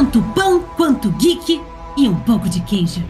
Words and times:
tanto 0.00 0.22
pão 0.34 0.60
quanto 0.78 1.10
geek 1.10 1.60
e 1.94 2.08
um 2.08 2.14
pouco 2.20 2.48
de 2.48 2.58
queijo. 2.60 3.04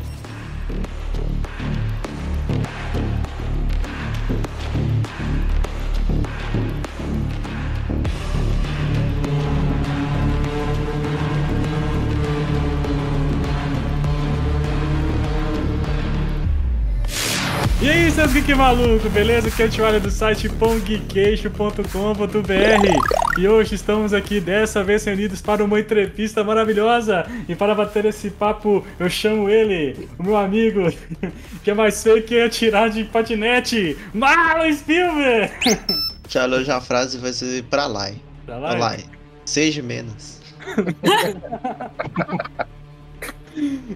Seus 18.20 18.34
geek 18.34 18.54
maluco, 18.54 19.08
beleza? 19.08 19.48
Aqui 19.48 19.62
é 19.62 19.96
o 19.96 20.00
do 20.00 20.10
site 20.10 20.46
pongqueixo.com.br 20.46 23.40
E 23.40 23.48
hoje 23.48 23.76
estamos 23.76 24.12
aqui 24.12 24.38
dessa 24.38 24.84
vez 24.84 25.06
reunidos 25.06 25.40
para 25.40 25.64
uma 25.64 25.80
entrevista 25.80 26.44
maravilhosa 26.44 27.24
E 27.48 27.54
para 27.54 27.74
bater 27.74 28.04
esse 28.04 28.28
papo, 28.28 28.84
eu 28.98 29.08
chamo 29.08 29.48
ele, 29.48 30.06
o 30.18 30.22
meu 30.22 30.36
amigo 30.36 30.92
Que 31.64 31.70
é 31.70 31.74
mais 31.74 32.02
feio 32.02 32.22
que 32.22 32.38
atirar 32.38 32.90
de 32.90 33.04
patinete 33.04 33.96
Marlon 34.12 34.70
Spielberg 34.70 35.50
Já 36.28 36.46
hoje 36.46 36.70
a 36.70 36.80
frase 36.80 37.16
vai 37.16 37.32
ser 37.32 37.64
pra 37.64 37.86
lá 37.86 38.10
Pra 38.44 38.58
lá? 38.58 38.68
Pra 38.68 38.78
lá 38.78 38.96
Seja 39.46 39.82
menos 39.82 40.42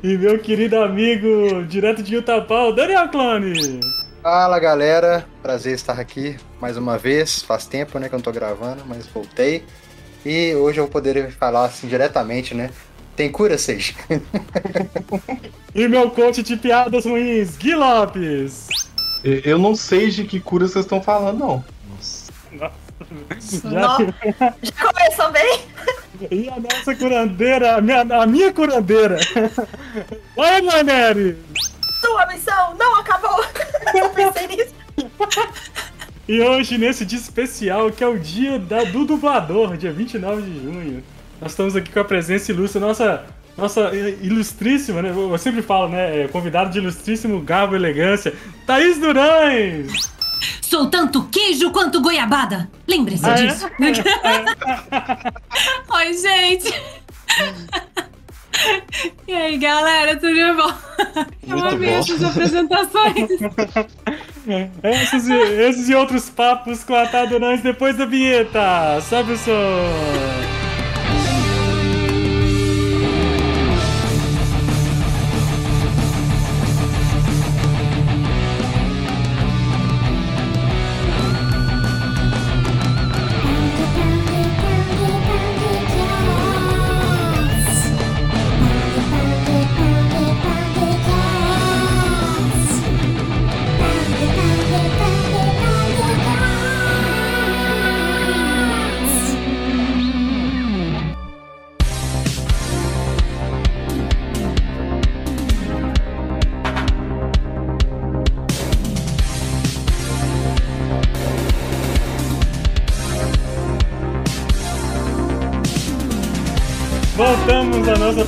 E 0.03 0.19
meu 0.19 0.39
querido 0.39 0.79
amigo, 0.79 1.63
direto 1.69 2.03
de 2.03 2.17
Utapau, 2.17 2.75
Daniel 2.75 3.09
Clone. 3.09 3.81
Fala 4.25 4.59
galera, 4.59 5.27
prazer 5.43 5.75
estar 5.75 6.01
aqui 6.01 6.39
mais 6.59 6.79
uma 6.79 6.97
vez. 6.97 7.43
Faz 7.43 7.67
tempo 7.67 7.99
né, 7.99 8.09
que 8.09 8.15
eu 8.15 8.17
não 8.17 8.25
tô 8.25 8.33
gravando, 8.33 8.83
mas 8.87 9.07
voltei. 9.07 9.63
E 10.25 10.55
hoje 10.55 10.81
eu 10.81 10.85
vou 10.85 10.91
poder 10.91 11.31
falar 11.33 11.67
assim 11.67 11.87
diretamente, 11.87 12.55
né? 12.55 12.71
Tem 13.15 13.31
cura, 13.31 13.59
Sage? 13.59 13.95
e 15.75 15.87
meu 15.87 16.11
coach 16.11 16.43
de 16.43 16.57
piadas 16.57 17.05
ruins, 17.05 17.59
Gui 17.59 17.75
Lopes. 17.75 18.69
Eu 19.23 19.59
não 19.59 19.77
sei 19.77 20.09
de 20.09 20.25
que 20.25 20.41
cura 20.41 20.67
vocês 20.67 20.87
estão 20.87 21.03
falando, 21.03 21.41
não. 21.41 21.65
Nossa. 21.91 22.33
Já... 22.59 23.99
Já 24.63 24.91
começou 24.91 25.33
bem? 25.33 25.61
E 26.31 26.49
a 26.49 26.59
nossa 26.59 26.97
curandeira, 26.97 27.77
a 27.77 27.81
minha, 27.83 28.01
a 28.01 28.27
minha 28.27 28.51
curandeira. 28.55 29.19
Oi, 30.35 30.63
Maneri! 30.63 31.37
Sua 32.05 32.27
missão 32.27 32.75
não 32.77 32.97
acabou! 32.97 33.45
Eu 33.95 34.11
pensei 34.11 34.47
nisso. 34.47 34.75
E 36.29 36.41
hoje, 36.41 36.79
nesse 36.79 37.05
dia 37.05 37.19
especial, 37.19 37.91
que 37.91 38.03
é 38.03 38.09
o 38.09 38.19
dia 38.19 38.59
da, 38.59 38.85
do 38.85 39.05
dublador, 39.05 39.77
dia 39.77 39.93
29 39.93 40.43
de 40.43 40.63
junho, 40.63 41.05
nós 41.41 41.53
estamos 41.53 41.77
aqui 41.77 41.93
com 41.93 42.01
a 42.01 42.05
presença 42.05 42.51
ilustre, 42.51 42.81
nossa, 42.81 43.25
nossa 43.57 43.95
ilustríssima, 43.95 45.03
né? 45.03 45.11
Eu 45.11 45.37
sempre 45.39 45.63
falo, 45.63 45.89
né? 45.89 46.27
Convidado 46.29 46.71
de 46.71 46.79
ilustríssimo 46.79 47.41
garbo 47.41 47.75
e 47.75 47.77
elegância, 47.77 48.35
Thaís 48.67 48.99
Durães! 48.99 50.13
Sou 50.63 50.89
tanto 50.91 51.25
queijo 51.29 51.71
quanto 51.71 52.01
goiabada. 52.01 52.69
Lembre-se 52.87 53.25
Ah, 53.27 53.39
é? 53.39 53.47
disso. 53.47 53.69
Oi, 55.95 56.13
gente. 56.15 56.75
E 59.27 59.33
aí, 59.33 59.59
galera, 59.59 60.17
tudo 60.17 60.35
bom? 60.57 60.73
Eu 61.49 61.57
Muito 61.59 61.75
amei 61.75 61.91
bom. 61.91 61.99
essas 61.99 62.23
apresentações. 62.25 63.29
Esses, 64.85 65.27
e- 65.27 65.61
esses 65.63 65.89
e 65.89 65.95
outros 65.95 66.29
papos 66.29 66.85
com 66.85 66.95
a 66.95 67.25
Durães 67.25 67.63
depois 67.63 67.97
da 67.97 68.05
vinheta. 68.05 69.01
Sobe 69.09 69.33
o 69.33 69.39
som. 69.39 70.54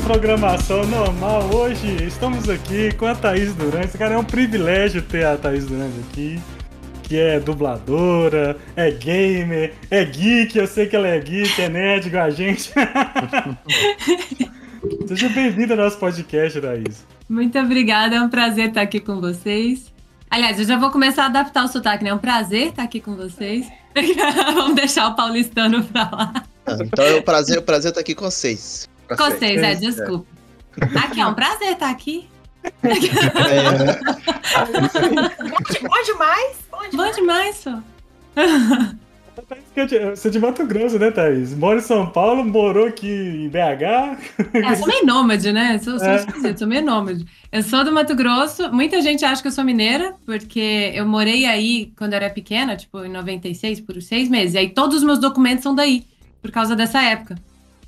Programação 0.06 0.87
normal. 0.87 1.53
Hoje 1.53 2.05
estamos 2.05 2.49
aqui 2.49 2.94
com 2.94 3.06
a 3.06 3.15
Thaís 3.17 3.53
Durante. 3.56 3.99
Cara, 3.99 4.15
é 4.15 4.17
um 4.17 4.22
privilégio 4.22 5.03
ter 5.03 5.27
a 5.27 5.37
Thaís 5.37 5.67
Durante 5.67 5.99
aqui. 6.09 6.41
Que 7.03 7.19
é 7.19 7.41
dubladora, 7.41 8.56
é 8.77 8.89
gamer, 8.93 9.75
é 9.91 10.05
geek. 10.05 10.56
Eu 10.56 10.69
sei 10.69 10.87
que 10.87 10.94
ela 10.94 11.09
é 11.09 11.19
geek, 11.19 11.61
é 11.61 11.69
nerd 11.69 12.06
igual 12.06 12.25
a 12.25 12.31
gente. 12.31 12.71
Seja 15.09 15.28
bem-vinda 15.28 15.75
ao 15.75 15.78
nosso 15.78 15.99
podcast, 15.99 16.61
Thaís. 16.61 17.05
Muito 17.28 17.59
obrigada, 17.59 18.15
é 18.15 18.21
um 18.21 18.28
prazer 18.28 18.69
estar 18.69 18.83
aqui 18.83 19.00
com 19.00 19.21
vocês. 19.21 19.93
Aliás, 20.31 20.56
eu 20.61 20.67
já 20.67 20.78
vou 20.78 20.93
começar 20.93 21.25
a 21.25 21.27
adaptar 21.27 21.65
o 21.65 21.69
sotaque, 21.69 22.05
né? 22.05 22.11
É 22.11 22.15
um 22.15 22.19
prazer 22.19 22.69
estar 22.69 22.84
aqui 22.84 23.00
com 23.00 23.17
vocês. 23.17 23.67
Vamos 24.55 24.77
deixar 24.77 25.09
o 25.09 25.17
paulistano 25.17 25.83
pra 25.83 26.09
lá. 26.12 26.44
Então 26.81 27.05
é 27.05 27.17
um 27.17 27.23
prazer, 27.23 27.59
o 27.59 27.62
prazer 27.62 27.88
estar 27.88 28.03
aqui 28.03 28.15
com 28.15 28.25
vocês 28.25 28.88
Com 29.09 29.17
vocês, 29.17 29.62
é, 29.62 29.75
desculpa. 29.75 30.27
Aqui, 31.05 31.21
é 31.21 31.27
um 31.27 31.34
prazer 31.34 31.72
estar 31.72 31.91
aqui. 31.91 32.28
é, 32.65 32.71
Bom 35.83 36.03
demais? 36.05 36.56
Bom 36.71 36.78
Bom 36.78 36.89
demais. 36.91 37.17
demais, 37.17 37.56
só. 37.56 37.78
Thaís, 39.49 39.65
que 39.75 39.81
é 39.81 39.87
de- 39.87 40.11
Você 40.11 40.28
é 40.28 40.31
de 40.31 40.39
Mato 40.39 40.65
Grosso, 40.67 40.99
né, 40.99 41.11
Thaís? 41.11 41.55
Mora 41.55 41.78
em 41.78 41.83
São 41.83 42.06
Paulo, 42.11 42.44
morou 42.44 42.87
aqui 42.87 43.09
em 43.09 43.49
BH. 43.49 44.19
É, 44.55 44.72
eu 44.72 44.77
sou 44.77 44.87
meio 44.89 45.06
nômade, 45.06 45.53
né? 45.53 45.78
Sou, 45.78 45.99
sou 45.99 46.09
É. 46.09 46.17
esquisito, 46.17 46.59
sou 46.59 46.69
meio 46.69 46.84
nômade. 46.84 47.25
Eu 47.53 47.62
sou 47.62 47.84
do 47.84 47.93
Mato 47.93 48.15
Grosso. 48.15 48.71
Muita 48.73 49.00
gente 49.03 49.25
acha 49.25 49.41
que 49.43 49.49
eu 49.49 49.53
sou 49.53 49.65
mineira, 49.65 50.15
porque 50.25 50.93
eu 50.94 51.06
morei 51.06 51.44
aí 51.47 51.93
quando 51.97 52.12
eu 52.15 52.19
era 52.19 52.31
pequena, 52.31 52.77
tipo, 52.77 53.05
em 53.05 53.09
96, 53.11 53.81
por 53.81 54.00
seis 54.03 54.28
meses. 54.28 54.55
E 54.55 54.59
aí 54.59 54.71
todos 54.71 54.97
os 54.99 55.05
meus 55.05 55.19
documentos 55.19 55.62
são 55.62 55.75
daí, 55.75 56.05
por 56.41 56.50
causa 56.50 56.75
dessa 56.75 57.03
época. 57.03 57.37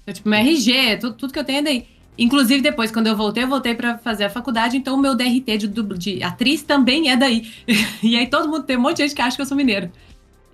Então, 0.08 0.14
tipo, 0.14 0.28
meu 0.30 0.38
RG, 0.38 0.96
tudo, 1.02 1.14
tudo 1.16 1.32
que 1.34 1.38
eu 1.38 1.44
tenho 1.44 1.58
é 1.58 1.62
daí. 1.62 1.84
Inclusive, 2.16 2.62
depois, 2.62 2.90
quando 2.90 3.08
eu 3.08 3.16
voltei, 3.16 3.42
eu 3.44 3.48
voltei 3.48 3.74
pra 3.74 3.98
fazer 3.98 4.24
a 4.24 4.30
faculdade, 4.30 4.74
então 4.76 4.94
o 4.94 4.98
meu 4.98 5.14
DRT 5.14 5.58
de, 5.58 5.68
de 5.68 6.22
atriz 6.22 6.62
também 6.62 7.10
é 7.10 7.16
daí. 7.16 7.46
E 8.02 8.16
aí 8.16 8.26
todo 8.26 8.48
mundo 8.48 8.62
tem 8.64 8.78
um 8.78 8.80
monte 8.80 8.96
de 8.96 9.02
gente 9.02 9.14
que 9.14 9.20
acha 9.20 9.36
que 9.36 9.42
eu 9.42 9.46
sou 9.46 9.56
mineira. 9.56 9.92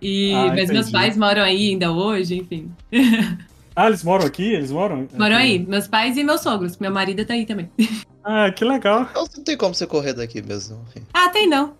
E, 0.03 0.33
Ah, 0.35 0.49
mas 0.49 0.69
meus 0.71 0.89
entendi. 0.89 0.91
pais 0.93 1.17
moram 1.17 1.43
aí 1.43 1.71
ainda 1.71 1.93
hoje, 1.93 2.37
enfim. 2.37 2.71
Ah, 3.77 3.89
eles 3.89 4.05
moram 4.05 4.25
aqui? 4.25 4.53
Eles 4.53 4.71
moram? 4.71 5.09
Moram 5.19 5.35
aí, 5.35 5.59
meus 5.59 5.89
pais 5.89 6.17
e 6.17 6.23
meus 6.23 6.43
sogros. 6.43 6.79
Meu 6.79 6.93
marido 6.93 7.25
tá 7.25 7.35
aí 7.35 7.47
também. 7.47 7.71
Ah, 8.27 8.51
que 8.51 8.65
legal. 8.65 9.07
então 9.11 9.27
não 9.37 9.45
tem 9.45 9.55
como 9.57 9.75
você 9.75 9.87
correr 9.87 10.15
daqui 10.15 10.41
mesmo. 10.41 10.81
Ah, 11.13 11.29
tem 11.29 11.47
não. 11.47 11.75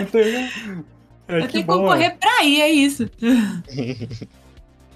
Entendi. 0.00 0.50
É, 1.28 1.38
Eu 1.38 1.46
que 1.46 1.48
tenho 1.48 1.48
que 1.48 1.62
bom. 1.62 1.78
concorrer 1.78 2.16
pra 2.18 2.44
ir, 2.44 2.60
é 2.60 2.68
isso. 2.68 3.08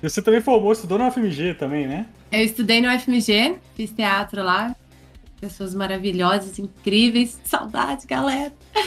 E 0.05 0.11
Você 0.11 0.21
também 0.21 0.41
formou, 0.41 0.73
estudou 0.73 0.99
na 0.99 1.09
UFMG 1.09 1.55
também, 1.55 1.87
né? 1.87 2.07
Eu 2.31 2.45
estudei 2.45 2.81
no 2.81 2.89
FMG, 2.91 3.57
fiz 3.75 3.91
teatro 3.91 4.43
lá. 4.43 4.77
Pessoas 5.41 5.75
maravilhosas, 5.75 6.59
incríveis. 6.59 7.41
Saudade, 7.45 8.07
galera. 8.07 8.53
É, 8.77 8.81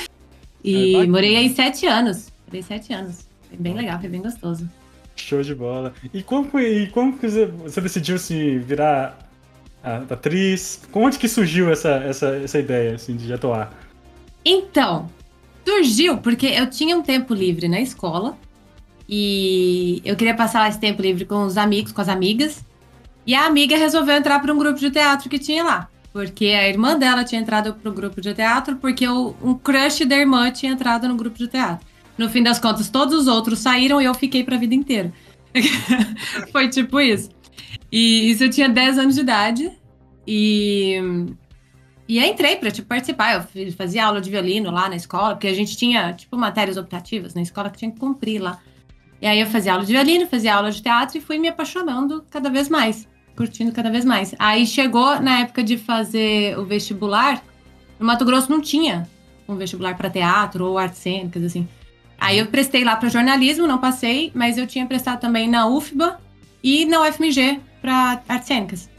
E 0.63 0.93
bacana. 0.93 1.11
morei 1.11 1.35
aí 1.35 1.49
sete 1.55 1.85
anos. 1.87 2.31
Morei 2.45 2.61
sete 2.61 2.93
anos. 2.93 3.27
Foi 3.49 3.57
bem 3.57 3.73
legal, 3.73 3.99
foi 3.99 4.09
bem 4.09 4.21
gostoso. 4.21 4.69
Show 5.15 5.41
de 5.41 5.55
bola. 5.55 5.93
E 6.13 6.21
como, 6.21 6.59
e 6.59 6.87
como 6.87 7.17
que 7.17 7.27
você, 7.27 7.81
decidiu 7.81 8.19
se 8.19 8.59
virar 8.59 9.17
a- 9.83 10.03
atriz? 10.09 10.81
Onde 10.93 11.17
que 11.17 11.27
surgiu 11.27 11.71
essa, 11.71 11.89
essa, 11.95 12.35
essa 12.37 12.59
ideia 12.59 12.93
assim, 12.95 13.15
de 13.15 13.31
atuar? 13.33 13.73
Então, 14.45 15.09
surgiu 15.67 16.17
porque 16.19 16.45
eu 16.47 16.69
tinha 16.69 16.95
um 16.95 17.01
tempo 17.01 17.33
livre 17.33 17.67
na 17.67 17.81
escola 17.81 18.37
e 19.07 20.01
eu 20.03 20.15
queria 20.15 20.35
passar 20.35 20.67
esse 20.69 20.79
tempo 20.79 21.01
livre 21.01 21.25
com 21.25 21.45
os 21.45 21.57
amigos, 21.57 21.91
com 21.91 22.01
as 22.01 22.09
amigas. 22.09 22.65
E 23.25 23.33
a 23.35 23.45
amiga 23.45 23.77
resolveu 23.77 24.15
entrar 24.15 24.39
para 24.39 24.53
um 24.53 24.57
grupo 24.57 24.79
de 24.79 24.89
teatro 24.89 25.29
que 25.29 25.39
tinha 25.39 25.63
lá. 25.63 25.89
Porque 26.11 26.45
a 26.47 26.67
irmã 26.67 26.97
dela 26.97 27.23
tinha 27.23 27.39
entrado 27.39 27.73
pro 27.75 27.91
grupo 27.91 28.19
de 28.19 28.33
teatro, 28.33 28.77
porque 28.77 29.07
o, 29.07 29.35
um 29.41 29.53
crush 29.53 30.05
da 30.05 30.17
irmã 30.17 30.49
tinha 30.51 30.71
entrado 30.71 31.07
no 31.07 31.15
grupo 31.15 31.37
de 31.37 31.47
teatro. 31.47 31.85
No 32.17 32.29
fim 32.29 32.41
das 32.41 32.59
contas, 32.59 32.89
todos 32.89 33.13
os 33.13 33.27
outros 33.27 33.59
saíram 33.59 34.01
e 34.01 34.05
eu 34.05 34.13
fiquei 34.13 34.43
pra 34.43 34.57
vida 34.57 34.73
inteira. 34.73 35.13
Foi 36.51 36.67
tipo 36.69 36.99
isso. 36.99 37.29
E 37.91 38.31
isso 38.31 38.43
eu 38.43 38.49
tinha 38.49 38.67
10 38.67 38.97
anos 38.97 39.15
de 39.15 39.21
idade. 39.21 39.71
E, 40.25 40.99
e 42.07 42.19
entrei 42.19 42.55
pra 42.55 42.71
tipo, 42.71 42.87
participar. 42.87 43.47
Eu 43.55 43.71
fazia 43.73 44.05
aula 44.05 44.19
de 44.19 44.29
violino 44.29 44.71
lá 44.71 44.89
na 44.89 44.95
escola, 44.95 45.35
porque 45.35 45.47
a 45.47 45.53
gente 45.53 45.77
tinha, 45.77 46.13
tipo, 46.13 46.35
matérias 46.37 46.77
optativas 46.77 47.33
na 47.33 47.41
escola 47.41 47.69
que 47.69 47.77
tinha 47.77 47.91
que 47.91 47.99
cumprir 47.99 48.41
lá. 48.41 48.59
E 49.21 49.25
aí 49.25 49.39
eu 49.39 49.47
fazia 49.47 49.73
aula 49.73 49.85
de 49.85 49.93
violino, 49.93 50.27
fazia 50.27 50.55
aula 50.55 50.71
de 50.71 50.81
teatro 50.81 51.17
e 51.17 51.21
fui 51.21 51.39
me 51.39 51.47
apaixonando 51.47 52.23
cada 52.29 52.49
vez 52.49 52.69
mais, 52.69 53.07
curtindo 53.35 53.71
cada 53.71 53.89
vez 53.89 54.05
mais. 54.05 54.35
Aí 54.37 54.65
chegou 54.65 55.19
na 55.19 55.39
época 55.39 55.63
de 55.63 55.77
fazer 55.77 56.57
o 56.57 56.65
vestibular, 56.65 57.43
no 57.99 58.05
Mato 58.05 58.25
Grosso 58.25 58.51
não 58.51 58.61
tinha 58.61 59.07
um 59.47 59.55
vestibular 59.55 59.95
para 59.95 60.09
teatro 60.09 60.65
ou 60.65 60.77
artes 60.77 60.99
cênicas, 60.99 61.43
assim. 61.43 61.67
Aí 62.19 62.39
eu 62.39 62.47
prestei 62.47 62.83
lá 62.83 62.95
para 62.95 63.09
jornalismo, 63.09 63.67
não 63.67 63.77
passei, 63.77 64.31
mas 64.33 64.57
eu 64.57 64.67
tinha 64.67 64.85
prestado 64.85 65.19
também 65.19 65.47
na 65.47 65.67
UFBA 65.67 66.19
e 66.63 66.85
na 66.85 67.01
UFMG 67.01 67.59
para 67.81 68.21
artes 68.27 68.47
cênicas. 68.47 68.89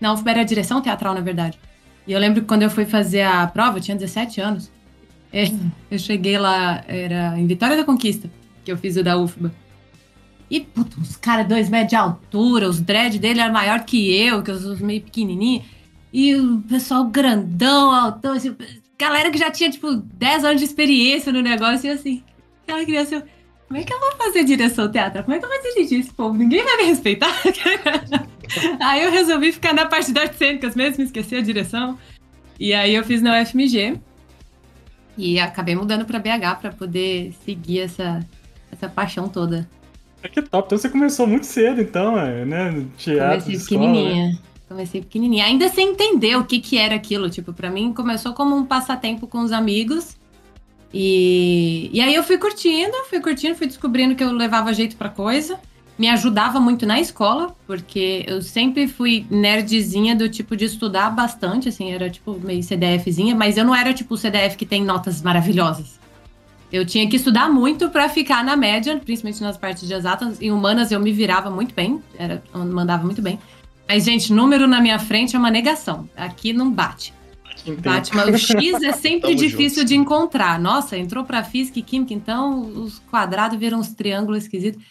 Na 0.00 0.12
UFBA 0.12 0.30
era 0.30 0.44
direção 0.44 0.80
teatral, 0.80 1.14
na 1.14 1.20
verdade. 1.20 1.58
E 2.06 2.12
eu 2.12 2.20
lembro 2.20 2.42
que 2.42 2.46
quando 2.46 2.62
eu 2.62 2.70
fui 2.70 2.84
fazer 2.84 3.22
a 3.22 3.46
prova, 3.46 3.78
eu 3.78 3.82
tinha 3.82 3.96
17 3.96 4.40
anos. 4.40 4.70
Eu 5.90 5.98
cheguei 5.98 6.38
lá, 6.38 6.82
era 6.88 7.38
em 7.38 7.46
Vitória 7.46 7.76
da 7.76 7.84
Conquista, 7.84 8.30
que 8.64 8.72
eu 8.72 8.76
fiz 8.78 8.96
o 8.96 9.02
da 9.02 9.18
UFBA. 9.18 9.52
E, 10.50 10.60
puta, 10.60 11.00
uns 11.00 11.16
caras 11.16 11.46
dois 11.46 11.68
metros 11.68 11.90
de 11.90 11.96
altura, 11.96 12.68
os 12.68 12.80
dread 12.80 13.18
dele 13.18 13.40
eram 13.40 13.52
maior 13.52 13.84
que 13.84 14.14
eu, 14.16 14.42
que 14.42 14.50
eu 14.50 14.58
sou 14.58 14.76
meio 14.76 15.02
pequenininho. 15.02 15.64
E 16.12 16.34
o 16.36 16.60
pessoal 16.68 17.04
grandão, 17.04 17.90
altão, 17.90 18.32
assim, 18.32 18.56
galera 18.98 19.30
que 19.30 19.38
já 19.38 19.50
tinha, 19.50 19.70
tipo, 19.70 19.96
10 19.96 20.44
anos 20.44 20.58
de 20.58 20.64
experiência 20.64 21.32
no 21.32 21.42
negócio, 21.42 21.88
e 21.88 21.90
assim, 21.90 22.22
aquela 22.62 22.84
criança, 22.84 23.16
eu, 23.16 23.22
como 23.66 23.80
é 23.80 23.82
que 23.82 23.92
eu 23.92 23.98
vou 23.98 24.12
fazer 24.12 24.44
direção 24.44 24.90
teatral? 24.90 25.24
Como 25.24 25.36
é 25.36 25.40
que 25.40 25.44
eu 25.44 25.48
vou 25.48 25.62
dirigir 25.62 26.00
esse 26.00 26.12
povo? 26.12 26.36
Ninguém 26.36 26.62
vai 26.62 26.76
me 26.76 26.84
respeitar? 26.84 27.34
aí 28.80 29.02
eu 29.02 29.10
resolvi 29.10 29.52
ficar 29.52 29.74
na 29.74 29.86
parte 29.86 30.12
das 30.12 30.36
cênicas 30.36 30.76
mesmo, 30.76 31.02
esqueci 31.02 31.34
a 31.34 31.40
direção. 31.40 31.98
E 32.60 32.72
aí 32.72 32.94
eu 32.94 33.04
fiz 33.04 33.20
na 33.20 33.40
UFMG. 33.40 34.00
E 35.18 35.40
acabei 35.40 35.74
mudando 35.74 36.04
pra 36.04 36.18
BH 36.18 36.60
pra 36.60 36.70
poder 36.70 37.34
seguir 37.44 37.80
essa, 37.80 38.24
essa 38.70 38.88
paixão 38.88 39.28
toda. 39.28 39.68
É 40.22 40.28
que 40.28 40.42
top. 40.42 40.66
Então 40.66 40.78
você 40.78 40.88
começou 40.88 41.26
muito 41.26 41.46
cedo, 41.46 41.80
então, 41.80 42.18
é, 42.18 42.44
né? 42.44 42.84
Teatro, 42.96 43.44
Comecei 43.44 43.54
escola, 43.54 43.80
né? 43.80 43.86
pequenininha. 43.86 44.38
Comecei 44.68 45.00
pequenininha. 45.00 45.44
Ainda 45.44 45.68
sem 45.68 45.90
entender 45.90 46.36
o 46.36 46.44
que, 46.44 46.58
que 46.60 46.78
era 46.78 46.94
aquilo. 46.94 47.30
Tipo, 47.30 47.52
pra 47.52 47.70
mim 47.70 47.92
começou 47.92 48.32
como 48.32 48.56
um 48.56 48.64
passatempo 48.64 49.26
com 49.26 49.40
os 49.40 49.52
amigos. 49.52 50.16
E, 50.92 51.90
e 51.92 52.00
aí 52.00 52.14
eu 52.14 52.22
fui 52.22 52.38
curtindo, 52.38 52.92
fui 53.08 53.20
curtindo, 53.20 53.54
fui 53.54 53.66
descobrindo 53.66 54.14
que 54.14 54.24
eu 54.24 54.32
levava 54.32 54.72
jeito 54.72 54.96
pra 54.96 55.08
coisa. 55.08 55.58
Me 55.98 56.08
ajudava 56.08 56.60
muito 56.60 56.84
na 56.84 57.00
escola, 57.00 57.54
porque 57.66 58.24
eu 58.26 58.42
sempre 58.42 58.86
fui 58.86 59.26
nerdzinha 59.30 60.14
do 60.14 60.28
tipo 60.28 60.54
de 60.54 60.66
estudar 60.66 61.08
bastante, 61.10 61.70
assim, 61.70 61.90
era 61.90 62.10
tipo 62.10 62.38
meio 62.38 62.62
CDFzinha, 62.62 63.34
mas 63.34 63.56
eu 63.56 63.64
não 63.64 63.74
era 63.74 63.94
tipo 63.94 64.12
o 64.12 64.16
CDF 64.18 64.56
que 64.56 64.66
tem 64.66 64.84
notas 64.84 65.22
maravilhosas. 65.22 65.98
Eu 66.72 66.84
tinha 66.84 67.08
que 67.08 67.16
estudar 67.16 67.48
muito 67.48 67.88
pra 67.90 68.08
ficar 68.08 68.44
na 68.44 68.56
média, 68.56 69.00
principalmente 69.04 69.42
nas 69.42 69.56
partes 69.56 69.86
de 69.86 69.94
exatas. 69.94 70.40
Em 70.40 70.50
humanas 70.50 70.90
eu 70.90 71.00
me 71.00 71.12
virava 71.12 71.50
muito 71.50 71.74
bem, 71.74 72.02
era, 72.18 72.42
mandava 72.52 73.04
muito 73.04 73.22
bem. 73.22 73.38
Mas, 73.88 74.04
gente, 74.04 74.32
número 74.32 74.66
na 74.66 74.80
minha 74.80 74.98
frente 74.98 75.36
é 75.36 75.38
uma 75.38 75.50
negação. 75.50 76.08
Aqui 76.16 76.52
não 76.52 76.70
bate. 76.70 77.14
Entendo. 77.64 77.82
Bate, 77.82 78.14
mas 78.14 78.28
o 78.34 78.38
X 78.38 78.82
é 78.82 78.92
sempre 78.92 79.34
difícil 79.34 79.82
junto. 79.82 79.88
de 79.88 79.96
encontrar. 79.96 80.58
Nossa, 80.58 80.96
entrou 80.96 81.24
pra 81.24 81.44
física 81.44 81.78
e 81.78 81.82
química, 81.82 82.12
então 82.12 82.60
os 82.60 82.98
quadrados 83.10 83.58
viram 83.58 83.78
uns 83.78 83.92
triângulos 83.92 84.42
esquisitos. 84.42 84.82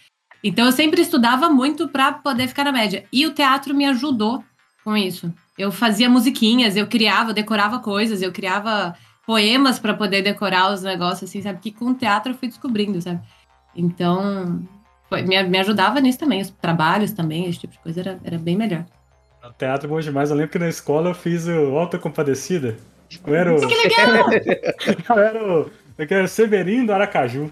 Então 0.43 0.65
eu 0.65 0.71
sempre 0.71 1.01
estudava 1.01 1.49
muito 1.49 1.87
pra 1.87 2.11
poder 2.13 2.47
ficar 2.47 2.65
na 2.65 2.71
média. 2.71 3.05
E 3.11 3.25
o 3.25 3.33
teatro 3.33 3.73
me 3.73 3.85
ajudou 3.85 4.43
com 4.83 4.95
isso. 4.95 5.33
Eu 5.57 5.71
fazia 5.71 6.09
musiquinhas, 6.09 6.75
eu 6.75 6.85
criava, 6.85 7.33
decorava 7.33 7.79
coisas, 7.79 8.21
eu 8.21 8.31
criava 8.31 8.95
poemas 9.25 9.79
pra 9.79 9.93
poder 9.93 10.21
decorar 10.21 10.71
os 10.73 10.81
negócios, 10.83 11.29
assim, 11.29 11.41
sabe? 11.41 11.59
Que 11.59 11.71
com 11.71 11.85
o 11.85 11.93
teatro 11.95 12.31
eu 12.31 12.37
fui 12.37 12.47
descobrindo, 12.47 13.01
sabe? 13.01 13.19
Então, 13.75 14.61
foi- 15.09 15.21
me, 15.23 15.41
me 15.43 15.57
ajudava 15.59 15.99
nisso 15.99 16.19
também. 16.19 16.41
Os 16.41 16.49
trabalhos 16.49 17.11
também, 17.11 17.49
esse 17.49 17.59
tipo 17.59 17.73
de 17.73 17.79
coisa 17.79 17.99
era, 18.01 18.19
era 18.23 18.37
bem 18.37 18.55
melhor. 18.55 18.85
O 19.43 19.53
teatro 19.53 19.87
é 19.87 19.89
bom 19.89 19.99
demais. 19.99 20.29
Eu 20.29 20.35
lembro 20.37 20.51
que 20.51 20.59
na 20.59 20.69
escola 20.69 21.09
eu 21.09 21.13
fiz 21.13 21.47
o 21.47 21.77
Alta 21.77 21.97
Compadecida. 21.99 22.77
Eu 23.25 23.35
era 23.35 23.53
o. 23.53 23.59
Que 23.67 23.75
legal! 23.75 24.29
eu 25.15 25.19
era 25.23 25.43
o. 25.43 25.71
Eu 25.97 26.07
era 26.09 26.23
o 26.23 26.27
Severino 26.27 26.87
do 26.87 26.93
Aracaju. 26.93 27.51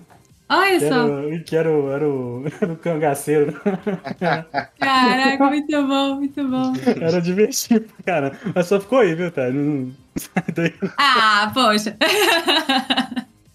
Olha 0.50 0.78
Que 0.78 0.86
era, 0.86 0.96
só! 0.96 1.06
o- 1.08 1.44
que 1.44 1.56
era, 1.56 1.72
o, 1.72 1.92
era, 1.92 2.08
o, 2.10 2.44
era 2.62 2.74
o 2.74 2.76
cangaceiro. 2.76 3.54
Caraca, 4.80 5.46
muito 5.46 5.88
bom, 5.88 6.16
muito 6.16 6.48
bom. 6.48 6.74
Era 7.02 7.22
divertido, 7.22 7.86
cara. 8.06 8.38
Mas 8.54 8.68
só 8.68 8.80
ficou 8.80 9.00
aí, 9.00 9.14
viu, 9.16 9.32
tá? 9.32 9.50
Não-. 9.50 9.92
Ah, 10.98 11.52
poxa. 11.54 11.98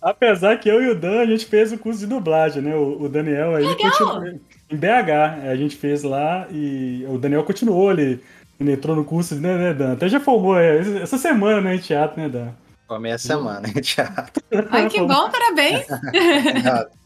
Apesar 0.00 0.58
que 0.58 0.69
eu 0.69 0.82
e 0.82 0.90
o 0.90 0.94
Dan, 0.94 1.20
a 1.20 1.26
gente 1.26 1.46
fez 1.46 1.72
o 1.72 1.78
curso 1.78 2.00
de 2.00 2.06
dublagem, 2.06 2.62
né? 2.62 2.75
O, 2.75 3.02
o 3.02 3.08
Daniel 3.08 3.56
aí 3.56 3.66
Legal! 3.66 3.90
continuou. 3.90 4.40
Em 4.70 4.76
BH, 4.76 5.49
a 5.50 5.56
gente 5.56 5.76
fez 5.76 6.02
lá 6.02 6.46
e 6.50 7.05
o 7.08 7.19
Daniel 7.19 7.43
continuou, 7.43 7.90
ele, 7.90 8.22
ele 8.60 8.72
entrou 8.72 8.94
no 8.94 9.05
curso, 9.05 9.34
né, 9.34 9.56
né, 9.56 9.75
Dan? 9.75 9.94
Até 9.94 10.08
já 10.08 10.20
formou 10.20 10.58
é, 10.58 10.78
essa 11.02 11.16
semana, 11.16 11.60
né, 11.60 11.76
em 11.76 11.78
teatro, 11.78 12.20
né, 12.20 12.28
Dan? 12.28 12.49
Começa 12.87 13.32
a 13.32 13.37
semana, 13.37 13.69
hein, 13.69 13.75
teatro. 13.82 14.43
Ai, 14.70 14.88
que 14.88 15.00
bom, 15.00 15.31
parabéns. 15.31 15.87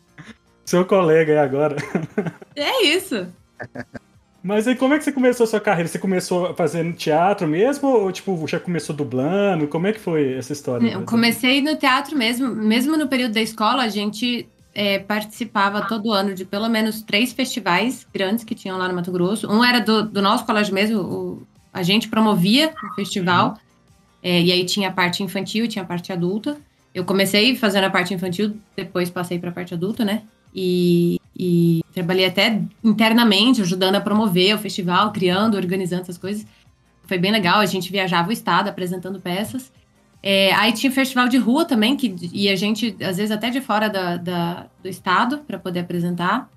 Seu 0.64 0.84
colega 0.84 1.32
aí 1.32 1.38
agora. 1.38 1.76
É 2.54 2.84
isso. 2.84 3.26
Mas 4.42 4.66
aí, 4.66 4.74
como 4.74 4.92
é 4.94 4.98
que 4.98 5.04
você 5.04 5.12
começou 5.12 5.44
a 5.44 5.46
sua 5.46 5.60
carreira? 5.60 5.88
Você 5.88 5.98
começou 5.98 6.52
fazendo 6.54 6.92
teatro 6.94 7.46
mesmo? 7.46 7.88
Ou, 7.88 8.10
tipo, 8.10 8.46
já 8.48 8.58
começou 8.58 8.94
dublando? 8.94 9.68
Como 9.68 9.86
é 9.86 9.92
que 9.92 10.00
foi 10.00 10.34
essa 10.34 10.52
história? 10.52 10.88
Eu 10.90 11.02
comecei 11.02 11.62
no 11.62 11.76
teatro 11.76 12.16
mesmo, 12.16 12.54
mesmo 12.54 12.96
no 12.96 13.06
período 13.06 13.34
da 13.34 13.40
escola, 13.40 13.82
a 13.84 13.88
gente 13.88 14.48
é, 14.74 14.98
participava 14.98 15.86
todo 15.86 16.12
ano 16.12 16.34
de 16.34 16.44
pelo 16.44 16.68
menos 16.68 17.02
três 17.02 17.32
festivais 17.32 18.04
grandes 18.12 18.42
que 18.44 18.54
tinham 18.54 18.76
lá 18.78 18.88
no 18.88 18.94
Mato 18.94 19.12
Grosso. 19.12 19.48
Um 19.48 19.64
era 19.64 19.80
do, 19.80 20.02
do 20.02 20.20
nosso 20.20 20.44
colégio 20.44 20.74
mesmo, 20.74 21.00
o- 21.00 21.42
a 21.72 21.82
gente 21.82 22.08
promovia 22.08 22.74
o 22.82 22.94
festival, 22.94 23.56
é, 24.22 24.40
e 24.40 24.52
aí 24.52 24.64
tinha 24.64 24.88
a 24.88 24.92
parte 24.92 25.22
infantil 25.22 25.68
tinha 25.68 25.82
a 25.84 25.86
parte 25.86 26.12
adulta. 26.12 26.56
Eu 26.94 27.04
comecei 27.04 27.56
fazendo 27.56 27.84
a 27.84 27.90
parte 27.90 28.12
infantil, 28.12 28.56
depois 28.76 29.08
passei 29.10 29.38
para 29.38 29.50
a 29.50 29.52
parte 29.52 29.72
adulta, 29.72 30.04
né? 30.04 30.22
E, 30.54 31.16
e 31.36 31.82
trabalhei 31.92 32.26
até 32.26 32.60
internamente, 32.84 33.60
ajudando 33.62 33.94
a 33.96 34.00
promover 34.00 34.54
o 34.54 34.58
festival, 34.58 35.12
criando, 35.12 35.56
organizando 35.56 36.02
essas 36.02 36.18
coisas. 36.18 36.46
Foi 37.04 37.18
bem 37.18 37.32
legal, 37.32 37.58
a 37.60 37.66
gente 37.66 37.90
viajava 37.90 38.28
o 38.28 38.32
estado 38.32 38.68
apresentando 38.68 39.20
peças. 39.20 39.72
É, 40.22 40.52
aí 40.54 40.72
tinha 40.72 40.90
o 40.90 40.94
festival 40.94 41.28
de 41.28 41.36
rua 41.36 41.64
também, 41.64 41.96
que 41.96 42.14
ia 42.32 42.56
gente, 42.56 42.96
às 43.02 43.16
vezes, 43.16 43.30
até 43.32 43.50
de 43.50 43.60
fora 43.60 43.88
da, 43.88 44.16
da- 44.16 44.66
do 44.82 44.88
estado 44.88 45.38
para 45.38 45.58
poder 45.58 45.80
apresentar. 45.80 46.48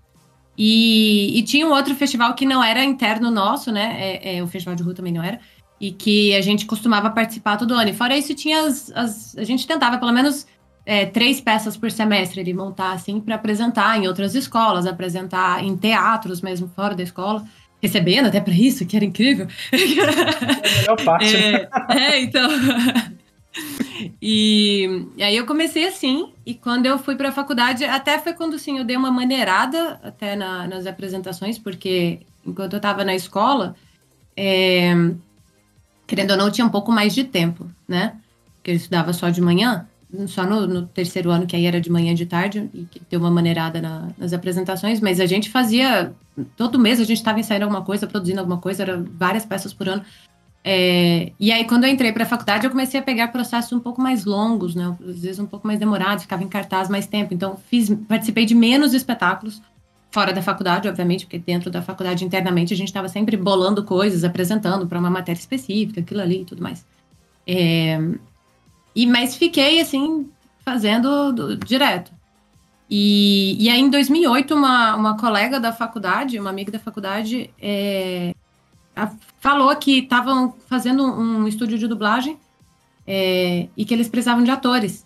E, 0.58 1.38
e 1.38 1.44
tinha 1.44 1.66
um 1.68 1.72
outro 1.72 1.96
festival 1.96 2.34
que 2.34 2.46
não 2.46 2.64
era 2.64 2.84
interno 2.84 3.30
nosso, 3.32 3.72
né? 3.72 3.98
É, 4.00 4.38
é, 4.38 4.44
o 4.44 4.48
festival 4.48 4.76
de 4.76 4.84
rua 4.84 4.94
também 4.94 5.12
não 5.12 5.24
era. 5.24 5.40
E 5.82 5.92
que 5.92 6.34
a 6.36 6.42
gente 6.42 6.66
costumava 6.66 7.10
participar 7.10 7.58
todo 7.58 7.74
ano. 7.74 7.90
E 7.90 7.94
fora 7.94 8.16
isso, 8.18 8.34
tinha 8.34 8.62
as. 8.62 8.92
as- 8.96 9.38
a 9.38 9.44
gente 9.44 9.68
tentava 9.68 9.98
pelo 9.98 10.12
menos 10.14 10.48
é, 10.86 11.06
três 11.06 11.42
peças 11.42 11.76
por 11.76 11.92
semestre 11.92 12.40
ele 12.42 12.54
montar, 12.54 12.92
assim, 12.92 13.20
para 13.20 13.36
apresentar 13.36 13.98
em 13.98 14.08
outras 14.08 14.36
escolas, 14.36 14.86
apresentar 14.86 15.64
em 15.64 15.76
teatros 15.76 16.42
mesmo, 16.42 16.70
fora 16.76 16.94
da 16.96 17.04
escola. 17.04 17.44
Recebendo 17.82 18.28
até 18.28 18.40
para 18.40 18.54
isso, 18.54 18.86
que 18.86 18.96
era 18.96 19.06
incrível. 19.06 19.48
a 19.72 20.80
melhor 20.80 21.04
parte. 21.04 21.32
né? 21.38 21.68
É, 21.90 21.98
é, 21.98 22.22
então. 22.22 22.50
E, 24.22 25.06
e 25.16 25.24
aí 25.24 25.36
eu 25.36 25.46
comecei 25.46 25.88
assim, 25.88 26.34
e 26.46 26.54
quando 26.54 26.86
eu 26.86 26.98
fui 27.00 27.16
para 27.16 27.30
a 27.30 27.32
faculdade, 27.32 27.84
até 27.86 28.20
foi 28.20 28.34
quando 28.34 28.56
assim, 28.56 28.78
eu 28.78 28.84
dei 28.84 28.98
uma 28.98 29.12
maneirada 29.12 30.00
até 30.04 30.36
na- 30.36 30.68
nas 30.68 30.86
apresentações, 30.86 31.58
porque 31.58 32.20
enquanto 32.46 32.74
eu 32.74 32.78
estava 32.78 33.04
na 33.06 33.16
escola, 33.16 33.76
é, 34.36 34.94
querendo 36.06 36.32
ou 36.32 36.38
não, 36.38 36.46
eu 36.48 36.52
tinha 36.52 36.66
um 36.68 36.70
pouco 36.70 36.92
mais 36.92 37.14
de 37.14 37.24
tempo, 37.24 37.70
né? 37.88 38.16
Porque 38.56 38.72
eu 38.72 38.76
estudava 38.76 39.14
só 39.14 39.30
de 39.30 39.42
manhã, 39.42 39.88
só 40.28 40.46
no, 40.46 40.68
no 40.68 40.86
terceiro 40.88 41.30
ano, 41.32 41.46
que 41.48 41.56
aí 41.56 41.66
era 41.66 41.80
de 41.80 41.92
manhã 41.92 42.12
e 42.12 42.16
de 42.16 42.26
tarde, 42.26 42.70
e 42.74 42.88
deu 43.10 43.20
uma 43.20 43.32
maneirada 43.32 43.82
na- 43.82 44.10
nas 44.18 44.34
apresentações, 44.34 45.00
mas 45.00 45.20
a 45.20 45.26
gente 45.26 45.50
fazia, 45.50 46.14
todo 46.56 46.80
mês 46.80 47.00
a 47.00 47.04
gente 47.04 47.18
estava 47.18 47.40
ensaiando 47.40 47.66
alguma 47.66 47.84
coisa, 47.84 48.08
produzindo 48.08 48.40
alguma 48.40 48.58
coisa, 48.58 48.84
era 48.84 49.04
várias 49.18 49.46
peças 49.46 49.74
por 49.74 49.88
ano. 49.90 50.04
É, 50.68 51.32
e 51.40 51.52
aí, 51.52 51.64
quando 51.66 51.84
eu 51.84 51.92
entrei 51.92 52.12
para 52.12 52.24
a 52.24 52.28
faculdade, 52.28 52.66
eu 52.66 52.72
comecei 52.72 53.00
a 53.00 53.04
pegar 53.04 53.28
processos 53.28 53.72
um 53.72 53.80
pouco 53.80 54.02
mais 54.02 54.26
longos, 54.26 54.74
né? 54.74 54.96
Às 55.08 55.20
vezes 55.20 55.38
um 55.38 55.46
pouco 55.46 55.68
mais 55.68 55.78
demorados, 55.78 56.24
ficava 56.24 56.44
em 56.44 56.48
cartaz 56.48 56.90
mais 56.90 57.06
tempo. 57.06 57.36
Então, 57.36 57.56
fiz, 57.70 57.88
participei 58.08 58.46
de 58.46 58.56
menos 58.56 58.94
espetáculos 58.94 59.62
fora 60.10 60.34
da 60.34 60.42
faculdade, 60.42 60.88
obviamente, 60.88 61.26
porque 61.26 61.38
dentro 61.38 61.70
da 61.70 61.84
faculdade, 61.84 62.26
internamente, 62.26 62.74
a 62.74 62.78
gente 62.78 62.88
estava 62.88 63.08
sempre 63.08 63.38
bolando 63.38 63.84
coisas, 63.84 64.24
apresentando 64.24 64.88
para 64.88 64.98
uma 64.98 65.10
matéria 65.10 65.40
específica, 65.40 66.00
aquilo 66.02 66.22
ali 66.22 66.42
e 66.42 66.46
tudo 66.46 66.64
mais. 66.64 66.84
É, 67.46 68.00
e, 68.96 69.06
mas 69.06 69.36
fiquei, 69.36 69.80
assim, 69.82 70.30
fazendo 70.64 71.32
do- 71.34 71.58
direto. 71.58 72.12
E, 72.90 73.58
e 73.60 73.70
aí, 73.70 73.80
em 73.80 73.90
2008, 73.90 74.54
uma, 74.54 74.96
uma 74.96 75.18
colega 75.18 75.60
da 75.60 75.74
faculdade, 75.74 76.40
uma 76.40 76.50
amiga 76.52 76.72
da 76.72 76.80
faculdade, 76.80 77.50
é, 77.60 78.34
a- 78.96 79.12
falou 79.40 79.76
que 79.76 80.00
estavam 80.00 80.54
fazendo 80.68 81.04
um 81.04 81.48
estúdio 81.48 81.78
de 81.78 81.88
dublagem 81.88 82.38
é, 83.08 83.68
e 83.76 83.84
que 83.86 83.94
eles 83.94 84.08
precisavam 84.08 84.44
de 84.44 84.52
atores. 84.52 85.06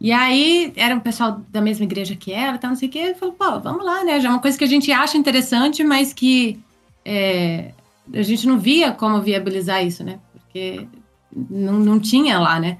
E 0.00 0.12
aí, 0.12 0.72
era 0.76 0.94
um 0.94 1.00
pessoal 1.00 1.40
da 1.48 1.60
mesma 1.60 1.84
igreja 1.84 2.14
que 2.14 2.32
ela, 2.32 2.56
tal, 2.56 2.70
não 2.70 2.76
sei 2.76 2.88
o 2.88 2.92
quê, 2.92 3.14
falou, 3.18 3.34
pô, 3.34 3.58
vamos 3.58 3.84
lá, 3.84 4.04
né? 4.04 4.20
Já 4.20 4.28
é 4.28 4.30
uma 4.30 4.40
coisa 4.40 4.56
que 4.56 4.62
a 4.64 4.68
gente 4.68 4.92
acha 4.92 5.18
interessante, 5.18 5.82
mas 5.82 6.12
que 6.12 6.60
é, 7.04 7.72
a 8.14 8.22
gente 8.22 8.46
não 8.46 8.58
via 8.58 8.92
como 8.92 9.20
viabilizar 9.20 9.84
isso, 9.84 10.04
né? 10.04 10.20
Porque 10.32 10.86
não, 11.34 11.74
não 11.74 12.00
tinha 12.00 12.38
lá, 12.38 12.58
né? 12.58 12.78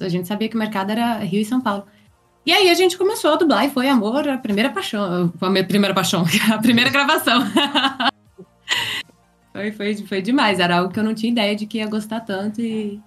A 0.00 0.08
gente 0.08 0.28
sabia 0.28 0.48
que 0.48 0.54
o 0.54 0.58
mercado 0.58 0.90
era 0.90 1.18
Rio 1.18 1.40
e 1.40 1.44
São 1.44 1.60
Paulo. 1.60 1.84
E 2.46 2.52
aí 2.52 2.70
a 2.70 2.74
gente 2.74 2.98
começou 2.98 3.32
a 3.32 3.36
dublar 3.36 3.64
e 3.64 3.70
foi 3.70 3.88
amor, 3.88 4.28
a 4.28 4.36
primeira 4.36 4.70
paixão. 4.70 5.32
A 5.40 5.50
minha 5.50 5.64
primeira 5.64 5.94
paixão, 5.94 6.24
a 6.52 6.58
primeira 6.58 6.90
gravação. 6.90 7.42
foi, 9.52 9.72
foi, 9.72 9.96
foi 9.96 10.22
demais, 10.22 10.60
era 10.60 10.78
algo 10.78 10.92
que 10.92 11.00
eu 11.00 11.04
não 11.04 11.14
tinha 11.14 11.32
ideia 11.32 11.56
de 11.56 11.66
que 11.66 11.78
ia 11.78 11.86
gostar 11.86 12.20
tanto 12.20 12.60
e 12.60 13.00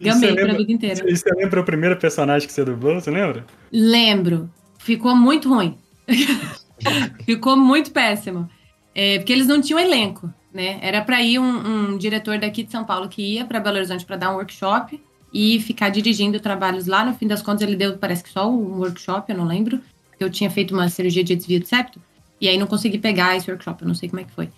gamei 0.00 0.34
pra 0.34 0.54
vida 0.54 0.72
inteira. 0.72 1.08
E 1.08 1.16
você 1.16 1.30
lembra 1.34 1.60
o 1.60 1.64
primeiro 1.64 1.96
personagem 1.98 2.48
que 2.48 2.54
você 2.54 2.64
dublou? 2.64 3.00
Você 3.00 3.10
lembra? 3.10 3.44
Lembro. 3.70 4.50
Ficou 4.78 5.14
muito 5.14 5.48
ruim. 5.48 5.76
Ficou 7.26 7.56
muito 7.56 7.90
péssimo. 7.90 8.48
É, 8.94 9.18
porque 9.18 9.32
eles 9.32 9.46
não 9.46 9.60
tinham 9.60 9.78
elenco, 9.78 10.32
né? 10.52 10.78
Era 10.82 11.02
para 11.02 11.22
ir 11.22 11.38
um, 11.38 11.92
um 11.92 11.98
diretor 11.98 12.38
daqui 12.38 12.62
de 12.62 12.72
São 12.72 12.84
Paulo 12.84 13.08
que 13.08 13.22
ia 13.34 13.44
para 13.44 13.60
Belo 13.60 13.76
Horizonte 13.76 14.04
para 14.04 14.16
dar 14.16 14.30
um 14.30 14.36
workshop 14.36 15.00
e 15.32 15.60
ficar 15.60 15.90
dirigindo 15.90 16.40
trabalhos 16.40 16.86
lá. 16.86 17.04
No 17.04 17.14
fim 17.14 17.26
das 17.26 17.42
contas, 17.42 17.62
ele 17.62 17.76
deu, 17.76 17.98
parece 17.98 18.24
que 18.24 18.30
só 18.30 18.50
um 18.50 18.78
workshop, 18.78 19.30
eu 19.30 19.36
não 19.36 19.46
lembro. 19.46 19.80
Eu 20.18 20.30
tinha 20.30 20.50
feito 20.50 20.74
uma 20.74 20.88
cirurgia 20.88 21.22
de 21.22 21.36
desvio 21.36 21.60
de 21.60 21.68
septo 21.68 22.00
e 22.40 22.48
aí 22.48 22.56
não 22.56 22.66
consegui 22.66 22.98
pegar 22.98 23.36
esse 23.36 23.50
workshop, 23.50 23.82
eu 23.82 23.88
não 23.88 23.94
sei 23.94 24.08
como 24.08 24.20
é 24.20 24.24
que 24.24 24.32
foi. 24.32 24.48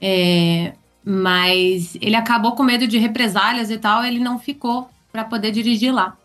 É, 0.00 0.74
mas 1.04 1.96
ele 2.00 2.16
acabou 2.16 2.52
com 2.52 2.62
medo 2.62 2.86
de 2.86 2.98
represálias 2.98 3.70
e 3.70 3.78
tal, 3.78 4.04
ele 4.04 4.18
não 4.18 4.38
ficou 4.38 4.90
para 5.12 5.24
poder 5.24 5.50
dirigir 5.50 5.92
lá. 5.92 6.16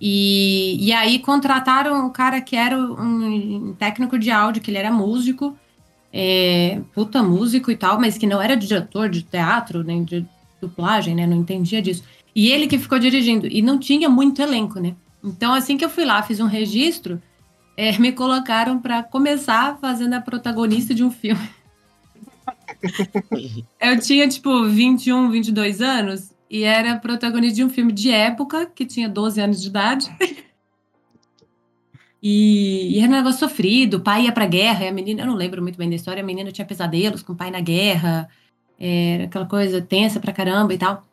E, 0.00 0.76
e 0.80 0.92
aí 0.92 1.18
contrataram 1.18 2.06
o 2.06 2.10
cara 2.10 2.40
que 2.40 2.56
era 2.56 2.78
um 2.78 3.74
técnico 3.78 4.18
de 4.18 4.30
áudio, 4.30 4.62
que 4.62 4.70
ele 4.70 4.78
era 4.78 4.90
músico, 4.90 5.56
é, 6.12 6.80
puta 6.94 7.22
músico 7.22 7.70
e 7.70 7.76
tal, 7.76 8.00
mas 8.00 8.18
que 8.18 8.26
não 8.26 8.40
era 8.40 8.56
diretor 8.56 9.08
de 9.08 9.22
teatro, 9.22 9.84
nem 9.84 10.04
de 10.04 10.26
dublagem, 10.60 11.14
né? 11.14 11.26
Não 11.26 11.36
entendia 11.36 11.80
disso. 11.80 12.04
E 12.34 12.48
ele 12.48 12.66
que 12.66 12.78
ficou 12.78 12.98
dirigindo. 12.98 13.46
E 13.46 13.62
não 13.62 13.78
tinha 13.78 14.08
muito 14.08 14.40
elenco, 14.40 14.80
né? 14.80 14.94
Então, 15.22 15.52
assim 15.52 15.76
que 15.76 15.84
eu 15.84 15.90
fui 15.90 16.04
lá, 16.04 16.22
fiz 16.22 16.40
um 16.40 16.46
registro, 16.46 17.20
é, 17.76 17.96
me 17.98 18.12
colocaram 18.12 18.78
para 18.78 19.02
começar 19.02 19.78
fazendo 19.80 20.14
a 20.14 20.20
protagonista 20.20 20.94
de 20.94 21.04
um 21.04 21.10
filme. 21.10 21.48
Eu 23.80 24.00
tinha, 24.00 24.26
tipo, 24.28 24.64
21, 24.66 25.30
22 25.30 25.80
anos 25.80 26.32
e 26.48 26.62
era 26.64 26.96
protagonista 26.96 27.56
de 27.56 27.64
um 27.64 27.70
filme 27.70 27.92
de 27.92 28.10
época, 28.10 28.66
que 28.66 28.84
tinha 28.84 29.08
12 29.08 29.40
anos 29.40 29.60
de 29.60 29.68
idade. 29.68 30.10
E, 32.22 32.96
e 32.96 32.98
era 32.98 33.08
um 33.08 33.16
negócio 33.16 33.40
sofrido, 33.40 33.96
o 33.96 34.00
pai 34.00 34.24
ia 34.24 34.32
pra 34.32 34.46
guerra, 34.46 34.84
e 34.84 34.88
a 34.88 34.92
menina, 34.92 35.22
eu 35.22 35.26
não 35.26 35.34
lembro 35.34 35.62
muito 35.62 35.78
bem 35.78 35.88
da 35.88 35.96
história, 35.96 36.22
a 36.22 36.26
menina 36.26 36.52
tinha 36.52 36.66
pesadelos 36.66 37.22
com 37.22 37.32
o 37.32 37.36
pai 37.36 37.50
na 37.50 37.60
guerra, 37.60 38.28
era 38.78 39.24
aquela 39.24 39.46
coisa 39.46 39.80
tensa 39.80 40.20
pra 40.20 40.32
caramba 40.32 40.74
e 40.74 40.78
tal. 40.78 41.06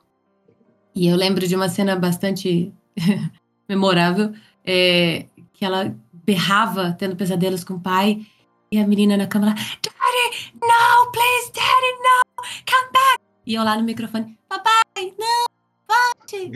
E 0.94 1.08
eu 1.08 1.16
lembro 1.16 1.48
de 1.48 1.56
uma 1.56 1.70
cena 1.70 1.96
bastante 1.96 2.74
memorável, 3.70 4.34
é, 4.66 5.26
que 5.54 5.64
ela 5.64 5.96
berrava 6.26 6.96
tendo 7.00 7.16
pesadelos 7.16 7.64
com 7.64 7.76
o 7.76 7.80
pai, 7.80 8.26
e 8.70 8.78
a 8.78 8.86
menina 8.86 9.16
na 9.16 9.28
cama 9.28 9.48
lá, 9.48 9.54
Daddy, 9.54 10.54
no, 10.56 11.12
please, 11.12 11.52
Daddy, 11.54 11.92
no, 12.04 12.44
come 12.70 12.92
back. 12.92 13.22
E 13.46 13.54
eu 13.54 13.64
lá 13.64 13.78
no 13.78 13.84
microfone, 13.84 14.38
papai, 14.50 15.14
não, 15.18 15.46
volte, 15.88 16.52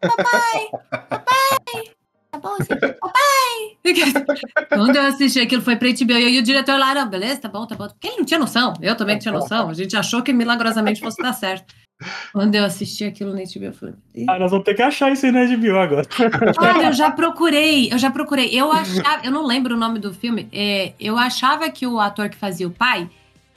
papai, 0.00 0.70
papai, 1.10 1.97
tá 2.38 2.48
bom 2.48 2.54
assim, 2.58 2.68
papai. 2.68 2.98
Quando 4.68 4.96
eu 4.96 5.02
assisti 5.02 5.40
aquilo 5.40 5.62
foi 5.62 5.76
pra 5.76 5.88
HBO 5.88 6.12
e 6.12 6.38
o 6.38 6.42
diretor 6.42 6.78
lá, 6.78 6.94
não, 6.94 7.08
beleza, 7.08 7.40
tá 7.40 7.48
bom, 7.48 7.66
tá 7.66 7.74
bom. 7.74 7.88
Porque 7.88 8.06
ele 8.06 8.18
não 8.18 8.24
tinha 8.24 8.38
noção, 8.40 8.74
eu 8.80 8.96
também 8.96 9.16
não 9.16 9.20
tinha 9.20 9.32
noção, 9.32 9.68
a 9.70 9.74
gente 9.74 9.96
achou 9.96 10.22
que 10.22 10.32
milagrosamente 10.32 11.00
fosse 11.00 11.20
dar 11.22 11.32
certo. 11.32 11.74
Quando 12.32 12.54
eu 12.54 12.64
assisti 12.64 13.04
aquilo 13.04 13.32
na 13.32 13.40
HBO, 13.40 13.64
eu 13.64 13.72
falei, 13.72 13.94
"Ih, 14.14 14.26
Ah, 14.28 14.38
nós 14.38 14.52
vamos 14.52 14.64
ter 14.64 14.74
que 14.74 14.82
achar 14.82 15.10
isso 15.12 15.26
aí 15.26 15.32
na 15.32 15.44
HBO 15.44 15.78
agora. 15.78 16.06
Olha, 16.60 16.86
eu 16.86 16.92
já 16.92 17.10
procurei, 17.10 17.92
eu 17.92 17.98
já 17.98 18.08
procurei. 18.10 18.50
Eu 18.52 18.70
achava, 18.70 19.24
eu 19.26 19.32
não 19.32 19.44
lembro 19.44 19.74
o 19.74 19.78
nome 19.78 19.98
do 19.98 20.14
filme. 20.14 20.48
é, 20.52 20.92
eu 21.00 21.18
achava 21.18 21.68
que 21.70 21.86
o 21.88 21.98
ator 21.98 22.28
que 22.28 22.36
fazia 22.36 22.68
o 22.68 22.70
pai 22.70 23.10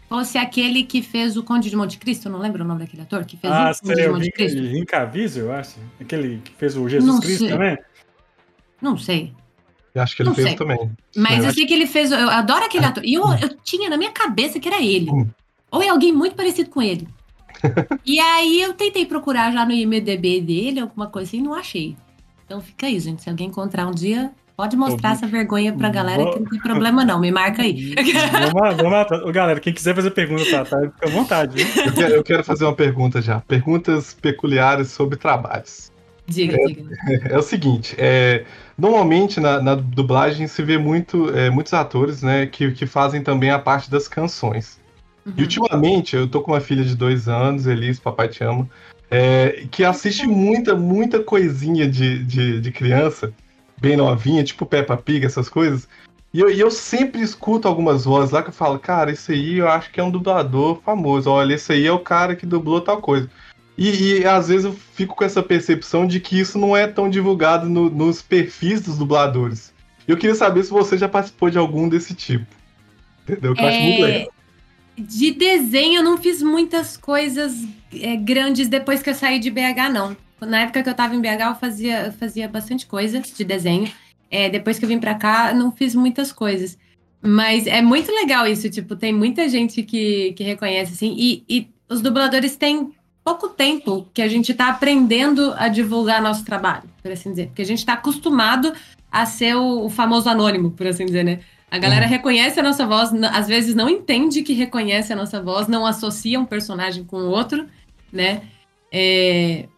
fosse 0.09 0.39
aquele 0.39 0.83
que 0.83 1.03
fez 1.03 1.37
o 1.37 1.43
Conde 1.43 1.69
de 1.69 1.75
Monte 1.75 1.99
Cristo. 1.99 2.27
Eu 2.27 2.31
não 2.31 2.39
lembro 2.39 2.63
o 2.63 2.67
nome 2.67 2.79
daquele 2.79 3.03
ator 3.03 3.23
que 3.25 3.37
fez 3.37 3.53
Ah, 3.53 3.71
o 3.79 3.87
Conde 3.87 4.01
de 4.01 4.09
Monte 4.09 4.31
Cristo. 4.31 4.59
Vin 4.59 4.85
Caviezel, 4.85 5.45
eu 5.45 5.51
acho. 5.53 5.75
Aquele 5.99 6.41
que 6.43 6.51
fez 6.57 6.75
o 6.75 6.89
Jesus 6.89 7.13
Não 7.13 7.21
Cristo 7.21 7.39
sei. 7.45 7.49
também. 7.49 7.77
Não 8.81 8.97
sei. 8.97 9.33
Eu 9.93 10.01
acho 10.01 10.15
que 10.15 10.21
ele 10.21 10.29
Não 10.29 10.35
fez 10.35 10.47
sei. 10.49 10.57
também. 10.57 10.91
Mas 11.15 11.39
Eu 11.39 11.45
eu 11.49 11.53
sei 11.53 11.65
que 11.65 11.73
ele 11.73 11.85
fez. 11.85 12.11
Eu 12.11 12.29
adoro 12.29 12.63
aquele 12.65 12.85
ator. 12.85 13.03
E 13.05 13.13
eu, 13.13 13.23
eu 13.41 13.49
tinha 13.63 13.89
na 13.89 13.97
minha 13.97 14.11
cabeça 14.11 14.59
que 14.59 14.67
era 14.67 14.81
ele. 14.81 15.09
Ou 15.69 15.81
é 15.83 15.89
alguém 15.89 16.11
muito 16.13 16.35
parecido 16.35 16.69
com 16.69 16.81
ele. 16.81 17.07
E 18.05 18.19
aí 18.19 18.59
eu 18.61 18.73
tentei 18.73 19.05
procurar 19.05 19.51
já 19.51 19.63
no 19.65 19.71
IMDB 19.71 20.41
dele, 20.41 20.79
alguma 20.79 21.07
coisa 21.07 21.27
assim, 21.29 21.37
e 21.37 21.41
não 21.43 21.53
achei. 21.53 21.95
Então 22.45 22.59
fica 22.59 22.87
aí, 22.87 22.99
gente. 22.99 23.21
Se 23.21 23.29
alguém 23.29 23.47
encontrar 23.49 23.85
um 23.85 23.91
dia, 23.91 24.31
pode 24.57 24.75
mostrar 24.75 25.11
Ô, 25.11 25.13
essa 25.13 25.27
vergonha 25.27 25.71
pra 25.71 25.89
galera 25.89 26.23
vou- 26.23 26.33
que 26.33 26.39
não 26.39 26.49
tem 26.49 26.59
problema, 26.59 27.05
não. 27.05 27.19
Me 27.19 27.31
marca 27.31 27.61
aí. 27.61 27.93
Vamos, 28.53 28.77
vamos 28.77 28.93
atrás. 28.93 29.23
Ô, 29.23 29.31
galera, 29.31 29.59
quem 29.59 29.73
quiser 29.73 29.93
fazer 29.93 30.09
pergunta 30.11 30.43
pra 30.45 30.65
Thay, 30.65 30.89
fica 30.89 31.07
à 31.07 31.09
vontade? 31.11 31.61
Eu 31.85 31.93
quero, 31.93 32.13
eu 32.15 32.23
quero 32.23 32.43
fazer 32.43 32.65
uma 32.65 32.75
pergunta 32.75 33.21
já. 33.21 33.41
Perguntas 33.41 34.13
peculiares 34.19 34.87
sobre 34.89 35.17
trabalhos. 35.17 35.90
Diga, 36.31 36.57
diga. 36.65 36.83
É 37.29 37.37
o 37.37 37.41
seguinte, 37.41 37.95
é, 37.97 38.45
normalmente 38.77 39.39
na, 39.39 39.61
na 39.61 39.75
dublagem 39.75 40.47
se 40.47 40.63
vê 40.63 40.77
muito, 40.77 41.29
é, 41.35 41.49
muitos 41.49 41.73
atores 41.73 42.21
né, 42.21 42.45
que, 42.45 42.71
que 42.71 42.85
fazem 42.85 43.21
também 43.21 43.49
a 43.49 43.59
parte 43.59 43.89
das 43.89 44.07
canções. 44.07 44.79
E 45.25 45.29
Uhum. 45.29 45.43
ultimamente 45.43 46.15
eu 46.15 46.27
tô 46.27 46.41
com 46.41 46.51
uma 46.51 46.59
filha 46.61 46.83
de 46.83 46.95
dois 46.95 47.27
anos, 47.27 47.67
Elis, 47.67 47.99
papai 47.99 48.27
te 48.27 48.43
ama, 48.43 48.67
é, 49.09 49.67
que 49.71 49.83
assiste 49.83 50.25
muita, 50.25 50.75
muita 50.75 51.21
coisinha 51.21 51.87
de, 51.87 52.23
de, 52.23 52.59
de 52.59 52.71
criança, 52.71 53.31
bem 53.79 53.95
novinha, 53.95 54.43
tipo 54.43 54.65
Peppa 54.65 54.97
Pig, 54.97 55.25
essas 55.25 55.47
coisas. 55.47 55.87
E 56.33 56.39
eu, 56.39 56.49
e 56.49 56.59
eu 56.59 56.71
sempre 56.71 57.21
escuto 57.21 57.67
algumas 57.67 58.05
vozes 58.05 58.31
lá 58.31 58.41
que 58.41 58.49
eu 58.49 58.53
falo, 58.53 58.79
cara, 58.79 59.11
esse 59.11 59.33
aí 59.33 59.57
eu 59.57 59.67
acho 59.67 59.91
que 59.91 59.99
é 59.99 60.03
um 60.03 60.09
dublador 60.11 60.81
famoso. 60.81 61.29
Olha, 61.29 61.53
esse 61.53 61.73
aí 61.73 61.85
é 61.85 61.91
o 61.91 61.99
cara 61.99 62.35
que 62.35 62.45
dublou 62.45 62.79
tal 62.79 63.01
coisa. 63.01 63.29
E, 63.83 64.19
e 64.19 64.25
às 64.25 64.47
vezes 64.47 64.65
eu 64.65 64.73
fico 64.93 65.15
com 65.15 65.23
essa 65.23 65.41
percepção 65.41 66.05
de 66.05 66.19
que 66.19 66.39
isso 66.39 66.59
não 66.59 66.77
é 66.77 66.85
tão 66.85 67.09
divulgado 67.09 67.67
no- 67.67 67.89
nos 67.89 68.21
perfis 68.21 68.79
dos 68.81 68.95
dubladores. 68.95 69.73
Eu 70.07 70.17
queria 70.17 70.35
saber 70.35 70.63
se 70.63 70.69
você 70.69 70.97
já 70.97 71.09
participou 71.09 71.49
de 71.49 71.57
algum 71.57 71.89
desse 71.89 72.13
tipo. 72.13 72.45
Entendeu? 73.23 73.55
Que 73.55 73.61
eu 73.63 73.67
acho 73.67 73.81
muito 73.81 74.03
É, 74.03 74.07
legal. 74.07 74.27
De 74.99 75.31
desenho, 75.31 75.99
eu 75.99 76.03
não 76.03 76.17
fiz 76.17 76.43
muitas 76.43 76.95
coisas 76.95 77.55
é, 77.91 78.15
grandes 78.17 78.67
depois 78.67 79.01
que 79.01 79.09
eu 79.09 79.15
saí 79.15 79.39
de 79.39 79.49
BH, 79.49 79.89
não. 79.91 80.15
Na 80.41 80.61
época 80.61 80.83
que 80.83 80.89
eu 80.89 80.93
tava 80.93 81.15
em 81.15 81.21
BH, 81.21 81.41
eu 81.47 81.55
fazia, 81.55 82.05
eu 82.05 82.11
fazia 82.11 82.47
bastante 82.47 82.85
coisa 82.85 83.19
de 83.19 83.43
desenho. 83.43 83.91
É, 84.29 84.47
depois 84.47 84.77
que 84.77 84.85
eu 84.85 84.89
vim 84.89 84.99
pra 84.99 85.15
cá, 85.15 85.53
não 85.55 85.71
fiz 85.71 85.95
muitas 85.95 86.31
coisas. 86.31 86.77
Mas 87.19 87.65
é 87.65 87.81
muito 87.81 88.11
legal 88.11 88.45
isso, 88.45 88.69
tipo, 88.69 88.95
tem 88.95 89.11
muita 89.13 89.49
gente 89.49 89.81
que, 89.83 90.33
que 90.33 90.43
reconhece, 90.43 90.93
assim, 90.93 91.15
e, 91.17 91.43
e 91.49 91.67
os 91.89 92.01
dubladores 92.01 92.55
têm 92.55 92.91
pouco 93.23 93.49
tempo 93.49 94.07
que 94.13 94.21
a 94.21 94.27
gente 94.27 94.53
tá 94.53 94.69
aprendendo 94.69 95.53
a 95.57 95.67
divulgar 95.67 96.21
nosso 96.21 96.43
trabalho, 96.43 96.83
por 97.01 97.11
assim 97.11 97.31
dizer. 97.31 97.47
Porque 97.47 97.61
a 97.61 97.65
gente 97.65 97.85
tá 97.85 97.93
acostumado 97.93 98.73
a 99.11 99.25
ser 99.25 99.55
o, 99.55 99.85
o 99.85 99.89
famoso 99.89 100.29
anônimo, 100.29 100.71
por 100.71 100.87
assim 100.87 101.05
dizer, 101.05 101.23
né? 101.23 101.39
A 101.69 101.77
galera 101.77 102.05
reconhece 102.05 102.59
a 102.59 102.63
nossa 102.63 102.85
voz, 102.85 103.13
às 103.31 103.47
vezes 103.47 103.73
não 103.73 103.89
entende 103.89 104.43
que 104.43 104.51
reconhece 104.51 105.13
a 105.13 105.15
nossa 105.15 105.41
voz, 105.41 105.69
não 105.69 105.85
associa 105.85 106.37
um 106.37 106.43
personagem 106.43 107.05
com 107.05 107.15
o 107.15 107.29
outro, 107.29 107.65
né? 108.11 108.41
É, 108.91 109.69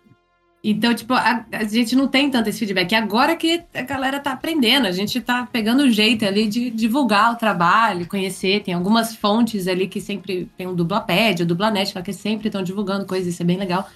Então, 0.64 0.94
tipo, 0.94 1.14
a, 1.14 1.46
a 1.52 1.64
gente 1.66 1.94
não 1.94 2.08
tem 2.08 2.30
tanto 2.30 2.48
esse 2.48 2.60
feedback. 2.60 2.90
E 2.94 2.96
agora 2.96 3.36
que 3.36 3.62
a 3.74 3.82
galera 3.82 4.18
tá 4.18 4.32
aprendendo, 4.32 4.88
a 4.88 4.94
gente 4.94 5.20
tá 5.20 5.46
pegando 5.52 5.84
o 5.84 5.92
jeito 5.92 6.24
ali 6.24 6.48
de 6.48 6.70
divulgar 6.70 7.34
o 7.34 7.36
trabalho, 7.36 8.08
conhecer. 8.08 8.64
Tem 8.64 8.74
algumas 8.74 9.14
fontes 9.14 9.68
ali 9.68 9.90
que 9.90 10.00
sempre 10.00 10.50
tem 10.58 10.66
o 10.66 10.74
Dublaped, 10.74 11.44
o 11.44 11.46
Dublanet, 11.46 11.94
que 12.02 12.14
sempre 12.14 12.48
estão 12.48 12.64
divulgando 12.64 13.06
coisas, 13.06 13.34
isso 13.34 13.42
é 13.42 13.46
bem 13.46 13.58
legal. 13.58 13.90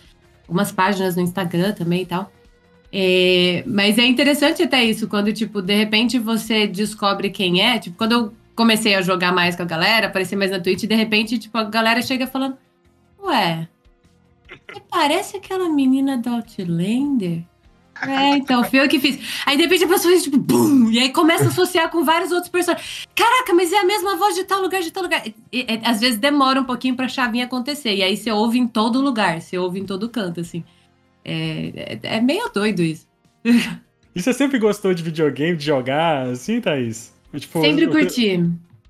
Algumas 0.45 0.69
páginas 0.69 1.15
no 1.15 1.21
Instagram 1.21 1.71
também 1.71 2.01
e 2.01 2.05
tal. 2.05 2.29
É, 2.91 3.63
mas 3.65 3.97
é 3.97 4.05
interessante 4.05 4.62
até 4.62 4.83
isso, 4.83 5.07
quando, 5.07 5.31
tipo, 5.31 5.62
de 5.62 5.74
repente 5.74 6.19
você 6.19 6.67
descobre 6.67 7.29
quem 7.29 7.62
é. 7.62 7.79
Tipo, 7.79 7.97
quando 7.97 8.12
eu 8.12 8.33
comecei 8.53 8.93
a 8.95 9.01
jogar 9.01 9.31
mais 9.31 9.55
com 9.55 9.63
a 9.63 9.65
galera, 9.65 10.07
aparecer 10.07 10.36
mais 10.36 10.51
na 10.51 10.59
Twitch, 10.59 10.83
de 10.83 10.95
repente, 10.95 11.38
tipo, 11.38 11.57
a 11.57 11.63
galera 11.63 12.01
chega 12.01 12.27
falando, 12.27 12.57
ué, 13.24 13.67
você 14.69 14.81
parece 14.89 15.38
aquela 15.38 15.69
menina 15.69 16.17
do 16.17 16.29
Outlander? 16.29 17.43
É, 18.00 18.38
então, 18.38 18.63
foi 18.63 18.79
eu 18.79 18.88
que 18.88 19.00
fiz. 19.00 19.17
Aí 19.45 19.57
de 19.57 19.63
repente 19.63 19.83
a 19.83 19.88
pessoa 19.88 20.12
fez 20.12 20.24
tipo, 20.24 20.38
bum! 20.38 20.91
E 20.91 21.00
aí 21.00 21.09
começa 21.09 21.45
a 21.45 21.47
associar 21.47 21.89
com 21.89 22.03
vários 22.03 22.31
outros 22.31 22.50
personagens. 22.51 23.07
Caraca, 23.15 23.53
mas 23.55 23.74
é 23.74 23.79
a 23.79 23.86
mesma 23.86 24.15
voz 24.15 24.36
de 24.36 24.43
tal 24.43 24.62
lugar, 24.62 24.81
de 24.81 24.91
tal 24.91 25.01
lugar. 25.01 25.25
E, 25.25 25.33
e, 25.51 25.65
às 25.83 26.00
vezes 26.00 26.19
demora 26.19 26.62
um 26.62 26.63
pouquinho 26.63 26.95
pra 26.95 27.07
chavinha 27.07 27.45
acontecer. 27.45 27.95
E 27.95 28.03
aí 28.03 28.15
você 28.15 28.31
ouve 28.31 28.59
em 28.59 28.67
todo 28.67 29.01
lugar, 29.01 29.41
você 29.41 29.57
ouve 29.57 29.79
em 29.79 29.86
todo 29.86 30.09
canto, 30.09 30.41
assim. 30.41 30.63
É, 31.25 32.00
é, 32.03 32.17
é 32.17 32.21
meio 32.21 32.50
doido 32.53 32.83
isso. 32.83 33.07
E 34.15 34.21
você 34.21 34.31
sempre 34.33 34.59
gostou 34.59 34.93
de 34.93 35.01
videogame, 35.01 35.57
de 35.57 35.65
jogar, 35.65 36.27
assim, 36.27 36.62
Thaís? 36.62 37.13
Tipo, 37.36 37.62
Sempre 37.62 37.88
curti. 37.88 38.43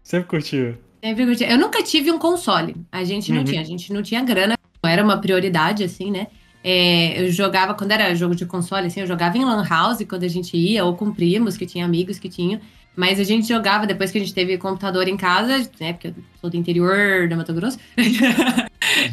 Sempre 0.03 0.27
curtiu. 0.29 0.77
Sempre 1.03 1.25
curti. 1.25 1.43
Eu 1.43 1.57
nunca 1.57 1.81
tive 1.81 2.11
um 2.11 2.19
console. 2.19 2.75
A 2.91 3.03
gente 3.03 3.31
não 3.31 3.39
Uhum. 3.39 3.45
tinha. 3.45 3.61
A 3.61 3.63
gente 3.65 3.91
não 3.93 4.01
tinha 4.01 4.21
grana. 4.21 4.56
Era 4.83 5.03
uma 5.03 5.19
prioridade, 5.19 5.83
assim, 5.83 6.11
né? 6.11 6.27
É, 6.63 7.21
eu 7.21 7.31
jogava, 7.31 7.73
quando 7.73 7.91
era 7.91 8.13
jogo 8.15 8.35
de 8.35 8.45
console, 8.45 8.87
assim, 8.87 8.99
eu 8.99 9.07
jogava 9.07 9.37
em 9.37 9.45
Lan 9.45 9.65
House 9.67 10.03
quando 10.07 10.23
a 10.23 10.27
gente 10.27 10.57
ia, 10.57 10.83
ou 10.83 10.95
com 10.95 11.13
primos 11.13 11.55
que 11.55 11.65
tinha 11.65 11.85
amigos 11.85 12.19
que 12.19 12.29
tinham. 12.29 12.59
Mas 12.95 13.19
a 13.19 13.23
gente 13.23 13.47
jogava 13.47 13.85
depois 13.85 14.11
que 14.11 14.17
a 14.17 14.21
gente 14.21 14.33
teve 14.33 14.57
computador 14.57 15.07
em 15.07 15.15
casa, 15.15 15.69
né? 15.79 15.93
Porque 15.93 16.07
eu 16.07 16.15
sou 16.41 16.49
do 16.49 16.57
interior 16.57 17.27
da 17.29 17.35
Mato 17.35 17.53
Grosso. 17.53 17.77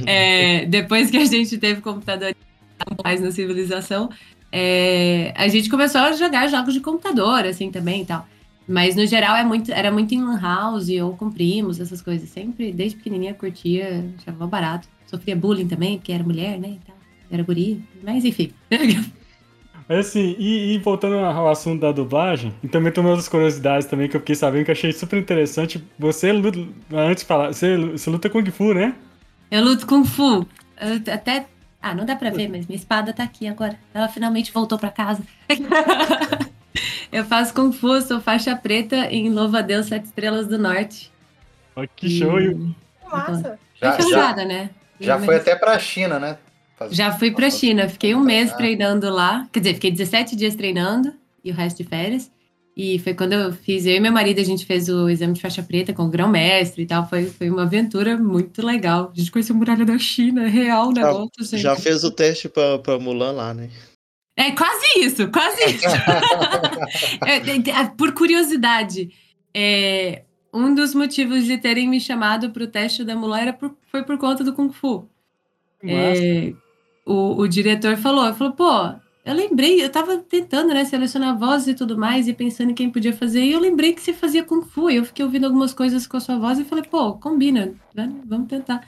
É, 0.06 0.64
depois 0.66 1.10
que 1.10 1.16
a 1.16 1.24
gente 1.24 1.58
teve 1.58 1.80
computador 1.80 2.34
mais 3.02 3.20
na 3.20 3.30
civilização, 3.30 4.08
é, 4.50 5.32
a 5.36 5.46
gente 5.48 5.68
começou 5.68 6.00
a 6.00 6.12
jogar 6.12 6.46
jogos 6.48 6.72
de 6.72 6.80
computador, 6.80 7.44
assim, 7.44 7.70
também 7.70 8.02
e 8.02 8.06
tal. 8.06 8.26
Mas 8.66 8.96
no 8.96 9.06
geral 9.06 9.36
é 9.36 9.44
muito, 9.44 9.70
era 9.72 9.90
muito 9.92 10.14
em 10.14 10.22
lan 10.22 10.40
house 10.40 10.88
ou 11.02 11.16
com 11.16 11.30
primos, 11.30 11.80
essas 11.80 12.00
coisas. 12.00 12.28
Sempre, 12.30 12.72
desde 12.72 12.96
pequenininha, 12.96 13.34
curtia, 13.34 14.10
achava 14.18 14.46
barato. 14.46 14.88
Sofria 15.06 15.36
bullying 15.36 15.68
também, 15.68 15.98
porque 15.98 16.12
era 16.12 16.24
mulher, 16.24 16.58
né? 16.58 16.78
Era 17.30 17.42
guria. 17.42 17.78
Mas 18.02 18.24
enfim. 18.24 18.52
Mas 19.88 20.06
assim, 20.06 20.34
e, 20.38 20.74
e 20.74 20.78
voltando 20.78 21.16
ao 21.16 21.48
assunto 21.48 21.82
da 21.82 21.92
dublagem, 21.92 22.54
e 22.62 22.68
também 22.68 22.90
tem 22.90 23.02
umas 23.02 23.10
outras 23.10 23.28
curiosidades 23.28 23.86
também 23.86 24.08
que 24.08 24.16
eu 24.16 24.20
fiquei 24.20 24.34
sabendo 24.34 24.64
que 24.64 24.72
achei 24.72 24.92
super 24.92 25.18
interessante. 25.18 25.82
Você 25.98 26.32
luta, 26.32 26.58
antes 26.90 27.22
de 27.22 27.28
falar, 27.28 27.52
você, 27.52 27.76
você 27.76 28.08
luta 28.08 28.30
Kung 28.30 28.50
Fu, 28.50 28.72
né? 28.72 28.94
Eu 29.50 29.62
luto 29.62 29.86
Kung 29.86 30.04
Fu. 30.04 30.46
Eu 30.80 31.12
até. 31.12 31.46
Ah, 31.82 31.94
não 31.94 32.06
dá 32.06 32.16
pra 32.16 32.30
ver, 32.30 32.48
mas 32.48 32.66
minha 32.66 32.78
espada 32.78 33.12
tá 33.12 33.24
aqui 33.24 33.46
agora. 33.46 33.78
Ela 33.92 34.08
finalmente 34.08 34.50
voltou 34.50 34.78
pra 34.78 34.88
casa. 34.88 35.22
eu 37.12 37.24
faço 37.26 37.52
Kung 37.52 37.70
Fu, 37.70 38.00
sou 38.00 38.22
faixa 38.22 38.56
preta 38.56 38.96
em 39.12 39.28
Louva 39.28 39.58
a 39.58 39.62
Deus 39.62 39.86
Sete 39.86 40.06
Estrelas 40.06 40.46
do 40.46 40.58
Norte. 40.58 41.12
Ó, 41.76 41.84
que 41.94 42.08
show! 42.08 42.40
E, 42.40 42.74
Massa. 43.04 43.58
Fui 43.78 43.86
Já, 43.86 43.90
já, 43.90 43.96
casada, 43.98 44.44
né? 44.46 44.70
Já 45.00 45.18
foi 45.18 45.36
até 45.36 45.54
pra 45.56 45.78
China, 45.78 46.18
né? 46.18 46.38
Fazer- 46.78 46.94
Já 46.94 47.12
fui 47.12 47.30
pra 47.30 47.50
China, 47.50 47.88
fiquei 47.88 48.14
um 48.14 48.20
mês 48.20 48.50
Ah. 48.52 48.56
treinando 48.56 49.08
lá. 49.10 49.48
Quer 49.52 49.60
dizer, 49.60 49.74
fiquei 49.74 49.90
17 49.90 50.34
dias 50.34 50.54
treinando 50.54 51.12
e 51.44 51.50
o 51.50 51.54
resto 51.54 51.82
de 51.82 51.88
férias. 51.88 52.30
E 52.76 52.98
foi 52.98 53.14
quando 53.14 53.34
eu 53.34 53.52
fiz, 53.52 53.86
eu 53.86 53.94
e 53.94 54.00
meu 54.00 54.10
marido, 54.10 54.40
a 54.40 54.44
gente 54.44 54.66
fez 54.66 54.88
o 54.88 55.08
exame 55.08 55.32
de 55.34 55.40
faixa 55.40 55.62
preta 55.62 55.92
com 55.92 56.02
o 56.02 56.08
grão-mestre 56.08 56.82
e 56.82 56.86
tal. 56.86 57.08
Foi, 57.08 57.26
foi 57.26 57.48
uma 57.48 57.62
aventura 57.62 58.16
muito 58.16 58.66
legal. 58.66 59.12
A 59.14 59.16
gente 59.16 59.30
conheceu 59.30 59.54
a 59.54 59.58
muralha 59.58 59.84
da 59.84 59.96
China, 59.96 60.48
real 60.48 60.88
o 60.88 60.94
Já- 60.94 61.02
negócio, 61.06 61.44
gente. 61.44 61.58
Já 61.62 61.76
fez 61.76 62.02
o 62.02 62.10
teste 62.10 62.48
pra, 62.48 62.78
pra 62.80 62.98
Mulan 62.98 63.30
lá, 63.30 63.54
né? 63.54 63.70
É 64.36 64.50
quase 64.50 64.98
isso, 64.98 65.28
quase 65.30 65.62
isso. 65.70 65.84
É, 67.24 67.36
é, 67.36 67.82
é, 67.82 67.86
por 67.96 68.12
curiosidade, 68.12 69.10
é, 69.54 70.22
um 70.54 70.74
dos 70.74 70.94
motivos 70.94 71.44
de 71.44 71.58
terem 71.58 71.88
me 71.88 72.00
chamado 72.00 72.50
para 72.52 72.64
o 72.64 72.68
teste 72.68 73.04
da 73.04 73.16
Mulan 73.16 73.38
era 73.40 73.52
por- 73.52 73.76
foi 73.90 74.04
por 74.04 74.18
conta 74.18 74.44
do 74.44 74.54
Kung 74.54 74.72
Fu. 74.72 75.10
É, 75.86 76.54
o, 77.06 77.40
o 77.42 77.48
diretor 77.48 77.96
falou, 77.96 78.26
ele 78.26 78.34
falou, 78.36 78.54
pô, 78.54 78.64
eu 79.24 79.34
lembrei, 79.34 79.82
eu 79.84 79.90
tava 79.92 80.18
tentando, 80.18 80.74
né, 80.74 80.84
selecionar 80.84 81.38
vozes 81.38 81.68
e 81.68 81.74
tudo 81.74 81.98
mais, 81.98 82.28
e 82.28 82.34
pensando 82.34 82.70
em 82.72 82.74
quem 82.74 82.90
podia 82.90 83.12
fazer, 83.16 83.42
e 83.44 83.52
eu 83.52 83.60
lembrei 83.60 83.94
que 83.94 84.00
você 84.02 84.12
fazia 84.14 84.44
Kung 84.44 84.64
Fu, 84.66 84.90
e 84.90 84.96
eu 84.96 85.04
fiquei 85.04 85.24
ouvindo 85.24 85.46
algumas 85.46 85.74
coisas 85.74 86.06
com 86.06 86.16
a 86.16 86.20
sua 86.20 86.38
voz, 86.38 86.58
e 86.58 86.64
falei, 86.64 86.84
pô, 86.84 87.18
combina, 87.18 87.76
né, 87.94 88.14
vamos 88.26 88.48
tentar. 88.48 88.86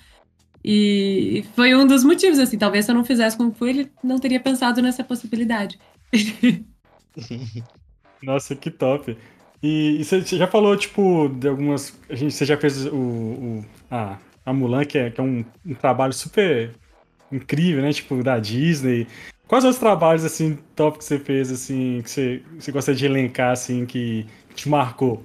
E 0.64 1.45
foi 1.55 1.75
um 1.77 1.87
dos 1.87 2.05
motivos, 2.05 2.38
assim, 2.38 2.59
talvez 2.59 2.85
se 2.87 2.91
eu 2.93 2.95
não 2.97 3.05
fizesse 3.05 3.37
Kung 3.37 3.53
Fu, 3.55 3.67
ele 3.67 3.93
não 4.03 4.19
teria 4.21 4.41
pensado 4.41 4.83
nessa 4.83 5.05
possibilidade. 5.05 5.81
Nossa, 8.23 8.57
que 8.57 8.71
top. 8.71 9.17
E, 9.62 10.01
e 10.01 10.05
você 10.05 10.21
você 10.23 10.37
já 10.37 10.47
falou, 10.47 10.77
tipo, 10.77 11.29
de 11.29 11.49
algumas. 11.49 11.99
A 12.09 12.14
gente, 12.14 12.35
você 12.35 12.45
já 12.45 12.57
fez 12.57 12.87
o, 12.87 12.97
o- 12.97 13.64
a, 13.90 14.19
a 14.45 14.53
Mulan, 14.53 14.85
que 14.85 14.99
é, 14.99 15.11
que 15.11 15.21
é 15.21 15.25
um, 15.25 15.45
um 15.64 15.75
trabalho 15.75 16.12
super 16.12 16.75
incrível, 17.33 17.83
né? 17.83 17.92
Tipo, 17.92 18.23
da 18.23 18.38
Disney. 18.38 19.07
Quais 19.49 19.64
outros 19.64 19.81
trabalhos, 19.81 20.25
assim, 20.25 20.57
top 20.75 20.99
que 20.99 21.05
você 21.05 21.19
fez, 21.21 21.51
assim, 21.53 22.03
que 22.03 22.11
você, 22.11 22.42
você 22.59 22.73
gostaria 22.73 22.99
de 22.99 23.07
elencar, 23.07 23.53
assim, 23.53 23.87
que, 23.87 24.27
te 24.55 24.69
marcou? 24.69 25.23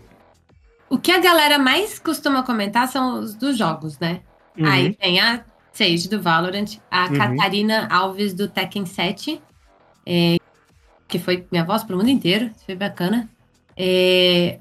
O 0.90 1.00
que 1.00 1.12
a 1.12 1.20
galera 1.20 1.58
mais 1.58 2.00
costuma 2.00 2.44
comentar 2.46 2.88
são 2.88 3.20
os 3.20 3.36
dos 3.36 3.58
jogos, 3.58 3.98
né? 4.00 4.26
Uhum. 4.58 4.68
Aí 4.70 4.96
tem 4.96 5.20
a 5.20 5.46
Sage 5.72 6.10
do 6.10 6.22
Valorant, 6.22 6.66
a 6.90 7.10
Uhum. 7.10 7.18
Catarina 7.18 7.88
Alves 7.90 8.34
do 8.34 8.52
Tekken 8.52 8.86
7, 8.86 9.42
é, 10.08 10.38
que 11.10 11.20
foi 11.20 11.48
minha 11.52 11.66
voz 11.66 11.84
pro 11.84 11.98
mundo 11.98 12.10
inteiro, 12.10 12.54
foi 12.66 12.76
bacana. 12.76 13.32
É, 13.76 14.60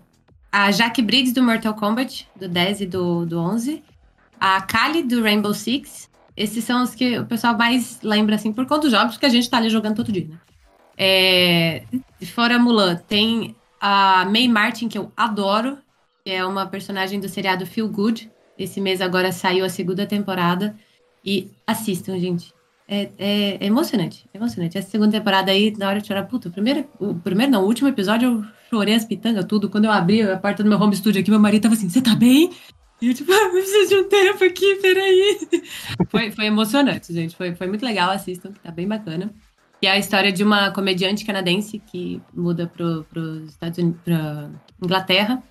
a 0.53 0.70
Jaque 0.70 1.03
Briggs 1.03 1.33
do 1.33 1.42
Mortal 1.42 1.75
Kombat, 1.75 2.29
do 2.37 2.49
10 2.49 2.83
e 2.83 2.87
do, 2.87 3.25
do 3.27 3.38
11. 3.38 3.83
A 4.38 4.61
Kali 4.62 5.03
do 5.03 5.23
Rainbow 5.23 5.55
Six. 5.55 6.09
Esses 6.37 6.64
são 6.64 6.83
os 6.83 6.94
que 6.94 7.18
o 7.18 7.27
pessoal 7.27 7.57
mais 7.57 8.01
lembra, 8.03 8.37
assim, 8.37 8.53
por 8.53 8.64
conta 8.66 8.83
dos 8.83 8.92
jogos 8.92 9.18
que 9.18 9.27
a 9.27 9.29
gente 9.29 9.51
tá 9.51 9.59
ali 9.59 9.68
jogando 9.68 9.96
todo 9.96 10.12
dia, 10.12 10.27
né? 10.29 10.38
É, 10.96 11.83
fora 12.35 12.59
Mulan, 12.59 12.96
tem 12.96 13.55
a 13.81 14.25
May 14.27 14.49
Martin, 14.49 14.88
que 14.88 14.99
eu 14.99 15.11
adoro, 15.16 15.79
que 16.25 16.31
é 16.31 16.44
uma 16.44 16.66
personagem 16.66 17.18
do 17.20 17.29
seriado 17.29 17.66
Feel 17.66 17.88
Good. 17.88 18.31
Esse 18.59 18.81
mês 18.81 19.01
agora 19.01 19.33
saiu 19.33 19.64
a 19.64 19.68
segunda 19.68 20.07
temporada. 20.07 20.77
E 21.25 21.51
assistam, 21.66 22.18
gente. 22.18 22.53
É, 22.88 23.11
é- 23.18 23.59
é 23.61 23.66
emocionante, 23.66 24.27
emocionante. 24.33 24.77
Essa 24.77 24.90
segunda 24.90 25.12
temporada 25.12 25.51
aí, 25.53 25.75
na 25.77 25.88
hora 25.88 26.01
de 26.01 26.07
chorar, 26.07 26.25
puta, 26.25 26.49
o 26.49 26.53
primeiro, 26.53 26.87
o 26.99 27.14
primeiro 27.14 27.53
não, 27.53 27.62
o 27.62 27.66
último 27.66 27.88
episódio 27.88 28.29
eu 28.29 28.44
chorei 28.70 28.94
as 28.94 29.04
pitangas, 29.04 29.44
tudo. 29.44 29.68
Quando 29.68 29.87
eu 29.87 29.90
abri 29.90 30.22
a 30.22 30.38
porta 30.38 30.62
do 30.62 30.68
meu 30.68 30.80
home 30.80 30.96
studio 30.96 31.20
aqui, 31.20 31.30
meu 31.30 31.40
marido 31.40 31.62
tava 31.62 31.74
assim, 31.74 31.88
você 31.88 32.00
tá 32.00 32.14
bem? 32.14 32.50
E 33.02 33.09
eu 33.09 33.14
tipo, 33.14 33.33
ah, 33.33 33.44
eu 33.44 33.50
preciso 33.50 33.88
de 33.88 33.96
um 33.96 34.09
tempo 34.09 34.44
aqui, 34.44 34.76
peraí. 34.76 35.38
Foi, 36.09 36.30
foi 36.30 36.46
emocionante, 36.46 37.12
gente. 37.12 37.35
Foi, 37.35 37.54
foi 37.54 37.66
muito 37.66 37.85
legal, 37.85 38.11
assistam, 38.11 38.52
que 38.52 38.61
tá 38.61 38.70
bem 38.70 38.87
bacana. 38.87 39.33
Que 39.80 39.87
é 39.87 39.92
a 39.92 39.98
história 39.98 40.30
de 40.30 40.44
uma 40.44 40.70
comediante 40.70 41.24
canadense 41.24 41.78
que 41.78 42.20
muda 42.35 42.66
pro, 42.66 43.04
pros 43.04 43.48
Estados 43.48 43.78
Unidos, 43.78 44.00
pra 44.04 44.50
Inglaterra. 44.83 45.42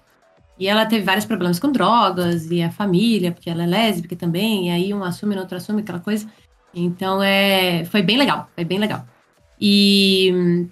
E 0.60 0.67
ela 0.67 0.86
teve 0.86 1.03
vários 1.03 1.25
problemas 1.25 1.60
com 1.60 1.71
drogas 1.71 2.51
e 2.51 2.62
a 2.62 2.69
família, 2.69 3.32
porque 3.32 3.49
ela 3.49 3.63
é 3.63 3.67
lésbica 3.67 4.15
também, 4.15 4.67
e 4.67 4.71
aí 4.71 4.93
um 4.93 5.03
assume, 5.03 5.38
outro 5.38 5.58
assume, 5.58 5.82
aquela 5.82 5.99
coisa. 5.99 6.29
Então 6.73 7.23
é, 7.23 7.86
foi 7.86 8.03
bem 8.03 8.17
legal, 8.17 8.49
foi 8.53 8.65
bem 8.65 8.77
legal. 8.77 9.08
E 9.60 10.67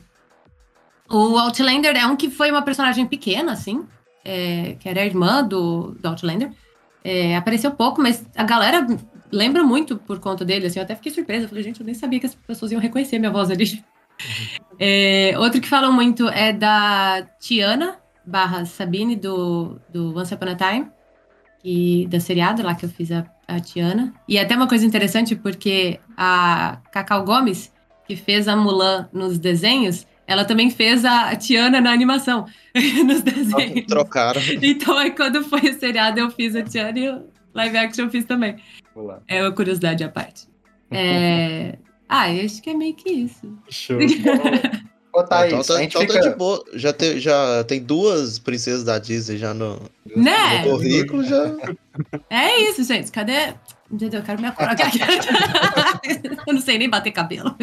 o 1.10 1.38
Outlander 1.38 1.96
é 1.96 2.06
um 2.06 2.15
que 2.15 2.30
foi 2.30 2.52
uma 2.52 2.62
personagem 2.62 3.06
pequena, 3.06 3.54
assim, 3.54 3.86
é, 4.24 4.76
que 4.80 4.88
era 4.88 5.02
a 5.02 5.06
irmã 5.06 5.43
do, 5.43 5.96
do 6.00 6.08
Outlander. 6.08 6.52
É, 7.04 7.36
apareceu 7.36 7.72
pouco, 7.72 8.02
mas 8.02 8.26
a 8.36 8.43
galera 8.43 8.86
lembra 9.32 9.63
muito 9.63 9.98
por 9.98 10.20
conta 10.20 10.43
dele, 10.43 10.67
assim, 10.67 10.80
eu 10.80 10.84
até 10.84 10.96
fiquei 10.96 11.12
surpresa. 11.12 11.48
Falei, 11.48 11.63
gente, 11.63 11.80
eu 11.80 11.86
nem 11.86 11.96
sabia 11.96 12.20
que 12.20 12.26
as 12.26 12.36
pessoas 12.36 12.72
iam 12.72 12.82
reconhecer 12.82 13.20
minha 13.20 13.32
voz 13.32 13.50
ali. 13.52 13.84
É, 14.80 15.34
outro 15.39 15.60
que 15.60 15.67
falam 15.67 15.91
muito 15.91 16.30
é 16.30 16.54
da 16.54 17.28
Tiana 17.39 17.98
barra 18.28 18.65
Sabine 18.65 19.15
do, 19.15 19.80
do 19.89 20.15
Once 20.15 20.34
Upon 20.34 20.50
a 20.50 20.56
Time, 20.56 20.91
e 21.63 22.06
da 22.08 22.20
seriado 22.20 22.62
lá 22.62 22.76
que 22.76 22.86
eu 22.86 22.89
fiz 22.89 23.12
a, 23.12 23.26
a 23.48 23.60
Tiana. 23.60 24.13
E 24.28 24.38
é 24.38 24.41
até 24.41 24.56
uma 24.56 24.67
coisa 24.67 24.86
interessante, 24.86 25.36
porque 25.36 26.00
a 26.15 26.80
Cacau 26.91 27.24
Gomes, 27.24 27.74
que 28.06 28.15
fez 28.15 28.48
a 28.48 28.56
Mulan 28.56 29.10
nos 29.13 29.39
desenhos, 29.39 30.06
ela 30.27 30.43
também 30.45 30.69
fez 30.69 31.05
a 31.05 31.35
Tiana 31.35 31.79
na 31.81 31.91
animação, 31.91 32.45
nos 33.05 33.21
desenhos. 33.21 33.85
Trocaram. 33.87 34.41
Então 34.61 34.97
aí 34.97 35.11
quando 35.11 35.43
foi 35.43 35.61
o 35.61 35.79
seriado 35.79 36.19
eu 36.19 36.29
fiz 36.29 36.55
a 36.55 36.61
Tiana 36.63 36.99
e 36.99 37.09
o 37.09 37.25
live 37.53 37.77
action 37.77 38.05
eu 38.05 38.11
fiz 38.11 38.25
também. 38.25 38.57
Vou 38.93 39.05
lá. 39.05 39.21
É 39.27 39.41
uma 39.41 39.51
curiosidade 39.51 40.03
à 40.03 40.09
parte. 40.09 40.47
É... 40.91 41.77
Ah, 42.09 42.31
eu 42.33 42.45
acho 42.45 42.61
que 42.61 42.69
é 42.69 42.73
meio 42.73 42.95
que 42.95 43.09
isso. 43.09 43.53
Show. 43.69 43.97
Ô, 45.13 45.23
Thaís, 45.23 45.51
então 45.51 45.63
tá, 45.63 45.73
a 45.73 45.81
gente 45.81 45.89
então 45.97 46.07
tá 46.07 46.13
fica... 46.13 46.29
de 46.29 46.35
boa. 46.37 46.63
Já, 46.73 46.93
tem- 46.93 47.19
já 47.19 47.65
tem 47.65 47.81
duas 47.83 48.39
princesas 48.39 48.85
da 48.85 48.97
Disney 48.97 49.37
já 49.37 49.53
no, 49.53 49.81
Né? 50.15 50.59
no 50.63 50.69
currículo. 50.71 51.21
Já. 51.23 51.53
É 52.29 52.61
isso, 52.61 52.83
gente. 52.85 53.11
Cadê? 53.11 53.53
Entendeu? 53.91 54.21
Eu 54.21 54.25
quero 54.25 54.39
minha 54.39 54.53
cor. 54.53 54.67
eu 56.47 56.53
não 56.53 56.61
sei 56.61 56.77
nem 56.77 56.89
bater 56.89 57.11
cabelo. 57.11 57.57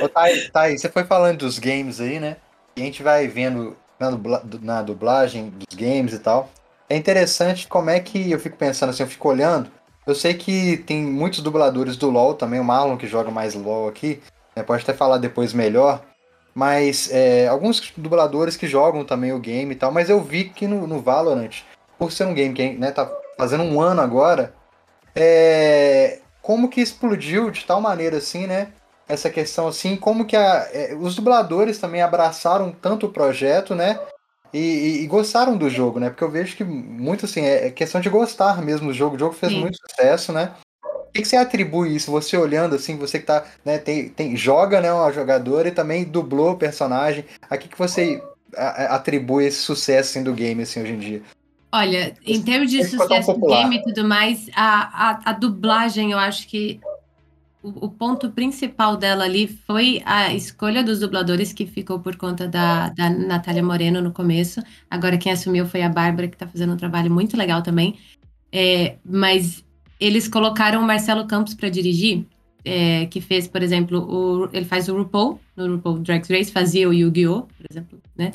Ô, 0.00 0.08
Thaís, 0.08 0.80
você 0.80 0.88
foi 0.88 1.04
falando 1.04 1.38
dos 1.38 1.58
games 1.58 2.00
aí, 2.00 2.18
né? 2.18 2.36
E 2.76 2.82
a 2.82 2.84
gente 2.84 3.02
vai 3.02 3.28
vendo 3.28 3.76
na, 3.98 4.10
dubla- 4.10 4.42
na 4.62 4.82
dublagem 4.82 5.50
dos 5.50 5.76
games 5.76 6.12
e 6.12 6.18
tal. 6.18 6.50
É 6.88 6.96
interessante 6.96 7.66
como 7.68 7.90
é 7.90 8.00
que 8.00 8.30
eu 8.30 8.38
fico 8.38 8.56
pensando 8.56 8.90
assim, 8.90 9.02
eu 9.02 9.08
fico 9.08 9.28
olhando. 9.28 9.70
Eu 10.06 10.14
sei 10.14 10.34
que 10.34 10.76
tem 10.78 11.02
muitos 11.02 11.40
dubladores 11.40 11.96
do 11.96 12.10
LoL 12.10 12.34
também, 12.34 12.60
o 12.60 12.64
Marlon 12.64 12.96
que 12.96 13.06
joga 13.06 13.30
mais 13.30 13.54
LoL 13.54 13.88
aqui. 13.88 14.20
né, 14.54 14.62
pode 14.62 14.82
até 14.82 14.92
falar 14.92 15.18
depois 15.18 15.52
melhor, 15.52 16.02
mas 16.54 17.10
é, 17.10 17.48
alguns 17.48 17.92
dubladores 17.96 18.56
que 18.56 18.66
jogam 18.66 19.04
também 19.04 19.32
o 19.32 19.38
game 19.40 19.72
e 19.72 19.76
tal, 19.76 19.90
mas 19.90 20.10
eu 20.10 20.22
vi 20.22 20.44
que 20.44 20.66
no, 20.66 20.86
no 20.86 21.00
Valorant, 21.00 21.62
por 21.98 22.12
ser 22.12 22.26
um 22.26 22.34
game 22.34 22.54
que 22.54 22.70
né, 22.74 22.90
tá 22.90 23.10
fazendo 23.36 23.64
um 23.64 23.80
ano 23.80 24.00
agora, 24.02 24.54
é, 25.16 26.20
como 26.42 26.68
que 26.68 26.80
explodiu 26.80 27.50
de 27.50 27.64
tal 27.64 27.80
maneira 27.80 28.18
assim, 28.18 28.46
né? 28.46 28.68
Essa 29.08 29.28
questão 29.28 29.68
assim, 29.68 29.96
como 29.96 30.24
que 30.24 30.36
a, 30.36 30.68
é, 30.72 30.94
os 30.94 31.14
dubladores 31.14 31.78
também 31.78 32.00
abraçaram 32.00 32.72
tanto 32.72 33.06
o 33.06 33.12
projeto, 33.12 33.74
né? 33.74 33.98
E, 34.52 34.58
e, 34.58 35.02
e, 35.02 35.06
gostaram 35.06 35.56
do 35.56 35.68
jogo, 35.68 35.98
né? 35.98 36.10
Porque 36.10 36.22
eu 36.22 36.30
vejo 36.30 36.56
que 36.56 36.62
muito 36.62 37.26
assim, 37.26 37.42
é, 37.42 37.66
é 37.66 37.70
questão 37.70 38.00
de 38.00 38.08
gostar 38.08 38.62
mesmo 38.62 38.88
do 38.88 38.94
jogo. 38.94 39.16
O 39.16 39.18
jogo 39.18 39.34
fez 39.34 39.52
Sim. 39.52 39.60
muito 39.60 39.76
sucesso, 39.76 40.32
né? 40.32 40.52
O 40.84 41.12
que, 41.12 41.22
que 41.22 41.28
você 41.28 41.36
atribui 41.36 41.94
isso? 41.94 42.10
Você 42.10 42.36
olhando 42.36 42.76
assim, 42.76 42.96
você 42.96 43.18
que 43.18 43.26
tá, 43.26 43.44
né, 43.64 43.78
tem, 43.78 44.08
tem, 44.08 44.36
joga, 44.36 44.80
né, 44.80 44.92
uma 44.92 45.12
jogadora 45.12 45.68
e 45.68 45.72
também 45.72 46.04
dublou 46.04 46.52
o 46.52 46.56
personagem. 46.56 47.24
A 47.50 47.56
que, 47.56 47.68
que 47.68 47.78
você 47.78 48.22
atribui 48.56 49.44
esse 49.44 49.58
sucesso 49.58 50.10
assim, 50.10 50.22
do 50.22 50.32
game 50.32 50.62
assim, 50.62 50.82
hoje 50.82 50.92
em 50.92 50.98
dia? 50.98 51.22
Olha, 51.72 52.14
em 52.24 52.40
termos 52.40 52.70
de 52.70 52.84
sucesso 52.84 53.32
do 53.32 53.46
game 53.46 53.76
e 53.76 53.82
tudo 53.82 54.06
mais, 54.06 54.46
a, 54.54 55.10
a, 55.10 55.20
a, 55.24 55.32
dublagem, 55.32 56.12
eu 56.12 56.18
acho 56.18 56.46
que 56.46 56.80
o, 57.64 57.88
ponto 57.88 58.30
principal 58.30 58.96
dela 58.96 59.24
ali 59.24 59.48
foi 59.48 60.02
a 60.04 60.34
escolha 60.34 60.84
dos 60.84 61.00
dubladores, 61.00 61.52
que 61.52 61.64
ficou 61.66 61.98
por 61.98 62.14
conta 62.16 62.46
da, 62.46 62.90
da 62.90 63.08
Natália 63.08 63.62
Moreno 63.62 64.02
no 64.02 64.12
começo. 64.12 64.62
Agora 64.90 65.16
quem 65.16 65.32
assumiu 65.32 65.66
foi 65.66 65.82
a 65.82 65.88
Bárbara, 65.88 66.28
que 66.28 66.34
está 66.34 66.46
fazendo 66.46 66.74
um 66.74 66.76
trabalho 66.76 67.10
muito 67.10 67.36
legal 67.36 67.62
também. 67.62 67.98
É, 68.52 68.96
mas 69.02 69.64
eles 69.98 70.28
colocaram 70.28 70.82
o 70.82 70.86
Marcelo 70.86 71.26
Campos 71.26 71.54
para 71.54 71.70
dirigir, 71.70 72.26
é, 72.62 73.06
que 73.06 73.20
fez, 73.20 73.48
por 73.48 73.62
exemplo, 73.62 73.98
o, 73.98 74.50
ele 74.52 74.66
faz 74.66 74.88
o 74.88 74.96
RuPaul, 74.96 75.40
no 75.56 75.76
RuPaul 75.76 76.00
Drag 76.00 76.22
Race, 76.30 76.52
fazia 76.52 76.86
o 76.86 76.92
Yu-Gi-Oh!, 76.92 77.42
por 77.42 77.66
exemplo, 77.70 77.98
né? 78.14 78.32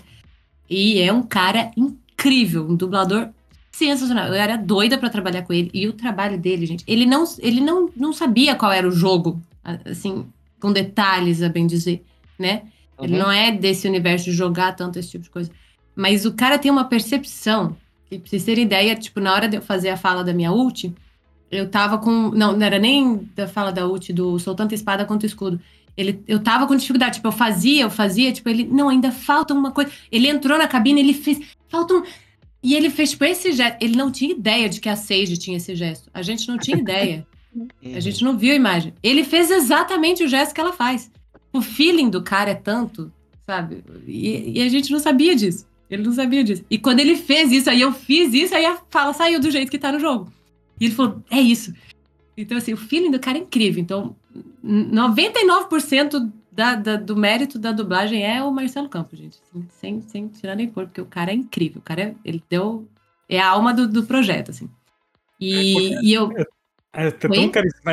E 0.67 0.99
é 0.99 1.13
um 1.13 1.21
cara 1.21 1.71
incrível, 1.77 2.67
um 2.67 2.75
dublador 2.75 3.29
sensacional. 3.87 4.27
Eu 4.27 4.33
era 4.33 4.57
doida 4.57 4.97
para 4.97 5.09
trabalhar 5.09 5.43
com 5.43 5.53
ele. 5.53 5.69
E 5.73 5.87
o 5.87 5.93
trabalho 5.93 6.37
dele, 6.37 6.65
gente, 6.65 6.83
ele 6.87 7.05
não, 7.05 7.23
ele 7.39 7.61
não, 7.61 7.89
não 7.95 8.13
sabia 8.13 8.55
qual 8.55 8.71
era 8.71 8.87
o 8.87 8.91
jogo, 8.91 9.41
assim, 9.85 10.25
com 10.59 10.71
detalhes, 10.71 11.41
a 11.41 11.49
bem 11.49 11.65
dizer, 11.65 12.03
né? 12.37 12.63
Uhum. 12.97 13.05
Ele 13.05 13.17
não 13.17 13.31
é 13.31 13.51
desse 13.51 13.87
universo 13.87 14.25
de 14.25 14.31
jogar 14.33 14.75
tanto 14.75 14.99
esse 14.99 15.11
tipo 15.11 15.23
de 15.23 15.29
coisa. 15.29 15.49
Mas 15.95 16.25
o 16.25 16.33
cara 16.33 16.59
tem 16.59 16.69
uma 16.69 16.85
percepção, 16.85 17.75
que 18.09 18.19
pra 18.19 18.29
vocês 18.29 18.43
terem 18.43 18.65
ideia, 18.65 18.95
tipo, 18.95 19.19
na 19.19 19.33
hora 19.33 19.47
de 19.47 19.57
eu 19.57 19.61
fazer 19.61 19.89
a 19.89 19.97
fala 19.97 20.23
da 20.23 20.33
minha 20.33 20.51
ult, 20.51 20.93
eu 21.49 21.69
tava 21.69 21.97
com. 21.97 22.29
Não, 22.29 22.55
não 22.55 22.65
era 22.65 22.77
nem 22.77 23.29
da 23.35 23.47
fala 23.47 23.71
da 23.71 23.87
ult, 23.87 24.11
do 24.13 24.37
sou 24.39 24.53
tanto 24.53 24.75
espada 24.75 25.05
quanto 25.05 25.25
escudo. 25.25 25.59
Ele, 25.97 26.23
eu 26.27 26.39
tava 26.39 26.65
com 26.65 26.75
dificuldade, 26.75 27.15
tipo, 27.15 27.27
eu 27.27 27.31
fazia, 27.31 27.83
eu 27.83 27.89
fazia, 27.89 28.31
tipo, 28.31 28.47
ele, 28.47 28.63
não, 28.63 28.87
ainda 28.87 29.11
falta 29.11 29.53
uma 29.53 29.71
coisa. 29.71 29.91
Ele 30.11 30.29
entrou 30.29 30.57
na 30.57 30.67
cabine, 30.67 31.01
ele 31.01 31.13
fez, 31.13 31.39
falta 31.67 31.93
um. 31.93 32.03
E 32.61 32.75
ele 32.75 32.89
fez, 32.89 33.11
tipo, 33.11 33.23
esse 33.25 33.51
gesto. 33.51 33.77
Ele 33.81 33.95
não 33.95 34.11
tinha 34.11 34.31
ideia 34.31 34.67
de 34.67 34.81
que 34.81 34.89
a 34.89 34.95
Sage 34.95 35.37
tinha 35.37 35.57
esse 35.57 35.75
gesto. 35.75 36.09
A 36.13 36.21
gente 36.21 36.47
não 36.47 36.57
tinha 36.57 36.77
ideia. 36.77 37.25
a 37.95 37.99
gente 37.99 38.23
não 38.23 38.37
viu 38.37 38.51
a 38.51 38.55
imagem. 38.55 38.93
Ele 39.01 39.23
fez 39.23 39.49
exatamente 39.49 40.23
o 40.23 40.27
gesto 40.27 40.53
que 40.53 40.61
ela 40.61 40.73
faz. 40.73 41.09
O 41.53 41.61
feeling 41.61 42.09
do 42.09 42.21
cara 42.21 42.51
é 42.51 42.55
tanto, 42.55 43.11
sabe? 43.45 43.83
E, 44.05 44.59
e 44.59 44.61
a 44.61 44.69
gente 44.69 44.91
não 44.91 44.99
sabia 44.99 45.35
disso. 45.35 45.65
Ele 45.89 46.03
não 46.03 46.13
sabia 46.13 46.43
disso. 46.43 46.63
E 46.69 46.77
quando 46.77 46.99
ele 46.99 47.15
fez 47.15 47.51
isso, 47.51 47.69
aí 47.69 47.81
eu 47.81 47.91
fiz 47.91 48.33
isso, 48.33 48.53
aí 48.53 48.65
a 48.65 48.77
fala 48.89 49.13
saiu 49.13 49.39
do 49.39 49.49
jeito 49.49 49.71
que 49.71 49.79
tá 49.79 49.91
no 49.91 49.99
jogo. 49.99 50.31
E 50.79 50.85
ele 50.85 50.93
falou, 50.93 51.23
é 51.31 51.39
isso. 51.39 51.73
Então, 52.37 52.57
assim, 52.57 52.73
o 52.73 52.77
feeling 52.77 53.11
do 53.11 53.19
cara 53.19 53.37
é 53.37 53.41
incrível. 53.41 53.81
Então, 53.81 54.15
99% 54.63 56.31
da, 56.59 56.75
da, 56.75 56.95
do 56.97 57.15
mérito 57.15 57.57
da 57.57 57.71
dublagem 57.71 58.25
é 58.25 58.43
o 58.43 58.51
Marcelo 58.51 58.89
Campos, 58.89 59.17
gente. 59.17 59.37
Assim, 59.41 59.65
sem, 59.69 60.01
sem 60.01 60.27
tirar 60.27 60.55
nem 60.55 60.67
pôr, 60.67 60.85
porque 60.85 60.99
o 60.99 61.05
cara 61.05 61.31
é 61.31 61.33
incrível. 61.33 61.79
O 61.79 61.81
cara, 61.81 62.01
é, 62.01 62.15
ele 62.25 62.43
deu... 62.49 62.85
É 63.29 63.39
a 63.39 63.47
alma 63.47 63.73
do, 63.73 63.87
do 63.87 64.03
projeto, 64.03 64.51
assim. 64.51 64.69
E, 65.39 65.95
é 65.95 66.01
e 66.03 66.13
eu... 66.13 66.29
É, 66.37 67.07
é, 67.07 67.11
tão 67.11 67.31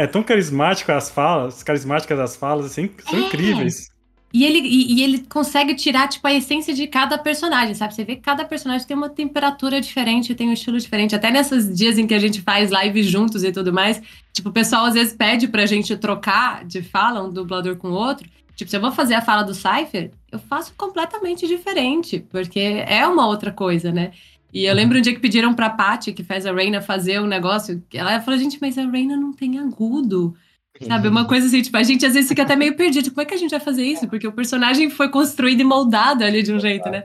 é, 0.00 0.06
tão 0.06 0.22
carismático 0.22 0.90
as 0.90 1.10
falas, 1.10 1.62
carismáticas 1.62 2.18
as 2.18 2.34
falas, 2.34 2.66
assim, 2.66 2.90
são 3.08 3.18
é. 3.18 3.22
incríveis. 3.22 3.90
E 4.32 4.44
ele, 4.44 4.58
e, 4.58 4.94
e, 4.94 5.02
ele 5.04 5.18
consegue 5.28 5.74
tirar, 5.74 6.08
tipo, 6.08 6.26
a 6.26 6.34
essência 6.34 6.74
de 6.74 6.86
cada 6.86 7.16
personagem, 7.16 7.74
sabe? 7.74 7.94
Você 7.94 8.04
vê 8.04 8.16
que 8.16 8.22
cada 8.22 8.44
personagem 8.44 8.86
tem 8.86 8.96
uma 8.96 9.08
temperatura 9.08 9.80
diferente, 9.80 10.34
tem 10.34 10.48
um 10.48 10.52
estilo 10.52 10.78
diferente. 10.78 11.14
Até 11.14 11.30
nesses 11.30 11.72
dias 11.74 11.96
em 11.96 12.06
que 12.06 12.14
a 12.14 12.18
gente 12.18 12.42
faz 12.42 12.70
live 12.70 13.02
juntos 13.02 13.44
e 13.44 13.52
tudo 13.52 13.72
mais, 13.72 14.02
tipo, 14.32 14.48
o 14.48 14.52
pessoal 14.52 14.86
às 14.86 14.94
vezes 14.94 15.14
pede 15.14 15.46
pra 15.46 15.64
gente 15.64 15.96
trocar 15.96 16.64
de 16.64 16.82
fala, 16.82 17.22
um 17.22 17.32
dublador 17.32 17.76
com 17.76 17.88
o 17.88 17.94
outro. 17.94 18.28
Tipo, 18.56 18.70
se 18.70 18.76
eu 18.76 18.80
vou 18.80 18.90
fazer 18.90 19.14
a 19.14 19.20
fala 19.20 19.42
do 19.42 19.54
Cypher, 19.54 20.10
eu 20.32 20.38
faço 20.38 20.72
completamente 20.76 21.46
diferente, 21.46 22.26
porque 22.30 22.58
é 22.58 23.06
uma 23.06 23.26
outra 23.26 23.52
coisa, 23.52 23.92
né? 23.92 24.12
E 24.52 24.64
eu 24.64 24.74
lembro 24.74 24.96
um 24.96 25.00
dia 25.02 25.12
que 25.12 25.20
pediram 25.20 25.52
pra 25.52 25.68
Paty, 25.68 26.14
que 26.14 26.24
faz 26.24 26.46
a 26.46 26.52
Reina, 26.52 26.80
fazer 26.80 27.20
um 27.20 27.26
negócio. 27.26 27.82
Ela 27.92 28.18
falou, 28.22 28.40
gente, 28.40 28.58
mas 28.58 28.78
a 28.78 28.88
Reina 28.88 29.14
não 29.14 29.30
tem 29.30 29.58
agudo. 29.58 30.34
Sabe? 30.80 31.08
Uma 31.08 31.26
coisa 31.26 31.46
assim, 31.46 31.60
tipo, 31.60 31.76
a 31.76 31.82
gente 31.82 32.04
às 32.06 32.14
vezes 32.14 32.28
fica 32.28 32.42
até 32.42 32.56
meio 32.56 32.74
perdido. 32.74 33.10
Como 33.10 33.20
é 33.20 33.24
que 33.26 33.34
a 33.34 33.36
gente 33.36 33.50
vai 33.50 33.60
fazer 33.60 33.84
isso? 33.84 34.08
Porque 34.08 34.26
o 34.26 34.32
personagem 34.32 34.88
foi 34.88 35.10
construído 35.10 35.60
e 35.60 35.64
moldado 35.64 36.24
ali 36.24 36.42
de 36.42 36.52
um 36.52 36.58
jeito, 36.58 36.88
né? 36.88 37.04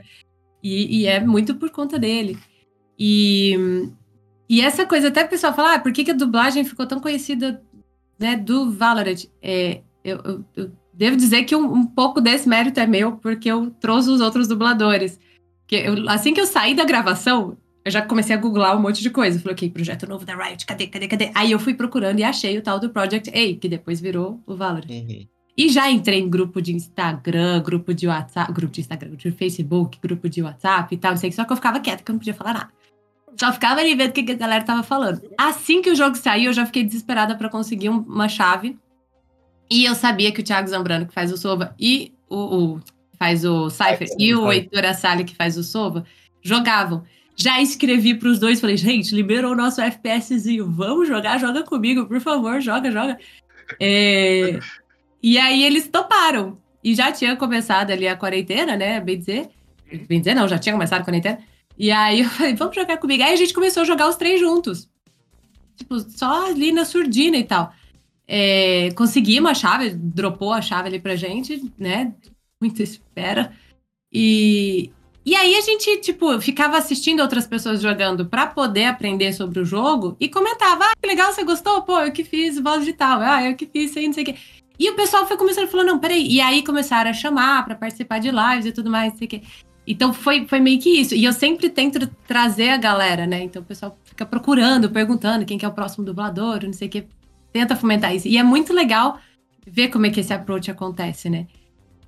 E, 0.63 1.01
e 1.01 1.05
é 1.05 1.19
muito 1.19 1.55
por 1.55 1.69
conta 1.69 1.99
dele. 1.99 2.37
E, 2.97 3.57
e 4.49 4.61
essa 4.61 4.85
coisa, 4.85 5.09
até 5.09 5.25
o 5.25 5.27
pessoal 5.27 5.53
fala, 5.53 5.75
ah, 5.75 5.79
por 5.79 5.91
que, 5.91 6.05
que 6.05 6.11
a 6.11 6.15
dublagem 6.15 6.63
ficou 6.63 6.85
tão 6.85 6.99
conhecida 6.99 7.61
né, 8.17 8.35
do 8.37 8.71
Valorant? 8.71 9.25
É, 9.41 9.81
eu, 10.03 10.21
eu, 10.23 10.45
eu 10.55 10.71
Devo 10.93 11.15
dizer 11.15 11.43
que 11.43 11.55
um, 11.55 11.73
um, 11.73 11.85
pouco 11.85 12.19
desse 12.19 12.47
mérito 12.47 12.79
é 12.79 12.85
meu, 12.85 13.13
porque 13.13 13.49
eu 13.49 13.71
trouxe 13.71 14.09
os 14.09 14.21
outros 14.21 14.47
dubladores. 14.47 15.19
Que 15.65 15.77
eu, 15.77 16.09
assim 16.09 16.33
que 16.33 16.41
eu 16.41 16.45
saí 16.45 16.75
da 16.75 16.83
gravação, 16.83 17.57
eu 17.83 17.91
já 17.91 18.01
comecei 18.01 18.35
a 18.35 18.39
googlar 18.39 18.77
um 18.77 18.81
monte 18.81 19.01
de 19.01 19.09
coisa. 19.09 19.39
Falei, 19.39 19.53
ok, 19.53 19.69
projeto 19.69 20.07
novo 20.07 20.25
da 20.25 20.35
Riot, 20.35 20.65
cadê, 20.65 20.87
cadê, 20.87 21.07
cadê? 21.07 21.31
Aí 21.33 21.51
eu 21.51 21.59
fui 21.59 21.73
procurando 21.73 22.19
e 22.19 22.23
achei 22.23 22.57
o 22.57 22.61
tal 22.61 22.79
do 22.79 22.89
Project 22.89 23.29
A, 23.29 23.59
que 23.59 23.69
depois 23.69 23.99
virou 24.01 24.41
o 24.45 24.55
Valorant. 24.55 24.89
Uhum. 24.89 25.25
E 25.57 25.69
já 25.69 25.91
entrei 25.91 26.19
em 26.19 26.29
grupo 26.29 26.61
de 26.61 26.73
Instagram, 26.73 27.61
grupo 27.61 27.93
de 27.93 28.07
WhatsApp, 28.07 28.51
grupo 28.53 28.73
de 28.73 28.81
Instagram, 28.81 29.09
grupo 29.09 29.23
de 29.23 29.31
Facebook, 29.31 29.99
grupo 30.01 30.29
de 30.29 30.41
WhatsApp 30.41 30.95
e 30.95 30.97
tal, 30.97 31.11
não 31.11 31.17
sei, 31.17 31.31
só 31.31 31.43
que 31.43 31.51
eu 31.51 31.57
ficava 31.57 31.79
quieta, 31.79 32.03
que 32.03 32.09
eu 32.09 32.13
não 32.13 32.19
podia 32.19 32.33
falar 32.33 32.53
nada. 32.53 32.69
Só 33.37 33.51
ficava 33.51 33.79
ali 33.79 33.95
vendo 33.95 34.09
o 34.09 34.13
que 34.13 34.31
a 34.31 34.35
galera 34.35 34.63
tava 34.63 34.83
falando. 34.83 35.21
Assim 35.37 35.81
que 35.81 35.89
o 35.89 35.95
jogo 35.95 36.15
saiu, 36.15 36.45
eu 36.45 36.53
já 36.53 36.65
fiquei 36.65 36.83
desesperada 36.83 37.35
para 37.35 37.49
conseguir 37.49 37.89
uma 37.89 38.29
chave 38.29 38.77
e 39.71 39.85
eu 39.85 39.95
sabia 39.95 40.33
que 40.33 40.41
o 40.41 40.43
Thiago 40.43 40.67
Zambrano, 40.67 41.07
que 41.07 41.13
faz 41.13 41.31
o 41.31 41.37
Sova, 41.37 41.73
e 41.79 42.13
o, 42.29 42.35
o 42.35 42.81
faz 43.17 43.45
o 43.45 43.69
Cypher, 43.69 44.09
e 44.19 44.35
o 44.35 44.51
Heitor 44.51 44.83
Assali, 44.83 45.23
que 45.23 45.33
faz 45.33 45.55
o 45.55 45.63
Sova, 45.63 46.05
jogavam. 46.41 47.05
Já 47.37 47.61
escrevi 47.61 48.13
para 48.13 48.27
os 48.27 48.37
dois, 48.37 48.59
falei, 48.59 48.75
gente, 48.75 49.15
liberou 49.15 49.53
o 49.53 49.55
nosso 49.55 49.81
FPSzinho, 49.81 50.69
vamos 50.69 51.07
jogar, 51.07 51.39
joga 51.39 51.63
comigo, 51.63 52.05
por 52.05 52.19
favor, 52.19 52.59
joga, 52.59 52.91
joga. 52.91 53.17
É... 53.79 54.59
E 55.23 55.37
aí 55.37 55.63
eles 55.63 55.87
toparam. 55.87 56.57
E 56.83 56.93
já 56.93 57.09
tinha 57.09 57.37
começado 57.37 57.91
ali 57.91 58.09
a 58.09 58.17
quarentena, 58.17 58.75
né? 58.75 58.99
Bem 58.99 59.17
dizer. 59.17 59.49
Bem 60.09 60.19
dizer, 60.19 60.35
não, 60.35 60.49
já 60.49 60.59
tinha 60.59 60.73
começado 60.73 60.99
a 60.99 61.05
quarentena. 61.05 61.39
E 61.77 61.91
aí 61.91 62.19
eu 62.21 62.29
falei, 62.29 62.55
vamos 62.55 62.75
jogar 62.75 62.97
comigo. 62.97 63.23
Aí 63.23 63.33
a 63.33 63.37
gente 63.37 63.53
começou 63.53 63.83
a 63.83 63.85
jogar 63.85 64.09
os 64.09 64.17
três 64.17 64.37
juntos. 64.37 64.89
Tipo, 65.77 65.97
só 66.01 66.47
ali 66.47 66.73
na 66.73 66.83
surdina 66.83 67.37
e 67.37 67.43
tal. 67.45 67.71
É, 68.27 68.91
conseguimos 68.95 69.51
a 69.51 69.53
chave, 69.53 69.89
dropou 69.89 70.53
a 70.53 70.61
chave 70.61 70.87
ali 70.87 70.99
pra 70.99 71.15
gente, 71.15 71.61
né? 71.77 72.13
Muita 72.61 72.83
espera. 72.83 73.51
E, 74.11 74.91
e 75.25 75.35
aí 75.35 75.55
a 75.55 75.61
gente, 75.61 75.97
tipo, 75.97 76.39
ficava 76.41 76.77
assistindo 76.77 77.21
outras 77.21 77.45
pessoas 77.45 77.81
jogando 77.81 78.25
para 78.25 78.47
poder 78.47 78.85
aprender 78.85 79.33
sobre 79.33 79.59
o 79.59 79.65
jogo 79.65 80.15
e 80.19 80.29
comentava: 80.29 80.85
ah, 80.85 80.93
que 81.01 81.07
legal, 81.07 81.31
você 81.31 81.43
gostou? 81.43 81.81
Pô, 81.83 81.99
eu 81.99 82.11
que 82.11 82.23
fiz 82.23 82.59
voz 82.59 82.85
de 82.85 82.93
tal, 82.93 83.21
ah, 83.21 83.43
eu 83.43 83.55
que 83.55 83.65
fiz 83.65 83.91
isso 83.91 83.99
aí, 83.99 84.07
não 84.07 84.13
sei 84.13 84.23
o 84.23 84.25
quê. 84.27 84.35
E 84.79 84.89
o 84.89 84.95
pessoal 84.95 85.27
foi 85.27 85.37
começando 85.37 85.65
a 85.65 85.67
falar: 85.67 85.83
não, 85.83 85.99
peraí. 85.99 86.27
E 86.27 86.41
aí 86.41 86.63
começaram 86.63 87.09
a 87.09 87.13
chamar 87.13 87.65
para 87.65 87.75
participar 87.75 88.19
de 88.19 88.31
lives 88.31 88.65
e 88.65 88.71
tudo 88.71 88.89
mais, 88.89 89.11
não 89.11 89.17
sei 89.17 89.27
o 89.27 89.29
quê. 89.29 89.41
Então 89.85 90.13
foi, 90.13 90.47
foi 90.47 90.59
meio 90.59 90.79
que 90.79 90.89
isso. 90.89 91.15
E 91.15 91.23
eu 91.23 91.33
sempre 91.33 91.69
tento 91.69 92.07
trazer 92.27 92.69
a 92.69 92.77
galera, 92.77 93.27
né? 93.27 93.43
Então 93.43 93.61
o 93.61 93.65
pessoal 93.65 93.97
fica 94.03 94.25
procurando, 94.25 94.89
perguntando 94.89 95.45
quem 95.45 95.57
que 95.57 95.65
é 95.65 95.67
o 95.67 95.73
próximo 95.73 96.05
dublador, 96.05 96.63
não 96.63 96.73
sei 96.73 96.87
o 96.87 96.91
quê 96.91 97.05
tenta 97.51 97.75
fomentar 97.75 98.15
isso. 98.15 98.27
E 98.27 98.37
é 98.37 98.43
muito 98.43 98.73
legal 98.73 99.19
ver 99.65 99.89
como 99.89 100.05
é 100.05 100.09
que 100.09 100.19
esse 100.19 100.33
approach 100.33 100.69
acontece, 100.69 101.29
né? 101.29 101.47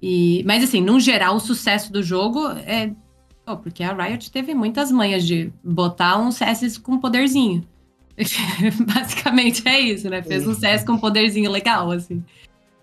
E, 0.01 0.43
mas 0.45 0.63
assim, 0.63 0.81
no 0.81 0.99
geral, 0.99 1.35
o 1.35 1.39
sucesso 1.39 1.91
do 1.91 2.03
jogo 2.03 2.47
é. 2.65 2.91
Oh, 3.45 3.57
porque 3.57 3.83
a 3.83 3.93
Riot 3.93 4.31
teve 4.31 4.53
muitas 4.53 4.91
manhas 4.91 5.25
de 5.25 5.51
botar 5.63 6.17
um 6.17 6.31
CS 6.31 6.77
com 6.77 6.97
poderzinho. 6.97 7.63
Basicamente 8.85 9.67
é 9.67 9.79
isso, 9.79 10.09
né? 10.09 10.21
Fez 10.21 10.47
um 10.47 10.53
CS 10.53 10.83
com 10.83 10.97
poderzinho 10.97 11.51
legal, 11.51 11.91
assim. 11.91 12.23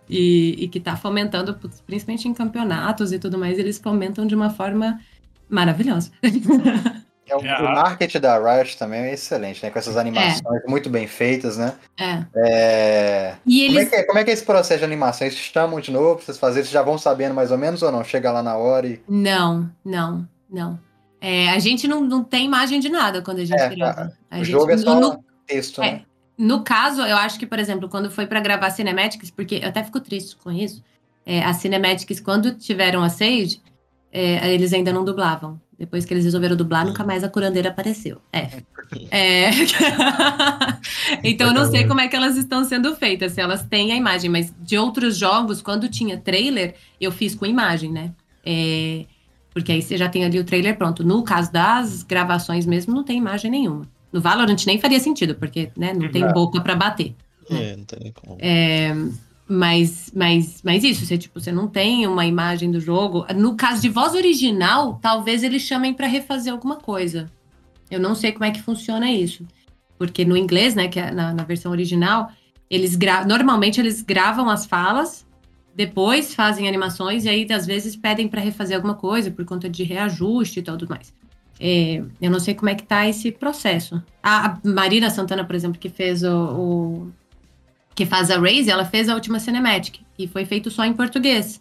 E, 0.09 0.57
e, 0.59 0.69
que 0.69 0.81
tá 0.81 0.97
fomentando, 0.97 1.57
principalmente 1.87 2.27
em 2.27 2.35
campeonatos 2.35 3.13
e 3.13 3.19
tudo 3.19 3.39
mais, 3.39 3.59
eles 3.59 3.79
fomentam 3.79 4.27
de 4.27 4.35
uma 4.35 4.51
forma 4.51 5.01
maravilhosa. 5.49 6.11
É, 7.31 7.37
o, 7.37 7.47
É, 7.47 7.61
o 7.61 7.65
marketing 7.75 8.21
da 8.21 8.39
Riot 8.39 8.77
também 8.77 9.01
é 9.03 9.15
excelente, 9.15 9.63
né? 9.63 9.71
Com 9.71 9.79
essas 9.79 9.97
animações 9.97 10.63
muito 10.67 10.91
bem 10.91 11.07
feitas, 11.07 11.57
né? 11.57 11.75
É. 11.99 12.25
É... 12.37 13.35
E 13.47 13.67
Como, 13.67 13.79
é 13.79 13.81
eles. 13.83 13.91
que 13.91 13.97
é, 13.97 14.03
como 14.05 14.19
é 14.19 14.25
que 14.25 14.31
é 14.31 14.33
esse 14.33 14.45
processo 14.45 14.79
de 14.79 14.85
animação? 14.85 15.27
Eles 15.27 15.39
chamam 15.39 15.81
de 15.81 15.91
novo 15.91 16.17
pra 16.17 16.25
vocês 16.25 16.39
fazerem? 16.39 16.65
Vocês 16.65 16.73
já 16.73 16.83
vão 16.83 16.99
sabendo 16.99 17.35
mais 17.35 17.51
ou 17.51 17.59
menos 17.59 17.83
ou 17.83 17.93
não? 17.93 18.03
Chega 18.05 18.31
lá 18.33 18.43
na 18.43 18.57
hora 18.57 18.87
e. 18.87 19.01
Não, 19.09 19.71
não, 19.85 20.29
não. 20.51 20.79
É, 21.21 21.51
a 21.51 21.59
gente 21.59 21.87
não, 21.87 22.01
não 22.01 22.25
tem 22.25 22.47
imagem 22.47 22.81
de 22.81 22.89
nada 22.89 23.21
quando 23.23 23.41
a 23.41 23.45
gente 23.45 23.61
É, 23.61 23.69
grava. 23.75 24.13
A 24.31 24.37
o 24.37 24.39
gente, 24.45 24.51
jogo 24.53 24.71
é 24.71 24.79
só 24.79 24.99
no, 24.99 25.23
texto, 25.47 25.83
É. 25.83 25.93
né? 25.93 26.03
no 26.39 26.65
caso, 26.65 27.03
eu 27.03 27.17
acho 27.17 27.39
que, 27.39 27.47
por 27.47 27.59
exemplo, 27.59 27.89
quando 27.91 28.11
foi 28.11 28.27
pra 28.27 28.41
gravar 28.41 28.71
Cinematics, 28.71 29.31
porque 29.31 29.57
eu 29.63 29.69
até 29.69 29.85
fico 29.85 30.01
triste 30.01 30.37
com 30.37 30.51
isso, 30.51 30.83
é, 31.27 31.45
as 31.45 31.59
Cinematics, 31.59 32.19
quando 32.21 32.55
tiveram 32.55 33.03
a 33.03 33.11
Sage, 33.11 33.61
é, 34.11 34.51
eles 34.53 34.73
ainda 34.73 34.91
não 34.93 35.05
dublavam. 35.05 35.61
Depois 35.81 36.05
que 36.05 36.13
eles 36.13 36.25
resolveram 36.25 36.55
dublar, 36.55 36.85
nunca 36.85 37.03
mais 37.03 37.25
a 37.25 37.29
curandeira 37.31 37.71
apareceu. 37.71 38.21
É. 38.31 38.51
É. 39.11 39.51
então 41.25 41.49
eu 41.49 41.55
não 41.55 41.71
sei 41.71 41.87
como 41.87 42.01
é 42.01 42.07
que 42.07 42.15
elas 42.15 42.37
estão 42.37 42.63
sendo 42.67 42.95
feitas, 42.97 43.33
se 43.33 43.41
elas 43.41 43.63
têm 43.63 43.91
a 43.91 43.97
imagem, 43.97 44.29
mas 44.29 44.53
de 44.61 44.77
outros 44.77 45.17
jogos, 45.17 45.63
quando 45.63 45.89
tinha 45.89 46.19
trailer, 46.19 46.75
eu 47.01 47.11
fiz 47.11 47.35
com 47.35 47.47
imagem, 47.47 47.91
né? 47.91 48.13
É, 48.45 49.07
porque 49.55 49.73
aí 49.73 49.81
você 49.81 49.97
já 49.97 50.07
tem 50.07 50.23
ali 50.23 50.39
o 50.39 50.45
trailer 50.45 50.77
pronto. 50.77 51.03
No 51.03 51.23
caso 51.23 51.51
das 51.51 52.03
gravações 52.03 52.67
mesmo, 52.67 52.95
não 52.95 53.03
tem 53.03 53.17
imagem 53.17 53.51
nenhuma. 53.51 53.89
No 54.13 54.21
Valorant 54.21 54.63
nem 54.67 54.79
faria 54.79 55.01
sentido, 55.01 55.35
porque 55.35 55.71
né, 55.75 55.95
não 55.95 56.11
tem 56.11 56.25
É. 56.25 56.33
boca 56.33 56.61
pra 56.61 56.75
bater. 56.77 57.15
É, 57.49 57.75
não 57.75 57.85
tem 57.85 58.13
como. 58.13 58.37
É, 58.39 58.95
mas, 59.51 60.13
mas, 60.15 60.61
mas 60.65 60.85
isso, 60.85 61.05
você, 61.05 61.19
tipo, 61.19 61.41
você 61.41 61.51
não 61.51 61.67
tem 61.67 62.07
uma 62.07 62.25
imagem 62.25 62.71
do 62.71 62.79
jogo. 62.81 63.27
No 63.35 63.57
caso 63.57 63.83
de 63.83 63.89
voz 63.89 64.15
original, 64.15 64.99
talvez 65.03 65.43
eles 65.43 65.63
chamem 65.63 65.93
pra 65.93 66.07
refazer 66.07 66.53
alguma 66.53 66.77
coisa. 66.77 67.31
Eu 67.91 67.99
não 67.99 68.15
sei 68.15 68.31
como 68.33 68.45
é 68.45 68.51
que 68.51 68.63
funciona 68.63 69.11
isso. 69.11 69.45
Porque 69.99 70.25
no 70.25 70.37
inglês, 70.37 70.75
né, 70.75 70.87
que 70.89 71.01
é 71.01 71.11
na, 71.11 71.35
na 71.35 71.43
versão 71.43 71.73
original, 71.73 72.31
eles 72.71 72.97
normalmente 73.27 73.81
eles 73.81 74.01
gravam 74.03 74.49
as 74.49 74.65
falas, 74.67 75.27
depois 75.75 76.33
fazem 76.35 76.69
animações, 76.69 77.25
e 77.25 77.29
aí 77.29 77.47
às 77.53 77.67
vezes 77.67 77.97
pedem 77.97 78.29
pra 78.29 78.41
refazer 78.41 78.77
alguma 78.77 78.95
coisa 78.95 79.31
por 79.31 79.45
conta 79.45 79.69
de 79.69 79.83
reajuste 79.83 80.61
e 80.61 80.63
tudo 80.63 80.89
mais. 80.89 81.13
É, 81.59 82.03
eu 82.23 82.31
não 82.31 82.41
sei 82.41 82.55
como 82.55 82.71
é 82.71 82.75
que 82.75 82.85
tá 82.85 83.07
esse 83.09 83.31
processo. 83.33 84.03
A, 84.23 84.47
a 84.53 84.59
Marina 84.65 85.11
Santana, 85.11 85.45
por 85.45 85.55
exemplo, 85.55 85.79
que 85.79 85.89
fez 85.91 86.23
o- 86.23 86.29
o 87.09 87.13
que 87.95 88.07
faz 88.07 88.31
a 88.31 88.39
Raze, 88.39 88.71
ela 88.71 88.85
fez 88.85 89.09
a 89.09 89.15
última 89.15 89.39
Cinematic 89.41 90.01
e 90.19 90.27
foi 90.27 90.45
feito 90.45 90.71
só 90.71 90.85
em 90.85 90.93
português. 90.93 91.61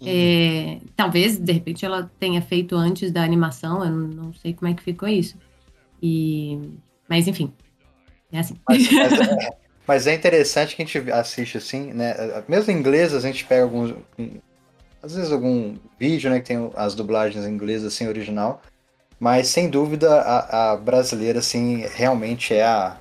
É, 0.00 0.78
talvez, 0.94 1.38
de 1.38 1.52
repente, 1.52 1.84
ela 1.84 2.10
tenha 2.20 2.40
feito 2.40 2.76
antes 2.76 3.10
da 3.10 3.22
animação, 3.22 3.84
eu 3.84 3.90
não, 3.90 4.08
não 4.08 4.32
sei 4.32 4.54
como 4.54 4.70
é 4.70 4.74
que 4.74 4.82
ficou 4.82 5.08
isso. 5.08 5.36
E, 6.00 6.58
mas, 7.08 7.26
enfim, 7.26 7.52
é 8.32 8.38
assim. 8.38 8.56
Mas, 8.68 8.92
mas 8.92 9.12
é, 9.12 9.48
mas 9.86 10.06
é 10.06 10.14
interessante 10.14 10.76
que 10.76 10.82
a 10.82 10.86
gente 10.86 11.10
assiste 11.10 11.58
assim, 11.58 11.92
né? 11.92 12.14
Mesmo 12.48 12.72
em 12.72 12.76
inglês, 12.76 13.12
a 13.12 13.20
gente 13.20 13.44
pega 13.44 13.62
alguns. 13.62 13.94
Às 15.02 15.14
vezes 15.14 15.32
algum 15.32 15.76
vídeo, 15.98 16.30
né? 16.30 16.38
Que 16.40 16.46
tem 16.46 16.70
as 16.76 16.94
dublagens 16.94 17.44
em 17.44 17.50
inglês, 17.50 17.84
assim, 17.84 18.06
original. 18.06 18.62
Mas 19.18 19.48
sem 19.48 19.68
dúvida 19.68 20.20
a, 20.20 20.72
a 20.72 20.76
brasileira, 20.76 21.40
assim, 21.40 21.84
realmente 21.94 22.54
é 22.54 22.64
a, 22.64 22.96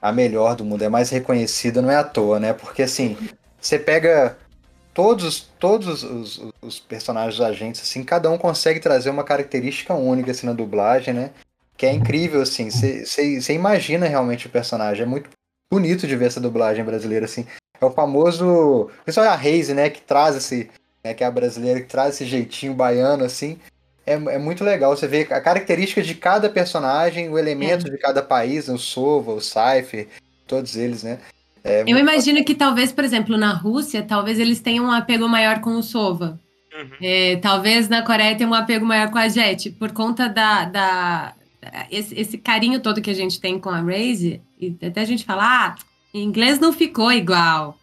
a 0.00 0.12
melhor 0.12 0.54
do 0.54 0.64
mundo, 0.64 0.82
é 0.82 0.88
mais 0.88 1.10
reconhecida, 1.10 1.82
não 1.82 1.90
é 1.90 1.96
à 1.96 2.04
toa, 2.04 2.38
né? 2.38 2.52
Porque 2.52 2.82
assim, 2.82 3.16
você 3.60 3.78
pega 3.78 4.36
todos, 4.94 5.48
todos 5.58 6.02
os, 6.02 6.42
os 6.60 6.78
personagens 6.78 7.38
da 7.38 7.52
gente, 7.52 7.80
assim, 7.80 8.02
cada 8.02 8.30
um 8.30 8.38
consegue 8.38 8.80
trazer 8.80 9.10
uma 9.10 9.24
característica 9.24 9.94
única 9.94 10.30
assim, 10.30 10.46
na 10.46 10.52
dublagem, 10.52 11.14
né? 11.14 11.30
Que 11.76 11.86
é 11.86 11.92
incrível, 11.92 12.42
assim, 12.42 12.70
você 12.70 13.52
imagina 13.52 14.06
realmente 14.06 14.46
o 14.48 14.50
personagem. 14.50 15.04
É 15.04 15.06
muito 15.06 15.30
bonito 15.72 16.06
de 16.06 16.16
ver 16.16 16.26
essa 16.26 16.40
dublagem 16.40 16.84
brasileira, 16.84 17.26
assim. 17.26 17.46
É 17.80 17.84
o 17.84 17.90
famoso. 17.92 18.90
Pessoal, 19.04 19.26
é 19.26 19.28
a 19.28 19.36
Reise, 19.36 19.74
né? 19.74 19.88
Que 19.88 20.00
traz 20.00 20.34
esse. 20.34 20.68
Né, 21.04 21.14
que 21.14 21.22
é 21.22 21.26
a 21.28 21.30
brasileira, 21.30 21.80
que 21.80 21.86
traz 21.86 22.14
esse 22.14 22.26
jeitinho 22.26 22.74
baiano, 22.74 23.22
assim. 23.22 23.60
É, 24.08 24.12
é 24.14 24.38
muito 24.38 24.64
legal 24.64 24.96
você 24.96 25.06
ver 25.06 25.30
a 25.30 25.40
característica 25.40 26.00
de 26.00 26.14
cada 26.14 26.48
personagem, 26.48 27.28
o 27.28 27.38
elemento 27.38 27.90
de 27.90 27.98
cada 27.98 28.22
país, 28.22 28.66
o 28.68 28.78
Sova, 28.78 29.32
o 29.32 29.40
Cypher, 29.40 30.08
todos 30.46 30.76
eles, 30.76 31.02
né? 31.02 31.18
É 31.62 31.82
Eu 31.86 31.98
imagino 31.98 32.42
que 32.42 32.54
talvez, 32.54 32.90
por 32.90 33.04
exemplo, 33.04 33.36
na 33.36 33.52
Rússia, 33.52 34.02
talvez 34.02 34.38
eles 34.38 34.60
tenham 34.60 34.86
um 34.86 34.90
apego 34.90 35.28
maior 35.28 35.60
com 35.60 35.76
o 35.76 35.82
Sova. 35.82 36.40
Uhum. 36.72 36.90
É, 37.02 37.36
talvez 37.36 37.88
na 37.88 38.00
Coreia 38.02 38.34
tenha 38.34 38.48
um 38.48 38.54
apego 38.54 38.86
maior 38.86 39.10
com 39.10 39.18
a 39.18 39.28
Jet, 39.28 39.70
por 39.72 39.92
conta 39.92 40.26
da, 40.26 40.64
da 40.64 41.34
esse, 41.90 42.18
esse 42.18 42.38
carinho 42.38 42.80
todo 42.80 43.02
que 43.02 43.10
a 43.10 43.14
gente 43.14 43.38
tem 43.38 43.58
com 43.58 43.68
a 43.68 43.80
Raze, 43.80 44.40
e 44.58 44.74
até 44.82 45.02
a 45.02 45.04
gente 45.04 45.24
fala, 45.24 45.44
ah, 45.44 45.74
em 46.14 46.24
inglês 46.24 46.58
não 46.58 46.72
ficou 46.72 47.12
igual. 47.12 47.76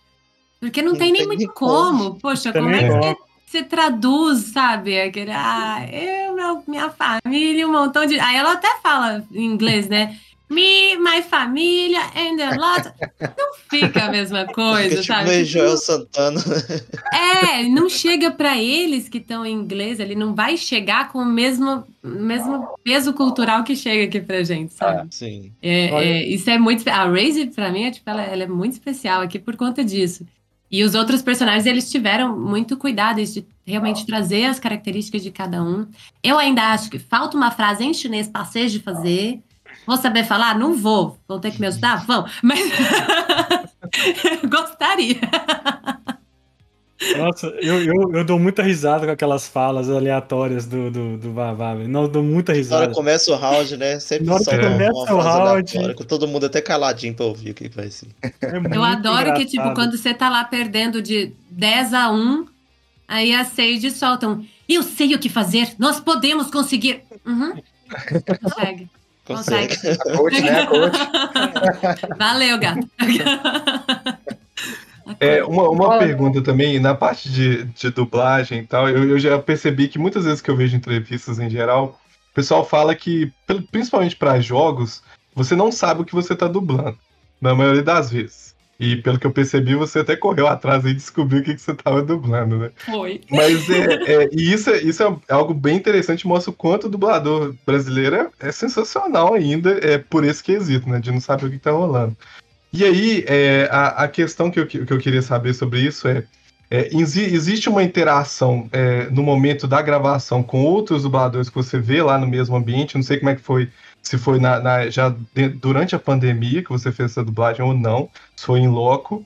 Porque 0.60 0.82
não, 0.82 0.94
Não 0.94 1.00
tem 1.00 1.12
nem 1.12 1.20
tem 1.20 1.28
muito 1.28 1.54
como. 1.54 2.06
como. 2.06 2.20
Poxa, 2.20 2.52
Tem 2.52 2.64
como 2.64 2.74
é 2.74 3.14
que. 3.14 3.25
Você, 3.56 3.64
traduz, 3.64 4.52
sabe? 4.52 5.00
Aquele, 5.00 5.32
ah, 5.32 5.88
eu, 5.92 6.36
meu, 6.36 6.64
minha 6.68 6.90
família, 6.90 7.68
um 7.68 7.72
montão 7.72 8.06
de. 8.06 8.20
Aí 8.20 8.36
ela 8.36 8.54
até 8.54 8.80
fala 8.82 9.24
em 9.32 9.46
inglês, 9.46 9.88
né? 9.88 10.18
Me, 10.48 10.96
my 10.98 11.24
família, 11.24 12.02
and 12.16 12.40
a 12.40 12.56
lot. 12.56 12.92
Não 13.20 13.56
fica 13.68 14.06
a 14.06 14.12
mesma 14.12 14.46
coisa, 14.54 15.02
tipo 15.02 15.06
sabe? 15.06 15.32
Tipo, 15.32 15.46
Joel 15.46 15.78
Santana. 15.78 16.40
é, 17.12 17.64
não 17.70 17.90
chega 17.90 18.30
pra 18.30 18.56
eles 18.56 19.10
que 19.10 19.18
estão 19.18 19.44
em 19.44 19.54
inglês, 19.54 20.00
ele 20.00 20.14
não 20.14 20.36
vai 20.36 20.56
chegar 20.56 21.12
com 21.12 21.18
o 21.18 21.26
mesmo, 21.26 21.84
mesmo 22.04 22.78
peso 22.84 23.12
cultural 23.14 23.64
que 23.64 23.76
chega 23.76 24.04
aqui 24.04 24.22
pra 24.22 24.44
gente, 24.44 24.74
sabe? 24.74 25.08
Sim. 25.10 25.52
É, 25.64 25.88
é, 25.88 26.28
isso 26.28 26.48
é 26.48 26.60
muito. 26.60 26.88
A 26.88 27.06
Raze, 27.06 27.48
pra 27.48 27.72
mim, 27.72 27.86
é, 27.86 27.92
tipo, 27.92 28.08
ela, 28.08 28.22
ela 28.22 28.44
é 28.44 28.48
muito 28.48 28.74
especial 28.74 29.22
aqui 29.24 29.40
por 29.40 29.56
conta 29.56 29.84
disso. 29.84 30.28
E 30.72 30.84
os 30.84 30.96
outros 30.96 31.22
personagens, 31.22 31.66
eles 31.66 31.90
tiveram 31.90 32.38
muito 32.38 32.76
cuidado 32.76 33.24
de 33.24 33.46
realmente 33.66 34.06
trazer 34.06 34.46
as 34.46 34.60
características 34.60 35.24
de 35.24 35.32
cada 35.32 35.64
um. 35.64 35.88
Eu 36.24 36.38
ainda 36.38 36.74
acho 36.74 36.90
que 36.90 37.00
falta 37.00 37.38
uma 37.38 37.52
frase 37.52 37.84
em 37.84 37.94
chinês 37.94 38.28
pra 38.28 38.44
vocês 38.44 38.72
de 38.72 38.80
fazer. 38.80 39.42
Vou 39.86 39.98
saber 39.98 40.24
falar? 40.24 40.58
Não 40.58 40.74
vou. 40.74 41.20
Vão 41.28 41.40
ter 41.40 41.52
que 41.52 41.62
me 41.62 41.68
ajudar? 41.68 42.06
Vão. 42.06 42.26
Mas 42.42 42.60
gostaria. 44.50 45.20
Nossa, 47.18 47.48
eu, 47.62 47.84
eu, 47.84 48.12
eu 48.14 48.24
dou 48.24 48.40
muita 48.40 48.64
risada 48.64 49.06
com 49.06 49.12
aquelas 49.12 49.48
falas 49.48 49.90
aleatórias 49.90 50.66
do, 50.66 50.90
do, 50.90 51.18
do 51.18 51.34
Vavá. 51.34 51.74
velho. 51.76 51.88
Não, 51.90 52.04
eu 52.04 52.08
dou 52.08 52.24
muita 52.24 52.52
Na 52.52 52.56
hora 52.56 52.64
risada. 52.64 52.88
que 52.88 52.94
começa 52.94 53.32
o 53.32 53.36
round, 53.36 53.78
né? 53.78 54.00
Sempre 54.00 54.26
Na 54.26 54.34
hora 54.34 54.44
que 54.44 54.50
solta 54.50 54.66
uma- 54.68 54.72
começa 54.74 55.14
uma 55.14 55.14
o 55.14 55.22
round- 55.22 55.94
com 55.96 56.04
todo 56.04 56.28
mundo 56.28 56.46
até 56.46 56.62
caladinho 56.62 57.14
pra 57.14 57.26
ouvir 57.26 57.52
o 57.52 57.54
que 57.54 57.70
que 57.70 57.76
vai 57.76 57.90
ser. 57.90 58.08
É 58.22 58.32
Eu 58.76 58.84
adoro 58.84 59.34
que, 59.34 59.46
tipo, 59.46 59.56
engraçado. 59.62 59.76
quando 59.76 59.98
você 59.98 60.14
tá 60.14 60.30
lá 60.30 60.44
perdendo 60.44 61.02
de 61.02 61.32
10 61.50 61.94
a 61.94 62.12
1, 62.12 62.46
aí 63.08 63.34
a 63.34 63.44
Sage 63.46 63.92
solta 63.92 64.28
um. 64.28 64.46
Eu 64.68 64.82
sei 64.82 65.14
o 65.14 65.20
que 65.20 65.30
fazer, 65.30 65.74
nós 65.78 66.00
podemos 66.00 66.50
conseguir. 66.50 67.02
Uhum. 67.26 67.54
Consegue. 68.42 68.90
Consegue. 69.26 69.76
Consegue. 69.76 69.76
A 70.02 70.18
coach, 70.18 70.42
né? 70.42 70.60
A 70.62 70.66
coach. 70.68 70.98
Valeu, 72.18 72.58
gato. 72.60 72.88
É, 75.20 75.44
uma, 75.44 75.70
uma 75.70 76.00
pergunta 76.00 76.42
também, 76.42 76.80
na 76.80 76.96
parte 76.96 77.30
de, 77.30 77.64
de 77.66 77.90
dublagem 77.92 78.60
e 78.60 78.68
tal, 78.68 78.90
eu, 78.90 79.10
eu 79.10 79.20
já 79.20 79.38
percebi 79.40 79.88
que 79.88 80.00
muitas 80.00 80.26
vezes 80.26 80.42
que 80.42 80.50
eu 80.50 80.56
vejo 80.56 80.76
entrevistas 80.76 81.40
em 81.40 81.50
geral, 81.50 82.00
o 82.32 82.34
pessoal 82.34 82.66
fala 82.66 82.96
que, 82.96 83.32
principalmente 83.72 84.16
para 84.16 84.40
jogos, 84.40 85.04
você 85.34 85.56
não 85.56 85.72
sabe 85.72 86.02
o 86.02 86.06
que 86.06 86.16
você 86.16 86.36
tá 86.36 86.48
dublando, 86.48 86.98
na 87.40 87.54
maioria 87.54 87.84
das 87.84 88.10
vezes. 88.10 88.56
E 88.78 88.98
pelo 88.98 89.18
que 89.18 89.26
eu 89.26 89.32
percebi, 89.32 89.74
você 89.74 90.00
até 90.00 90.18
correu 90.18 90.48
atrás 90.48 90.84
e 90.86 90.94
descobriu 90.94 91.40
o 91.40 91.44
que, 91.44 91.56
que 91.56 91.62
você 91.62 91.74
tava 91.74 92.02
dublando, 92.02 92.58
né? 92.58 92.72
Foi. 92.76 93.22
Mas 93.32 93.70
é, 93.70 93.94
é- 94.24 94.30
e 94.34 94.52
isso, 94.52 94.70
é, 94.70 94.82
isso 94.82 95.02
é 95.02 95.34
algo 95.34 95.54
bem 95.54 95.78
interessante, 95.78 96.28
mostra 96.28 96.52
o 96.52 96.56
quanto 96.56 96.88
o 96.88 96.90
dublador 96.90 97.56
brasileiro 97.66 98.16
é, 98.16 98.30
é 98.40 98.52
sensacional 98.52 99.34
ainda, 99.34 99.80
é 99.82 99.98
por 99.98 100.26
esse 100.26 100.44
quesito, 100.44 100.90
né? 100.90 101.00
De 101.00 101.10
não 101.10 101.22
saber 101.22 101.46
o 101.46 101.52
que 101.52 101.58
tá 101.58 101.72
rolando. 101.72 102.18
E 102.76 102.84
aí, 102.84 103.24
é, 103.26 103.70
a, 103.72 104.04
a 104.04 104.08
questão 104.10 104.52
que 104.52 104.60
eu, 104.60 104.68
que 104.68 104.80
eu 104.92 104.98
queria 105.00 105.22
saber 105.22 105.54
sobre 105.54 105.80
isso 105.80 106.10
é, 106.10 106.26
é, 106.70 106.90
exi- 106.94 107.24
existe 107.34 107.70
uma 107.70 107.82
interação 107.82 108.68
é, 108.74 109.10
no 109.10 109.24
momento 109.24 109.66
da 109.66 109.82
gravação 109.82 110.44
com 110.44 110.62
outros 110.66 111.04
dubladores 111.04 111.48
que 111.50 111.56
você 111.56 111.80
vê 111.80 112.04
lá 112.04 112.18
no 112.18 112.28
mesmo 112.28 112.54
ambiente? 112.56 112.96
Não 112.96 113.04
sei 113.04 113.18
como 113.18 113.30
é 113.30 113.36
que 113.36 113.42
foi, 113.42 113.70
se 114.02 114.18
foi 114.18 114.40
na, 114.42 114.60
na- 114.60 114.90
já 114.90 115.16
durante 115.62 115.96
a 115.96 116.00
pandemia 116.00 116.62
que 116.62 116.70
você 116.70 116.92
fez 116.92 117.12
essa 117.12 117.24
dublagem 117.24 117.64
ou 117.64 117.74
não, 117.74 118.10
se 118.36 118.46
foi 118.46 118.60
em 118.60 118.68
loco. 118.68 119.26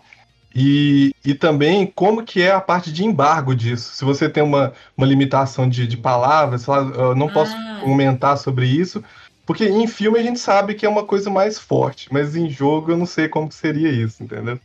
E, 0.54 1.12
e 1.26 1.34
também 1.34 1.86
como 1.88 2.24
que 2.24 2.42
é 2.42 2.52
a 2.52 2.60
parte 2.62 2.92
de 2.92 3.04
embargo 3.06 3.56
disso. 3.56 3.94
Se 3.94 4.04
você 4.04 4.28
tem 4.28 4.44
uma, 4.44 4.74
uma 4.98 5.06
limitação 5.08 5.68
de, 5.70 5.88
de 5.88 5.96
palavras, 5.98 6.64
sei 6.64 6.74
lá, 6.74 6.80
eu 6.82 7.16
não 7.16 7.30
posso 7.30 7.56
Ah. 7.56 7.80
comentar 7.84 8.38
sobre 8.38 8.66
isso, 8.68 9.04
porque 9.50 9.66
em 9.66 9.88
filme 9.88 10.20
a 10.20 10.22
gente 10.22 10.40
sabe 10.40 10.76
que 10.76 10.86
é 10.86 10.90
uma 10.90 11.04
coisa 11.04 11.28
mais 11.28 11.58
forte, 11.58 12.08
mas 12.14 12.36
em 12.36 12.48
jogo 12.48 12.92
eu 12.92 12.98
não 12.98 13.08
sei 13.08 13.28
como 13.28 13.52
seria 13.52 13.90
isso, 13.90 14.22
entendeu? 14.22 14.60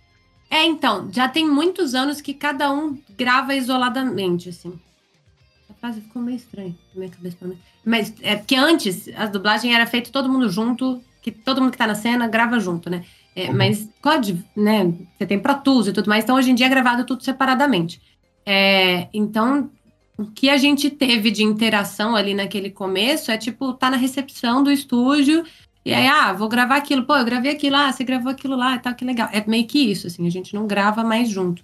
É, 0.50 0.62
então, 0.66 1.08
já 1.10 1.26
tem 1.26 1.48
muitos 1.48 1.94
anos 1.94 2.20
que 2.20 2.34
cada 2.34 2.70
um 2.70 2.98
grava 3.16 3.54
isoladamente, 3.54 4.50
assim. 4.50 4.78
Essa 5.64 5.72
frase 5.80 6.02
ficou 6.02 6.20
meio 6.20 6.36
estranha 6.36 6.74
na 6.92 6.98
minha 6.98 7.10
cabeça. 7.10 7.34
pelo 7.38 7.52
menos. 7.52 7.64
Mas 7.82 8.12
é 8.20 8.36
porque 8.36 8.56
antes 8.56 9.08
a 9.16 9.24
dublagem 9.24 9.74
era 9.74 9.86
feito 9.86 10.12
todo 10.12 10.28
mundo 10.28 10.50
junto, 10.50 11.02
que 11.22 11.30
todo 11.30 11.62
mundo 11.62 11.72
que 11.72 11.78
tá 11.78 11.86
na 11.86 11.94
cena 11.94 12.28
grava 12.28 12.60
junto, 12.60 12.90
né? 12.90 13.06
É, 13.34 13.50
Mas 13.50 13.88
pode, 14.02 14.44
né? 14.54 14.92
Você 15.16 15.24
tem 15.24 15.40
Pro 15.40 15.54
Tools 15.60 15.88
e 15.88 15.94
tudo 15.94 16.10
mais, 16.10 16.24
então 16.24 16.36
hoje 16.36 16.50
em 16.50 16.54
dia 16.54 16.66
é 16.66 16.68
gravado 16.68 17.06
tudo 17.06 17.24
separadamente. 17.24 18.02
É, 18.44 19.08
então, 19.14 19.70
o 20.16 20.27
que 20.27 20.48
a 20.48 20.57
gente 20.57 20.90
teve 20.90 21.31
de 21.31 21.42
interação 21.42 22.14
ali 22.14 22.35
naquele 22.35 22.70
começo 22.70 23.31
é 23.31 23.38
tipo, 23.38 23.72
tá 23.74 23.90
na 23.90 23.96
recepção 23.96 24.62
do 24.62 24.70
estúdio, 24.70 25.44
e 25.85 25.92
aí, 25.92 26.07
ah, 26.07 26.33
vou 26.33 26.48
gravar 26.48 26.77
aquilo, 26.77 27.05
pô, 27.05 27.14
eu 27.14 27.24
gravei 27.24 27.53
aquilo 27.53 27.77
lá, 27.77 27.92
você 27.92 28.03
gravou 28.05 28.31
aquilo 28.31 28.57
lá 28.57 28.77
e 28.77 28.79
tal, 28.79 28.94
que 28.94 29.05
legal. 29.05 29.29
É 29.33 29.44
meio 29.46 29.66
que 29.66 29.79
isso, 29.79 30.07
assim, 30.07 30.27
a 30.27 30.31
gente 30.31 30.55
não 30.55 30.66
grava 30.66 31.05
mais 31.05 31.29
junto. 31.29 31.62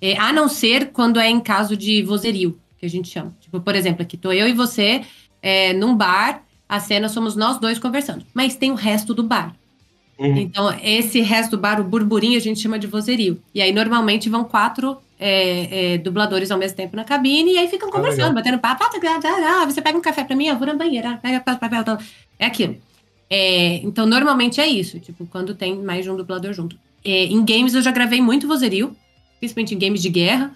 É, 0.00 0.16
a 0.16 0.32
não 0.32 0.48
ser 0.48 0.90
quando 0.90 1.20
é 1.20 1.28
em 1.28 1.38
caso 1.38 1.76
de 1.76 2.02
vozerio, 2.02 2.58
que 2.78 2.86
a 2.86 2.88
gente 2.88 3.08
chama. 3.08 3.36
Tipo, 3.40 3.60
por 3.60 3.74
exemplo, 3.74 4.02
aqui 4.02 4.16
tô 4.16 4.32
eu 4.32 4.48
e 4.48 4.54
você 4.54 5.04
é, 5.42 5.74
num 5.74 5.94
bar, 5.94 6.42
a 6.66 6.80
cena 6.80 7.10
somos 7.10 7.36
nós 7.36 7.58
dois 7.58 7.78
conversando, 7.78 8.24
mas 8.32 8.56
tem 8.56 8.70
o 8.70 8.74
resto 8.74 9.12
do 9.12 9.22
bar. 9.22 9.54
Uhum. 10.18 10.36
Então, 10.36 10.76
esse 10.82 11.20
resto 11.20 11.52
do 11.52 11.58
bar, 11.58 11.80
o 11.80 11.84
burburinho, 11.84 12.36
a 12.36 12.40
gente 12.40 12.60
chama 12.60 12.78
de 12.78 12.86
vozerio. 12.86 13.40
E 13.54 13.62
aí, 13.62 13.72
normalmente, 13.72 14.28
vão 14.28 14.42
quatro 14.44 14.98
é, 15.18 15.94
é, 15.94 15.98
dubladores 15.98 16.50
ao 16.50 16.58
mesmo 16.58 16.76
tempo 16.76 16.96
na 16.96 17.04
cabine, 17.04 17.52
e 17.52 17.58
aí 17.58 17.68
ficam 17.68 17.90
conversando, 17.90 18.34
batendo 18.34 18.58
papo. 18.58 18.84
Ah, 18.84 18.88
tá, 18.88 19.20
tá, 19.20 19.20
tá, 19.20 19.64
você 19.64 19.80
pega 19.80 19.96
um 19.96 20.02
café 20.02 20.24
pra 20.24 20.34
mim, 20.34 20.46
eu 20.46 20.56
vou 20.56 20.66
na 20.66 20.74
banheira, 20.74 21.18
pega 21.22 21.40
papel. 21.40 21.84
É 22.38 22.46
aquilo. 22.46 22.76
É, 23.30 23.76
então, 23.76 24.06
normalmente 24.06 24.60
é 24.60 24.66
isso, 24.66 24.98
tipo, 24.98 25.26
quando 25.26 25.54
tem 25.54 25.76
mais 25.76 26.04
de 26.04 26.10
um 26.10 26.16
dublador 26.16 26.52
junto. 26.52 26.76
É, 27.04 27.24
em 27.24 27.44
games, 27.44 27.74
eu 27.74 27.82
já 27.82 27.92
gravei 27.92 28.20
muito 28.20 28.48
vozerio, 28.48 28.96
principalmente 29.38 29.74
em 29.74 29.78
games 29.78 30.02
de 30.02 30.08
guerra. 30.08 30.52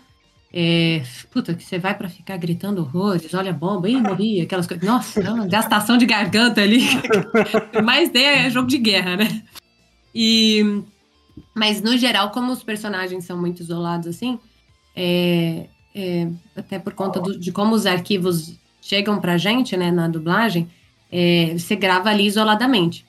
É, 0.55 1.03
puta, 1.31 1.55
que 1.55 1.65
você 1.65 1.79
vai 1.79 1.97
pra 1.97 2.11
ficar 2.11 2.37
gritando 2.37 2.83
horrores, 2.83 3.33
olha 3.33 3.51
a 3.51 3.55
bomba, 3.55 3.89
ih, 3.89 3.97
morri, 3.97 4.41
aquelas 4.41 4.67
coisas. 4.67 4.87
Nossa, 4.87 5.21
gastação 5.47 5.97
de 5.97 6.05
garganta 6.05 6.61
ali. 6.61 6.83
Mas 7.83 8.15
é 8.15 8.51
jogo 8.51 8.69
de 8.69 8.77
guerra, 8.77 9.17
né? 9.17 9.43
E, 10.15 10.83
mas 11.55 11.81
no 11.81 11.97
geral, 11.97 12.31
como 12.31 12.53
os 12.53 12.63
personagens 12.63 13.25
são 13.25 13.39
muito 13.39 13.61
isolados 13.61 14.07
assim, 14.07 14.39
é, 14.95 15.67
é, 15.95 16.29
até 16.57 16.79
por 16.79 16.93
conta 16.95 17.21
do- 17.21 17.39
de 17.39 17.51
como 17.53 17.75
os 17.75 17.87
arquivos 17.87 18.59
chegam 18.81 19.21
pra 19.21 19.39
gente, 19.39 19.77
né, 19.77 19.91
na 19.91 20.09
dublagem, 20.09 20.69
é, 21.11 21.55
você 21.57 21.77
grava 21.77 22.11
ali 22.11 22.27
isoladamente. 22.27 23.07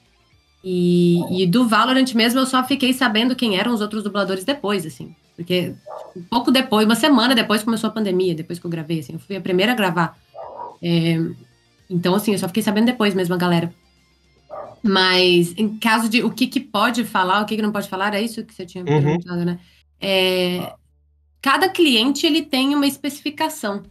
E, 0.64 1.44
e 1.44 1.46
do 1.46 1.68
Valorant 1.68 2.14
mesmo 2.16 2.40
eu 2.40 2.46
só 2.46 2.64
fiquei 2.64 2.94
sabendo 2.94 3.36
quem 3.36 3.58
eram 3.58 3.74
os 3.74 3.82
outros 3.82 4.02
dubladores 4.04 4.46
depois, 4.46 4.86
assim. 4.86 5.14
Porque 5.36 5.74
um 6.16 6.22
pouco 6.24 6.52
depois, 6.52 6.86
uma 6.86 6.96
semana 6.96 7.36
depois 7.36 7.64
começou 7.64 7.90
a 7.90 7.94
pandemia, 7.94 8.34
depois 8.36 8.60
que 8.60 8.66
eu 8.66 8.72
gravei, 8.72 9.00
assim. 9.00 9.14
Eu 9.14 9.20
fui 9.20 9.36
a 9.36 9.42
primeira 9.42 9.74
a 9.74 9.76
gravar. 9.76 10.18
É, 10.82 11.18
então, 11.90 12.16
assim, 12.16 12.32
eu 12.32 12.40
só 12.40 12.48
fiquei 12.48 12.64
sabendo 12.64 12.86
depois 12.86 13.14
mesmo, 13.14 13.34
a 13.34 13.38
galera. 13.38 13.74
Mas 14.84 15.54
em 15.58 15.78
caso 15.80 16.10
de 16.10 16.24
o 16.24 16.32
que, 16.32 16.48
que 16.48 16.60
pode 16.60 17.06
falar, 17.06 17.42
o 17.42 17.46
que, 17.46 17.56
que 17.56 17.62
não 17.62 17.72
pode 17.72 17.88
falar, 17.88 18.14
é 18.14 18.22
isso 18.22 18.44
que 18.46 18.54
você 18.54 18.66
tinha 18.66 18.84
Uhum. 18.84 19.02
perguntado, 19.02 19.46
né? 19.46 19.60
É, 20.00 20.74
cada 21.42 21.70
cliente 21.70 22.26
ele 22.26 22.42
tem 22.44 22.76
uma 22.76 22.88
especificação, 22.88 23.84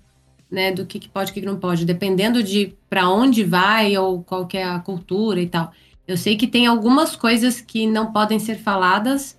né, 0.51 0.71
do 0.73 0.85
que, 0.87 0.99
que 1.01 1.09
pode 1.09 1.31
e 1.31 1.33
o 1.33 1.35
que, 1.35 1.41
que 1.41 1.47
não 1.47 1.59
pode, 1.59 1.87
dependendo 1.87 2.43
de 2.43 2.77
para 2.91 3.09
onde 3.09 3.43
vai 3.43 3.97
ou 3.97 4.23
qual 4.23 4.47
que 4.47 4.59
é 4.59 4.65
a 4.65 4.79
cultura 4.81 5.41
e 5.41 5.49
tal. 5.49 5.73
Eu 6.07 6.17
sei 6.17 6.37
que 6.37 6.47
tem 6.47 6.67
algumas 6.67 7.17
coisas 7.17 7.61
que 7.61 7.87
não 7.87 8.13
podem 8.13 8.39
ser 8.39 8.57
faladas. 8.57 9.39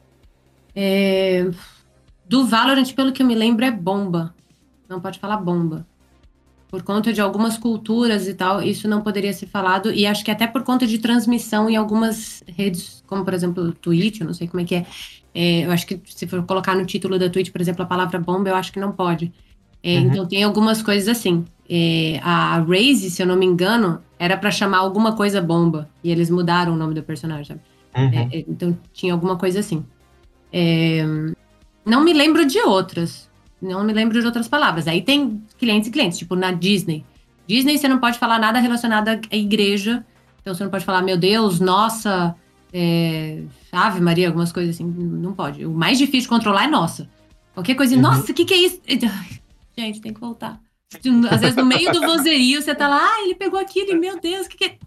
É, 0.75 1.45
do 2.25 2.45
Valorant, 2.47 2.91
pelo 2.95 3.11
que 3.13 3.21
eu 3.21 3.27
me 3.27 3.35
lembro, 3.35 3.65
é 3.65 3.71
bomba. 3.71 4.35
Não 4.89 4.99
pode 5.01 5.19
falar 5.19 5.37
bomba. 5.37 5.87
Por 6.73 6.81
conta 6.81 7.13
de 7.13 7.21
algumas 7.21 7.55
culturas 7.55 8.27
e 8.27 8.33
tal, 8.33 8.59
isso 8.59 8.87
não 8.87 9.01
poderia 9.01 9.31
ser 9.31 9.45
falado. 9.45 9.93
E 9.93 10.07
acho 10.07 10.25
que 10.25 10.31
até 10.31 10.47
por 10.47 10.63
conta 10.63 10.87
de 10.87 10.97
transmissão 10.97 11.69
em 11.69 11.75
algumas 11.75 12.43
redes, 12.47 13.03
como 13.05 13.23
por 13.23 13.31
exemplo 13.31 13.65
o 13.65 13.71
Twitch, 13.71 14.21
eu 14.21 14.25
não 14.25 14.33
sei 14.33 14.47
como 14.47 14.59
é 14.59 14.65
que 14.65 14.73
é. 14.73 14.85
É, 15.35 15.65
eu 15.67 15.71
acho 15.71 15.85
que 15.85 16.01
se 16.03 16.25
for 16.25 16.41
colocar 16.47 16.75
no 16.75 16.83
título 16.83 17.19
da 17.19 17.29
Twitch, 17.29 17.51
por 17.51 17.61
exemplo, 17.61 17.83
a 17.83 17.85
palavra 17.85 18.19
bomba, 18.19 18.49
eu 18.49 18.55
acho 18.55 18.73
que 18.73 18.79
não 18.79 18.91
pode. 18.91 19.31
É, 19.83 19.99
Uhum. 19.99 20.07
Então 20.07 20.25
tem 20.25 20.41
algumas 20.43 20.81
coisas 20.81 21.07
assim. 21.07 21.45
É, 21.69 22.19
a 22.23 22.57
Raze, 22.67 23.11
se 23.11 23.21
eu 23.21 23.27
não 23.27 23.35
me 23.35 23.45
engano, 23.45 24.01
era 24.17 24.35
pra 24.35 24.49
chamar 24.49 24.79
alguma 24.79 25.15
coisa 25.15 25.39
bomba. 25.39 25.87
E 26.03 26.09
eles 26.09 26.31
mudaram 26.31 26.73
o 26.73 26.75
nome 26.75 26.95
do 26.95 27.03
personagem, 27.03 27.45
sabe? 27.45 27.61
Uhum. 27.95 28.19
É, 28.31 28.39
é, 28.39 28.45
então 28.47 28.75
tinha 28.91 29.13
alguma 29.13 29.37
coisa 29.37 29.59
assim. 29.59 29.85
É, 30.51 31.05
não 31.85 32.03
me 32.03 32.13
lembro 32.13 32.47
de 32.47 32.57
outras. 32.61 33.29
Não 33.63 33.83
me 33.83 33.93
lembro 33.93 34.19
de 34.19 34.25
outras 34.25 34.47
palavras. 34.47 34.87
Aí 34.87 35.01
tem 35.01 35.41
clientes 35.57 35.87
e 35.87 35.91
clientes, 35.91 36.17
tipo 36.17 36.35
na 36.35 36.51
Disney. 36.51 37.05
Disney 37.47 37.77
você 37.77 37.87
não 37.87 37.99
pode 37.99 38.19
falar 38.19 38.39
nada 38.39 38.59
relacionado 38.59 39.07
à 39.09 39.19
igreja. 39.35 40.05
Então 40.41 40.53
você 40.53 40.63
não 40.63 40.71
pode 40.71 40.83
falar, 40.85 41.01
meu 41.01 41.17
Deus, 41.17 41.59
nossa, 41.59 42.35
é, 42.73 43.41
Ave 43.71 44.01
Maria, 44.01 44.27
algumas 44.27 44.51
coisas 44.51 44.75
assim. 44.75 44.85
Não 44.85 45.33
pode. 45.33 45.65
O 45.65 45.71
mais 45.71 45.97
difícil 45.97 46.23
de 46.23 46.27
controlar 46.27 46.65
é 46.65 46.67
nossa. 46.67 47.09
Qualquer 47.53 47.75
coisa, 47.75 47.95
Uhum. 47.95 48.01
nossa, 48.01 48.31
o 48.31 48.35
que, 48.35 48.45
que 48.45 48.53
é 48.53 48.57
isso? 48.57 48.81
Gente, 49.77 50.01
tem 50.01 50.13
que 50.13 50.19
voltar. 50.19 50.59
Às 51.31 51.41
vezes 51.41 51.55
no 51.55 51.65
meio 51.65 51.91
do 51.91 52.01
vozerio 52.01 52.61
você 52.61 52.75
tá 52.75 52.87
lá, 52.87 52.99
ah, 53.01 53.23
ele 53.23 53.33
pegou 53.35 53.59
aquilo 53.59 53.99
meu 53.99 54.19
Deus, 54.19 54.45
o 54.45 54.49
que, 54.49 54.57
que 54.57 54.65
é? 54.65 54.77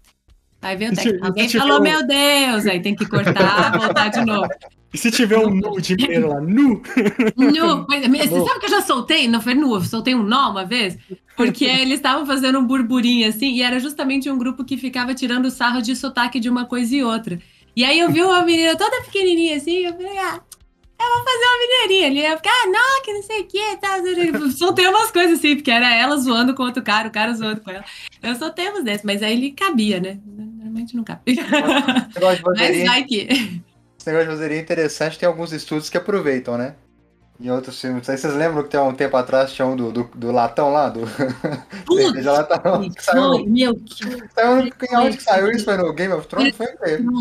Aí 0.61 0.75
vem 0.75 0.89
o 0.89 0.95
técnico. 0.95 1.25
Alguém 1.25 1.49
falou, 1.49 1.81
meu 1.81 2.05
Deus, 2.07 2.65
aí 2.65 2.81
tem 2.81 2.95
que 2.95 3.05
cortar, 3.05 3.77
voltar 3.77 4.07
de 4.09 4.23
novo. 4.25 4.47
E 4.93 4.97
se 4.97 5.11
tiver 5.11 5.37
um 5.37 5.53
nu 5.53 5.81
de 5.81 5.95
primeiro 5.95 6.29
lá, 6.29 6.39
nu? 6.39 6.81
Nu, 7.35 7.85
mas, 7.89 8.07
mas 8.07 8.29
você 8.29 8.45
sabe 8.45 8.59
que 8.59 8.65
eu 8.65 8.69
já 8.69 8.81
soltei? 8.81 9.27
Não 9.27 9.41
foi 9.41 9.53
nu, 9.53 9.75
eu 9.75 9.81
soltei 9.81 10.15
um 10.15 10.23
nó 10.23 10.49
uma 10.49 10.65
vez, 10.65 10.97
porque 11.35 11.65
eles 11.65 11.95
estavam 11.95 12.25
fazendo 12.25 12.59
um 12.59 12.65
burburinho 12.65 13.27
assim, 13.27 13.53
e 13.53 13.61
era 13.61 13.79
justamente 13.79 14.29
um 14.29 14.37
grupo 14.37 14.63
que 14.63 14.77
ficava 14.77 15.13
tirando 15.13 15.51
sarro 15.51 15.81
de 15.81 15.95
sotaque 15.95 16.39
de 16.39 16.49
uma 16.49 16.65
coisa 16.65 16.95
e 16.95 17.03
outra. 17.03 17.39
E 17.75 17.83
aí 17.83 17.99
eu 17.99 18.09
vi 18.09 18.23
uma 18.23 18.43
menina 18.43 18.75
toda 18.75 19.03
pequenininha 19.03 19.57
assim, 19.57 19.85
eu 19.85 19.93
falei, 19.93 20.17
ah, 20.17 20.41
eu 20.99 21.13
vou 21.13 21.23
fazer 21.23 21.45
uma 21.45 21.59
mineirinha 21.59 22.07
ali. 22.07 22.31
Eu 22.31 22.37
fiquei, 22.37 22.51
ah, 22.51 22.67
não, 22.67 23.03
que 23.03 23.13
não 23.13 23.23
sei 23.23 23.41
o 23.41 23.45
que, 23.45 23.77
tá. 23.77 23.99
Eu 23.99 24.51
soltei 24.51 24.87
umas 24.87 25.11
coisas 25.11 25.37
assim, 25.37 25.55
porque 25.55 25.69
era 25.69 25.93
ela 25.93 26.17
zoando 26.17 26.55
com 26.55 26.63
outro 26.63 26.81
cara, 26.81 27.07
o 27.07 27.11
cara 27.11 27.33
zoando 27.33 27.61
com 27.61 27.69
ela. 27.69 27.85
Eu 28.23 28.35
soltei 28.35 28.71
uns 28.71 28.83
desses, 28.83 29.05
mas 29.05 29.21
aí 29.21 29.33
ele 29.33 29.51
cabia, 29.51 29.99
né? 29.99 30.19
Normalmente 30.25 30.95
não 30.95 31.03
cabe. 31.03 31.21
Mas 32.57 32.83
vai 32.85 33.03
que. 33.03 33.27
Esse 34.07 34.11
negócio 34.11 34.29
de 34.29 34.35
vozeria 34.35 34.57
é 34.57 34.61
interessante, 34.61 35.19
tem 35.19 35.27
alguns 35.27 35.51
estúdios 35.51 35.89
que 35.89 35.97
aproveitam, 35.97 36.57
né? 36.57 36.75
Em 37.39 37.51
outros 37.51 37.79
filmes. 37.79 38.09
Aí 38.09 38.17
vocês 38.17 38.33
lembram 38.33 38.63
que 38.63 38.69
tem 38.69 38.79
um 38.79 38.93
tempo 38.93 39.15
atrás 39.15 39.51
tinha 39.51 39.67
um 39.67 39.75
do, 39.75 39.91
do, 39.91 40.09
do 40.15 40.31
latão 40.31 40.71
lá? 40.71 40.89
Do... 40.89 41.01
Cerveja 41.93 42.31
latão. 42.31 42.89
que 42.89 43.03
saiu, 43.03 43.23
Foi, 43.23 43.45
meu, 43.45 43.75
que 43.75 44.33
saiu 44.33 44.57
em 44.57 44.97
onde 44.97 45.17
que 45.17 45.23
saiu 45.23 45.51
isso? 45.51 45.65
Foi 45.65 45.77
no 45.77 45.93
Game 45.93 46.13
of 46.13 46.27
Thrones? 46.27 46.55
Foi 46.55 46.67
mesmo. 46.81 47.11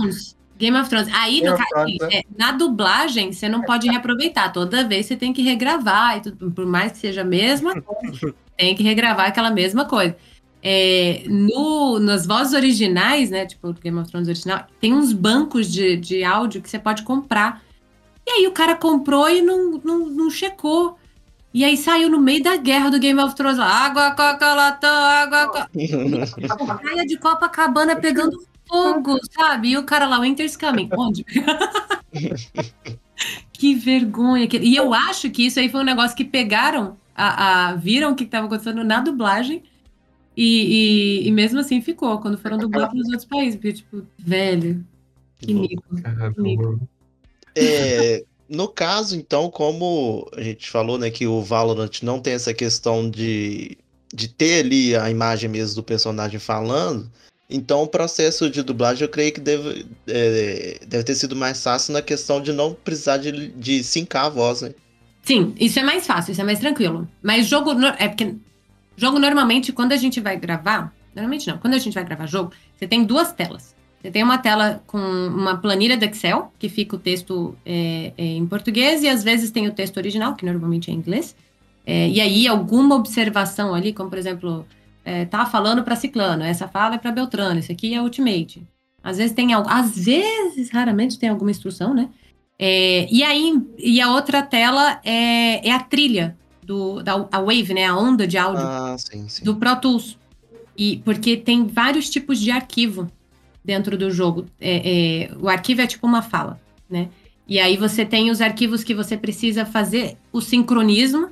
Game 0.56 0.78
of 0.78 0.88
Thrones. 0.88 1.12
Aí, 1.12 1.40
Game 1.40 1.50
no 1.50 1.58
caso, 1.58 1.68
Thrones, 1.68 2.14
é, 2.14 2.22
na 2.38 2.52
dublagem, 2.52 3.32
você 3.32 3.46
não 3.46 3.62
pode 3.62 3.90
reaproveitar. 3.90 4.50
Toda 4.52 4.88
vez 4.88 5.04
você 5.04 5.16
tem 5.16 5.34
que 5.34 5.42
regravar. 5.42 6.16
E 6.16 6.20
tudo, 6.22 6.50
por 6.50 6.64
mais 6.64 6.92
que 6.92 6.98
seja 6.98 7.20
a 7.20 7.24
mesma 7.24 7.78
coisa, 7.82 8.34
tem 8.56 8.74
que 8.74 8.82
regravar 8.82 9.26
aquela 9.26 9.50
mesma 9.50 9.84
coisa. 9.84 10.16
É, 10.62 11.22
no, 11.28 11.98
nas 12.00 12.26
vozes 12.26 12.54
originais, 12.54 13.30
né? 13.30 13.46
Tipo, 13.46 13.72
Game 13.74 13.98
of 13.98 14.10
Thrones 14.10 14.28
original, 14.28 14.66
tem 14.80 14.92
uns 14.92 15.12
bancos 15.12 15.70
de, 15.70 15.96
de 15.96 16.24
áudio 16.24 16.60
que 16.60 16.68
você 16.68 16.78
pode 16.78 17.02
comprar. 17.02 17.62
E 18.26 18.30
aí 18.30 18.46
o 18.48 18.52
cara 18.52 18.74
comprou 18.74 19.28
e 19.28 19.40
não, 19.42 19.80
não, 19.84 20.06
não 20.06 20.30
checou. 20.30 20.98
E 21.54 21.64
aí 21.64 21.76
saiu 21.76 22.10
no 22.10 22.20
meio 22.20 22.42
da 22.42 22.56
guerra 22.56 22.90
do 22.90 22.98
Game 22.98 23.18
of 23.20 23.34
Thrones 23.34 23.58
água, 23.58 24.10
coca, 24.10 24.54
latão, 24.54 24.90
água, 25.04 25.46
coca. 25.46 25.70
Praia 26.82 27.06
de 27.06 27.16
Copacabana 27.16 27.96
pegando 27.96 28.36
fogo, 28.68 29.18
sabe? 29.32 29.70
E 29.70 29.78
o 29.78 29.84
cara 29.84 30.06
lá, 30.06 30.20
Winter's 30.20 30.56
Coming. 30.56 30.90
Onde? 30.98 31.24
que 33.52 33.74
vergonha. 33.74 34.48
E 34.60 34.76
eu 34.76 34.92
acho 34.92 35.30
que 35.30 35.46
isso 35.46 35.58
aí 35.58 35.68
foi 35.68 35.80
um 35.80 35.84
negócio 35.84 36.16
que 36.16 36.24
pegaram, 36.24 36.96
a, 37.14 37.68
a- 37.70 37.74
viram 37.74 38.12
o 38.12 38.14
que 38.14 38.24
estava 38.24 38.46
acontecendo 38.46 38.84
na 38.84 39.00
dublagem. 39.00 39.62
E, 40.36 41.22
e- 41.24 41.28
e 41.28 41.30
mesmo 41.32 41.58
assim 41.60 41.80
ficou, 41.80 42.18
quando 42.20 42.36
foram 42.38 42.58
dublar 42.58 42.88
para 42.90 42.98
os 42.98 43.06
outros 43.06 43.24
países. 43.24 43.54
Porque, 43.56 43.72
tipo, 43.72 44.02
velho, 44.18 44.84
que 45.40 45.54
mico. 45.54 45.84
É, 47.54 48.22
no 48.48 48.68
caso, 48.68 49.16
então, 49.16 49.50
como 49.50 50.28
a 50.36 50.42
gente 50.42 50.70
falou, 50.70 50.98
né, 50.98 51.10
que 51.10 51.26
o 51.26 51.42
Valorant 51.42 52.02
não 52.02 52.20
tem 52.20 52.34
essa 52.34 52.52
questão 52.52 53.08
de, 53.08 53.76
de 54.12 54.28
ter 54.28 54.64
ali 54.64 54.94
a 54.94 55.10
imagem 55.10 55.48
mesmo 55.48 55.76
do 55.76 55.82
personagem 55.82 56.38
falando, 56.38 57.10
então 57.48 57.82
o 57.82 57.88
processo 57.88 58.50
de 58.50 58.62
dublagem 58.62 59.04
eu 59.04 59.08
creio 59.08 59.32
que 59.32 59.40
deve, 59.40 59.86
é, 60.06 60.80
deve 60.86 61.04
ter 61.04 61.14
sido 61.14 61.34
mais 61.34 61.62
fácil 61.62 61.92
na 61.94 62.02
questão 62.02 62.40
de 62.42 62.52
não 62.52 62.74
precisar 62.74 63.16
de, 63.18 63.48
de 63.48 63.82
sincar 63.82 64.26
a 64.26 64.30
voz, 64.30 64.60
né? 64.62 64.74
Sim, 65.22 65.54
isso 65.58 65.78
é 65.78 65.82
mais 65.82 66.06
fácil, 66.06 66.32
isso 66.32 66.40
é 66.40 66.44
mais 66.44 66.60
tranquilo. 66.60 67.08
Mas 67.22 67.46
jogo. 67.46 67.74
no- 67.74 67.86
É 67.98 68.06
porque. 68.08 68.34
Jogo 68.96 69.18
normalmente, 69.18 69.72
quando 69.72 69.92
a 69.92 69.96
gente 69.96 70.20
vai 70.20 70.36
gravar. 70.36 70.92
Normalmente 71.14 71.46
não, 71.48 71.58
quando 71.58 71.74
a 71.74 71.78
gente 71.78 71.94
vai 71.94 72.04
gravar 72.04 72.26
jogo, 72.26 72.52
você 72.76 72.86
tem 72.86 73.04
duas 73.04 73.32
telas. 73.32 73.74
Você 74.00 74.10
tem 74.10 74.22
uma 74.22 74.38
tela 74.38 74.82
com 74.86 74.98
uma 74.98 75.56
planilha 75.56 75.96
do 75.96 76.04
Excel, 76.04 76.52
que 76.58 76.68
fica 76.68 76.96
o 76.96 76.98
texto 76.98 77.56
é, 77.64 78.12
é, 78.16 78.24
em 78.24 78.46
português, 78.46 79.02
e 79.02 79.08
às 79.08 79.24
vezes 79.24 79.50
tem 79.50 79.66
o 79.66 79.72
texto 79.72 79.96
original, 79.96 80.34
que 80.34 80.44
normalmente 80.44 80.90
é 80.90 80.94
em 80.94 80.98
inglês. 80.98 81.34
É, 81.84 82.08
e 82.08 82.20
aí, 82.20 82.46
alguma 82.46 82.94
observação 82.94 83.74
ali, 83.74 83.92
como 83.92 84.10
por 84.10 84.18
exemplo, 84.18 84.66
é, 85.04 85.24
tá 85.24 85.46
falando 85.46 85.82
para 85.82 85.96
Ciclano, 85.96 86.42
essa 86.42 86.68
fala 86.68 86.96
é 86.96 86.98
para 86.98 87.12
Beltrano, 87.12 87.58
esse 87.58 87.72
aqui 87.72 87.94
é 87.94 88.02
Ultimate. 88.02 88.66
Às 89.02 89.18
vezes 89.18 89.32
tem 89.32 89.52
algo, 89.52 89.68
às 89.68 89.96
vezes, 89.96 90.70
raramente 90.70 91.18
tem 91.18 91.28
alguma 91.28 91.50
instrução, 91.50 91.94
né? 91.94 92.08
É, 92.58 93.06
e 93.10 93.22
aí, 93.22 93.60
e 93.78 94.00
a 94.00 94.10
outra 94.12 94.42
tela 94.42 95.00
é, 95.04 95.68
é 95.68 95.72
a 95.72 95.80
trilha 95.80 96.36
do 96.66 97.02
da 97.02 97.26
a 97.30 97.40
wave, 97.40 97.72
né? 97.72 97.84
A 97.84 97.96
onda 97.96 98.26
de 98.26 98.36
áudio 98.36 98.64
Ah, 98.66 98.96
sim, 98.98 99.28
sim. 99.28 99.44
do 99.44 99.56
Pro 99.56 99.76
Tools. 99.76 100.18
E 100.76 101.00
porque 101.04 101.36
tem 101.36 101.66
vários 101.66 102.10
tipos 102.10 102.38
de 102.38 102.50
arquivo 102.50 103.10
dentro 103.64 103.96
do 103.96 104.10
jogo. 104.10 104.46
É, 104.60 105.28
é, 105.28 105.36
o 105.36 105.48
arquivo 105.48 105.80
é 105.80 105.86
tipo 105.86 106.06
uma 106.06 106.22
fala, 106.22 106.60
né? 106.90 107.08
E 107.48 107.60
aí 107.60 107.76
você 107.76 108.04
tem 108.04 108.30
os 108.30 108.40
arquivos 108.40 108.82
que 108.82 108.94
você 108.94 109.16
precisa 109.16 109.64
fazer 109.64 110.16
o 110.32 110.40
sincronismo. 110.40 111.30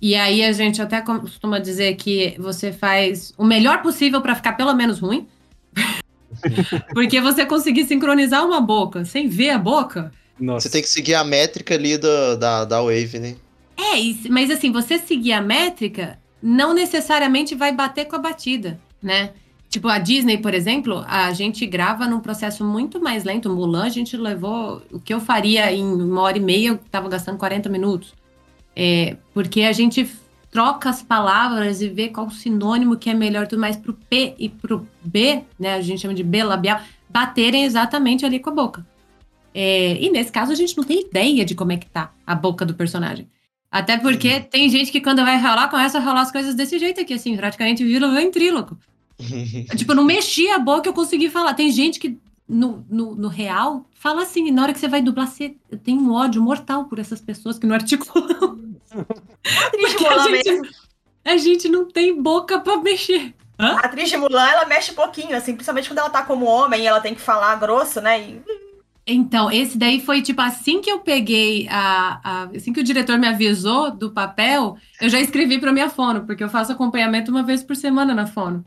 E 0.00 0.14
aí 0.16 0.42
a 0.42 0.52
gente 0.52 0.80
até 0.82 1.00
costuma 1.00 1.58
dizer 1.58 1.94
que 1.94 2.34
você 2.38 2.72
faz 2.72 3.32
o 3.36 3.44
melhor 3.44 3.82
possível 3.82 4.20
para 4.20 4.34
ficar 4.34 4.54
pelo 4.54 4.74
menos 4.74 4.98
ruim. 4.98 5.28
Porque 6.92 7.20
você 7.20 7.46
conseguir 7.46 7.84
sincronizar 7.84 8.44
uma 8.44 8.60
boca 8.60 9.04
sem 9.04 9.28
ver 9.28 9.50
a 9.50 9.58
boca. 9.58 10.10
Nossa. 10.40 10.66
Você 10.66 10.72
tem 10.72 10.82
que 10.82 10.88
seguir 10.88 11.14
a 11.14 11.22
métrica 11.22 11.74
ali 11.74 11.96
do, 11.96 12.36
da, 12.36 12.64
da 12.64 12.80
Wave, 12.80 13.18
né? 13.20 13.36
É, 13.82 14.28
mas 14.30 14.50
assim, 14.50 14.70
você 14.70 14.98
seguir 14.98 15.32
a 15.32 15.40
métrica 15.40 16.18
não 16.42 16.72
necessariamente 16.72 17.54
vai 17.54 17.72
bater 17.72 18.06
com 18.06 18.16
a 18.16 18.18
batida, 18.18 18.80
né? 19.02 19.32
Tipo, 19.68 19.88
a 19.88 19.98
Disney, 19.98 20.36
por 20.36 20.52
exemplo, 20.52 21.02
a 21.08 21.32
gente 21.32 21.64
grava 21.64 22.06
num 22.06 22.20
processo 22.20 22.62
muito 22.62 23.00
mais 23.00 23.24
lento. 23.24 23.48
Mulan, 23.48 23.84
a 23.84 23.88
gente 23.88 24.18
levou. 24.18 24.82
O 24.92 25.00
que 25.00 25.14
eu 25.14 25.18
faria 25.18 25.72
em 25.72 25.82
uma 25.82 26.20
hora 26.20 26.36
e 26.36 26.40
meia, 26.42 26.68
eu 26.68 26.78
tava 26.90 27.08
gastando 27.08 27.38
40 27.38 27.70
minutos. 27.70 28.12
É, 28.76 29.16
porque 29.32 29.62
a 29.62 29.72
gente 29.72 30.10
troca 30.50 30.90
as 30.90 31.02
palavras 31.02 31.80
e 31.80 31.88
vê 31.88 32.10
qual 32.10 32.28
sinônimo 32.28 32.98
que 32.98 33.08
é 33.08 33.14
melhor, 33.14 33.46
tudo 33.46 33.60
mais 33.60 33.74
pro 33.74 33.94
P 33.94 34.34
e 34.38 34.50
pro 34.50 34.86
B, 35.02 35.42
né? 35.58 35.74
A 35.74 35.80
gente 35.80 36.02
chama 36.02 36.12
de 36.12 36.22
B 36.22 36.44
labial, 36.44 36.78
baterem 37.08 37.64
exatamente 37.64 38.26
ali 38.26 38.38
com 38.38 38.50
a 38.50 38.54
boca. 38.54 38.86
É, 39.54 39.96
e 39.98 40.10
nesse 40.10 40.30
caso, 40.30 40.52
a 40.52 40.54
gente 40.54 40.76
não 40.76 40.84
tem 40.84 41.00
ideia 41.00 41.46
de 41.46 41.54
como 41.54 41.72
é 41.72 41.78
que 41.78 41.86
tá 41.86 42.12
a 42.26 42.34
boca 42.34 42.66
do 42.66 42.74
personagem. 42.74 43.26
Até 43.72 43.96
porque 43.96 44.38
tem 44.38 44.68
gente 44.68 44.92
que 44.92 45.00
quando 45.00 45.24
vai 45.24 45.40
rolar, 45.40 45.68
começa 45.68 45.96
a 45.96 46.00
rolar 46.02 46.20
as 46.20 46.30
coisas 46.30 46.54
desse 46.54 46.78
jeito 46.78 47.00
aqui, 47.00 47.14
assim, 47.14 47.34
praticamente 47.34 47.82
vira 47.82 48.06
um 48.06 48.14
ventríloco. 48.14 48.76
tipo, 49.74 49.92
eu 49.92 49.96
não 49.96 50.04
mexi 50.04 50.46
a 50.50 50.58
boca, 50.58 50.86
eu 50.86 50.92
consegui 50.92 51.30
falar. 51.30 51.54
Tem 51.54 51.72
gente 51.72 51.98
que 51.98 52.18
no, 52.46 52.84
no, 52.90 53.14
no 53.14 53.28
real 53.28 53.86
fala 53.94 54.24
assim, 54.24 54.48
e 54.48 54.50
na 54.50 54.62
hora 54.62 54.74
que 54.74 54.78
você 54.78 54.88
vai 54.88 55.00
dublar, 55.00 55.26
você 55.26 55.56
tem 55.82 55.96
um 55.96 56.12
ódio 56.12 56.42
mortal 56.42 56.84
por 56.84 56.98
essas 56.98 57.18
pessoas 57.18 57.58
que 57.58 57.66
não 57.66 57.74
articulam. 57.74 58.68
Porque 58.92 60.06
a 60.06 60.10
Mulan 60.10 60.36
gente, 60.36 60.50
mesmo. 60.50 60.68
a 61.24 61.36
gente 61.38 61.68
não 61.70 61.88
tem 61.88 62.20
boca 62.20 62.60
pra 62.60 62.76
mexer. 62.76 63.34
Hã? 63.58 63.76
A 63.76 63.80
atriz 63.80 64.10
de 64.10 64.18
Mulan, 64.18 64.46
ela 64.48 64.66
mexe 64.66 64.92
pouquinho, 64.92 65.34
assim, 65.34 65.54
principalmente 65.54 65.88
quando 65.88 66.00
ela 66.00 66.10
tá 66.10 66.22
como 66.22 66.44
homem 66.44 66.82
e 66.82 66.86
ela 66.86 67.00
tem 67.00 67.14
que 67.14 67.22
falar 67.22 67.56
grosso, 67.56 68.02
né? 68.02 68.20
E 68.20 68.42
Então, 69.06 69.50
esse 69.50 69.76
daí 69.76 70.00
foi 70.00 70.22
tipo 70.22 70.40
assim 70.40 70.80
que 70.80 70.88
eu 70.90 71.00
peguei 71.00 71.66
a, 71.68 72.20
a- 72.22 72.50
assim 72.54 72.72
que 72.72 72.80
o 72.80 72.84
diretor 72.84 73.18
me 73.18 73.26
avisou 73.26 73.90
do 73.90 74.12
papel, 74.12 74.76
eu 75.00 75.08
já 75.08 75.20
escrevi 75.20 75.58
para 75.58 75.72
minha 75.72 75.90
fono, 75.90 76.24
porque 76.24 76.42
eu 76.44 76.48
faço 76.48 76.72
acompanhamento 76.72 77.30
uma 77.30 77.42
vez 77.42 77.62
por 77.64 77.74
semana 77.74 78.14
na 78.14 78.26
fono. 78.26 78.64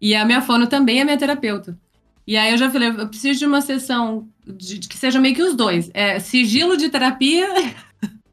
E 0.00 0.14
a 0.14 0.24
minha 0.24 0.42
fono 0.42 0.66
também 0.66 1.00
é 1.00 1.04
minha 1.04 1.18
terapeuta. 1.18 1.78
E 2.26 2.36
aí 2.36 2.52
eu 2.52 2.58
já 2.58 2.70
falei, 2.70 2.90
eu 2.90 3.08
preciso 3.08 3.38
de 3.40 3.46
uma 3.46 3.60
sessão 3.60 4.28
de, 4.46 4.78
de 4.80 4.88
que 4.88 4.96
seja 4.98 5.20
meio 5.20 5.34
que 5.34 5.42
os 5.42 5.54
dois, 5.56 5.90
é 5.94 6.20
sigilo 6.20 6.76
de 6.76 6.88
terapia, 6.90 7.48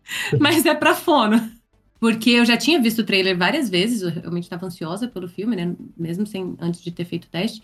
mas 0.40 0.66
é 0.66 0.74
para 0.76 0.96
fono. 0.96 1.52
Porque 2.00 2.30
eu 2.32 2.46
já 2.46 2.56
tinha 2.58 2.80
visto 2.82 3.00
o 3.00 3.04
trailer 3.06 3.36
várias 3.38 3.70
vezes, 3.70 4.04
eu 4.04 4.10
realmente 4.10 4.44
estava 4.44 4.68
ansiosa 4.68 5.08
pelo 5.08 5.28
filme, 5.28 5.56
né? 5.56 5.76
Mesmo 5.98 6.28
sem 6.28 6.56
antes 6.60 6.82
de 6.82 6.92
ter 6.92 7.06
feito 7.06 7.26
o 7.26 7.30
teste. 7.30 7.62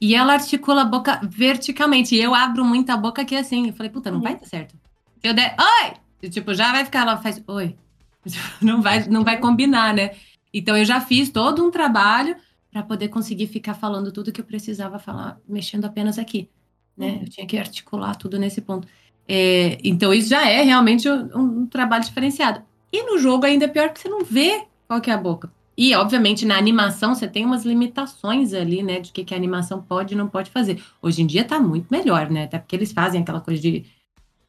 E 0.00 0.14
ela 0.14 0.34
articula 0.34 0.82
a 0.82 0.84
boca 0.84 1.20
verticalmente. 1.22 2.14
E 2.14 2.20
eu 2.20 2.34
abro 2.34 2.64
muito 2.64 2.90
a 2.90 2.96
boca 2.96 3.22
aqui 3.22 3.36
assim. 3.36 3.68
Eu 3.68 3.72
falei, 3.72 3.90
puta, 3.90 4.10
não 4.10 4.20
vai 4.20 4.36
dar 4.36 4.46
certo. 4.46 4.76
Eu 5.22 5.34
der, 5.34 5.56
oi! 5.58 5.94
E, 6.22 6.28
tipo, 6.28 6.54
já 6.54 6.72
vai 6.72 6.84
ficar, 6.84 7.02
ela 7.02 7.16
faz, 7.16 7.42
oi. 7.46 7.76
Não 8.60 8.82
vai, 8.82 9.08
não 9.08 9.24
vai 9.24 9.38
combinar, 9.38 9.94
né? 9.94 10.10
Então 10.52 10.76
eu 10.76 10.84
já 10.84 11.00
fiz 11.00 11.30
todo 11.30 11.64
um 11.64 11.70
trabalho 11.70 12.36
para 12.70 12.82
poder 12.82 13.08
conseguir 13.08 13.46
ficar 13.46 13.74
falando 13.74 14.12
tudo 14.12 14.32
que 14.32 14.40
eu 14.40 14.44
precisava 14.44 14.98
falar, 14.98 15.38
mexendo 15.48 15.84
apenas 15.84 16.18
aqui. 16.18 16.50
Né? 16.96 17.20
Eu 17.22 17.28
tinha 17.30 17.46
que 17.46 17.56
articular 17.56 18.16
tudo 18.16 18.38
nesse 18.38 18.60
ponto. 18.60 18.86
É, 19.26 19.78
então 19.84 20.12
isso 20.12 20.28
já 20.28 20.46
é 20.48 20.62
realmente 20.62 21.08
um, 21.08 21.60
um 21.60 21.66
trabalho 21.66 22.04
diferenciado. 22.04 22.62
E 22.92 23.02
no 23.04 23.18
jogo 23.18 23.46
ainda 23.46 23.66
é 23.66 23.68
pior 23.68 23.90
que 23.90 24.00
você 24.00 24.08
não 24.08 24.24
vê 24.24 24.64
qual 24.86 25.00
que 25.00 25.10
é 25.10 25.14
a 25.14 25.18
boca. 25.18 25.50
E, 25.78 25.94
obviamente, 25.94 26.44
na 26.44 26.58
animação 26.58 27.14
você 27.14 27.28
tem 27.28 27.46
umas 27.46 27.64
limitações 27.64 28.52
ali, 28.52 28.82
né? 28.82 29.00
De 29.00 29.12
que, 29.12 29.24
que 29.24 29.34
a 29.34 29.36
animação 29.36 29.80
pode 29.82 30.14
e 30.14 30.16
não 30.16 30.28
pode 30.28 30.50
fazer. 30.50 30.82
Hoje 31.00 31.22
em 31.22 31.26
dia 31.26 31.44
tá 31.44 31.60
muito 31.60 31.86
melhor, 31.90 32.30
né? 32.30 32.44
Até 32.44 32.58
porque 32.58 32.74
eles 32.76 32.92
fazem 32.92 33.22
aquela 33.22 33.40
coisa 33.40 33.62
de 33.62 33.86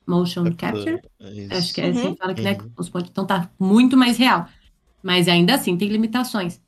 motion 0.08 0.56
capture. 0.56 1.00
É. 1.22 1.58
Acho 1.58 1.74
que 1.74 1.82
é 1.82 1.90
assim 1.90 2.10
Uhum. 2.10 2.16
fala 2.18 2.34
que, 2.34 2.42
né? 2.42 2.58
Uhum. 2.62 2.72
Os 2.78 2.90
pontos, 2.90 3.10
então 3.12 3.28
tá 3.28 3.50
muito 3.60 3.98
mais 3.98 4.18
real. 4.18 4.48
Mas 5.04 5.28
ainda 5.28 5.56
assim 5.56 5.78
tem 5.78 5.90
limitações. 5.90 6.62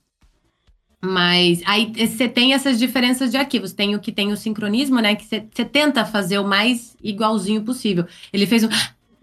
Mas 1.03 1.61
aí 1.65 1.91
você 1.93 2.29
tem 2.29 2.53
essas 2.53 2.77
diferenças 2.77 3.31
de 3.31 3.37
arquivos. 3.37 3.73
Tem 3.73 3.95
o 3.95 3.99
que 3.99 4.11
tem 4.11 4.31
o 4.31 4.37
sincronismo, 4.37 4.99
né? 5.01 5.15
Que 5.15 5.25
você 5.25 5.47
você 5.51 5.65
tenta 5.65 6.05
fazer 6.05 6.37
o 6.39 6.47
mais 6.47 6.95
igualzinho 7.03 7.63
possível. 7.63 8.05
Ele 8.31 8.45
fez 8.45 8.63
um. 8.63 8.69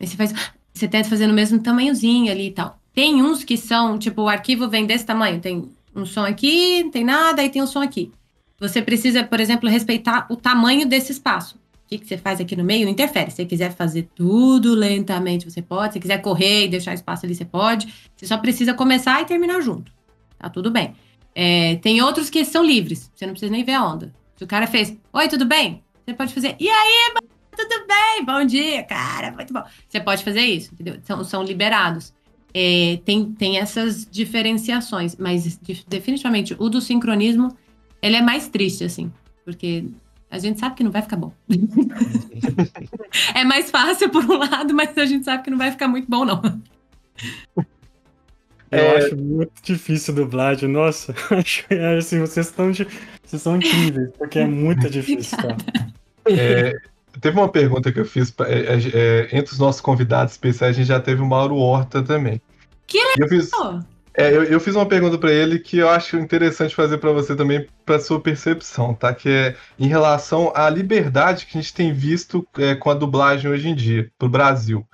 Aí 0.01 0.07
você 0.07 0.16
faz. 0.16 0.32
Você 0.74 0.89
tenta 0.89 1.09
fazer 1.09 1.26
no 1.26 1.34
mesmo 1.34 1.62
tamanhozinho 1.62 2.30
ali 2.32 2.49
e 2.49 2.51
tal. 2.53 2.78
Tem 2.99 3.23
uns 3.23 3.45
que 3.45 3.57
são, 3.57 3.97
tipo, 3.97 4.23
o 4.23 4.29
arquivo 4.29 4.69
vem 4.69 4.85
desse 4.85 5.07
tamanho. 5.07 5.41
Tem 5.41 5.71
um 5.95 6.05
som 6.05 6.25
aqui, 6.25 6.83
não 6.83 6.91
tem 6.91 7.05
nada, 7.05 7.41
aí 7.41 7.49
tem 7.49 7.63
um 7.63 7.67
som 7.69 7.81
aqui. 7.81 8.11
Você 8.59 8.83
precisa, 8.83 9.23
por 9.23 9.39
exemplo, 9.39 9.69
respeitar 9.69 10.27
o 10.29 10.35
tamanho 10.35 10.85
desse 10.85 11.13
espaço. 11.13 11.55
O 11.55 11.87
que, 11.87 11.99
que 11.99 12.09
você 12.09 12.19
faz 12.19 12.41
aqui 12.41 12.57
no 12.57 12.65
meio 12.65 12.89
interfere. 12.89 13.31
Se 13.31 13.37
você 13.37 13.45
quiser 13.45 13.73
fazer 13.73 14.09
tudo 14.17 14.75
lentamente, 14.75 15.49
você 15.49 15.63
pode. 15.63 15.93
Se 15.93 16.01
quiser 16.01 16.19
correr 16.21 16.65
e 16.65 16.69
deixar 16.71 16.93
espaço 16.93 17.25
ali, 17.25 17.37
você 17.37 17.45
pode. 17.45 17.87
Você 18.17 18.27
só 18.27 18.37
precisa 18.37 18.75
começar 18.75 19.23
e 19.23 19.27
terminar 19.27 19.61
junto. 19.61 19.93
Tá 20.37 20.49
tudo 20.51 20.69
bem. 20.69 20.97
É, 21.37 21.77
tem 21.77 22.03
outros 22.03 22.29
que 22.29 22.45
são 22.45 22.65
livres. 22.65 23.13
Você 23.15 23.27
não 23.27 23.33
precisa 23.33 23.53
nem 23.53 23.63
ver 23.63 23.75
a 23.75 23.87
onda. 23.87 24.13
Se 24.35 24.43
o 24.43 24.47
cara 24.49 24.67
fez, 24.67 24.97
oi, 25.13 25.29
tudo 25.29 25.47
bem? 25.47 25.85
Você 26.05 26.15
pode 26.15 26.35
fazer, 26.35 26.57
e 26.59 26.69
aí, 26.69 27.15
tudo 27.57 27.87
bem? 27.87 28.25
Bom 28.25 28.45
dia, 28.45 28.83
cara, 28.83 29.31
muito 29.31 29.53
bom. 29.53 29.63
Você 29.89 30.01
pode 30.01 30.25
fazer 30.25 30.41
isso, 30.41 30.75
entendeu? 30.75 30.97
São, 31.05 31.23
são 31.23 31.45
liberados. 31.45 32.13
É, 32.55 32.99
tem, 33.05 33.33
tem 33.33 33.59
essas 33.59 34.07
diferenciações, 34.11 35.17
mas 35.17 35.59
de- 35.63 35.85
definitivamente 35.87 36.57
o 36.59 36.69
do 36.69 36.81
sincronismo, 36.81 37.57
ele 38.01 38.17
é 38.17 38.23
mais 38.23 38.49
triste, 38.49 38.85
assim, 38.85 39.13
porque 39.45 39.85
a 40.31 40.39
gente 40.39 40.59
sabe 40.59 40.75
que 40.75 40.83
não 40.85 40.91
vai 40.91 41.03
ficar 41.03 41.17
bom. 41.17 41.33
é 43.35 43.45
mais 43.45 43.71
fácil 43.71 44.09
por 44.11 44.25
um 44.25 44.39
lado, 44.39 44.75
mas 44.75 44.97
a 44.97 45.07
gente 45.07 45.25
sabe 45.25 45.43
que 45.45 45.51
não 45.51 45.59
vai 45.59 45.71
ficar 45.71 45.89
muito 45.89 46.09
bom, 46.09 46.25
não. 46.25 46.41
Eu 48.71 48.79
É. 48.81 48.97
acho 48.99 49.17
muito 49.17 49.53
difícil 49.63 50.15
dublagem. 50.15 50.69
Nossa, 50.69 51.15
acho 51.35 51.65
assim, 51.99 52.21
vocês 52.21 52.47
estão 52.49 52.71
de- 52.71 52.87
vocês 53.25 53.41
são 53.41 53.57
incríveis, 53.57 54.11
porque 54.19 54.41
é 54.41 54.47
muito 54.47 54.91
difícil, 54.91 55.39
tá? 55.39 55.57
É, 56.27 56.75
teve 57.21 57.39
uma 57.39 57.49
pergunta 57.49 57.93
que 57.93 58.01
eu 58.01 58.05
fiz 58.05 58.35
é, 58.41 58.53
é, 58.53 58.79
é, 58.95 59.39
entre 59.39 59.53
os 59.53 59.59
nossos 59.59 59.81
convidados 59.81 60.35
especiais, 60.35 60.77
a 60.77 60.79
gente 60.79 60.89
já 60.89 61.01
teve 61.01 61.23
o 61.23 61.27
Mauro 61.27 61.57
Horta 61.57 62.03
também. 62.03 62.41
Que 62.87 62.99
eu 63.19 63.29
fiz, 63.29 63.51
é, 64.15 64.35
eu, 64.35 64.43
eu 64.43 64.59
fiz 64.59 64.75
uma 64.75 64.87
pergunta 64.87 65.17
pra 65.17 65.31
ele 65.31 65.61
que 65.61 65.79
eu 65.79 65.89
acho 65.89 66.17
interessante 66.17 66.75
fazer 66.75 66.99
pra 66.99 67.13
você 67.13 67.37
também, 67.37 67.69
pra 67.87 68.01
sua 68.01 68.21
percepção, 68.21 68.93
tá? 68.93 69.15
Que 69.15 69.29
é 69.29 69.57
em 69.79 69.87
relação 69.87 70.53
à 70.57 70.69
liberdade 70.69 71.47
que 71.47 71.57
a 71.57 71.61
gente 71.61 71.73
tem 71.73 71.93
visto 71.93 72.45
é, 72.59 72.75
com 72.75 72.91
a 72.91 72.95
dublagem 72.95 73.49
hoje 73.49 73.69
em 73.69 73.75
dia, 73.77 74.11
pro 74.19 74.29
Brasil. 74.29 74.85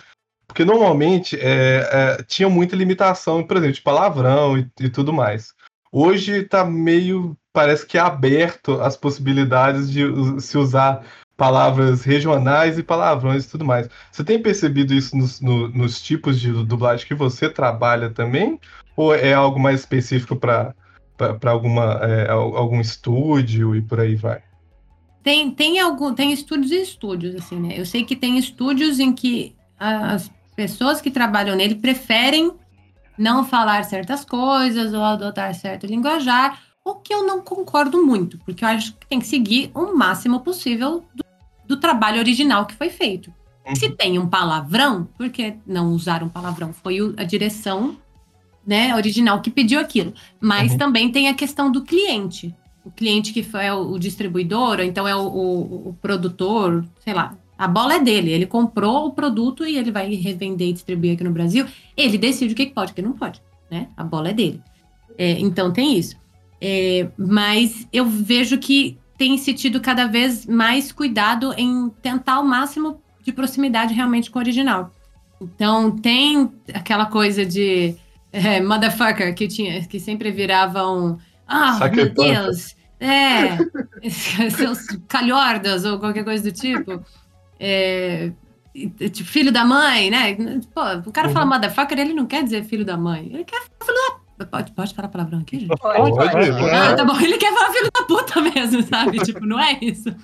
Porque 0.47 0.62
normalmente 0.62 1.39
é, 1.41 2.23
tinha 2.29 2.51
muita 2.51 2.77
limitação, 2.77 3.43
por 3.43 3.57
exemplo, 3.57 3.75
de 3.75 3.81
palavrão 3.81 4.59
e, 4.59 4.69
e 4.79 4.91
tudo 4.91 5.12
mais. 5.12 5.55
Hoje 5.91 6.43
tá 6.43 6.62
meio, 6.65 7.35
parece 7.51 7.87
que 7.87 7.97
é 7.97 8.01
aberto 8.01 8.81
as 8.83 8.95
possibilidades 8.95 9.91
de 9.91 10.05
se 10.41 10.59
usar 10.59 11.03
palavras 11.37 12.03
regionais 12.03 12.78
e 12.78 12.82
palavrões 12.82 13.45
e 13.45 13.51
tudo 13.51 13.64
mais. 13.64 13.89
Você 14.11 14.22
tem 14.24 14.41
percebido 14.41 14.95
isso 14.95 15.16
nos, 15.16 15.41
no- 15.41 15.68
nos 15.68 16.01
tipos 16.01 16.41
de 16.41 16.53
dublagem 16.64 17.07
que 17.07 17.14
você 17.14 17.49
trabalha 17.49 18.11
também? 18.11 18.59
Ou 18.97 19.14
é 19.14 19.32
algo 19.35 19.59
mais 19.59 19.80
específico 19.80 20.37
para 20.37 20.74
alguma 21.47 21.95
é, 22.03 22.30
al- 22.30 22.57
algum 22.57 22.80
estúdio 22.80 23.74
e 23.74 23.82
por 23.82 24.01
aí 24.01 24.14
vai? 24.14 24.43
Tem, 25.22 25.51
tem, 25.51 25.80
algum, 25.80 26.14
tem 26.14 26.32
estúdios 26.32 26.70
e 26.70 26.82
estúdios, 26.82 27.35
assim, 27.35 27.59
né? 27.59 27.74
Eu 27.76 27.87
sei 27.87 28.05
que 28.05 28.14
tem 28.14 28.37
estúdios 28.39 29.01
em 29.01 29.12
que 29.12 29.57
as 29.78 30.30
pessoas 30.55 31.01
que 31.01 31.11
trabalham 31.11 31.57
nele 31.57 31.74
preferem 31.76 32.53
não 33.18 33.45
falar 33.45 33.85
certas 33.85 34.24
coisas 34.24 34.93
ou 34.93 35.03
adotar 35.03 35.55
certo 35.55 35.87
linguajar, 35.87 36.61
o 36.85 36.95
que 36.97 37.14
eu 37.14 37.26
não 37.26 37.41
concordo 37.41 38.05
muito, 38.05 38.39
porque 38.45 38.64
eu 38.64 38.68
acho 38.68 38.93
que 38.95 39.07
tem 39.07 39.18
que 39.18 39.26
seguir 39.26 39.70
o 39.74 39.97
máximo 39.97 40.41
possível 40.41 41.03
do, 41.14 41.24
do 41.66 41.76
trabalho 41.80 42.18
original 42.18 42.66
que 42.66 42.74
foi 42.74 42.91
feito. 42.91 43.32
Uhum. 43.66 43.74
Se 43.74 43.89
tem 43.91 44.18
um 44.18 44.28
palavrão, 44.28 45.09
por 45.16 45.30
que 45.30 45.55
não 45.66 45.93
usar 45.93 46.22
um 46.22 46.28
palavrão? 46.28 46.72
Foi 46.74 46.99
a 47.16 47.24
direção 47.24 47.97
né, 48.66 48.95
original 48.95 49.41
que 49.41 49.51
pediu 49.51 49.80
aquilo. 49.80 50.12
Mas 50.39 50.72
Uhum. 50.72 50.78
também 50.78 51.11
tem 51.11 51.28
a 51.28 51.35
questão 51.35 51.72
do 51.72 51.82
cliente. 51.82 52.55
O 52.85 52.91
cliente 52.91 53.32
que 53.32 53.43
foi 53.43 53.70
o, 53.70 53.99
distribuidor, 53.99 54.78
ou 54.78 54.85
então 54.85 55.09
é 55.09 55.16
o, 55.16 55.20
o- 55.26 55.89
o 55.89 55.97
produtor, 56.03 56.85
sei 57.03 57.14
lá. 57.14 57.35
A 57.57 57.66
bola 57.66 57.95
é 57.95 58.01
dele. 58.01 58.30
Ele 58.30 58.45
comprou 58.47 59.07
o 59.07 59.12
produto 59.12 59.64
e 59.66 59.78
ele 59.78 59.91
vai 59.91 60.12
revender 60.14 60.68
e 60.68 60.72
distribuir 60.74 61.14
aqui 61.14 61.24
no 61.24 61.30
Brasil. 61.30 61.66
Ele 61.97 62.18
decide 62.18 62.53
o 62.53 62.57
que 62.57 62.66
pode 62.66 62.93
o 62.93 62.95
que 62.95 63.01
não 63.01 63.12
pode. 63.12 63.41
Né? 63.70 63.89
A 63.97 64.05
bola 64.05 64.28
é 64.28 64.32
dele. 64.35 64.61
É, 65.16 65.30
então 65.41 65.72
tem 65.72 65.97
isso. 65.97 66.16
É, 66.67 67.09
mas 67.19 67.87
eu 67.93 68.07
vejo 68.07 68.57
que 68.57 68.99
tem 69.19 69.37
se 69.37 69.53
tido 69.53 69.83
cada 69.83 70.07
vez 70.07 70.47
mais 70.47 70.91
cuidado 70.91 71.53
em 71.59 71.91
tentar 72.01 72.41
o 72.41 72.43
máximo 72.43 73.03
de 73.23 73.33
proximidade 73.33 73.93
realmente 73.93 74.31
com 74.31 74.39
o 74.39 74.43
original. 74.43 74.91
Então 75.39 75.91
tem 75.91 76.51
aquela 76.73 77.05
coisa 77.05 77.45
de 77.45 77.95
é, 78.33 78.62
motherfucker 78.62 79.35
que 79.35 79.47
tinha, 79.47 79.87
que 79.87 80.01
sempre 80.01 80.31
virava 80.31 80.91
um 80.91 81.19
ah, 81.47 81.75
Sucker 81.75 82.15
meu. 82.15 82.15
Deus, 82.15 82.75
é, 82.99 83.59
seus 84.49 84.87
calhordas 85.07 85.85
ou 85.85 85.99
qualquer 85.99 86.25
coisa 86.25 86.51
do 86.51 86.53
tipo. 86.53 87.05
É, 87.61 88.33
tipo, 88.73 89.29
filho 89.29 89.53
da 89.53 89.67
mãe, 89.67 90.11
né? 90.11 90.35
Pô, 90.75 90.81
o 91.11 91.12
cara 91.12 91.29
fala 91.29 91.45
motherfucker, 91.45 91.99
ele 91.99 92.15
não 92.15 92.25
quer 92.25 92.43
dizer 92.43 92.65
filho 92.65 92.87
da 92.87 92.97
mãe. 92.97 93.29
Ele 93.31 93.45
quer 93.45 93.61
falar 93.79 93.85
filho 93.85 93.95
da... 94.09 94.24
Pode, 94.51 94.72
pode 94.72 94.95
falar 94.95 95.09
palavrão 95.09 95.41
aqui, 95.41 95.61
gente? 95.61 95.76
Pode, 95.78 96.11
Pode, 96.11 96.32
pode. 96.32 96.70
Ah, 96.70 96.95
tá 96.97 97.05
bom. 97.05 97.18
Ele 97.20 97.39
quer 97.39 97.53
falar 97.55 97.72
filho 97.72 97.91
da 97.93 98.03
puta 98.03 98.41
mesmo, 98.41 98.82
sabe? 98.82 99.18
tipo, 99.20 99.47
não 99.47 99.61
é 99.61 99.78
isso. 99.80 100.14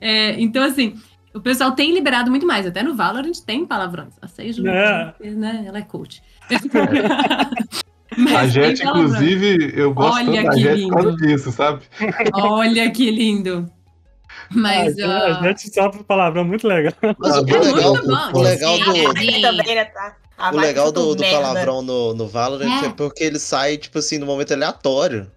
É, 0.00 0.40
então, 0.40 0.64
assim, 0.64 0.94
o 1.34 1.40
pessoal 1.40 1.72
tem 1.72 1.92
liberado 1.92 2.30
muito 2.30 2.46
mais. 2.46 2.66
Até 2.66 2.82
no 2.82 2.94
Valorant 2.94 3.38
tem 3.44 3.66
palavrões. 3.66 4.14
A 4.22 4.28
Sage, 4.28 4.66
É. 4.66 5.30
né? 5.30 5.64
Ela 5.66 5.78
é 5.78 5.82
coach. 5.82 6.22
A 8.10 8.48
palavrão. 8.48 8.70
inclusive, 8.72 9.72
eu 9.76 9.92
gosto 9.92 10.28
Olha 10.28 10.42
da 10.44 10.50
que 10.50 10.60
Jet 10.60 10.82
por 10.82 10.90
causa 10.94 11.10
lindo. 11.10 11.26
disso, 11.26 11.52
sabe? 11.52 11.82
Olha 12.32 12.90
que 12.90 13.10
lindo. 13.10 13.70
Mas, 14.50 14.98
a 14.98 15.40
ah, 15.40 15.42
gente 15.42 15.68
sabe 15.68 16.02
palavrão 16.04 16.44
muito 16.44 16.66
legal. 16.66 16.92
Mas 17.18 17.36
o 17.36 17.48
É 17.48 17.58
legal, 17.58 17.92
muito 17.92 18.06
bom, 18.06 18.38
o 18.38 18.42
legal 18.42 18.76
sim, 18.76 18.84
do, 18.84 18.96
é. 18.96 19.40
Também, 19.42 19.74
né, 19.74 19.84
tá? 19.84 20.16
A 20.38 20.54
o 20.54 20.56
legal 20.56 20.92
do, 20.92 21.16
do 21.16 21.22
palavrão 21.24 21.82
no, 21.82 22.14
no 22.14 22.28
Valorant 22.28 22.84
é. 22.84 22.86
É. 22.86 22.90
porque 22.90 23.24
ele 23.24 23.40
sai, 23.40 23.76
tipo 23.76 23.98
assim, 23.98 24.18
no 24.18 24.26
momento 24.26 24.52
aleatório. 24.54 25.30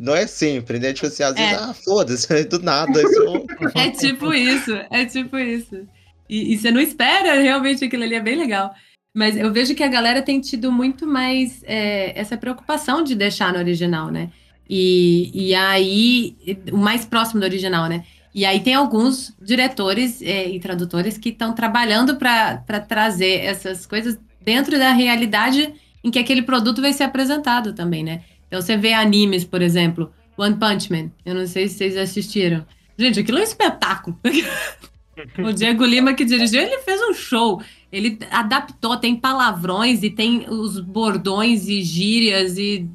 Não 0.00 0.14
é 0.14 0.26
sempre, 0.26 0.78
né? 0.78 0.92
Tipo 0.92 1.06
assim, 1.06 1.22
às 1.22 1.34
vezes, 1.34 1.52
É. 1.52 1.56
ah, 1.56 1.74
foda-se, 1.74 2.44
do 2.46 2.60
nada. 2.60 3.00
Isso, 3.00 3.46
é 3.74 3.90
tipo 3.90 4.32
isso. 4.32 4.72
É 4.90 5.04
tipo 5.04 5.38
isso. 5.38 5.86
E, 6.28 6.52
e 6.52 6.58
você 6.58 6.70
não 6.70 6.80
espera, 6.80 7.40
realmente, 7.40 7.84
aquilo 7.84 8.02
ali 8.02 8.14
é 8.14 8.20
bem 8.20 8.36
legal. 8.36 8.72
Mas 9.14 9.36
eu 9.36 9.52
vejo 9.52 9.74
que 9.74 9.82
a 9.82 9.88
galera 9.88 10.22
tem 10.22 10.40
tido 10.40 10.70
muito 10.70 11.06
mais 11.06 11.62
é, 11.64 12.18
essa 12.18 12.36
preocupação 12.36 13.02
de 13.02 13.14
deixar 13.14 13.52
no 13.52 13.58
original, 13.58 14.10
né? 14.10 14.30
E, 14.68 15.30
e 15.32 15.54
aí, 15.54 16.36
o 16.70 16.76
mais 16.76 17.04
próximo 17.04 17.40
do 17.40 17.46
original, 17.46 17.88
né? 17.88 18.04
E 18.34 18.44
aí 18.44 18.60
tem 18.60 18.74
alguns 18.74 19.34
diretores 19.40 20.20
é, 20.22 20.48
e 20.48 20.60
tradutores 20.60 21.16
que 21.16 21.30
estão 21.30 21.54
trabalhando 21.54 22.16
para 22.16 22.80
trazer 22.86 23.44
essas 23.44 23.86
coisas 23.86 24.18
dentro 24.48 24.78
da 24.78 24.92
realidade 24.92 25.74
em 26.02 26.10
que 26.10 26.18
aquele 26.18 26.40
produto 26.40 26.80
vai 26.80 26.94
ser 26.94 27.04
apresentado 27.04 27.74
também, 27.74 28.02
né? 28.02 28.22
Então 28.46 28.62
você 28.62 28.78
vê 28.78 28.94
animes, 28.94 29.44
por 29.44 29.60
exemplo, 29.60 30.10
One 30.38 30.56
Punch 30.56 30.90
Man. 30.90 31.10
Eu 31.22 31.34
não 31.34 31.46
sei 31.46 31.68
se 31.68 31.74
vocês 31.74 31.98
assistiram. 31.98 32.64
Gente, 32.96 33.20
aquilo 33.20 33.36
é 33.36 33.40
um 33.42 33.44
espetáculo. 33.44 34.18
o 35.44 35.52
Diego 35.52 35.84
Lima 35.84 36.14
que 36.14 36.24
dirigiu, 36.24 36.62
ele 36.62 36.78
fez 36.78 36.98
um 37.02 37.12
show. 37.12 37.60
Ele 37.92 38.18
adaptou, 38.30 38.96
tem 38.96 39.14
palavrões 39.14 40.02
e 40.02 40.08
tem 40.08 40.46
os 40.48 40.80
bordões 40.80 41.68
e 41.68 41.82
gírias 41.82 42.56
e 42.56 42.88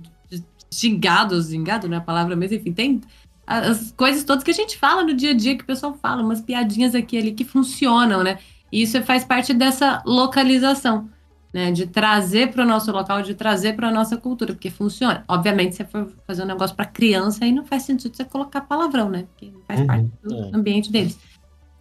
xingados, 0.71 1.49
xingado 1.49 1.87
não 1.87 1.97
é 1.97 1.99
a 1.99 2.03
palavra, 2.03 2.35
mas 2.35 2.51
enfim, 2.51 2.73
tem 2.73 2.99
as 3.45 3.91
coisas 3.91 4.23
todas 4.23 4.43
que 4.43 4.49
a 4.49 4.55
gente 4.55 4.75
fala 4.75 5.03
no 5.03 5.13
dia 5.13 5.31
a 5.31 5.35
dia, 5.35 5.55
que 5.55 5.63
o 5.63 5.67
pessoal 5.67 5.95
fala, 6.01 6.23
umas 6.23 6.41
piadinhas 6.41 6.95
aqui 6.95 7.15
ali 7.15 7.31
que 7.31 7.45
funcionam, 7.45 8.23
né? 8.23 8.39
E 8.71 8.81
isso 8.81 8.99
faz 9.03 9.23
parte 9.23 9.53
dessa 9.53 10.01
localização, 10.03 11.07
né? 11.53 11.71
De 11.71 11.85
trazer 11.87 12.51
para 12.51 12.63
o 12.63 12.67
nosso 12.67 12.91
local, 12.91 13.21
de 13.21 13.35
trazer 13.35 13.73
para 13.75 13.89
a 13.89 13.91
nossa 13.91 14.17
cultura, 14.17 14.53
porque 14.53 14.69
funciona. 14.71 15.23
Obviamente, 15.27 15.75
se 15.75 15.83
você 15.83 15.85
for 15.85 16.11
fazer 16.25 16.43
um 16.43 16.47
negócio 16.47 16.75
para 16.75 16.85
criança, 16.85 17.45
aí 17.45 17.51
não 17.51 17.65
faz 17.65 17.83
sentido 17.83 18.15
você 18.15 18.25
colocar 18.25 18.61
palavrão, 18.61 19.09
né? 19.09 19.25
Porque 19.29 19.53
faz 19.67 19.79
Uhum. 19.81 19.87
parte 19.87 20.07
do 20.23 20.35
É. 20.35 20.51
ambiente 20.53 20.91
deles. 20.91 21.17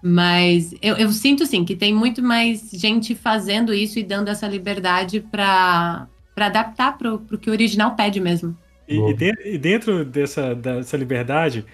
Mas 0.05 0.75
eu, 0.83 0.97
eu 0.97 1.13
sinto, 1.13 1.47
sim, 1.47 1.65
que 1.65 1.77
tem 1.77 1.95
muito 1.95 2.21
mais 2.23 2.71
gente 2.73 3.15
fazendo 3.15 3.73
isso 3.73 3.99
e 3.99 4.03
dando 4.03 4.29
essa 4.29 4.49
liberdade 4.49 5.21
para 5.21 6.09
adaptar 6.37 6.99
para 6.99 7.15
o 7.15 7.21
que 7.39 7.49
o 7.49 7.53
original 7.53 7.95
pede 7.95 8.21
mesmo. 8.21 8.57
E, 8.89 8.97
e 8.99 9.15
de- 9.15 9.49
e 9.55 9.59
dentro 9.59 10.05
dessa, 10.05 10.55
dessa 10.57 10.97
liberdade, 10.97 11.65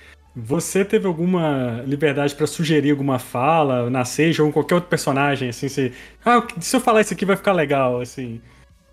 você 0.41 0.85
teve 0.85 1.07
alguma 1.07 1.83
liberdade 1.87 2.35
pra 2.35 2.47
sugerir 2.47 2.91
alguma 2.91 3.19
fala 3.19 3.91
na 3.91 4.05
Seja 4.05 4.43
ou 4.43 4.49
em 4.49 4.53
qualquer 4.53 4.77
outro 4.77 4.91
personagem, 4.91 5.49
assim, 5.51 5.69
se, 5.69 5.93
ah, 6.25 6.47
se 6.61 6.77
eu 6.77 6.81
falar 6.81 7.01
isso 7.03 7.15
aqui 7.15 7.25
vai 7.25 7.37
ficar 7.37 7.53
legal, 7.53 8.01
assim. 8.01 8.41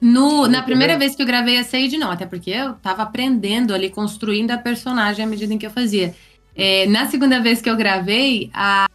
No, 0.02 0.48
na 0.48 0.64
Sim, 0.64 0.64
primeira 0.64 0.98
vez 0.98 1.16
que 1.16 1.22
eu 1.22 1.26
gravei 1.26 1.58
a 1.58 1.64
Sage, 1.64 1.98
não, 1.98 2.12
até 2.12 2.26
porque 2.26 2.52
eu 2.52 2.76
tava 2.76 3.04
aprendendo 3.04 3.74
ali, 3.74 3.90
construindo 3.90 4.52
a 4.52 4.58
personagem 4.58 5.24
à 5.26 5.28
medida 5.28 5.54
em 5.54 5.58
que 5.58 5.66
eu 5.66 5.72
fazia. 5.72 6.16
É, 6.54 6.86
na 6.88 7.08
segunda 7.08 7.42
vez 7.42 7.62
que 7.62 7.70
eu 7.70 7.76
gravei, 7.78 8.50
a 8.54 8.88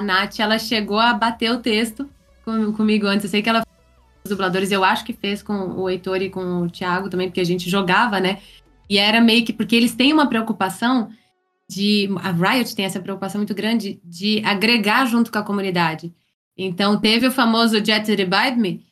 Nath, 0.00 0.38
ela 0.40 0.58
chegou 0.58 0.98
a 0.98 1.14
bater 1.14 1.50
o 1.52 1.60
texto 1.62 2.10
com- 2.44 2.72
comigo 2.72 3.06
antes. 3.06 3.24
Eu 3.24 3.30
sei 3.30 3.42
que 3.42 3.48
ela 3.48 3.60
fez 3.60 3.66
com 4.24 4.28
os 4.28 4.30
dubladores, 4.30 4.72
eu 4.72 4.84
acho 4.84 5.04
que 5.04 5.12
fez 5.14 5.42
com 5.42 5.54
o 5.54 5.90
Heitor 5.90 6.22
e 6.22 6.30
com 6.30 6.62
o 6.62 6.70
Thiago 6.70 7.10
também, 7.10 7.28
porque 7.28 7.40
a 7.40 7.44
gente 7.44 7.70
jogava, 7.70 8.20
né? 8.20 8.40
E 8.88 8.98
era 8.98 9.20
meio 9.20 9.44
que, 9.44 9.52
porque 9.52 9.76
eles 9.76 9.94
têm 9.94 10.12
uma 10.12 10.28
preocupação 10.28 11.10
de. 11.68 12.08
A 12.22 12.30
Riot 12.30 12.74
tem 12.74 12.84
essa 12.84 13.00
preocupação 13.00 13.38
muito 13.38 13.54
grande 13.54 14.00
de 14.04 14.42
agregar 14.44 15.06
junto 15.06 15.30
com 15.30 15.38
a 15.38 15.44
comunidade. 15.44 16.12
Então 16.56 16.98
teve 16.98 17.26
o 17.26 17.32
famoso 17.32 17.84
Jet 17.84 18.08
Revive 18.08 18.58
Me, 18.58 18.88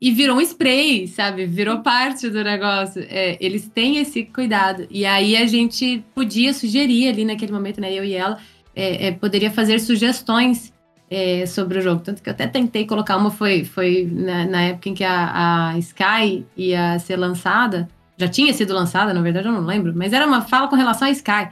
e 0.00 0.10
virou 0.10 0.38
um 0.38 0.40
spray, 0.40 1.06
sabe? 1.06 1.44
Virou 1.44 1.80
parte 1.80 2.30
do 2.30 2.42
negócio. 2.42 3.04
É, 3.10 3.36
eles 3.38 3.68
têm 3.68 3.98
esse 3.98 4.24
cuidado. 4.24 4.86
E 4.90 5.04
aí 5.04 5.36
a 5.36 5.46
gente 5.46 6.02
podia 6.14 6.54
sugerir 6.54 7.08
ali 7.08 7.24
naquele 7.24 7.52
momento, 7.52 7.80
né? 7.80 7.92
Eu 7.92 8.02
e 8.02 8.14
ela, 8.14 8.38
é, 8.74 9.08
é, 9.08 9.12
poderia 9.12 9.50
fazer 9.50 9.78
sugestões 9.78 10.72
é, 11.10 11.44
sobre 11.44 11.78
o 11.78 11.82
jogo. 11.82 12.00
Tanto 12.00 12.22
que 12.22 12.30
eu 12.30 12.32
até 12.32 12.46
tentei 12.46 12.86
colocar 12.86 13.18
uma, 13.18 13.30
foi, 13.30 13.62
foi 13.64 14.08
na, 14.10 14.46
na 14.46 14.62
época 14.62 14.88
em 14.88 14.94
que 14.94 15.04
a, 15.04 15.72
a 15.72 15.78
Sky 15.78 16.46
ia 16.56 16.98
ser 16.98 17.16
lançada. 17.16 17.86
Já 18.16 18.26
tinha 18.26 18.54
sido 18.54 18.72
lançada, 18.72 19.12
na 19.12 19.20
verdade, 19.20 19.48
eu 19.48 19.52
não 19.52 19.64
lembro, 19.64 19.92
mas 19.94 20.14
era 20.14 20.26
uma 20.26 20.40
fala 20.40 20.68
com 20.68 20.76
relação 20.76 21.08
à 21.08 21.10
Sky. 21.10 21.48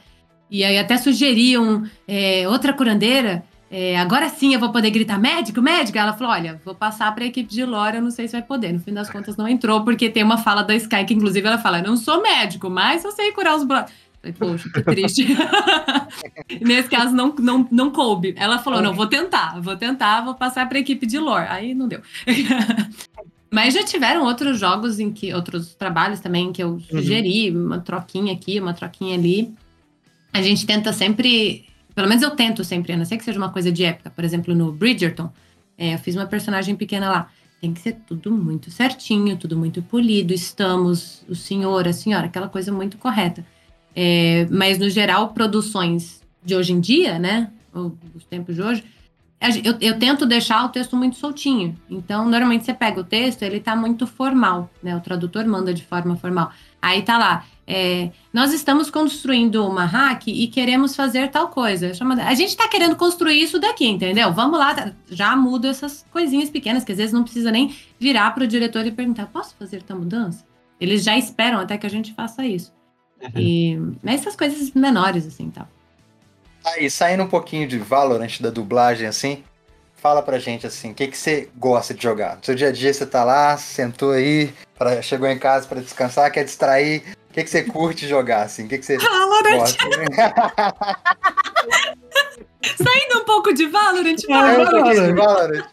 E 0.50 0.64
aí 0.64 0.78
até 0.78 0.96
sugeriam 0.96 1.84
é, 2.06 2.48
outra 2.48 2.72
curandeira. 2.72 3.44
é, 3.70 3.98
agora 3.98 4.28
sim 4.28 4.54
eu 4.54 4.60
vou 4.60 4.72
poder 4.72 4.90
gritar 4.90 5.18
médico, 5.18 5.60
médico. 5.60 5.98
Ela 5.98 6.12
falou: 6.14 6.32
olha, 6.32 6.60
vou 6.64 6.74
passar 6.74 7.14
para 7.14 7.24
a 7.24 7.26
equipe 7.26 7.48
de 7.48 7.64
lore, 7.64 7.96
eu 7.96 8.02
não 8.02 8.10
sei 8.10 8.26
se 8.26 8.32
vai 8.32 8.42
poder. 8.42 8.72
No 8.72 8.80
fim 8.80 8.92
das 8.92 9.10
contas, 9.10 9.36
não 9.36 9.46
entrou, 9.46 9.84
porque 9.84 10.08
tem 10.08 10.22
uma 10.22 10.38
fala 10.38 10.62
da 10.62 10.74
Sky 10.74 11.04
que, 11.04 11.14
inclusive, 11.14 11.46
ela 11.46 11.58
fala: 11.58 11.82
não 11.82 11.96
sou 11.96 12.22
médico, 12.22 12.70
mas 12.70 13.04
eu 13.04 13.12
sei 13.12 13.32
curar 13.32 13.56
os 13.56 13.64
brothers. 13.64 13.92
Falei, 14.20 14.34
Poxa, 14.36 14.68
que 14.72 14.82
triste. 14.82 15.26
Nesse 16.60 16.88
caso, 16.88 17.14
não, 17.14 17.34
não, 17.38 17.68
não 17.70 17.90
coube. 17.90 18.34
Ela 18.36 18.58
falou: 18.58 18.82
não, 18.82 18.94
vou 18.94 19.06
tentar, 19.06 19.60
vou 19.60 19.76
tentar, 19.76 20.22
vou 20.22 20.34
passar 20.34 20.68
para 20.68 20.78
a 20.78 20.80
equipe 20.80 21.06
de 21.06 21.18
lore. 21.18 21.46
Aí 21.48 21.74
não 21.74 21.86
deu. 21.86 22.00
Mas 23.50 23.72
já 23.72 23.82
tiveram 23.82 24.24
outros 24.24 24.58
jogos 24.58 25.00
em 25.00 25.10
que, 25.10 25.32
outros 25.32 25.74
trabalhos 25.74 26.20
também 26.20 26.52
que 26.52 26.62
eu 26.62 26.78
sugeri, 26.80 27.50
uma 27.50 27.80
troquinha 27.80 28.32
aqui, 28.34 28.60
uma 28.60 28.74
troquinha 28.74 29.14
ali. 29.14 29.54
A 30.32 30.42
gente 30.42 30.66
tenta 30.66 30.92
sempre, 30.92 31.66
pelo 31.94 32.08
menos 32.08 32.22
eu 32.22 32.30
tento 32.30 32.62
sempre, 32.64 32.92
a 32.92 32.96
não 32.96 33.04
ser 33.04 33.16
que 33.16 33.24
seja 33.24 33.38
uma 33.38 33.50
coisa 33.50 33.72
de 33.72 33.84
época. 33.84 34.10
Por 34.10 34.24
exemplo, 34.24 34.54
no 34.54 34.72
Bridgerton, 34.72 35.30
é, 35.76 35.94
eu 35.94 35.98
fiz 35.98 36.14
uma 36.14 36.26
personagem 36.26 36.76
pequena 36.76 37.10
lá. 37.10 37.30
Tem 37.60 37.72
que 37.72 37.80
ser 37.80 37.96
tudo 38.06 38.30
muito 38.30 38.70
certinho, 38.70 39.36
tudo 39.36 39.56
muito 39.56 39.82
polido. 39.82 40.32
Estamos, 40.32 41.24
o 41.28 41.34
senhor, 41.34 41.88
a 41.88 41.92
senhora, 41.92 42.26
aquela 42.26 42.48
coisa 42.48 42.70
muito 42.70 42.96
correta. 42.98 43.44
É, 43.94 44.46
mas, 44.50 44.78
no 44.78 44.88
geral, 44.88 45.30
produções 45.30 46.22
de 46.44 46.54
hoje 46.54 46.72
em 46.72 46.80
dia, 46.80 47.18
né? 47.18 47.50
Os 48.14 48.24
tempos 48.24 48.54
de 48.54 48.62
hoje, 48.62 48.84
eu, 49.64 49.76
eu 49.80 49.98
tento 49.98 50.26
deixar 50.26 50.64
o 50.64 50.68
texto 50.68 50.96
muito 50.96 51.16
soltinho. 51.16 51.76
Então, 51.88 52.28
normalmente 52.28 52.64
você 52.64 52.74
pega 52.74 53.00
o 53.00 53.04
texto, 53.04 53.42
ele 53.42 53.60
tá 53.60 53.76
muito 53.76 54.06
formal, 54.06 54.70
né? 54.82 54.96
O 54.96 55.00
tradutor 55.00 55.44
manda 55.46 55.72
de 55.72 55.84
forma 55.84 56.16
formal. 56.16 56.50
Aí 56.80 57.02
tá 57.02 57.18
lá, 57.18 57.44
é, 57.66 58.10
nós 58.32 58.52
estamos 58.52 58.90
construindo 58.90 59.66
uma 59.66 59.84
hack 59.84 60.28
e 60.28 60.46
queremos 60.46 60.96
fazer 60.96 61.28
tal 61.30 61.48
coisa. 61.48 61.92
A 62.24 62.34
gente 62.34 62.56
tá 62.56 62.66
querendo 62.68 62.96
construir 62.96 63.42
isso 63.42 63.58
daqui, 63.58 63.86
entendeu? 63.86 64.32
Vamos 64.32 64.58
lá, 64.58 64.74
tá- 64.74 64.92
já 65.10 65.36
muda 65.36 65.68
essas 65.68 66.06
coisinhas 66.10 66.48
pequenas, 66.48 66.84
que 66.84 66.92
às 66.92 66.98
vezes 66.98 67.12
não 67.12 67.24
precisa 67.24 67.50
nem 67.50 67.74
virar 68.00 68.30
pro 68.30 68.46
diretor 68.46 68.86
e 68.86 68.90
perguntar, 68.90 69.26
posso 69.26 69.54
fazer 69.56 69.82
tal 69.82 69.98
mudança? 69.98 70.46
Eles 70.80 71.04
já 71.04 71.18
esperam 71.18 71.58
até 71.60 71.76
que 71.76 71.86
a 71.86 71.90
gente 71.90 72.14
faça 72.14 72.46
isso. 72.46 72.72
E 73.36 73.76
essas 74.04 74.36
coisas 74.36 74.70
menores, 74.72 75.26
assim, 75.26 75.50
tá? 75.50 75.66
Aí, 76.64 76.88
saindo 76.90 77.24
um 77.24 77.28
pouquinho 77.28 77.66
de 77.66 77.78
Valorant, 77.78 78.40
da 78.40 78.50
dublagem, 78.50 79.06
assim, 79.06 79.42
fala 80.00 80.22
pra 80.22 80.38
gente 80.38 80.66
assim, 80.66 80.92
o 80.92 80.94
que, 80.94 81.08
que 81.08 81.16
você 81.18 81.48
gosta 81.56 81.92
de 81.92 82.02
jogar? 82.02 82.36
No 82.36 82.44
seu 82.44 82.54
dia 82.54 82.68
a 82.68 82.72
dia 82.72 82.92
você 82.92 83.04
tá 83.06 83.24
lá, 83.24 83.56
sentou 83.56 84.12
aí, 84.12 84.52
pra, 84.78 85.02
chegou 85.02 85.28
em 85.28 85.38
casa 85.38 85.66
pra 85.66 85.80
descansar, 85.80 86.30
quer 86.30 86.44
distrair. 86.44 87.02
O 87.30 87.34
que, 87.34 87.44
que 87.44 87.50
você 87.50 87.62
curte 87.62 88.08
jogar, 88.08 88.42
assim? 88.42 88.64
O 88.64 88.68
que, 88.68 88.78
que 88.78 88.86
você 88.86 88.96
Valorant! 88.96 89.58
gosta? 89.58 89.84
Saindo 92.76 93.20
um 93.20 93.24
pouco 93.24 93.52
de 93.52 93.66
Valorant, 93.66 94.16
É, 94.28 94.32
Valorant. 94.32 95.14
Valorant. 95.14 95.64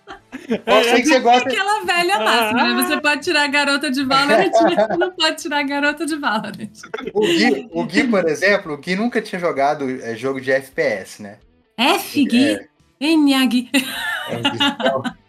Eu 0.49 0.83
sei 0.83 1.01
que 1.01 1.07
você 1.07 1.19
gosta. 1.19 1.49
Aquela 1.49 1.83
velha 1.83 2.19
máxima, 2.19 2.73
né? 2.73 2.83
Você 2.83 3.01
pode 3.01 3.21
tirar 3.21 3.43
a 3.43 3.47
garota 3.47 3.89
de 3.89 4.03
Valorant, 4.03 4.51
mas 4.61 4.75
você 4.75 4.97
não 4.97 5.11
pode 5.11 5.41
tirar 5.41 5.59
a 5.59 5.63
garota 5.63 6.05
de 6.05 6.15
Valorant. 6.17 6.69
O 7.13 7.21
Gui, 7.21 7.69
o 7.71 7.83
Gui, 7.85 8.07
por 8.07 8.27
exemplo, 8.27 8.73
o 8.73 8.77
Gui 8.77 8.95
nunca 8.95 9.21
tinha 9.21 9.39
jogado 9.39 9.89
é, 10.03 10.15
jogo 10.15 10.39
de 10.39 10.51
FPS, 10.51 11.21
né? 11.21 11.37
F, 11.77 12.23
Gui. 12.25 12.51
É, 12.51 12.67
então, 14.31 15.03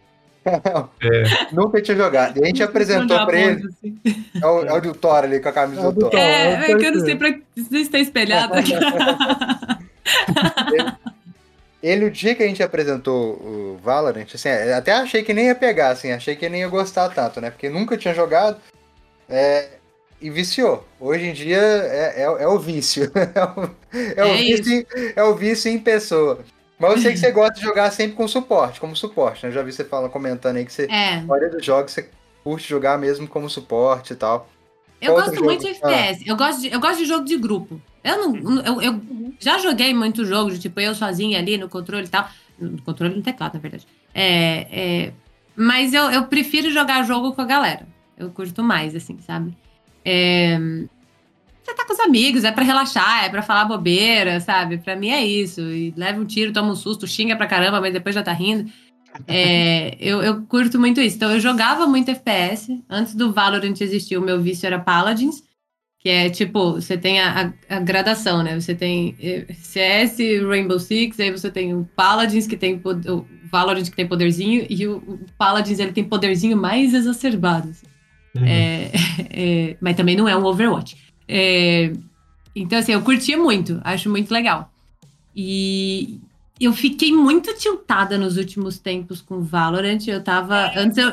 É. 0.47 1.53
nunca 1.53 1.83
tinha 1.83 1.97
jogado. 1.97 2.39
E 2.39 2.45
a 2.45 2.47
gente 2.47 2.63
apresentou 2.63 3.27
pra 3.27 3.37
ele. 3.39 3.67
Assim. 3.67 3.99
É 4.41 4.47
o, 4.47 4.65
é 4.65 4.73
o 4.73 4.81
do 4.81 4.95
Thor 4.95 5.25
ali 5.25 5.41
com 5.41 5.49
a 5.49 5.53
camisa 5.53 5.81
É 5.81 5.85
do 5.85 5.93
do 5.93 6.09
Thor. 6.09 6.21
É, 6.21 6.71
é 6.71 6.77
que 6.77 6.87
eu 6.87 6.93
não 6.95 7.01
sei 7.05 7.17
pra 7.17 7.37
se 7.57 7.77
está 7.81 7.99
espelhado 7.99 8.55
aqui. 8.55 8.73
Ele, 11.83 12.07
o 12.07 12.11
dia 12.11 12.35
que 12.35 12.43
a 12.43 12.47
gente 12.47 12.63
apresentou 12.63 13.35
o 13.35 13.79
Valorant, 13.83 14.27
assim, 14.35 14.49
até 14.49 14.93
achei 14.93 15.23
que 15.23 15.35
nem 15.35 15.47
ia 15.47 15.55
pegar, 15.55 15.91
assim, 15.91 16.11
achei 16.11 16.35
que 16.35 16.49
nem 16.49 16.63
ia 16.63 16.69
gostar 16.69 17.09
tanto, 17.11 17.41
né? 17.41 17.51
Porque 17.51 17.69
nunca 17.69 17.97
tinha 17.97 18.15
jogado 18.15 18.61
é, 19.29 19.69
e 20.21 20.31
viciou. 20.31 20.87
Hoje 20.99 21.27
em 21.27 21.33
dia 21.33 21.59
é, 21.59 22.23
é, 22.23 22.25
é 22.25 22.49
o 22.49 22.59
vício. 22.59 23.11
É 23.35 23.45
o, 23.45 23.71
é 24.17 24.25
o 24.25 24.29
É 24.29 24.37
vício 24.37 24.73
em, 24.73 24.87
é 25.15 25.23
o 25.23 25.35
vício 25.35 25.71
em 25.71 25.79
pessoa. 25.79 26.41
Mas 26.79 26.93
eu 26.93 26.99
sei 26.99 27.13
que 27.13 27.19
você 27.19 27.31
gosta 27.31 27.55
de 27.55 27.63
jogar 27.63 27.91
sempre 27.91 28.17
com 28.17 28.29
suporte, 28.29 28.81
como 28.81 28.95
suporte, 28.95 29.43
né? 29.43 29.49
Eu 29.49 29.55
já 29.55 29.63
vi 29.63 29.73
você 29.73 29.85
falando, 29.85 30.11
comentando 30.11 30.57
aí 30.57 30.65
que 30.65 30.73
você, 30.73 30.87
É, 30.91 31.17
a 31.17 31.23
maioria 31.23 31.51
dos 31.51 31.65
jogos 31.65 31.93
você 31.93 32.11
curte 32.45 32.69
jogar 32.69 32.99
mesmo 32.99 33.27
como 33.27 33.49
suporte 33.49 34.13
e 34.13 34.17
tal. 34.17 34.49
eu 35.01 35.15
Outro 35.15 35.31
gosto 35.31 35.45
muito 35.45 35.65
de 35.65 35.75
jogo? 35.75 35.87
Ah. 35.87 35.93
FPS. 35.93 36.29
Eu, 36.29 36.37
gosto 36.37 36.61
de, 36.61 36.73
eu 36.73 36.81
gosto 36.81 36.99
de 36.99 37.05
jogo 37.07 37.25
de 37.25 37.37
grupo. 37.37 37.81
Eu 38.05 38.19
não. 38.19 38.61
Eu, 38.61 38.83
eu 38.83 39.03
já 39.41 39.59
joguei 39.59 39.93
muito 39.95 40.25
jogo 40.25 40.51
de 40.51 40.59
tipo 40.59 40.79
eu 40.79 40.95
sozinha 40.95 41.39
ali 41.39 41.57
no 41.57 41.69
controle 41.69 42.07
e 42.07 42.09
tal. 42.09 42.29
No 42.59 42.81
controle 42.83 43.17
no 43.17 43.23
teclado, 43.23 43.55
na 43.55 43.61
verdade. 43.61 43.87
É, 44.15 44.67
é, 44.71 45.13
mas 45.57 45.93
eu, 45.93 46.11
eu 46.11 46.27
prefiro 46.27 46.71
jogar 46.71 47.03
jogo 47.05 47.33
com 47.33 47.43
a 47.43 47.47
galera. 47.47 47.87
Eu 48.17 48.31
curto 48.31 48.63
mais, 48.63 48.95
assim, 48.95 49.19
sabe? 49.21 49.57
É, 50.05 50.59
você 51.67 51.75
tá 51.75 51.85
com 51.87 51.93
os 51.93 52.01
amigos, 52.01 52.45
é 52.45 52.53
pra 52.53 52.65
relaxar, 52.65 53.25
é 53.25 53.29
pra 53.29 53.43
falar 53.43 53.65
bobeira, 53.67 54.41
sabe? 54.41 54.79
Pra 54.79 54.97
mim 54.97 55.11
é 55.11 55.25
isso. 55.25 55.61
E 55.61 55.93
leva 55.97 56.21
um 56.21 56.25
tiro, 56.25 56.53
toma 56.53 56.73
um 56.73 56.77
susto, 56.77 57.07
xinga 57.07 57.37
pra 57.37 57.47
caramba, 57.47 57.81
mas 57.81 57.93
depois 57.93 58.15
já 58.15 58.23
tá 58.23 58.33
rindo. 58.33 58.71
É, 59.27 59.97
eu, 60.01 60.23
eu 60.23 60.43
curto 60.43 60.79
muito 60.79 61.01
isso. 61.01 61.17
Então, 61.17 61.31
eu 61.33 61.41
jogava 61.41 61.87
muito 61.87 62.11
FPS. 62.11 62.83
Antes 62.89 63.15
do 63.15 63.33
Valorant 63.33 63.75
existir, 63.81 64.17
o 64.17 64.23
meu 64.23 64.41
vício 64.41 64.67
era 64.67 64.79
Paladins. 64.79 65.43
Que 65.99 66.09
é 66.11 66.31
tipo, 66.31 66.73
você 66.75 66.97
tem 66.97 67.21
a, 67.21 67.53
a- 67.69 67.77
a 67.77 67.81
gradação, 67.81 68.43
né? 68.43 68.59
Você 68.61 68.75
tem 68.75 69.17
eh, 69.21 69.47
CS, 69.55 70.19
Rainbow 70.47 70.79
Six, 70.79 71.19
aí 71.19 71.33
você 71.33 71.51
tem 71.51 71.75
o 71.75 71.89
Paladins, 71.97 72.47
que 72.47 72.57
tem 72.57 72.81
o 72.85 73.27
Valorant, 73.51 73.83
que 73.85 73.97
tem 73.97 74.07
poderzinho, 74.07 74.67
e 74.71 74.87
o, 74.87 74.99
o 74.99 75.19
Paladins 75.37 75.79
ele 75.81 75.91
tem 75.93 76.05
poderzinho 76.05 76.57
mais 76.57 76.95
exacerbado. 76.95 77.71
assim. 77.71 77.87
Uhum. 78.37 78.45
É, 78.47 78.91
é, 79.31 79.77
mas 79.81 79.97
também 79.97 80.15
não 80.17 80.29
é 80.29 80.37
um 80.37 80.45
Overwatch. 80.45 80.97
É, 81.29 81.93
então, 82.55 82.79
assim, 82.79 82.93
eu 82.93 83.03
curtia 83.03 83.37
muito, 83.37 83.81
acho 83.85 84.09
muito 84.09 84.33
legal. 84.33 84.73
E 85.35 86.19
eu 86.59 86.73
fiquei 86.73 87.13
muito 87.13 87.55
tiltada 87.55 88.17
nos 88.17 88.37
últimos 88.37 88.79
tempos 88.79 89.21
com 89.21 89.43
Valorant. 89.43 90.07
Eu 90.07 90.23
tava. 90.23 90.73
Antes 90.77 90.97
eu. 90.97 91.13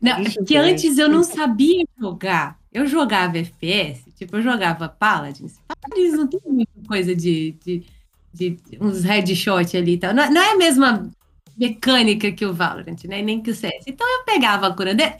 Não, 0.00 0.20
Isso 0.20 0.44
que 0.44 0.56
antes 0.56 0.98
eu 0.98 1.08
não 1.08 1.24
sabia 1.24 1.84
jogar. 1.98 2.58
Eu 2.72 2.86
jogava 2.86 3.38
FPS, 3.38 4.04
tipo, 4.16 4.36
eu 4.36 4.42
jogava 4.42 4.88
Paladins. 4.88 5.58
Paladins 5.66 6.12
não 6.14 6.26
tem 6.26 6.40
muita 6.44 6.72
coisa 6.86 7.14
de, 7.14 7.54
de, 7.64 7.84
de 8.32 8.58
uns 8.80 9.04
headshot 9.04 9.76
ali 9.76 9.92
e 9.92 9.98
tal. 9.98 10.12
Não, 10.12 10.30
não 10.30 10.42
é 10.42 10.52
a 10.52 10.56
mesma 10.56 11.10
mecânica 11.56 12.30
que 12.32 12.44
o 12.44 12.52
Valorant, 12.52 13.04
né? 13.04 13.22
Nem 13.22 13.40
que 13.40 13.50
o 13.50 13.54
CS. 13.54 13.84
Então 13.86 14.06
eu 14.06 14.24
pegava 14.24 14.66
a 14.66 14.74
curandeira, 14.74 15.16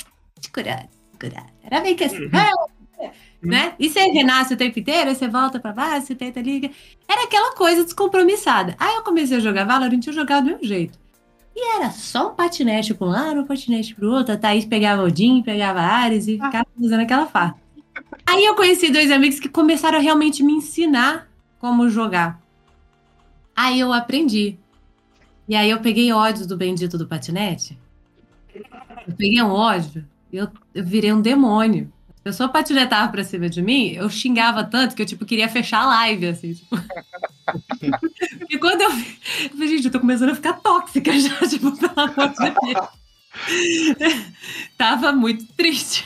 curada, 0.52 0.88
curada. 1.18 1.46
Era 1.62 1.80
meio 1.80 1.96
que 1.96 2.05
assim, 2.05 2.28
ah, 2.32 2.50
né? 3.45 3.74
E 3.78 3.88
você 3.88 4.01
renasce 4.07 4.55
o 4.55 4.57
tempo 4.57 4.78
inteiro, 4.78 5.11
aí 5.11 5.14
você 5.14 5.28
volta 5.28 5.61
pra 5.61 5.72
baixo, 5.72 6.07
você 6.07 6.14
tenta 6.14 6.40
liga. 6.40 6.70
Era 7.09 7.24
aquela 7.24 7.55
coisa 7.55 7.84
descompromissada. 7.84 8.74
Aí 8.78 8.95
eu 8.97 9.03
comecei 9.03 9.36
a 9.36 9.40
jogar 9.40 9.64
Valorant, 9.64 10.01
eu 10.07 10.12
jogava 10.12 10.42
do 10.42 10.49
meu 10.49 10.59
jeito. 10.62 10.99
E 11.57 11.76
era 11.76 11.90
só 11.90 12.32
um 12.32 12.34
patinete 12.34 12.95
com 12.95 13.05
um 13.05 13.11
lado, 13.11 13.40
um 13.40 13.47
patinete 13.47 13.95
pro 13.95 14.11
outro. 14.11 14.34
A 14.34 14.36
Thaís 14.36 14.64
pegava 14.64 15.03
o 15.03 15.07
Odin, 15.07 15.42
pegava 15.42 15.80
a 15.80 15.86
Ares 15.86 16.26
e 16.26 16.32
ficava 16.32 16.66
fazendo 16.80 17.01
aquela 17.01 17.26
farra. 17.26 17.57
Aí 18.26 18.45
eu 18.45 18.57
conheci 18.57 18.90
dois 18.90 19.11
amigos 19.11 19.38
que 19.38 19.49
começaram 19.49 19.99
a 19.99 20.01
realmente 20.01 20.42
me 20.42 20.53
ensinar 20.53 21.28
como 21.61 21.88
jogar. 21.88 22.40
Aí 23.55 23.78
eu 23.78 23.92
aprendi. 23.92 24.59
E 25.47 25.55
aí 25.55 25.70
eu 25.70 25.80
peguei 25.80 26.12
ódio 26.12 26.47
do 26.47 26.57
bendito 26.57 26.99
do 26.99 27.07
patinete. 27.07 27.78
Eu 29.07 29.14
peguei 29.16 29.40
um 29.42 29.51
ódio 29.51 30.05
e 30.32 30.36
eu, 30.36 30.49
eu 30.74 30.84
virei 30.84 31.12
um 31.12 31.20
demônio. 31.20 31.92
A 32.24 32.30
pessoa 32.30 32.48
patinetava 32.48 33.12
pra 33.12 33.22
cima 33.22 33.50
de 33.50 33.60
mim, 33.60 33.88
eu 33.92 34.08
xingava 34.08 34.64
tanto 34.64 34.94
que 34.94 35.02
eu, 35.02 35.06
tipo, 35.06 35.26
queria 35.26 35.48
fechar 35.48 35.82
a 35.82 35.86
live, 35.86 36.26
assim, 36.28 36.54
tipo. 36.54 36.74
e 38.50 38.58
quando 38.58 38.80
eu 38.82 38.90
eu 38.90 39.50
falei, 39.50 39.68
gente, 39.68 39.86
eu 39.86 39.92
tô 39.92 40.00
começando 40.00 40.30
a 40.30 40.34
ficar 40.34 40.54
tóxica 40.54 41.12
já, 41.18 41.36
tipo, 41.48 41.76
pelo 41.76 41.92
amor 41.96 42.28
de 42.30 42.50
Deus. 42.50 42.88
tava 44.76 45.12
muito 45.12 45.46
triste. 45.54 46.04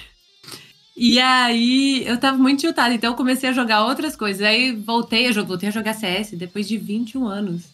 E 0.96 1.20
aí, 1.20 2.04
eu 2.06 2.18
tava 2.18 2.38
muito 2.38 2.60
tiltada, 2.60 2.94
então 2.94 3.12
eu 3.12 3.16
comecei 3.16 3.48
a 3.48 3.52
jogar 3.52 3.84
outras 3.84 4.16
coisas. 4.16 4.42
Aí 4.42 4.72
voltei 4.74 5.28
a, 5.28 5.32
jo- 5.32 5.44
voltei 5.46 5.68
a 5.68 5.72
jogar 5.72 5.94
CS 5.94 6.36
depois 6.36 6.66
de 6.68 6.76
21 6.78 7.26
anos. 7.26 7.64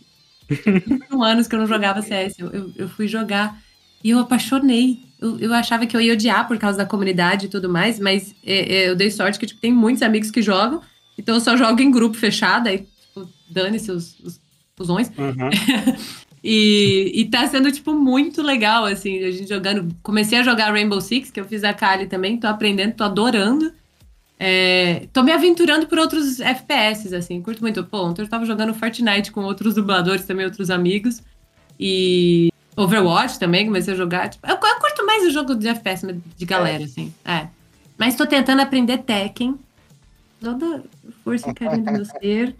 21 0.87 1.23
anos 1.23 1.49
que 1.49 1.55
eu 1.55 1.61
não 1.61 1.67
jogava 1.67 2.03
CS. 2.03 2.39
Eu, 2.39 2.53
eu, 2.53 2.73
eu 2.77 2.89
fui 2.91 3.09
jogar 3.09 3.59
e 4.05 4.11
eu 4.11 4.19
apaixonei. 4.19 4.99
Eu, 5.19 5.39
eu 5.39 5.55
achava 5.55 5.87
que 5.87 5.97
eu 5.97 6.01
ia 6.01 6.13
odiar 6.13 6.47
por 6.47 6.59
causa 6.59 6.77
da 6.77 6.85
comunidade 6.85 7.47
e 7.47 7.49
tudo 7.49 7.71
mais, 7.71 7.99
mas 7.99 8.35
é, 8.45 8.75
é, 8.75 8.89
eu 8.91 8.95
dei 8.95 9.11
sorte 9.11 9.39
que 9.39 9.47
tipo, 9.47 9.61
tem 9.61 9.73
muitos 9.73 10.03
amigos 10.03 10.31
que 10.31 10.43
jogam, 10.43 10.83
então 11.17 11.35
eu 11.35 11.41
só 11.41 11.57
jogo 11.57 11.81
em 11.81 11.91
grupo 11.91 12.17
fechado, 12.17 12.69
aí 12.69 12.87
tipo, 13.01 13.27
dane-se 13.49 13.91
os, 13.91 14.21
os 14.21 14.41
fusões. 14.77 15.11
Uhum. 15.17 15.51
E, 16.47 17.11
e 17.15 17.25
tá 17.25 17.47
sendo, 17.47 17.73
tipo, 17.73 17.95
muito 17.95 18.43
legal, 18.43 18.85
assim, 18.85 19.25
a 19.25 19.31
gente 19.31 19.49
jogando. 19.49 19.89
Comecei 20.03 20.39
a 20.39 20.43
jogar 20.43 20.73
Rainbow 20.73 21.01
Six, 21.01 21.31
que 21.31 21.41
eu 21.41 21.47
fiz 21.47 21.65
a 21.65 21.73
Kali 21.73 22.07
também, 22.07 22.37
tô 22.37 22.47
aprendendo, 22.47 22.93
tô 22.93 23.03
adorando. 23.03 23.73
É, 24.39 25.09
tô 25.11 25.23
me 25.23 25.33
aventurando 25.33 25.87
por 25.87 25.99
outros 25.99 26.41
FPS, 26.41 27.15
assim, 27.15 27.41
curto 27.41 27.63
muito. 27.63 27.83
Pô, 27.85 28.05
ontem 28.05 28.21
eu 28.21 28.29
tava 28.29 28.45
jogando 28.45 28.75
Fortnite 28.75 29.33
com 29.33 29.41
outros 29.41 29.75
dubladores 29.75 30.27
também, 30.27 30.45
outros 30.45 30.69
amigos. 30.69 31.23
E 31.81 32.51
Overwatch 32.77 33.39
também, 33.39 33.67
comecei 33.67 33.95
a 33.95 33.97
jogar. 33.97 34.29
Tipo, 34.29 34.47
eu, 34.47 34.55
eu 34.55 34.81
curto 34.81 35.07
mais 35.07 35.25
o 35.25 35.31
jogo 35.31 35.55
de 35.55 35.69
FPS 35.69 36.05
mas 36.05 36.17
de 36.37 36.45
galera, 36.45 36.85
assim. 36.85 37.15
É. 37.25 37.49
Mas 37.97 38.17
tô 38.17 38.27
tentando 38.27 38.61
aprender 38.61 38.99
Tekken. 38.99 39.59
Toda 40.41 40.85
força 41.23 41.51
e 41.51 41.55
carinho 41.55 41.85
do 41.85 41.93
meu 41.93 42.05
ser. 42.05 42.57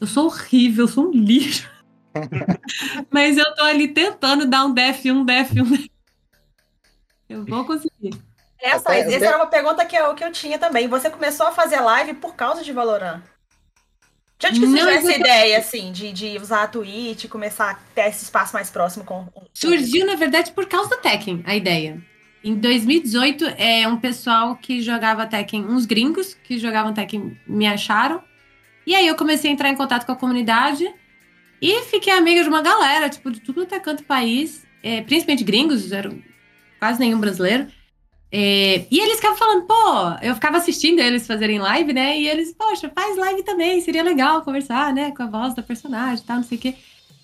Eu 0.00 0.06
sou 0.06 0.26
horrível, 0.26 0.84
eu 0.84 0.88
sou 0.88 1.08
um 1.08 1.12
lixo. 1.12 1.68
Mas 3.10 3.36
eu 3.36 3.54
tô 3.54 3.62
ali 3.62 3.88
tentando 3.88 4.46
dar 4.46 4.64
um 4.64 4.72
def 4.72 5.04
1, 5.04 5.24
def 5.24 5.52
1. 5.52 5.88
Eu 7.28 7.44
vou 7.44 7.64
conseguir. 7.64 8.18
Essa, 8.60 8.94
essa 8.94 9.24
era 9.24 9.36
uma 9.36 9.46
pergunta 9.46 9.84
que 9.84 9.94
eu, 9.94 10.14
que 10.14 10.24
eu 10.24 10.32
tinha 10.32 10.58
também. 10.58 10.88
Você 10.88 11.10
começou 11.10 11.46
a 11.46 11.52
fazer 11.52 11.80
live 11.80 12.14
por 12.14 12.34
causa 12.34 12.64
de 12.64 12.72
Valorant? 12.72 13.22
De 14.38 14.46
onde 14.46 14.60
que 14.60 14.66
Não, 14.66 14.72
surgiu 14.72 14.88
essa 14.88 14.98
exatamente. 14.98 15.20
ideia, 15.20 15.58
assim, 15.58 15.92
de, 15.92 16.12
de 16.12 16.38
usar 16.38 16.62
a 16.62 16.68
Twitch, 16.68 17.26
começar 17.26 17.70
a 17.70 17.74
ter 17.74 18.08
esse 18.08 18.24
espaço 18.24 18.54
mais 18.54 18.70
próximo 18.70 19.04
com... 19.04 19.26
Surgiu, 19.52 20.06
na 20.06 20.14
verdade, 20.14 20.52
por 20.52 20.66
causa 20.66 20.90
do 20.90 20.96
Tekken, 20.98 21.42
a 21.44 21.56
ideia. 21.56 22.00
Em 22.44 22.54
2018, 22.54 23.44
é 23.58 23.88
um 23.88 23.96
pessoal 23.96 24.54
que 24.54 24.80
jogava 24.80 25.26
Tekken, 25.26 25.64
uns 25.64 25.86
gringos 25.86 26.34
que 26.34 26.56
jogavam 26.56 26.94
Tekken 26.94 27.36
me 27.48 27.66
acharam. 27.66 28.22
E 28.86 28.94
aí 28.94 29.08
eu 29.08 29.16
comecei 29.16 29.50
a 29.50 29.52
entrar 29.52 29.70
em 29.70 29.74
contato 29.74 30.06
com 30.06 30.12
a 30.12 30.16
comunidade 30.16 30.88
e 31.60 31.82
fiquei 31.82 32.12
amiga 32.12 32.42
de 32.42 32.48
uma 32.48 32.62
galera, 32.62 33.08
tipo, 33.10 33.32
de 33.32 33.40
tudo 33.40 33.62
até 33.62 33.80
canto 33.80 34.02
do 34.02 34.06
país, 34.06 34.64
é, 34.82 35.02
principalmente 35.02 35.42
gringos, 35.42 35.90
eram 35.90 36.22
quase 36.78 37.00
nenhum 37.00 37.18
brasileiro. 37.18 37.66
É, 38.30 38.86
e 38.90 39.00
eles 39.00 39.16
ficavam 39.16 39.38
falando, 39.38 39.66
pô, 39.66 40.26
eu 40.26 40.34
ficava 40.34 40.58
assistindo 40.58 41.00
eles 41.00 41.26
fazerem 41.26 41.58
live, 41.58 41.92
né? 41.92 42.18
E 42.18 42.28
eles, 42.28 42.52
poxa, 42.52 42.90
faz 42.94 43.16
live 43.16 43.42
também, 43.42 43.80
seria 43.80 44.02
legal 44.02 44.42
conversar, 44.42 44.92
né? 44.92 45.10
Com 45.12 45.22
a 45.22 45.26
voz 45.26 45.54
da 45.54 45.62
personagem 45.62 46.22
e 46.22 46.26
tal, 46.26 46.36
não 46.36 46.44
sei 46.44 46.58
o 46.58 46.60
quê. 46.60 46.74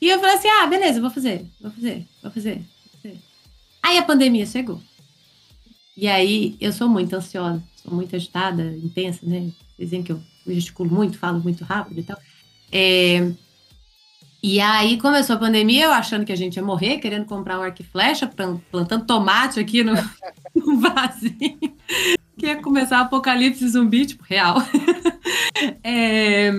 E 0.01 0.09
eu 0.09 0.19
falei 0.19 0.35
assim, 0.35 0.49
ah, 0.49 0.67
beleza, 0.67 1.01
vou 1.01 1.11
fazer, 1.11 1.47
vou 1.61 1.71
fazer, 1.71 2.07
vou 2.23 2.31
fazer, 2.31 2.55
vou 2.57 3.01
fazer. 3.03 3.19
Aí 3.83 3.99
a 3.99 4.03
pandemia 4.03 4.47
chegou. 4.47 4.81
E 5.97 6.09
aí 6.09 6.57
eu 6.61 6.73
sou 6.73 6.89
muito 6.89 7.15
ansiosa, 7.15 7.63
sou 7.77 7.95
muito 7.95 8.17
agitada, 8.17 8.63
intensa, 8.83 9.21
né? 9.25 9.51
Dizem 9.79 10.03
que 10.03 10.13
eu 10.13 10.21
gesticulo 10.47 10.91
muito, 10.91 11.19
falo 11.19 11.41
muito 11.41 11.65
rápido 11.65 12.01
e 12.01 12.03
tal. 12.03 12.19
É, 12.73 13.33
E 14.47 14.61
aí 14.61 14.99
começou 15.01 15.37
a 15.37 15.39
pandemia, 15.39 15.87
eu 15.87 15.93
achando 15.93 16.27
que 16.27 16.33
a 16.33 16.37
gente 16.37 16.57
ia 16.57 16.63
morrer, 16.63 16.99
querendo 16.99 17.25
comprar 17.25 17.59
um 17.59 17.63
arco 17.63 17.81
e 17.81 17.85
flecha, 17.85 18.27
plan- 18.27 18.61
plantando 18.71 19.07
tomate 19.07 19.59
aqui 19.59 19.83
no, 19.83 19.95
no 20.55 20.79
vasinho. 20.81 21.59
Que 22.37 22.47
ia 22.47 22.61
começar 22.61 23.01
o 23.01 23.05
apocalipse 23.05 23.67
zumbi, 23.69 24.07
tipo, 24.07 24.23
real. 24.25 24.57
É, 25.85 26.51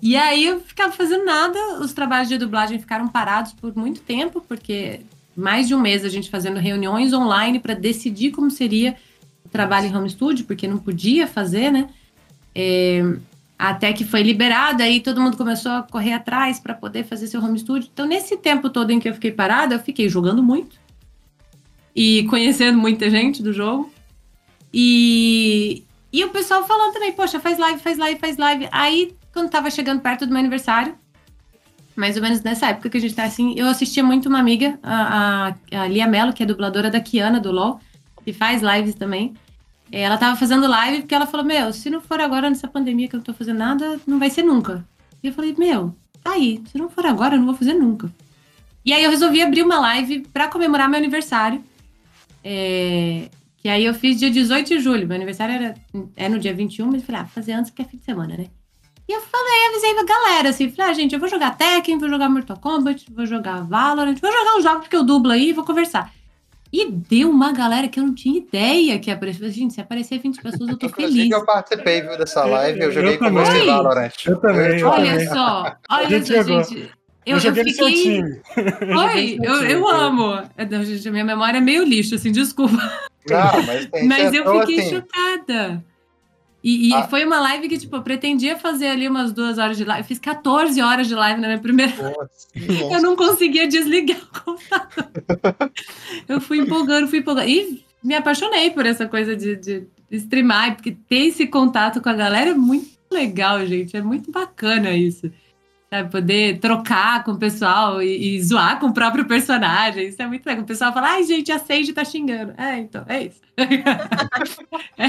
E 0.00 0.16
aí 0.16 0.44
eu 0.46 0.60
ficava 0.60 0.92
fazendo 0.92 1.24
nada, 1.24 1.58
os 1.80 1.92
trabalhos 1.92 2.28
de 2.28 2.38
dublagem 2.38 2.78
ficaram 2.78 3.08
parados 3.08 3.52
por 3.52 3.74
muito 3.76 4.00
tempo, 4.02 4.40
porque 4.40 5.00
mais 5.36 5.66
de 5.66 5.74
um 5.74 5.80
mês 5.80 6.04
a 6.04 6.08
gente 6.08 6.30
fazendo 6.30 6.58
reuniões 6.60 7.12
online 7.12 7.58
para 7.58 7.74
decidir 7.74 8.30
como 8.30 8.50
seria 8.50 8.96
o 9.44 9.48
trabalho 9.48 9.88
em 9.88 9.96
home 9.96 10.08
studio, 10.10 10.46
porque 10.46 10.68
não 10.68 10.78
podia 10.78 11.26
fazer, 11.26 11.70
né? 11.72 11.90
É, 12.54 13.02
até 13.58 13.92
que 13.92 14.04
foi 14.04 14.22
liberado, 14.22 14.82
aí 14.82 15.00
todo 15.00 15.20
mundo 15.20 15.36
começou 15.36 15.72
a 15.72 15.82
correr 15.82 16.12
atrás 16.12 16.60
para 16.60 16.74
poder 16.74 17.04
fazer 17.04 17.26
seu 17.26 17.42
home 17.42 17.58
studio. 17.58 17.90
Então, 17.92 18.06
nesse 18.06 18.36
tempo 18.36 18.70
todo 18.70 18.90
em 18.90 19.00
que 19.00 19.08
eu 19.08 19.14
fiquei 19.14 19.32
parada, 19.32 19.74
eu 19.74 19.80
fiquei 19.80 20.08
jogando 20.08 20.42
muito 20.42 20.78
e 21.94 22.22
conhecendo 22.24 22.78
muita 22.78 23.10
gente 23.10 23.42
do 23.42 23.52
jogo. 23.52 23.92
E, 24.72 25.82
e 26.12 26.24
o 26.24 26.28
pessoal 26.28 26.64
falando 26.64 26.92
também, 26.92 27.12
poxa, 27.12 27.40
faz 27.40 27.58
live, 27.58 27.80
faz 27.80 27.98
live, 27.98 28.20
faz 28.20 28.36
live. 28.36 28.68
Aí, 28.70 29.16
quando 29.32 29.50
tava 29.50 29.70
chegando 29.70 30.00
perto 30.00 30.24
do 30.24 30.30
meu 30.30 30.38
aniversário, 30.38 30.94
mais 31.96 32.14
ou 32.14 32.22
menos 32.22 32.40
nessa 32.42 32.68
época 32.68 32.88
que 32.88 32.98
a 32.98 33.00
gente 33.00 33.14
tá 33.16 33.24
assim, 33.24 33.54
eu 33.56 33.66
assistia 33.66 34.04
muito 34.04 34.28
uma 34.28 34.38
amiga, 34.38 34.78
a, 34.80 35.48
a, 35.72 35.82
a 35.82 35.88
Lia 35.88 36.06
Mello, 36.06 36.32
que 36.32 36.44
é 36.44 36.46
dubladora 36.46 36.88
da 36.92 37.00
Kiana 37.00 37.40
do 37.40 37.50
LoL, 37.50 37.80
que 38.24 38.32
faz 38.32 38.62
lives 38.62 38.94
também. 38.94 39.34
É, 39.90 40.02
Ela 40.02 40.18
tava 40.18 40.36
fazendo 40.36 40.66
live 40.66 41.00
porque 41.00 41.14
ela 41.14 41.26
falou: 41.26 41.46
Meu, 41.46 41.72
se 41.72 41.90
não 41.90 42.00
for 42.00 42.20
agora 42.20 42.48
nessa 42.48 42.68
pandemia 42.68 43.08
que 43.08 43.14
eu 43.14 43.18
não 43.18 43.24
tô 43.24 43.32
fazendo 43.32 43.58
nada, 43.58 44.00
não 44.06 44.18
vai 44.18 44.30
ser 44.30 44.42
nunca. 44.42 44.84
E 45.22 45.28
eu 45.28 45.32
falei: 45.32 45.54
Meu, 45.58 45.94
tá 46.22 46.32
aí, 46.32 46.62
se 46.70 46.78
não 46.78 46.88
for 46.88 47.06
agora, 47.06 47.34
eu 47.34 47.38
não 47.38 47.46
vou 47.46 47.56
fazer 47.56 47.74
nunca. 47.74 48.12
E 48.84 48.92
aí 48.92 49.02
eu 49.04 49.10
resolvi 49.10 49.42
abrir 49.42 49.62
uma 49.62 49.78
live 49.80 50.20
pra 50.32 50.48
comemorar 50.48 50.88
meu 50.88 50.98
aniversário. 50.98 51.62
É, 52.44 53.28
que 53.58 53.68
aí 53.68 53.84
eu 53.84 53.94
fiz 53.94 54.18
dia 54.18 54.30
18 54.30 54.68
de 54.68 54.78
julho. 54.78 55.06
Meu 55.06 55.16
aniversário 55.16 55.54
era, 55.54 55.74
é 56.16 56.28
no 56.28 56.38
dia 56.38 56.54
21, 56.54 56.86
mas 56.86 57.00
eu 57.00 57.06
falei: 57.06 57.20
Ah, 57.22 57.26
fazer 57.26 57.52
antes 57.52 57.70
porque 57.70 57.82
é 57.82 57.84
fim 57.86 57.96
de 57.96 58.04
semana, 58.04 58.36
né? 58.36 58.46
E 59.08 59.12
eu 59.12 59.22
falei, 59.22 59.68
avisei 59.70 59.94
pra 59.94 60.04
galera 60.04 60.50
assim: 60.50 60.70
Falei, 60.70 60.90
ah, 60.90 60.94
gente, 60.94 61.14
eu 61.14 61.18
vou 61.18 61.28
jogar 61.28 61.56
Tekken, 61.56 61.98
vou 61.98 62.10
jogar 62.10 62.28
Mortal 62.28 62.58
Kombat, 62.58 63.06
vou 63.10 63.24
jogar 63.24 63.62
Valorant, 63.62 64.18
vou 64.20 64.30
jogar 64.30 64.58
os 64.58 64.62
jogos 64.62 64.86
que 64.86 64.94
eu 64.94 65.02
dublo 65.02 65.32
aí 65.32 65.48
e 65.48 65.52
vou 65.54 65.64
conversar. 65.64 66.12
E 66.72 66.90
deu 66.90 67.30
uma 67.30 67.52
galera 67.52 67.88
que 67.88 67.98
eu 67.98 68.04
não 68.06 68.14
tinha 68.14 68.36
ideia 68.38 68.98
que 68.98 69.08
ia 69.10 69.14
aparecer. 69.14 69.50
Gente, 69.50 69.74
se 69.74 69.80
aparecer 69.80 70.18
20 70.18 70.42
pessoas, 70.42 70.68
eu 70.70 70.76
tô 70.76 70.86
Inclusive, 70.86 71.16
feliz. 71.18 71.30
eu 71.32 71.44
participei 71.46 72.02
viu, 72.02 72.18
dessa 72.18 72.44
live, 72.44 72.80
eu 72.80 72.92
joguei 72.92 73.14
Eu 73.14 73.18
com 73.18 73.30
você 73.32 73.64
Valorant. 73.64 74.10
Eu 74.26 74.36
também, 74.38 74.78
eu 74.80 74.88
Olha 74.88 75.10
também. 75.12 75.28
só, 75.28 75.76
olha 75.90 76.08
gente 76.08 76.26
só, 76.26 76.42
jogou. 76.42 76.64
gente. 76.64 76.90
Eu, 77.26 77.32
Eu, 77.32 77.34
no 77.36 77.40
seu 77.40 77.54
fiquei. 77.64 78.02
time. 78.02 78.40
Oi, 79.14 79.38
eu, 79.42 79.54
eu 79.64 79.88
amo. 79.88 80.42
Não, 80.70 80.84
gente, 80.84 81.10
minha 81.10 81.24
memória 81.24 81.58
é 81.58 81.60
meio 81.60 81.84
lixo, 81.84 82.14
assim, 82.14 82.32
desculpa. 82.32 82.76
Não, 83.28 83.62
mas 83.66 83.86
tem 83.86 84.06
Mas 84.08 84.32
eu 84.32 84.60
fiquei 84.60 84.80
assim, 84.80 84.90
chocada. 84.96 85.84
E, 86.62 86.88
e 86.88 86.94
Ah. 86.94 87.04
foi 87.04 87.24
uma 87.24 87.38
live 87.40 87.68
que, 87.68 87.78
tipo, 87.78 87.94
eu 87.96 88.02
pretendia 88.02 88.56
fazer 88.56 88.88
ali 88.88 89.06
umas 89.06 89.32
duas 89.32 89.58
horas 89.58 89.76
de 89.76 89.84
live. 89.84 90.02
Eu 90.02 90.08
fiz 90.08 90.18
14 90.18 90.80
horas 90.82 91.06
de 91.06 91.14
live 91.14 91.40
na 91.40 91.46
minha 91.48 91.60
primeira. 91.60 91.92
Eu 92.90 93.00
não 93.00 93.14
conseguia 93.14 93.68
desligar 93.68 94.18
o 94.18 94.40
computador. 94.44 95.10
eu 96.28 96.40
fui 96.40 96.58
empolgando, 96.58 97.06
fui 97.06 97.20
empolgando. 97.20 97.48
E 97.48 97.84
me 98.02 98.14
apaixonei 98.14 98.70
por 98.70 98.84
essa 98.86 99.06
coisa 99.06 99.36
de, 99.36 99.54
de 99.56 99.86
streamar, 100.10 100.74
porque 100.74 100.96
ter 101.08 101.26
esse 101.26 101.46
contato 101.46 102.00
com 102.00 102.08
a 102.08 102.14
galera 102.14 102.50
é 102.50 102.54
muito 102.54 102.90
legal, 103.12 103.64
gente. 103.64 103.96
É 103.96 104.02
muito 104.02 104.32
bacana 104.32 104.90
isso. 104.90 105.30
Sabe, 105.90 106.10
poder 106.10 106.58
trocar 106.58 107.22
com 107.24 107.30
o 107.32 107.38
pessoal 107.38 108.02
e, 108.02 108.36
e 108.36 108.42
zoar 108.42 108.78
com 108.80 108.88
o 108.88 108.92
próprio 108.92 109.24
personagem. 109.26 110.08
Isso 110.08 110.20
é 110.20 110.26
muito 110.26 110.44
legal. 110.44 110.64
O 110.64 110.66
pessoal 110.66 110.92
fala, 110.92 111.12
ai, 111.12 111.22
gente, 111.22 111.52
a 111.52 111.58
Sage 111.58 111.92
tá 111.92 112.04
xingando. 112.04 112.52
É, 112.58 112.78
então, 112.78 113.04
é 113.08 113.22
isso. 113.24 113.40
É, 114.98 115.06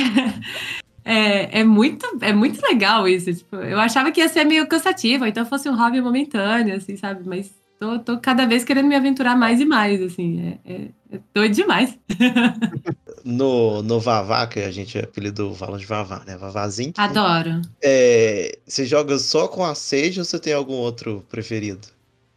é, 1.11 1.63
muito, 1.63 2.05
é 2.21 2.31
muito 2.31 2.61
legal 2.61 3.07
isso. 3.07 3.33
Tipo, 3.33 3.55
eu 3.57 3.79
achava 3.79 4.11
que 4.11 4.21
ia 4.21 4.29
ser 4.29 4.43
meio 4.43 4.67
cansativo, 4.67 5.25
então 5.25 5.45
fosse 5.45 5.67
um 5.69 5.75
hobby 5.75 6.01
momentâneo, 6.01 6.75
assim, 6.75 6.95
sabe? 6.95 7.27
Mas 7.27 7.51
tô, 7.79 7.97
tô 7.99 8.19
cada 8.19 8.45
vez 8.45 8.63
querendo 8.63 8.87
me 8.87 8.95
aventurar 8.95 9.35
mais 9.35 9.59
e 9.59 9.65
mais, 9.65 10.01
assim. 10.01 10.59
É, 10.65 10.73
é, 10.73 10.81
é 11.11 11.19
doido 11.33 11.55
demais. 11.55 11.97
No, 13.25 13.83
no 13.83 13.99
Vavá, 13.99 14.47
que 14.47 14.61
a 14.61 14.71
gente 14.71 14.97
apelidou 14.97 15.51
o 15.51 15.53
Valor 15.53 15.77
de 15.77 15.85
Vavá, 15.85 16.23
né? 16.25 16.37
Vavazinho. 16.37 16.93
Adoro. 16.97 17.61
É, 17.83 18.57
você 18.65 18.85
joga 18.85 19.17
só 19.19 19.47
com 19.47 19.63
a 19.63 19.75
Sage 19.75 20.19
ou 20.19 20.25
você 20.25 20.39
tem 20.39 20.53
algum 20.53 20.75
outro 20.75 21.25
preferido? 21.29 21.85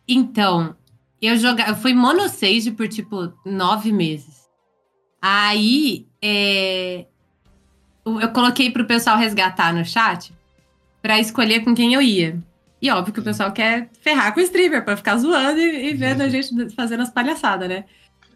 Então, 0.07 0.75
eu 1.21 1.37
joga... 1.37 1.69
eu 1.69 1.77
fui 1.77 1.95
mono 1.95 2.29
Sage 2.29 2.73
por 2.73 2.89
tipo 2.89 3.33
nove 3.47 3.93
meses. 3.93 4.43
Aí 5.21 6.09
é, 6.21 7.07
eu 8.05 8.29
coloquei 8.31 8.71
pro 8.71 8.85
pessoal 8.85 9.17
resgatar 9.17 9.73
no 9.73 9.85
chat 9.85 10.33
pra 11.01 11.21
escolher 11.21 11.61
com 11.61 11.75
quem 11.75 11.95
eu 11.95 12.03
ia. 12.03 12.39
E 12.81 12.91
óbvio 12.91 13.15
que 13.15 13.21
o 13.21 13.25
pessoal 13.25 13.53
quer 13.53 13.89
ferrar 14.01 14.35
com 14.35 14.41
o 14.41 14.43
streamer 14.43 14.85
pra 14.85 14.97
ficar 14.97 15.17
zoando 15.17 15.61
e, 15.61 15.91
e 15.91 15.95
vendo 15.95 16.23
a 16.23 16.29
gente 16.29 16.71
fazendo 16.71 17.03
as 17.03 17.11
palhaçadas, 17.11 17.69
né? 17.69 17.85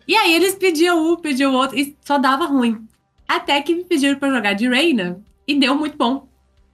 E 0.06 0.14
aí 0.14 0.34
eles 0.34 0.54
pediam 0.54 1.12
um, 1.12 1.16
pediam 1.16 1.52
outro, 1.52 1.76
e 1.76 1.96
só 2.04 2.16
dava 2.16 2.46
ruim. 2.46 2.86
Até 3.26 3.60
que 3.60 3.74
me 3.74 3.84
pediram 3.84 4.18
pra 4.18 4.30
jogar 4.30 4.52
de 4.52 4.68
Reina 4.68 5.20
e 5.46 5.58
deu 5.58 5.74
muito 5.74 5.96
bom. 5.96 6.28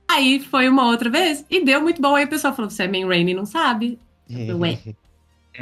Aí 0.07 0.39
foi 0.39 0.69
uma 0.69 0.87
outra 0.87 1.09
vez 1.09 1.45
e 1.49 1.65
deu 1.65 1.81
muito 1.81 2.03
bom. 2.03 2.15
Aí 2.15 2.27
o 2.27 2.29
pessoal 2.29 2.55
falou: 2.55 2.71
você 2.71 2.83
é 2.83 2.89
main 2.89 3.09
Reina 3.09 3.31
e 3.31 3.35
não 3.35 3.47
sabe. 3.47 3.99
Ué. 4.31 4.79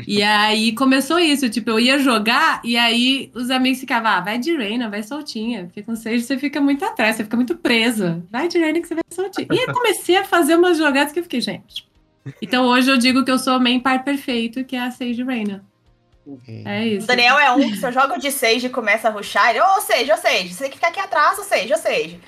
E 0.06 0.22
aí 0.22 0.72
começou 0.72 1.18
isso, 1.18 1.48
tipo, 1.48 1.70
eu 1.70 1.80
ia 1.80 1.98
jogar 1.98 2.60
e 2.64 2.76
aí 2.76 3.30
os 3.34 3.50
amigos 3.50 3.80
ficavam, 3.80 4.10
ah, 4.10 4.20
vai 4.20 4.38
de 4.38 4.56
Reina, 4.56 4.88
vai 4.88 5.02
soltinha. 5.02 5.64
Porque 5.64 5.82
com 5.82 5.96
Sage 5.96 6.22
você 6.22 6.38
fica 6.38 6.60
muito 6.60 6.84
atrás, 6.84 7.16
você 7.16 7.24
fica 7.24 7.36
muito 7.36 7.56
presa. 7.56 8.22
Vai 8.30 8.48
de 8.48 8.58
Reina 8.58 8.80
que 8.80 8.88
você 8.88 8.94
vai 8.94 9.04
soltinha. 9.10 9.48
E 9.50 9.58
aí 9.58 9.66
comecei 9.72 10.16
a 10.16 10.24
fazer 10.24 10.56
umas 10.56 10.78
jogadas 10.78 11.12
que 11.12 11.18
eu 11.18 11.24
fiquei, 11.24 11.40
gente. 11.40 11.88
Então 12.40 12.66
hoje 12.66 12.90
eu 12.90 12.98
digo 12.98 13.24
que 13.24 13.30
eu 13.30 13.38
sou 13.38 13.58
main 13.58 13.80
par 13.80 14.04
perfeito, 14.04 14.64
que 14.64 14.76
é 14.76 14.80
a 14.80 14.90
Sage 14.90 15.22
Reina. 15.22 15.64
É 16.64 16.82
O 16.82 16.86
isso. 16.86 17.06
Daniel 17.06 17.38
é 17.38 17.50
um 17.52 17.70
que 17.70 17.76
se 17.76 17.84
eu 17.84 17.92
jogo 17.92 18.18
de 18.18 18.30
Sage 18.30 18.66
e 18.66 18.70
começa 18.70 19.08
a 19.08 19.10
ruxar, 19.10 19.50
ele, 19.50 19.60
ô 19.60 19.80
Sage, 19.80 20.12
ô 20.12 20.16
Sage, 20.16 20.54
você 20.54 20.64
tem 20.64 20.70
que 20.70 20.76
ficar 20.76 20.88
aqui 20.88 21.00
atrás, 21.00 21.38
ô 21.38 21.42
Sage, 21.42 21.72
ô 21.72 21.78
Sage. 21.78 22.20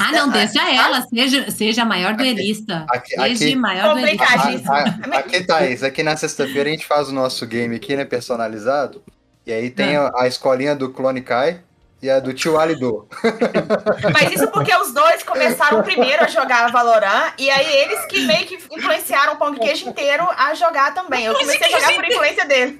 Ah, 0.00 0.12
não, 0.12 0.28
deixa 0.30 0.70
ela, 0.70 1.02
seja, 1.02 1.50
seja 1.50 1.82
a 1.82 1.84
maior 1.84 2.14
duelista. 2.14 2.86
Aqui- 2.88 3.10
Seja 3.10 3.24
aqui- 3.46 3.56
maior 3.56 3.94
duelista. 3.94 4.24
A- 4.72 5.16
a- 5.16 5.18
aqui, 5.18 5.44
Thaís, 5.44 5.82
aqui 5.82 6.02
na 6.02 6.16
sexta-feira 6.16 6.68
a 6.68 6.72
gente 6.72 6.86
faz 6.86 7.08
o 7.08 7.12
nosso 7.12 7.46
game 7.46 7.76
aqui, 7.76 7.94
né, 7.96 8.04
personalizado. 8.04 9.02
E 9.46 9.52
aí 9.52 9.70
tem 9.70 9.96
a, 9.96 10.10
a 10.16 10.26
escolinha 10.26 10.74
do 10.74 10.90
Clone 10.90 11.20
Kai 11.22 11.60
e 12.02 12.08
a 12.08 12.18
do 12.18 12.32
tio 12.32 12.58
Alido. 12.58 13.06
Mas 14.14 14.32
isso 14.32 14.48
porque 14.48 14.74
os 14.74 14.92
dois 14.92 15.22
começaram 15.22 15.82
primeiro 15.82 16.24
a 16.24 16.28
jogar 16.28 16.70
Valorant, 16.70 17.32
e 17.38 17.50
aí 17.50 17.66
eles 17.82 18.04
que 18.06 18.20
meio 18.26 18.46
que 18.46 18.58
influenciaram 18.70 19.34
o 19.34 19.36
Pão 19.36 19.52
de 19.52 19.60
Queijo 19.60 19.88
inteiro 19.88 20.26
a 20.36 20.54
jogar 20.54 20.94
também. 20.94 21.24
Eu 21.26 21.34
comecei 21.34 21.66
a 21.74 21.78
jogar 21.78 21.92
por 21.94 22.04
influência 22.04 22.46
deles. 22.46 22.78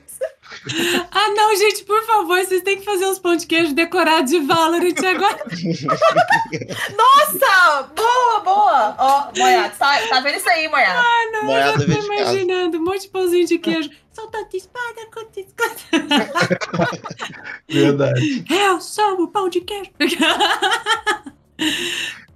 Ah, 1.12 1.28
não, 1.34 1.54
gente, 1.56 1.84
por 1.84 2.02
favor, 2.04 2.38
vocês 2.38 2.62
têm 2.62 2.78
que 2.78 2.84
fazer 2.84 3.04
os 3.06 3.18
pão 3.18 3.36
de 3.36 3.46
queijo 3.46 3.74
decorados 3.74 4.30
de 4.30 4.40
Valorant 4.40 4.94
agora. 4.98 5.44
Nossa! 6.96 7.82
Boa, 7.94 8.40
boa! 8.40 8.96
Ó, 8.98 9.30
Moiado, 9.36 9.76
tá, 9.76 9.98
tá 10.08 10.20
vendo 10.20 10.36
isso 10.36 10.48
aí, 10.48 10.68
Moiado? 10.68 11.04
Não, 11.32 11.44
Moeda 11.44 11.66
eu 11.66 11.72
já 11.72 11.86
tô 11.86 11.86
casa. 11.86 12.06
imaginando 12.06 12.78
um 12.78 12.84
monte 12.84 13.02
de 13.02 13.08
pãozinho 13.08 13.46
de 13.46 13.58
queijo. 13.58 13.90
Soltando 14.12 14.48
espada 14.54 15.06
contra 15.12 15.40
espada. 15.40 15.76
Verdade. 17.68 18.44
Eu 18.50 18.80
sou 18.80 19.22
o 19.22 19.28
pão 19.28 19.48
de 19.48 19.60
queijo. 19.60 19.90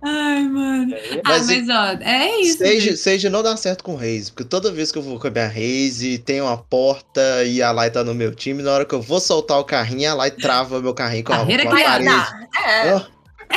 Ai, 0.05 0.45
mano. 0.45 0.95
Ah, 1.25 1.31
Mas 1.31 1.47
mas 1.47 1.69
ó, 1.71 2.03
é 2.03 2.41
isso. 2.41 2.59
Gente. 2.65 2.97
Sage 2.99 3.31
não 3.31 3.43
dá 3.43 3.57
certo 3.57 3.83
com 3.83 3.97
Raze, 3.97 4.31
porque 4.31 4.45
toda 4.45 4.71
vez 4.71 4.93
que 4.93 4.99
eu 4.99 5.03
vou 5.03 5.19
com 5.19 5.27
a 5.27 5.31
minha 5.31 5.49
Raze, 5.49 6.19
tem 6.19 6.43
uma 6.43 6.59
porta 6.59 7.43
e 7.45 7.63
a 7.63 7.71
Lai 7.73 7.91
tá 7.91 8.05
no 8.05 8.15
meu 8.15 8.35
time, 8.35 8.63
na 8.63 8.73
hora 8.73 8.85
que 8.85 8.95
eu 8.95 9.01
vou 9.01 9.19
soltar 9.19 9.59
o 9.59 9.65
carrinho, 9.65 10.11
a 10.11 10.15
Lai 10.15 10.31
trava 10.31 10.81
meu 10.81 10.93
carrinho 10.93 11.25
com 11.25 11.33
a, 11.33 11.37
com 11.39 11.43
Barreira 11.43 11.63
a 11.63 11.71
parede. 11.71 12.11
É, 12.67 12.95
Ó, 12.95 13.03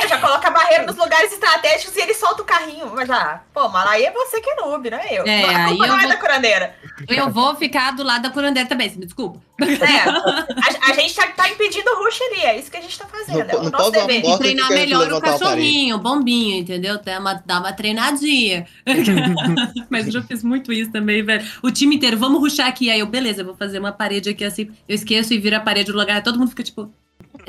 é, 0.04 0.08
já 0.08 0.18
coloca 0.18 0.48
a 0.48 0.50
barreira 0.50 0.84
nos 0.86 0.96
lugares 0.96 1.32
estratégicos 1.32 1.96
e 1.96 2.00
ele 2.00 2.14
solta 2.14 2.42
o 2.42 2.44
carrinho. 2.44 2.90
Mas 2.94 3.08
ah, 3.10 3.42
pô, 3.52 3.68
mas 3.68 3.88
aí 3.88 4.04
é 4.04 4.12
você 4.12 4.40
que 4.40 4.50
é 4.50 4.54
noob, 4.56 4.90
não 4.90 4.98
é 4.98 5.08
eu. 5.18 5.26
É, 5.26 5.44
a 5.44 5.64
aí 5.64 5.68
culpa 5.70 5.84
eu 5.84 5.88
não 5.88 5.96
é 5.98 6.00
vou- 6.00 6.08
da 6.10 6.16
curandeira. 6.16 6.76
Eu 7.08 7.30
vou 7.30 7.54
ficar 7.56 7.92
do 7.92 8.02
lado 8.02 8.22
da 8.22 8.30
curandeira 8.30 8.68
também, 8.68 8.88
você 8.90 8.98
me 8.98 9.04
desculpa. 9.04 9.40
É, 9.60 10.08
a, 10.08 10.90
a 10.90 10.92
gente 10.94 11.14
tá, 11.14 11.26
tá 11.28 11.48
impedindo 11.48 11.88
o 11.90 12.04
rush 12.04 12.20
ali, 12.22 12.40
é 12.44 12.58
isso 12.58 12.70
que 12.70 12.76
a 12.76 12.80
gente 12.80 12.96
tá 12.98 13.06
fazendo. 13.06 13.46
Não 13.46 13.54
é 13.54 13.56
o 13.56 13.62
não 13.64 13.70
nosso 13.70 13.90
dever. 13.90 14.22
Bota 14.22 14.38
treinar 14.38 14.68
melhor 14.70 15.12
o 15.12 15.20
cachorrinho, 15.20 15.96
o 15.96 15.98
bombinho, 15.98 16.58
entendeu? 16.58 16.98
Dá 17.02 17.18
uma, 17.18 17.34
dá 17.34 17.58
uma 17.58 17.72
treinadinha. 17.72 18.66
Mas 19.90 20.06
eu 20.06 20.12
já 20.12 20.22
fiz 20.22 20.42
muito 20.42 20.72
isso 20.72 20.90
também, 20.92 21.22
velho. 21.24 21.44
O 21.62 21.70
time 21.70 21.96
inteiro, 21.96 22.16
vamos 22.16 22.40
ruxar 22.40 22.66
aqui. 22.68 22.90
Aí 22.90 23.00
eu, 23.00 23.06
beleza, 23.06 23.42
eu 23.42 23.46
vou 23.46 23.56
fazer 23.56 23.78
uma 23.78 23.92
parede 23.92 24.30
aqui 24.30 24.44
assim. 24.44 24.70
Eu 24.88 24.94
esqueço 24.94 25.32
e 25.34 25.38
vira 25.38 25.56
a 25.58 25.60
parede 25.60 25.90
do 25.92 25.98
lugar. 25.98 26.22
Todo 26.22 26.38
mundo 26.38 26.50
fica 26.50 26.62
tipo, 26.62 26.92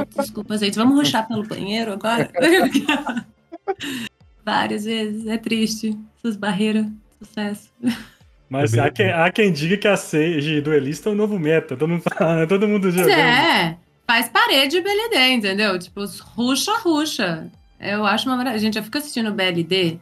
desculpa, 0.05 0.57
gente, 0.57 0.75
vamos 0.75 0.95
ruxar 0.95 1.27
pelo 1.27 1.47
banheiro 1.47 1.93
agora? 1.93 2.29
Várias 4.45 4.85
vezes. 4.85 5.27
É 5.27 5.37
triste. 5.37 5.97
Essas 6.17 6.35
barreiras. 6.35 6.85
Sucesso. 7.19 7.69
Mas 8.49 8.77
há 8.77 8.89
quem, 8.89 9.11
há 9.11 9.31
quem 9.31 9.51
diga 9.51 9.77
que 9.77 9.87
a 9.87 9.95
Sage 9.95 10.61
duelista 10.61 11.09
é 11.09 11.11
o 11.11 11.15
novo 11.15 11.37
meta. 11.37 11.75
Todo 11.77 11.89
mundo, 11.89 12.01
fala, 12.01 12.45
todo 12.47 12.67
mundo 12.67 12.85
Mas 12.85 12.95
jogando. 12.95 13.11
é, 13.11 13.77
faz 14.07 14.27
parede 14.29 14.77
e 14.77 14.81
BLD, 14.81 15.33
entendeu? 15.33 15.77
Tipo, 15.77 16.03
ruxa, 16.35 16.71
ruxa. 16.79 17.47
Eu 17.79 18.05
acho 18.05 18.27
uma 18.27 18.37
maravilha. 18.37 18.59
Gente, 18.59 18.77
eu 18.77 18.83
fico 18.83 18.97
assistindo 18.97 19.29
o 19.29 19.33
BLD 19.33 19.99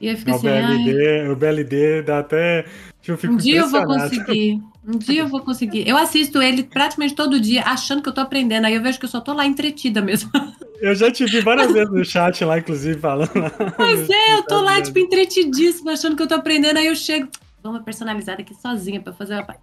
e 0.00 0.08
eu 0.08 0.16
fico 0.16 0.32
O 0.32 0.34
assim, 0.34 0.48
ai, 0.48 0.78
BLD, 0.78 1.28
o 1.28 1.36
BLD 1.36 2.02
dá 2.02 2.18
até. 2.20 2.64
Eu 3.06 3.16
fico 3.16 3.34
um 3.34 3.36
dia 3.36 3.60
eu 3.60 3.68
vou 3.68 3.84
conseguir. 3.84 4.60
Um 4.86 4.96
dia 4.96 5.20
eu 5.20 5.28
vou 5.28 5.40
conseguir. 5.40 5.86
Eu 5.86 5.96
assisto 5.96 6.40
ele 6.40 6.62
praticamente 6.62 7.14
todo 7.14 7.38
dia, 7.38 7.62
achando 7.64 8.02
que 8.02 8.08
eu 8.08 8.14
tô 8.14 8.20
aprendendo. 8.20 8.64
Aí 8.64 8.74
eu 8.74 8.82
vejo 8.82 8.98
que 8.98 9.04
eu 9.04 9.10
só 9.10 9.20
tô 9.20 9.34
lá 9.34 9.44
entretida 9.44 10.00
mesmo. 10.00 10.30
Eu 10.80 10.94
já 10.94 11.10
te 11.10 11.26
vi 11.26 11.42
várias 11.42 11.70
vezes 11.70 11.92
no 11.92 12.02
chat 12.02 12.42
lá, 12.42 12.58
inclusive, 12.58 12.98
falando. 12.98 13.30
Mas 13.78 14.08
é, 14.08 14.32
eu 14.32 14.42
tô 14.44 14.62
lá, 14.62 14.80
tipo, 14.80 14.98
entretidíssima, 14.98 15.92
achando 15.92 16.16
que 16.16 16.22
eu 16.22 16.26
tô 16.26 16.34
aprendendo. 16.36 16.78
Aí 16.78 16.86
eu 16.86 16.96
chego, 16.96 17.28
dou 17.62 17.70
uma 17.70 17.82
personalizada 17.82 18.40
aqui 18.40 18.54
sozinha 18.54 18.98
pra 18.98 19.12
fazer 19.12 19.34
uma. 19.34 19.56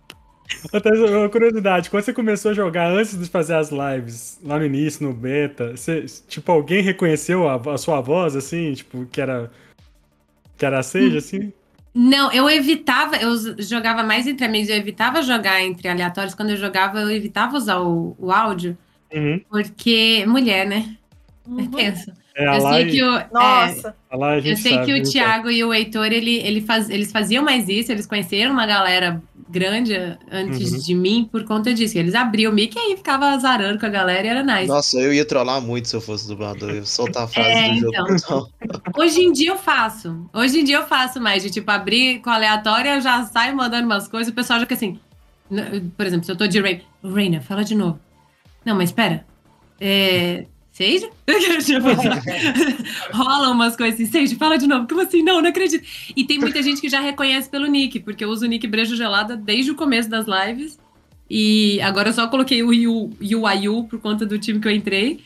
Até 0.71 0.91
uma 0.91 1.27
curiosidade, 1.27 1.89
quando 1.89 2.03
você 2.03 2.13
começou 2.13 2.51
a 2.51 2.53
jogar 2.53 2.91
antes 2.91 3.17
de 3.17 3.27
fazer 3.27 3.55
as 3.55 3.71
lives, 3.71 4.39
lá 4.43 4.59
no 4.59 4.65
início, 4.65 5.07
no 5.07 5.11
beta, 5.11 5.75
você, 5.75 6.05
tipo, 6.27 6.51
alguém 6.51 6.83
reconheceu 6.83 7.49
a, 7.49 7.55
a 7.55 7.77
sua 7.79 7.99
voz, 7.99 8.35
assim, 8.35 8.73
tipo, 8.73 9.07
que 9.07 9.19
era. 9.19 9.51
Que 10.55 10.67
era 10.67 10.77
a 10.77 10.83
Sage, 10.83 11.17
assim? 11.17 11.51
Não, 11.99 12.31
eu 12.31 12.47
evitava, 12.47 13.15
eu 13.17 13.31
jogava 13.59 14.03
mais 14.03 14.27
entre 14.27 14.45
amigos, 14.45 14.69
eu 14.69 14.75
evitava 14.75 15.23
jogar 15.23 15.61
entre 15.63 15.87
aleatórios. 15.87 16.35
Quando 16.35 16.51
eu 16.51 16.57
jogava, 16.57 16.99
eu 17.01 17.09
evitava 17.09 17.57
usar 17.57 17.79
o, 17.79 18.15
o 18.19 18.31
áudio, 18.31 18.77
Uhum. 19.11 19.41
porque 19.49 20.23
mulher, 20.27 20.67
né? 20.67 20.95
É 21.47 21.49
Uhum. 21.49 21.71
tenso. 21.71 22.11
É, 22.39 22.55
Eu 22.55 22.61
sei 22.61 22.85
que 22.85 23.03
o. 23.03 23.17
é, 23.17 23.27
Nossa. 23.33 23.95
a 24.11 24.15
Lai 24.17 24.37
a 24.37 24.39
gente 24.41 24.49
eu 24.51 24.57
sei 24.57 24.73
sabe, 24.75 24.85
que 24.85 24.93
o 24.93 24.97
né, 24.97 25.01
Thiago 25.03 25.49
e 25.49 25.63
o 25.63 25.73
Heitor, 25.73 26.05
ele, 26.05 26.35
ele 26.37 26.61
faz, 26.61 26.87
eles 26.87 27.11
faziam 27.11 27.43
mais 27.43 27.67
isso, 27.67 27.91
eles 27.91 28.05
conheceram 28.05 28.51
uma 28.51 28.67
galera 28.67 29.19
grande 29.49 29.93
antes 30.31 30.71
Uhum. 30.73 30.79
de 30.79 30.93
mim 30.93 31.27
por 31.31 31.43
conta 31.45 31.73
disso. 31.73 31.97
Eles 31.97 32.13
abriam 32.13 32.51
o 32.51 32.55
mic 32.55 32.75
e 32.75 32.79
aí 32.79 32.95
ficava 32.97 33.29
azarando 33.29 33.79
com 33.79 33.85
a 33.87 33.89
galera 33.89 34.27
e 34.27 34.29
era 34.29 34.43
nice. 34.43 34.67
Nossa, 34.67 34.99
eu 34.99 35.11
ia 35.11 35.25
trollar 35.25 35.59
muito 35.61 35.87
se 35.87 35.95
eu 35.95 36.01
fosse 36.01 36.27
dublador. 36.27 36.69
Eu 36.69 36.75
ia 36.75 36.85
soltar 36.85 37.23
a 37.23 37.27
frase 37.27 37.49
É, 37.49 37.69
do 37.73 37.79
jogo. 37.79 37.91
então. 38.13 38.47
Então, 38.61 38.81
Hoje 38.97 39.19
em 39.21 39.31
dia 39.31 39.51
eu 39.51 39.57
faço. 39.57 40.29
Hoje 40.31 40.59
em 40.59 40.63
dia 40.63 40.75
eu 40.77 40.85
faço 40.85 41.19
mais, 41.19 41.41
de 41.41 41.49
tipo, 41.49 41.71
abrir 41.71 42.19
com 42.19 42.29
aleatória, 42.29 42.95
eu 42.95 43.01
já 43.01 43.23
saio 43.23 43.55
mandando 43.55 43.85
umas 43.87 44.07
coisas, 44.07 44.31
o 44.31 44.35
pessoal 44.35 44.59
já 44.59 44.65
fica 44.65 44.75
assim. 44.75 44.99
Por 45.95 46.05
exemplo, 46.05 46.25
se 46.25 46.31
eu 46.31 46.35
tô 46.35 46.45
de 46.45 46.59
Rain. 46.59 46.81
Raina, 47.03 47.41
fala 47.41 47.63
de 47.63 47.73
novo. 47.73 47.99
Não, 48.65 48.75
mas 48.75 48.89
espera. 48.89 49.25
É. 49.79 50.45
Tipo, 50.77 51.87
Rolam 53.11 53.53
umas 53.53 53.75
coisas 53.75 53.99
assim, 53.99 54.11
Sage, 54.11 54.35
fala 54.35 54.57
de 54.57 54.67
novo. 54.67 54.87
Como 54.87 55.01
assim? 55.01 55.23
Não, 55.23 55.41
não 55.41 55.49
acredito. 55.49 55.85
E 56.15 56.23
tem 56.23 56.37
muita 56.37 56.61
gente 56.61 56.79
que 56.79 56.89
já 56.89 56.99
reconhece 56.99 57.49
pelo 57.49 57.65
nick, 57.65 57.99
porque 58.01 58.23
eu 58.23 58.29
uso 58.29 58.45
o 58.45 58.47
nick 58.47 58.67
Brejo 58.67 58.95
Gelada 58.95 59.35
desde 59.35 59.71
o 59.71 59.75
começo 59.75 60.09
das 60.09 60.25
lives. 60.27 60.77
E 61.29 61.81
agora 61.81 62.09
eu 62.09 62.13
só 62.13 62.27
coloquei 62.27 62.63
o 62.63 62.71
Yu, 62.71 63.11
UIU 63.19 63.83
por 63.85 63.99
conta 63.99 64.25
do 64.25 64.39
time 64.39 64.59
que 64.59 64.67
eu 64.67 64.71
entrei. 64.71 65.19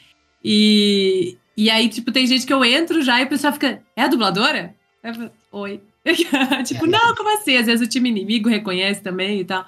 E, 0.43 1.37
e 1.55 1.69
aí, 1.69 1.89
tipo, 1.89 2.11
tem 2.11 2.25
gente 2.25 2.45
que 2.45 2.53
eu 2.53 2.63
entro 2.63 3.01
já 3.01 3.21
e 3.21 3.25
o 3.25 3.29
pessoal 3.29 3.53
fica, 3.53 3.83
é 3.95 4.03
a 4.03 4.07
dubladora? 4.07 4.73
Eu 5.03 5.13
falo, 5.13 5.31
Oi. 5.51 5.81
tipo, 6.65 6.87
não, 6.87 7.13
como 7.15 7.37
assim? 7.37 7.57
Às 7.57 7.65
vezes 7.65 7.85
o 7.85 7.89
time 7.89 8.09
inimigo 8.09 8.49
reconhece 8.49 9.01
também 9.01 9.41
e 9.41 9.45
tal. 9.45 9.65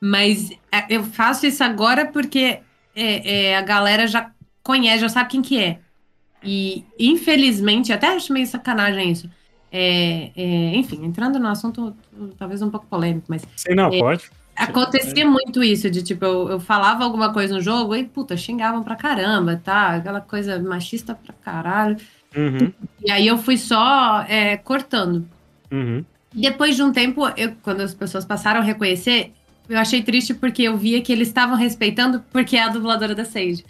Mas 0.00 0.50
é, 0.72 0.84
eu 0.90 1.04
faço 1.04 1.46
isso 1.46 1.62
agora 1.62 2.06
porque 2.06 2.60
é, 2.94 3.50
é, 3.50 3.56
a 3.56 3.62
galera 3.62 4.06
já 4.06 4.30
conhece, 4.70 5.00
já 5.00 5.08
sabe 5.08 5.30
quem 5.30 5.42
que 5.42 5.58
é. 5.58 5.78
E, 6.42 6.84
infelizmente, 6.98 7.92
até 7.92 8.06
acho 8.14 8.32
meio 8.32 8.46
sacanagem 8.46 9.10
isso. 9.10 9.28
É, 9.72 10.30
é, 10.36 10.76
enfim, 10.76 11.04
entrando 11.04 11.38
no 11.38 11.48
assunto 11.48 11.94
talvez 12.38 12.60
um 12.62 12.70
pouco 12.70 12.86
polêmico, 12.86 13.26
mas 13.28 13.42
Sim, 13.56 13.74
não, 13.74 13.92
É. 13.92 13.98
pode. 13.98 14.30
Acontecia 14.56 15.26
muito 15.26 15.62
isso, 15.64 15.88
de 15.90 16.02
tipo, 16.02 16.22
eu, 16.24 16.50
eu 16.50 16.60
falava 16.60 17.02
alguma 17.04 17.32
coisa 17.32 17.54
no 17.54 17.62
jogo 17.62 17.94
e, 17.96 18.04
puta, 18.04 18.36
xingavam 18.36 18.82
pra 18.82 18.94
caramba, 18.94 19.56
tá? 19.62 19.96
Aquela 19.96 20.20
coisa 20.20 20.58
machista 20.58 21.14
pra 21.14 21.32
caralho. 21.32 21.96
Uhum, 22.36 22.70
E 23.02 23.10
aí 23.10 23.26
eu 23.26 23.38
fui 23.38 23.56
só 23.56 24.22
é, 24.28 24.56
cortando. 24.58 25.26
uhum. 25.72 26.04
E 26.34 26.42
depois 26.42 26.76
de 26.76 26.82
um 26.82 26.92
tempo, 26.92 27.26
eu, 27.36 27.54
quando 27.62 27.80
as 27.80 27.94
pessoas 27.94 28.24
passaram 28.24 28.60
a 28.60 28.62
reconhecer, 28.62 29.32
eu 29.68 29.78
achei 29.78 30.02
triste 30.02 30.34
porque 30.34 30.62
eu 30.62 30.76
via 30.76 31.00
que 31.00 31.12
eles 31.12 31.28
estavam 31.28 31.56
respeitando 31.56 32.22
porque 32.30 32.56
é 32.56 32.62
a 32.62 32.68
dubladora 32.68 33.14
da 33.14 33.24
Sage. 33.24 33.64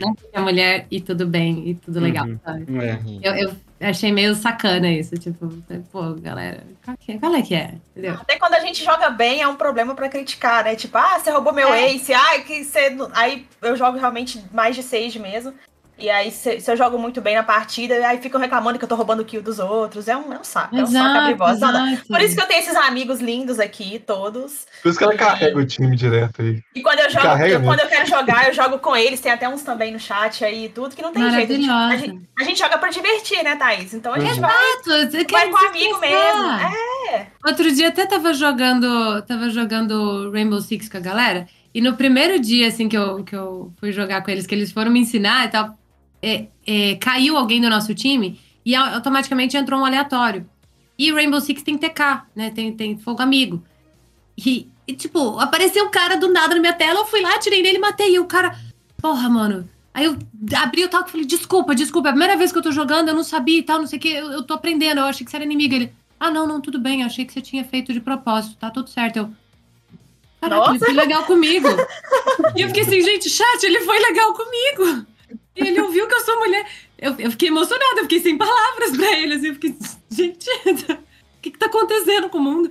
Não 0.00 0.14
porque 0.14 0.36
é 0.36 0.40
mulher 0.40 0.86
e 0.90 1.00
tudo 1.00 1.26
bem, 1.26 1.68
e 1.68 1.74
tudo 1.74 2.00
legal, 2.00 2.26
Uhum. 2.26 2.38
sabe? 2.44 2.66
É. 2.78 2.98
Eu, 3.22 3.34
eu 3.34 3.56
achei 3.80 4.10
meio 4.12 4.34
sacana 4.34 4.90
isso, 4.90 5.14
tipo, 5.16 5.48
pô, 5.92 6.14
galera, 6.14 6.64
qual 6.84 6.96
que 6.96 7.12
é, 7.12 7.18
qual 7.18 7.34
é, 7.34 7.42
que 7.42 7.54
é? 7.54 7.74
Entendeu? 7.90 8.14
Até 8.14 8.38
quando 8.38 8.54
a 8.54 8.60
gente 8.60 8.82
joga 8.84 9.10
bem 9.10 9.42
é 9.42 9.48
um 9.48 9.56
problema 9.56 9.94
pra 9.94 10.08
criticar, 10.08 10.64
né? 10.64 10.74
Tipo, 10.76 10.96
ah, 10.98 11.18
você 11.18 11.30
roubou 11.30 11.52
meu 11.52 11.72
É. 11.72 11.90
ace, 11.90 12.12
ah, 12.14 12.40
que 12.40 12.64
você. 12.64 12.96
Aí 13.12 13.46
eu 13.62 13.76
jogo 13.76 13.98
realmente 13.98 14.42
mais 14.52 14.74
de 14.76 14.82
seis 14.82 15.14
mesmo. 15.16 15.52
E 15.98 16.10
aí, 16.10 16.30
se, 16.30 16.60
se 16.60 16.70
eu 16.70 16.76
jogo 16.76 16.98
muito 16.98 17.22
bem 17.22 17.34
na 17.34 17.42
partida, 17.42 17.94
aí 18.06 18.18
ficam 18.18 18.38
reclamando 18.38 18.78
que 18.78 18.84
eu 18.84 18.88
tô 18.88 18.94
roubando 18.94 19.20
o 19.22 19.24
kill 19.24 19.40
dos 19.40 19.58
outros. 19.58 20.08
É 20.08 20.16
um, 20.16 20.30
é 20.30 20.38
um 20.38 20.44
saco, 20.44 20.76
é 20.76 20.82
um 20.82 20.86
saco 20.86 21.42
exato. 21.50 22.06
Por 22.06 22.20
isso 22.20 22.34
que 22.36 22.42
eu 22.42 22.46
tenho 22.46 22.60
esses 22.60 22.76
amigos 22.76 23.18
lindos 23.18 23.58
aqui, 23.58 23.98
todos. 24.06 24.66
Por 24.82 24.90
isso 24.90 24.98
que 24.98 25.04
ela 25.04 25.14
carrega 25.14 25.58
o 25.58 25.64
time 25.64 25.96
direto 25.96 26.42
aí. 26.42 26.62
E 26.74 26.82
quando 26.82 26.98
eu 27.00 27.08
jogo, 27.08 27.22
Carrega 27.24 27.54
eu- 27.54 27.58
mesmo. 27.60 27.72
quando 27.72 27.80
eu 27.80 27.88
quero 27.88 28.06
jogar, 28.06 28.46
eu 28.48 28.52
jogo 28.54 28.78
com 28.78 28.94
eles. 28.94 29.20
Tem 29.20 29.32
até 29.32 29.48
uns 29.48 29.62
também 29.62 29.90
no 29.90 29.98
chat 29.98 30.44
aí 30.44 30.66
e 30.66 30.68
tudo, 30.68 30.94
que 30.94 31.00
não 31.00 31.12
tem 31.14 31.30
jeito. 31.30 31.50
A 31.52 31.56
gente, 31.56 31.70
a, 31.70 31.96
gente, 31.96 32.28
a 32.40 32.44
gente 32.44 32.58
joga 32.58 32.76
pra 32.76 32.90
divertir, 32.90 33.42
né, 33.42 33.56
Thaís? 33.56 33.94
Então 33.94 34.12
a 34.12 34.18
gente 34.18 34.38
vai, 34.38 34.50
Exato, 34.50 35.10
você 35.10 35.24
quer 35.24 35.32
vai 35.34 35.50
com 35.50 35.56
amigo 35.56 36.00
desestressar. 36.00 36.58
mesmo. 36.60 36.76
É. 37.12 37.26
Outro 37.46 37.72
dia 37.72 37.88
até 37.88 38.04
tava 38.04 38.34
jogando, 38.34 39.22
tava 39.22 39.48
jogando 39.48 40.30
Rainbow 40.30 40.60
Six 40.60 40.88
com 40.90 40.98
a 40.98 41.00
galera, 41.00 41.46
e 41.74 41.80
no 41.80 41.94
primeiro 41.96 42.38
dia, 42.38 42.68
assim, 42.68 42.86
que 42.88 42.96
eu, 42.98 43.24
que 43.24 43.34
eu 43.34 43.72
fui 43.80 43.92
jogar 43.92 44.22
com 44.22 44.30
eles, 44.30 44.46
que 44.46 44.54
eles 44.54 44.72
foram 44.72 44.90
me 44.90 45.00
ensinar 45.00 45.46
e 45.46 45.48
tal, 45.48 45.74
é, 46.22 46.46
é, 46.66 46.94
caiu 46.96 47.36
alguém 47.36 47.60
do 47.60 47.70
nosso 47.70 47.94
time 47.94 48.40
e 48.64 48.74
au- 48.74 48.94
automaticamente 48.94 49.56
entrou 49.56 49.80
um 49.80 49.84
aleatório. 49.84 50.48
E 50.98 51.12
Rainbow 51.12 51.40
Six 51.40 51.62
tem 51.62 51.76
TK, 51.76 52.22
né? 52.34 52.50
Tem, 52.50 52.72
tem 52.72 52.98
fogo 52.98 53.22
amigo. 53.22 53.62
E, 54.36 54.68
e, 54.86 54.94
tipo, 54.94 55.38
apareceu 55.38 55.84
um 55.84 55.90
cara 55.90 56.16
do 56.16 56.32
nada 56.32 56.54
na 56.54 56.60
minha 56.60 56.72
tela, 56.72 57.00
eu 57.00 57.06
fui 57.06 57.20
lá, 57.20 57.38
tirei 57.38 57.62
nele 57.62 57.78
e 57.78 57.80
matei. 57.80 58.14
E 58.14 58.18
o 58.18 58.24
cara, 58.24 58.58
porra, 59.00 59.28
mano. 59.28 59.68
Aí 59.92 60.04
eu 60.04 60.16
abri 60.56 60.84
o 60.84 60.88
talco 60.88 61.08
e 61.08 61.12
falei, 61.12 61.26
desculpa, 61.26 61.74
desculpa, 61.74 62.08
é 62.08 62.10
a 62.10 62.12
primeira 62.12 62.36
vez 62.36 62.52
que 62.52 62.58
eu 62.58 62.62
tô 62.62 62.70
jogando, 62.70 63.08
eu 63.08 63.14
não 63.14 63.24
sabia 63.24 63.58
e 63.58 63.62
tal, 63.62 63.78
não 63.78 63.86
sei 63.86 63.98
o 63.98 64.02
que, 64.02 64.08
eu, 64.10 64.30
eu 64.30 64.42
tô 64.42 64.52
aprendendo, 64.52 64.98
eu 65.00 65.04
achei 65.06 65.24
que 65.24 65.30
você 65.30 65.36
era 65.36 65.44
inimigo. 65.44 65.74
Ele, 65.74 65.90
ah, 66.20 66.30
não, 66.30 66.46
não, 66.46 66.60
tudo 66.60 66.78
bem, 66.78 67.00
eu 67.00 67.06
achei 67.06 67.24
que 67.24 67.32
você 67.32 67.40
tinha 67.40 67.64
feito 67.64 67.92
de 67.94 68.00
propósito, 68.00 68.56
tá 68.56 68.70
tudo 68.70 68.90
certo. 68.90 69.16
Eu, 69.16 69.30
caraca, 70.38 70.70
ele 70.70 70.72
Nossa. 70.78 70.84
foi 70.84 70.94
legal 70.94 71.24
comigo. 71.24 71.66
e 72.54 72.60
eu 72.60 72.68
fiquei 72.68 72.82
assim, 72.82 73.00
gente, 73.00 73.30
chat, 73.30 73.62
ele 73.64 73.80
foi 73.80 73.98
legal 73.98 74.34
comigo. 74.34 75.06
E 75.56 75.66
ele 75.66 75.80
ouviu 75.80 76.06
que 76.06 76.14
eu 76.14 76.20
sou 76.20 76.38
mulher. 76.38 76.66
Eu, 76.98 77.14
eu 77.18 77.30
fiquei 77.30 77.48
emocionada, 77.48 78.00
eu 78.00 78.02
fiquei 78.02 78.20
sem 78.20 78.36
palavras 78.36 78.96
pra 78.96 79.18
ele, 79.18 79.34
assim, 79.34 79.48
eu 79.48 79.54
fiquei, 79.54 79.74
gente, 80.10 80.48
o 80.50 80.98
que 81.40 81.50
que 81.50 81.58
tá 81.58 81.66
acontecendo 81.66 82.28
com 82.28 82.38
o 82.38 82.42
mundo? 82.42 82.70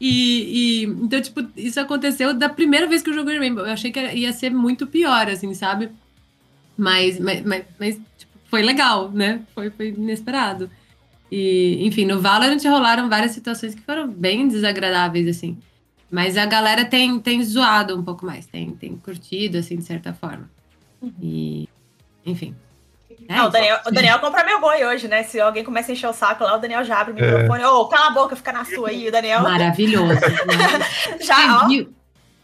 E, 0.00 0.82
e, 0.82 0.84
então, 0.84 1.20
tipo, 1.20 1.40
isso 1.56 1.80
aconteceu 1.80 2.34
da 2.34 2.48
primeira 2.48 2.86
vez 2.86 3.02
que 3.02 3.10
eu 3.10 3.14
joguei 3.14 3.38
Rainbow. 3.38 3.64
Eu 3.64 3.72
achei 3.72 3.90
que 3.90 4.00
ia 4.00 4.32
ser 4.32 4.50
muito 4.50 4.86
pior, 4.86 5.28
assim, 5.28 5.54
sabe? 5.54 5.90
Mas, 6.76 7.18
mas, 7.18 7.42
mas, 7.42 7.64
mas, 7.78 8.00
tipo, 8.18 8.32
foi 8.50 8.62
legal, 8.62 9.10
né? 9.10 9.42
Foi, 9.54 9.70
foi 9.70 9.88
inesperado. 9.88 10.70
E, 11.32 11.78
enfim, 11.86 12.04
no 12.04 12.20
Valorant 12.20 12.62
rolaram 12.64 13.08
várias 13.08 13.32
situações 13.32 13.74
que 13.74 13.80
foram 13.80 14.06
bem 14.06 14.46
desagradáveis, 14.48 15.26
assim. 15.28 15.58
Mas 16.10 16.36
a 16.36 16.46
galera 16.46 16.84
tem, 16.84 17.18
tem 17.18 17.42
zoado 17.42 17.98
um 17.98 18.04
pouco 18.04 18.24
mais, 18.24 18.46
tem, 18.46 18.70
tem 18.72 18.96
curtido, 18.96 19.58
assim, 19.58 19.76
de 19.76 19.84
certa 19.84 20.12
forma. 20.12 20.48
E, 21.20 21.68
enfim. 22.26 22.54
É 23.28 23.34
Não, 23.36 23.44
o 23.44 23.48
isso. 23.48 23.52
Daniel, 23.52 23.78
o 23.86 23.90
Daniel 23.90 24.18
compra 24.18 24.44
meu 24.44 24.60
boi 24.60 24.84
hoje, 24.84 25.08
né? 25.08 25.22
Se 25.22 25.40
alguém 25.40 25.64
começa 25.64 25.90
a 25.90 25.94
encher 25.94 26.08
o 26.08 26.12
saco 26.12 26.44
lá, 26.44 26.56
o 26.56 26.60
Daniel 26.60 26.84
já 26.84 27.00
abre 27.00 27.14
o 27.14 27.18
É. 27.18 27.30
microfone. 27.30 27.64
Ô, 27.64 27.86
cala 27.86 28.06
a 28.08 28.10
boca, 28.10 28.36
fica 28.36 28.52
na 28.52 28.64
sua 28.64 28.90
aí, 28.90 29.08
o 29.08 29.12
Daniel. 29.12 29.42
Maravilhoso. 29.42 30.14
né? 30.20 31.18
Já, 31.20 31.36
Você 31.36 31.50
ó. 31.64 31.66
viu, 31.68 31.94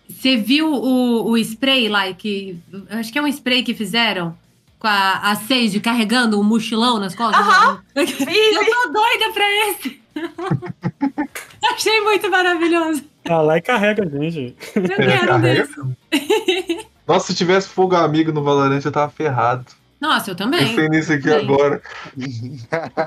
você 0.09 0.37
viu 0.37 0.73
o, 0.73 1.31
o 1.31 1.39
spray 1.39 1.89
lá 1.89 2.13
que. 2.15 2.59
Acho 2.91 3.13
que 3.13 3.19
é 3.19 3.23
um 3.23 3.27
spray 3.29 3.63
que 3.63 3.75
fizeram 3.75 4.37
com 4.79 4.89
a, 4.89 5.31
a 5.31 5.35
Sage 5.37 5.79
carregando 5.79 6.41
um 6.41 6.43
mochilão 6.43 6.99
nas 6.99 7.15
costas? 7.15 7.41
Aham. 7.47 7.81
Eu 7.95 8.07
tô 8.07 8.89
doida 8.93 9.33
pra 9.33 9.45
esse! 9.69 10.03
Achei 11.75 12.01
muito 12.01 12.29
maravilhoso. 12.31 13.05
Ah, 13.29 13.41
lá 13.41 13.57
e 13.59 13.63
carrega 13.63 14.03
a 14.05 14.09
gente. 14.09 14.57
Eu 14.75 14.85
É, 14.85 14.89
quero 14.89 15.23
um 15.35 15.41
carrega 15.41 15.65
desse. 16.11 16.87
Nossa, 17.07 17.27
se 17.29 17.35
tivesse 17.35 17.69
fogo 17.69 17.97
amigo 17.97 18.33
no 18.33 18.43
Valorant, 18.43 18.85
eu 18.85 18.93
tava 18.93 19.11
ferrado. 19.11 19.67
Nossa, 20.01 20.33
eu 20.33 20.35
também. 20.35 20.67
Pensei 20.67 20.89
nisso 20.89 21.13
aqui 21.13 21.29
Também. 21.29 21.45
agora. 21.55 21.81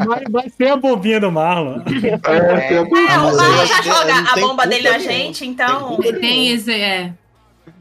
Vai, 0.08 0.24
vai 0.30 0.50
ser 0.50 0.70
a 0.70 0.78
bobinha 0.78 1.20
do 1.20 1.30
Marlon. 1.32 1.82
É, 1.82 2.68
tem 2.68 2.78
a- 2.78 2.82
É, 2.82 3.12
Ah, 3.12 3.28
o 3.28 3.36
Marlon 3.36 3.66
já 3.66 3.82
joga 3.82 4.22
não 4.22 4.32
a 4.32 4.36
bomba 4.36 4.66
dele 4.68 4.89
na 4.89 4.98
gente, 5.00 5.46
então. 5.46 5.98
Tem 5.98 6.14
Tem 6.20 6.50
esse, 6.52 6.72
é. 6.72 7.14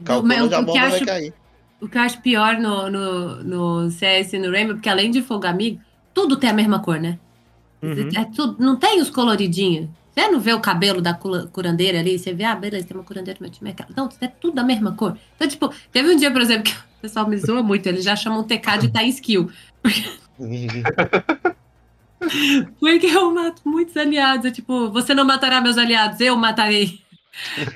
Onde 0.09 0.53
a 0.53 0.59
o 0.59 0.65
que 0.65 0.77
acho-. 0.77 1.33
O 1.81 1.87
que 1.87 1.97
eu 1.97 2.01
acho 2.01 2.21
pior 2.21 2.57
no, 2.57 2.89
no, 2.89 3.43
no 3.43 3.91
CS 3.91 4.33
e 4.33 4.39
no 4.39 4.51
Rainbow, 4.51 4.75
porque 4.75 4.89
além 4.89 5.11
de 5.11 5.21
fogo 5.21 5.45
amigo, 5.45 5.79
tudo 6.13 6.35
tem 6.37 6.49
a 6.49 6.53
mesma 6.53 6.79
cor, 6.79 6.99
né? 6.99 7.17
Uhum. 7.81 8.09
É 8.17 8.25
tudo, 8.25 8.55
não 8.59 8.75
tem 8.75 8.99
os 9.01 9.09
coloridinhos. 9.09 9.89
Você 10.15 10.27
não 10.29 10.39
vê 10.39 10.53
o 10.53 10.61
cabelo 10.61 11.01
da 11.01 11.13
curandeira 11.13 11.99
ali? 11.99 12.17
Você 12.17 12.33
vê, 12.33 12.45
ah, 12.45 12.55
beleza, 12.55 12.87
tem 12.87 12.95
uma 12.95 13.03
curandeira 13.03 13.37
no 13.39 13.43
meu 13.43 13.51
time. 13.51 13.71
É 13.71 13.75
não, 13.95 14.09
é 14.21 14.27
tudo 14.27 14.55
da 14.55 14.63
mesma 14.63 14.93
cor. 14.93 15.17
Então, 15.35 15.47
tipo, 15.47 15.73
teve 15.91 16.09
um 16.09 16.15
dia, 16.15 16.31
por 16.31 16.41
exemplo, 16.41 16.63
que 16.63 16.71
o 16.71 17.01
pessoal 17.01 17.27
me 17.27 17.37
zoa 17.37 17.61
muito, 17.61 17.85
eles 17.87 18.03
já 18.03 18.15
chamam 18.15 18.43
TK 18.43 18.77
de 18.79 18.91
time 18.91 19.09
skill. 19.09 19.51
Porque 22.79 23.07
eu 23.07 23.33
mato 23.33 23.61
muitos 23.65 23.95
aliados. 23.97 24.45
É 24.45 24.51
tipo, 24.51 24.89
você 24.89 25.13
não 25.13 25.25
matará 25.25 25.59
meus 25.59 25.77
aliados, 25.77 26.19
eu 26.21 26.35
matarei. 26.37 27.01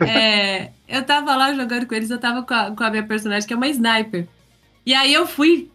É, 0.08 0.72
eu 0.88 1.04
tava 1.04 1.36
lá 1.36 1.54
jogando 1.54 1.86
com 1.86 1.94
eles, 1.94 2.10
eu 2.10 2.18
tava 2.18 2.44
com 2.44 2.54
a, 2.54 2.72
com 2.72 2.84
a 2.84 2.90
minha 2.90 3.04
personagem, 3.04 3.46
que 3.46 3.54
é 3.54 3.58
uma 3.58 3.68
sniper. 3.68 4.26
E 4.86 4.94
aí 4.94 5.14
eu 5.14 5.28
fui, 5.28 5.70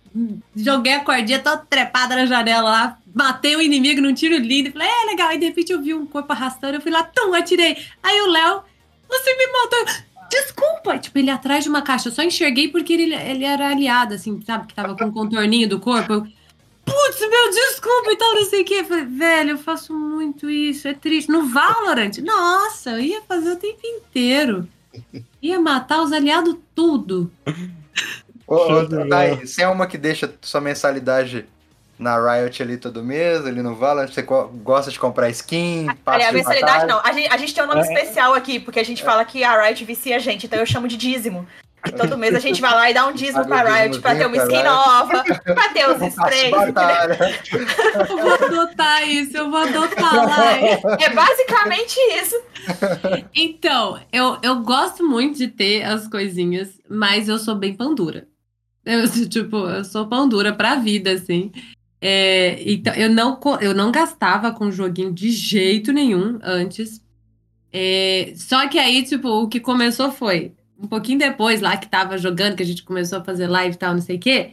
joguei 0.56 0.94
a 0.94 1.04
cordinha 1.04 1.38
toda 1.38 1.58
trepada 1.58 2.16
na 2.16 2.26
janela 2.26 2.70
lá, 2.70 2.98
matei 3.14 3.56
o 3.56 3.62
inimigo 3.62 4.00
num 4.00 4.12
tiro 4.12 4.36
lindo. 4.36 4.72
Falei, 4.72 4.88
é 4.88 5.06
legal. 5.06 5.28
Aí 5.28 5.38
de 5.38 5.46
repente 5.46 5.72
eu 5.72 5.80
vi 5.80 5.94
um 5.94 6.04
corpo 6.04 6.32
arrastando, 6.32 6.76
eu 6.76 6.80
fui 6.80 6.90
lá, 6.90 7.02
tum, 7.02 7.32
atirei. 7.32 7.76
Aí 8.02 8.20
o 8.20 8.26
Léo, 8.26 8.62
você 9.08 9.34
me 9.36 9.46
matou. 9.46 10.04
Desculpa! 10.28 10.98
Tipo, 10.98 11.18
ele 11.18 11.30
atrás 11.30 11.62
de 11.62 11.70
uma 11.70 11.82
caixa. 11.82 12.08
Eu 12.08 12.12
só 12.12 12.22
enxerguei 12.22 12.68
porque 12.68 12.92
ele, 12.92 13.14
ele 13.14 13.44
era 13.44 13.70
aliado, 13.70 14.14
assim, 14.14 14.42
sabe? 14.44 14.66
Que 14.66 14.74
tava 14.74 14.96
com 14.96 15.04
o 15.04 15.08
um 15.08 15.12
contorninho 15.12 15.68
do 15.68 15.78
corpo. 15.78 16.12
Eu, 16.12 16.26
Putz, 16.84 17.20
meu, 17.20 17.50
desculpa 17.50 18.12
e 18.12 18.16
tal, 18.16 18.34
não 18.34 18.44
sei 18.44 18.62
o 18.62 18.64
quê. 18.64 18.84
falei, 18.84 19.04
velho, 19.06 19.50
eu 19.50 19.58
faço 19.58 19.94
muito 19.94 20.50
isso, 20.50 20.86
é 20.86 20.92
triste. 20.92 21.30
No 21.30 21.48
Valorant, 21.48 22.18
nossa, 22.18 22.90
eu 22.90 23.00
ia 23.00 23.22
fazer 23.22 23.52
o 23.52 23.56
tempo 23.56 23.80
inteiro. 23.84 24.68
Ia 25.40 25.58
matar 25.58 26.02
os 26.02 26.12
aliados 26.12 26.56
tudo. 26.74 27.30
Ô, 28.46 28.56
ô 28.56 28.86
você 29.40 29.62
é 29.62 29.68
uma 29.68 29.86
que 29.86 29.96
deixa 29.96 30.32
sua 30.42 30.60
mensalidade 30.60 31.46
na 31.98 32.18
Riot 32.18 32.62
ali 32.62 32.76
todo 32.76 33.02
mês, 33.02 33.44
ali 33.46 33.62
no 33.62 33.74
Valorant? 33.74 34.08
Você 34.08 34.22
gosta 34.22 34.90
de 34.90 34.98
comprar 34.98 35.30
skin? 35.30 35.88
Olha, 36.06 36.28
a 36.28 36.32
mensalidade 36.32 36.86
não. 36.86 37.00
A 37.00 37.12
gente, 37.12 37.32
a 37.32 37.36
gente 37.36 37.54
tem 37.54 37.64
um 37.64 37.66
nome 37.66 37.80
é. 37.80 37.84
especial 37.84 38.34
aqui, 38.34 38.58
porque 38.58 38.80
a 38.80 38.84
gente 38.84 39.02
fala 39.02 39.24
que 39.24 39.44
a 39.44 39.62
Riot 39.62 39.84
vicia 39.84 40.16
a 40.16 40.18
gente, 40.18 40.46
então 40.46 40.58
eu 40.58 40.66
chamo 40.66 40.88
de 40.88 40.96
dízimo. 40.96 41.46
E 41.86 41.92
todo 41.92 42.16
mês 42.16 42.34
a 42.34 42.38
gente 42.38 42.62
vai 42.62 42.72
lá 42.72 42.90
e 42.90 42.94
dá 42.94 43.06
um 43.06 43.12
dízimo 43.12 43.44
pra 43.46 43.62
Riot 43.62 44.00
pra 44.00 44.16
ter 44.16 44.26
uma 44.26 44.36
skin 44.36 44.62
nova, 44.62 45.22
pra 45.44 45.68
ter 45.68 45.86
os 45.86 46.00
sprays. 46.14 46.52
Eu 48.08 48.16
vou 48.16 48.34
adotar 48.34 49.06
isso, 49.06 49.36
eu 49.36 49.50
vou 49.50 49.60
adotar 49.60 50.16
lá. 50.16 50.56
É 50.98 51.10
basicamente 51.10 51.98
isso. 52.22 52.40
Então, 53.34 54.00
eu, 54.10 54.38
eu 54.42 54.60
gosto 54.60 55.06
muito 55.06 55.36
de 55.36 55.48
ter 55.48 55.82
as 55.82 56.08
coisinhas, 56.08 56.70
mas 56.88 57.28
eu 57.28 57.38
sou 57.38 57.54
bem 57.54 57.74
pão 57.74 57.94
dura. 57.94 58.26
Eu, 58.84 59.08
tipo, 59.28 59.56
eu 59.56 59.84
sou 59.84 60.06
pão 60.06 60.28
dura 60.28 60.52
pra 60.52 60.76
vida, 60.76 61.12
assim. 61.12 61.50
É, 62.06 62.62
então, 62.70 62.92
eu 62.92 63.08
não, 63.08 63.40
eu 63.62 63.74
não 63.74 63.90
gastava 63.90 64.52
com 64.52 64.70
joguinho 64.70 65.10
de 65.10 65.30
jeito 65.30 65.90
nenhum 65.90 66.38
antes. 66.42 67.02
É, 67.72 68.34
só 68.36 68.68
que 68.68 68.78
aí, 68.78 69.02
tipo, 69.02 69.26
o 69.26 69.48
que 69.48 69.58
começou 69.58 70.12
foi 70.12 70.52
um 70.78 70.86
pouquinho 70.86 71.18
depois, 71.18 71.62
lá 71.62 71.78
que 71.78 71.88
tava 71.88 72.18
jogando, 72.18 72.56
que 72.56 72.62
a 72.62 72.66
gente 72.66 72.82
começou 72.82 73.20
a 73.20 73.24
fazer 73.24 73.46
live 73.46 73.74
e 73.74 73.78
tal, 73.78 73.94
não 73.94 74.02
sei 74.02 74.16
o 74.16 74.18
quê, 74.18 74.52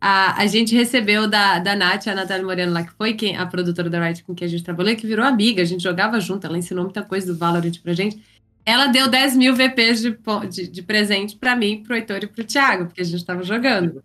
a, 0.00 0.42
a 0.42 0.46
gente 0.46 0.76
recebeu 0.76 1.26
da, 1.26 1.58
da 1.58 1.74
Nath, 1.74 2.06
a 2.06 2.14
Natália 2.14 2.46
Moreno 2.46 2.72
lá, 2.72 2.84
que 2.84 2.92
foi 2.92 3.14
quem, 3.14 3.36
a 3.36 3.46
produtora 3.46 3.90
da 3.90 4.04
Riot 4.04 4.22
com 4.22 4.32
quem 4.32 4.46
a 4.46 4.48
gente 4.48 4.62
trabalhou, 4.62 4.94
que 4.94 5.04
virou 5.04 5.24
amiga, 5.24 5.60
a 5.60 5.64
gente 5.64 5.82
jogava 5.82 6.20
junto, 6.20 6.46
ela 6.46 6.56
ensinou 6.56 6.84
muita 6.84 7.02
coisa 7.02 7.32
do 7.32 7.36
Valorant 7.36 7.80
pra 7.82 7.94
gente. 7.94 8.22
Ela 8.64 8.86
deu 8.86 9.08
10 9.08 9.36
mil 9.36 9.56
VPs 9.56 10.02
de, 10.02 10.16
de, 10.50 10.68
de 10.68 10.82
presente 10.82 11.34
para 11.34 11.56
mim, 11.56 11.82
pro 11.82 11.96
Heitor 11.96 12.22
e 12.22 12.28
pro 12.28 12.44
Thiago, 12.44 12.86
porque 12.86 13.00
a 13.00 13.04
gente 13.04 13.24
tava 13.24 13.42
jogando. 13.42 14.04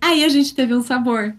Aí 0.00 0.24
a 0.24 0.28
gente 0.28 0.54
teve 0.54 0.72
um 0.72 0.82
sabor, 0.82 1.34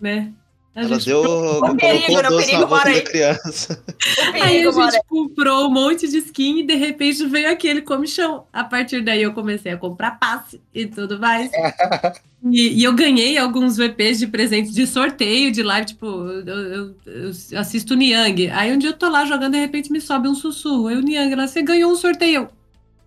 né? 0.00 0.32
Ela 0.76 0.98
deu. 0.98 1.22
O 1.22 1.74
perigo, 1.74 2.22
no 2.22 2.36
perigo 2.36 2.68
mora 2.68 2.90
aí. 2.90 3.00
criança. 3.00 3.82
Aí 4.34 4.62
a 4.62 4.70
gente 4.70 5.02
comprou 5.08 5.68
um 5.68 5.70
monte 5.70 6.06
de 6.06 6.18
skin 6.18 6.60
e 6.60 6.66
de 6.66 6.74
repente 6.74 7.24
veio 7.24 7.50
aquele 7.50 7.80
comichão. 7.80 8.44
A 8.52 8.62
partir 8.62 9.00
daí 9.00 9.22
eu 9.22 9.32
comecei 9.32 9.72
a 9.72 9.78
comprar 9.78 10.18
passe 10.18 10.60
e 10.74 10.84
tudo 10.84 11.18
mais. 11.18 11.50
e, 12.44 12.80
e, 12.80 12.84
eu 12.84 12.92
ganhei 12.92 13.38
alguns 13.38 13.78
VPs 13.78 14.18
de 14.18 14.26
presente 14.26 14.70
de 14.70 14.86
sorteio 14.86 15.50
de 15.50 15.62
live, 15.62 15.86
tipo, 15.86 16.06
eu, 16.06 16.46
eu, 16.46 16.94
eu 17.06 17.58
assisto 17.58 17.94
o 17.94 17.96
Niang. 17.96 18.50
Aí 18.50 18.70
um 18.70 18.76
dia 18.76 18.90
eu 18.90 18.98
tô 18.98 19.08
lá 19.08 19.24
jogando, 19.24 19.52
de 19.52 19.60
repente 19.60 19.90
me 19.90 20.00
sobe 20.00 20.28
um 20.28 20.34
sussurro. 20.34 20.88
Aí 20.88 20.96
o 20.98 21.00
Niang 21.00 21.34
lá, 21.36 21.48
você 21.48 21.62
ganhou 21.62 21.90
um 21.90 21.96
sorteio. 21.96 22.50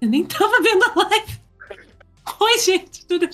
Eu 0.02 0.10
nem 0.10 0.24
tava 0.26 0.60
vendo 0.64 0.86
a 0.86 1.04
live. 1.04 1.39
Oi, 2.40 2.60
gente, 2.60 3.06
tudo 3.06 3.28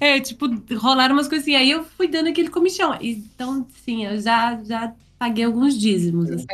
É, 0.00 0.20
tipo, 0.20 0.46
rolaram 0.76 1.14
umas 1.14 1.28
coisinhas. 1.28 1.62
Aí 1.62 1.70
eu 1.70 1.84
fui 1.84 2.08
dando 2.08 2.28
aquele 2.28 2.48
comichão. 2.48 2.96
Então, 3.00 3.66
sim, 3.84 4.04
eu 4.04 4.20
já, 4.20 4.60
já 4.64 4.92
paguei 5.18 5.44
alguns 5.44 5.78
dízimos. 5.78 6.30
Assim. 6.30 6.46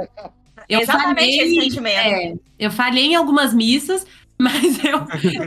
Eu 0.69 0.81
Exatamente 0.81 1.21
falhei, 1.21 1.41
esse 1.41 1.61
sentimento. 1.61 1.97
É, 1.97 2.35
eu 2.59 2.71
falhei 2.71 3.07
em 3.07 3.15
algumas 3.15 3.55
missas, 3.55 4.07
mas 4.39 4.79
eu, 4.85 4.99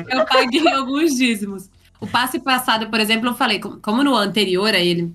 eu 0.10 0.26
paguei 0.26 0.68
alguns 0.74 1.16
dízimos. 1.16 1.70
O 2.00 2.08
passe 2.08 2.40
passado, 2.40 2.90
por 2.90 3.00
exemplo, 3.00 3.30
eu 3.30 3.36
falei, 3.36 3.60
como 3.60 4.04
no 4.04 4.16
anterior 4.16 4.74
a 4.74 4.80
ele, 4.80 5.14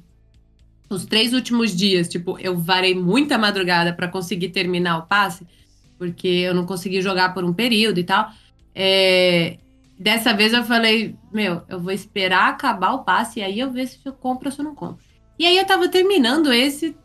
os 0.88 1.04
três 1.04 1.32
últimos 1.32 1.74
dias, 1.74 2.08
tipo, 2.08 2.38
eu 2.38 2.56
varei 2.56 2.94
muita 2.94 3.36
madrugada 3.36 3.92
para 3.92 4.06
conseguir 4.06 4.50
terminar 4.50 4.98
o 4.98 5.02
passe, 5.02 5.44
porque 5.98 6.28
eu 6.28 6.54
não 6.54 6.64
consegui 6.64 7.02
jogar 7.02 7.34
por 7.34 7.44
um 7.44 7.52
período 7.52 7.98
e 7.98 8.04
tal. 8.04 8.30
É, 8.72 9.58
Dessa 9.98 10.34
vez 10.34 10.52
eu 10.52 10.62
falei, 10.64 11.16
meu, 11.32 11.62
eu 11.68 11.80
vou 11.80 11.92
esperar 11.92 12.50
acabar 12.50 12.92
o 12.92 13.04
passe 13.04 13.40
e 13.40 13.42
aí 13.42 13.58
eu 13.58 13.70
ver 13.70 13.86
se 13.86 13.98
eu 14.04 14.12
compro 14.12 14.48
ou 14.48 14.52
se 14.52 14.60
eu 14.60 14.64
não 14.64 14.74
compro. 14.74 15.02
E 15.38 15.46
aí 15.46 15.56
eu 15.56 15.66
tava 15.66 15.88
terminando 15.88 16.52
esse. 16.52 16.96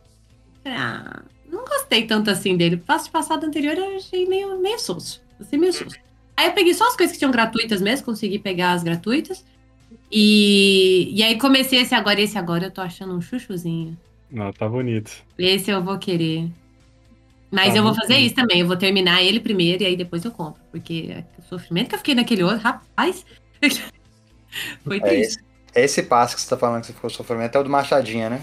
Ah, 0.64 1.22
não 1.50 1.64
gostei 1.64 2.06
tanto 2.06 2.30
assim 2.30 2.56
dele. 2.56 2.76
O 2.76 2.80
passe 2.80 3.10
passado 3.10 3.44
anterior 3.44 3.76
eu 3.76 3.96
achei 3.96 4.26
meio, 4.26 4.58
meio 4.60 4.78
soço. 4.78 5.22
Assim, 5.40 5.56
meio 5.56 5.72
soço. 5.72 5.96
Aí 6.36 6.46
eu 6.46 6.52
peguei 6.52 6.74
só 6.74 6.86
as 6.88 6.96
coisas 6.96 7.12
que 7.12 7.18
tinham 7.18 7.32
gratuitas 7.32 7.80
mesmo, 7.80 8.06
consegui 8.06 8.38
pegar 8.38 8.72
as 8.72 8.82
gratuitas. 8.82 9.44
E, 10.10 11.10
e 11.14 11.22
aí 11.22 11.38
comecei 11.38 11.80
esse 11.80 11.94
agora, 11.94 12.20
esse 12.20 12.36
agora 12.36 12.64
eu 12.64 12.70
tô 12.70 12.80
achando 12.80 13.14
um 13.14 13.20
chuchuzinho. 13.20 13.96
Não, 14.30 14.52
tá 14.52 14.68
bonito. 14.68 15.12
Esse 15.38 15.70
eu 15.70 15.82
vou 15.82 15.98
querer. 15.98 16.50
Mas 17.52 17.74
tá 17.74 17.78
eu 17.78 17.82
vou 17.82 17.94
fazer 17.94 18.16
isso 18.16 18.34
também. 18.34 18.60
Eu 18.60 18.66
vou 18.66 18.76
terminar 18.76 19.22
ele 19.22 19.38
primeiro 19.38 19.82
e 19.82 19.86
aí 19.86 19.94
depois 19.94 20.24
eu 20.24 20.30
compro. 20.30 20.62
Porque 20.70 21.22
o 21.38 21.42
sofrimento 21.42 21.90
que 21.90 21.94
eu 21.94 21.98
fiquei 21.98 22.14
naquele 22.14 22.42
outro, 22.42 22.60
rapaz. 22.60 23.26
Foi 24.82 24.96
é 24.96 25.00
triste. 25.00 25.38
É 25.74 25.84
esse, 25.84 26.00
esse 26.00 26.02
passo 26.02 26.34
que 26.34 26.40
você 26.40 26.48
tá 26.48 26.56
falando 26.56 26.80
que 26.80 26.86
você 26.86 26.92
ficou 26.94 27.10
sofrimento 27.10 27.56
é 27.56 27.60
o 27.60 27.64
do 27.64 27.70
Machadinha, 27.70 28.30
né? 28.30 28.40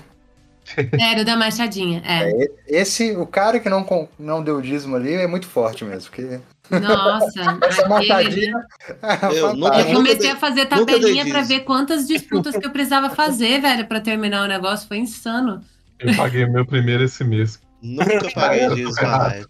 É, 1.02 1.20
o 1.20 1.26
da 1.26 1.36
Machadinha, 1.36 2.00
é. 2.06 2.30
é. 2.30 2.48
Esse, 2.68 3.16
o 3.16 3.26
cara 3.26 3.60
que 3.60 3.68
não, 3.68 4.08
não 4.20 4.44
deu 4.44 4.62
dízimo 4.62 4.96
ali 4.96 5.14
é 5.14 5.26
muito 5.26 5.48
forte 5.48 5.84
mesmo. 5.84 6.12
Porque... 6.12 6.40
Nossa, 6.70 7.58
essa 7.66 7.88
machadinha. 7.88 8.54
É 9.02 9.40
eu, 9.40 9.56
nunca, 9.56 9.80
eu 9.80 9.96
comecei 9.96 10.30
a 10.30 10.36
fazer 10.36 10.68
tabelinha 10.68 11.26
para 11.26 11.42
ver 11.42 11.62
quantas 11.62 12.08
disputas 12.08 12.56
que 12.56 12.64
eu 12.64 12.70
precisava 12.70 13.10
fazer, 13.10 13.60
velho, 13.60 13.88
para 13.88 14.00
terminar 14.00 14.46
o 14.46 14.48
negócio. 14.48 14.88
Foi 14.88 14.98
insano. 14.98 15.64
Eu 15.98 16.16
paguei 16.16 16.46
meu 16.46 16.64
primeiro 16.64 17.04
esse 17.04 17.24
mês. 17.24 17.60
Nunca 17.82 18.32
paguei 18.34 18.68
na 18.68 19.28
Riot. 19.28 19.50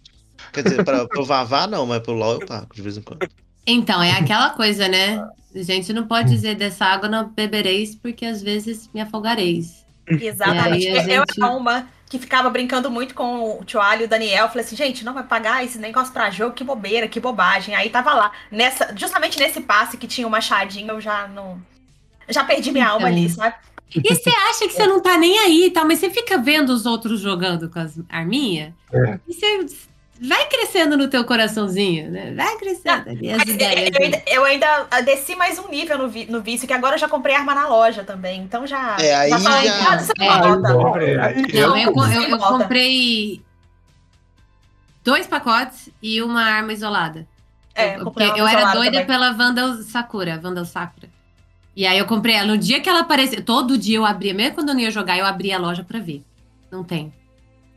Quer 0.52 0.62
dizer, 0.64 0.84
pra, 0.84 1.06
pro 1.06 1.24
Vavá 1.24 1.66
não, 1.66 1.86
mas 1.86 2.02
pro 2.02 2.12
LOL 2.12 2.40
eu 2.40 2.46
pago 2.46 2.74
de 2.74 2.82
vez 2.82 2.96
em 2.96 3.02
quando. 3.02 3.28
Então, 3.66 4.02
é 4.02 4.12
aquela 4.12 4.50
coisa, 4.50 4.88
né? 4.88 5.22
A 5.54 5.62
gente 5.62 5.92
não 5.92 6.06
pode 6.06 6.30
dizer 6.30 6.54
dessa 6.56 6.84
água 6.84 7.08
não 7.08 7.28
bebereis, 7.28 7.94
porque 7.94 8.24
às 8.24 8.42
vezes 8.42 8.88
me 8.92 9.00
afogareis. 9.00 9.84
Exatamente. 10.08 10.86
Eu 10.86 10.96
gente... 10.96 11.10
era 11.10 11.50
uma 11.50 11.88
que 12.08 12.18
ficava 12.18 12.50
brincando 12.50 12.90
muito 12.90 13.14
com 13.14 13.60
o 13.60 13.64
Tioalho 13.64 14.02
e 14.02 14.04
o 14.04 14.08
Daniel. 14.08 14.48
Falei 14.48 14.64
assim, 14.64 14.74
gente, 14.74 15.04
não 15.04 15.14
vai 15.14 15.22
pagar 15.22 15.64
esse 15.64 15.78
negócio 15.78 16.12
pra 16.12 16.30
jogo, 16.30 16.54
que 16.54 16.64
bobeira, 16.64 17.06
que 17.06 17.20
bobagem. 17.20 17.74
Aí 17.76 17.88
tava 17.88 18.12
lá, 18.12 18.32
nessa, 18.50 18.92
justamente 18.96 19.38
nesse 19.38 19.60
passe 19.60 19.96
que 19.96 20.08
tinha 20.08 20.26
o 20.26 20.30
machadinho, 20.30 20.90
eu 20.90 21.00
já 21.00 21.28
não. 21.28 21.62
Já 22.28 22.42
perdi 22.42 22.72
minha 22.72 22.84
então. 22.84 22.94
alma 22.96 23.08
ali, 23.08 23.28
sabe? 23.28 23.54
E 23.94 24.14
você 24.14 24.30
acha 24.30 24.68
que 24.68 24.72
você 24.72 24.86
não 24.86 25.00
tá 25.00 25.18
nem 25.18 25.38
aí 25.38 25.66
e 25.66 25.70
tal, 25.70 25.86
mas 25.86 25.98
você 25.98 26.10
fica 26.10 26.38
vendo 26.38 26.70
os 26.70 26.86
outros 26.86 27.20
jogando 27.20 27.68
com 27.68 27.78
as 27.78 27.98
arminhas, 28.08 28.72
é. 28.92 29.18
e 29.26 29.34
você 29.34 29.66
vai 30.20 30.46
crescendo 30.46 30.96
no 30.96 31.08
teu 31.08 31.24
coraçãozinho, 31.24 32.10
né? 32.10 32.34
Vai 32.34 32.56
crescendo 32.58 33.08
ali 33.08 33.30
as 33.30 33.42
ideias. 33.42 33.90
Eu 33.94 34.04
ainda, 34.04 34.22
eu 34.26 34.44
ainda, 34.44 35.02
desci 35.02 35.34
mais 35.34 35.58
um 35.58 35.68
nível 35.68 35.96
no, 35.96 36.08
vi, 36.08 36.26
no 36.26 36.42
vício, 36.42 36.68
que 36.68 36.74
agora 36.74 36.96
eu 36.96 36.98
já 36.98 37.08
comprei 37.08 37.34
arma 37.34 37.54
na 37.54 37.68
loja 37.68 38.04
também. 38.04 38.42
Então 38.42 38.66
já. 38.66 38.96
É, 39.00 39.14
aí 39.14 39.30
já. 39.30 39.38
já... 39.38 39.96
é, 40.20 41.34
eu, 41.52 41.76
eu, 41.76 42.22
eu 42.28 42.38
comprei 42.38 43.42
dois 45.02 45.26
pacotes 45.26 45.88
e 46.02 46.20
uma 46.20 46.44
arma 46.44 46.72
isolada. 46.72 47.26
É, 47.74 47.96
eu, 47.96 48.12
eu 48.36 48.46
era 48.46 48.72
doida 48.72 48.90
também. 48.90 49.06
pela 49.06 49.32
Vandal 49.32 49.74
Sakura, 49.76 50.38
Vandal 50.38 50.64
Sakura. 50.64 51.08
E 51.80 51.86
aí 51.86 51.98
eu 51.98 52.04
comprei 52.04 52.34
ela. 52.34 52.46
No 52.46 52.58
dia 52.58 52.78
que 52.78 52.90
ela 52.90 53.00
apareceu, 53.00 53.42
todo 53.42 53.78
dia 53.78 53.96
eu 53.96 54.04
abria, 54.04 54.34
mesmo 54.34 54.54
quando 54.54 54.68
eu 54.68 54.74
não 54.74 54.82
ia 54.82 54.90
jogar, 54.90 55.16
eu 55.16 55.24
abria 55.24 55.56
a 55.56 55.58
loja 55.58 55.82
pra 55.82 55.98
ver. 55.98 56.22
Não 56.70 56.84
tem. 56.84 57.10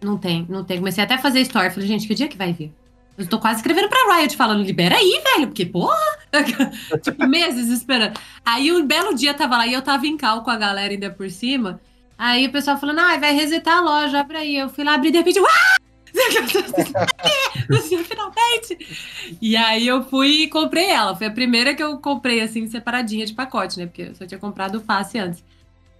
Não 0.01 0.18
tem, 0.18 0.45
não 0.49 0.62
tem. 0.62 0.78
Comecei 0.78 1.01
até 1.01 1.14
a 1.14 1.18
fazer 1.18 1.39
story. 1.39 1.70
Falei, 1.70 1.88
gente, 1.88 2.06
que 2.06 2.14
dia 2.14 2.28
que 2.28 2.36
vai 2.36 2.51
vir? 2.51 2.74
Eu 3.18 3.26
tô 3.26 3.39
quase 3.39 3.60
escrevendo 3.60 3.88
pra 3.88 4.18
Riot 4.18 4.36
falando, 4.36 4.62
libera 4.62 4.97
aí, 4.97 5.22
velho, 5.24 5.47
porque, 5.47 5.66
porra! 5.66 5.95
tipo, 7.01 7.26
meses 7.26 7.70
esperando. 7.70 8.20
Aí 8.45 8.74
um 8.74 8.86
belo 8.86 9.16
dia 9.16 9.34
tava 9.34 9.56
lá 9.56 9.68
e 9.68 9.72
eu 9.72 9.82
tava 9.82 10.06
em 10.06 10.18
cal 10.18 10.43
com 10.43 10.51
a 10.51 10.58
galera 10.58 10.91
ainda 10.91 11.10
por 11.10 11.32
cima. 11.32 11.80
Aí 12.18 12.47
o 12.47 12.51
pessoal 12.51 12.78
falando, 12.78 12.99
ah, 12.99 13.16
vai 13.18 13.34
resetar 13.34 13.78
a 13.78 13.82
loja, 13.82 14.20
abre 14.20 14.36
aí. 14.36 14.58
Eu 14.58 14.68
fui 14.68 14.84
lá 14.84 14.95
abrir 14.95 15.12
de 15.12 15.20
repente, 15.20 15.39
ah! 15.39 15.82
Finalmente! 18.05 19.38
E 19.41 19.55
aí 19.55 19.88
eu 19.88 20.03
fui 20.03 20.43
e 20.43 20.47
comprei 20.47 20.89
ela. 20.89 21.16
Foi 21.16 21.28
a 21.28 21.32
primeira 21.32 21.74
que 21.74 21.84
eu 21.84 21.97
comprei, 21.97 22.41
assim, 22.41 22.68
separadinha 22.68 23.26
de 23.26 23.34
pacote, 23.34 23.78
né? 23.80 23.88
Porque 23.88 24.03
eu 24.03 24.16
só 24.16 24.26
tinha 24.26 24.39
comprado 24.39 24.76
o 24.76 24.82
passe 24.82 25.18
antes. 25.18 25.43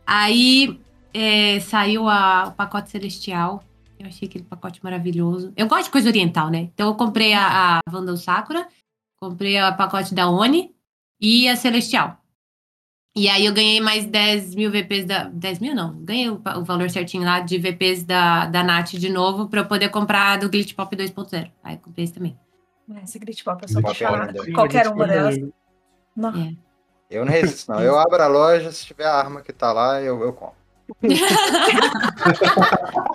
Aí 0.05 0.80
é, 1.14 1.59
saiu 1.59 2.07
a, 2.07 2.47
o 2.47 2.51
pacote 2.51 2.89
celestial. 2.89 3.64
Eu 3.99 4.07
achei 4.07 4.28
aquele 4.28 4.43
pacote 4.43 4.84
maravilhoso. 4.84 5.53
Eu 5.55 5.68
gosto 5.68 5.86
de 5.86 5.91
coisa 5.91 6.09
oriental, 6.09 6.49
né? 6.49 6.70
Então 6.74 6.88
eu 6.88 6.95
comprei 6.95 7.34
a, 7.34 7.78
a 7.78 7.82
Vandal 7.89 8.18
Sakura, 8.18 8.68
comprei 9.20 9.61
o 9.61 9.76
pacote 9.76 10.14
da 10.14 10.30
Oni 10.30 10.76
e 11.20 11.47
a 11.47 11.55
Celestial. 11.55 12.22
E 13.16 13.30
aí 13.30 13.45
eu 13.45 13.53
ganhei 13.53 13.80
mais 13.80 14.05
10 14.05 14.55
mil 14.55 14.72
VPs 14.72 15.05
da. 15.05 15.26
10 15.26 15.59
mil 15.59 15.76
não, 15.76 15.93
ganhei 15.99 16.30
o, 16.30 16.41
o 16.57 16.64
valor 16.64 16.89
certinho 16.89 17.24
lá 17.24 17.39
de 17.39 17.59
VPs 17.59 18.03
da, 18.03 18.47
da 18.47 18.64
Nath 18.64 18.93
de 18.93 19.09
novo 19.09 19.47
pra 19.47 19.59
eu 19.61 19.68
poder 19.68 19.89
comprar 19.89 20.39
do 20.39 20.49
Glitch 20.49 20.74
Pop 20.74 20.95
2.0. 20.95 21.51
Aí 21.64 21.78
comprei 21.78 22.05
esse 22.05 22.14
também. 22.14 22.38
É, 22.95 23.03
esse 23.03 23.20
Glitch 23.20 23.43
Pop 23.43 23.61
eu 23.61 23.70
só 23.70 23.82
vou 23.82 23.93
falar 23.93 24.34
qualquer 24.53 24.88
uma 24.88 25.05
delas. 25.05 25.38
Não. 26.16 26.30
É. 26.30 26.55
Eu 27.09 27.24
não 27.24 27.32
resisto, 27.32 27.72
não. 27.72 27.80
Eu 27.80 27.99
abro 27.99 28.22
a 28.22 28.28
loja, 28.28 28.72
se 28.72 28.86
tiver 28.86 29.05
a 29.05 29.14
arma 29.14 29.41
que 29.41 29.53
tá 29.53 29.72
lá, 29.72 30.01
eu, 30.01 30.20
eu 30.24 30.34
compro. 30.34 30.62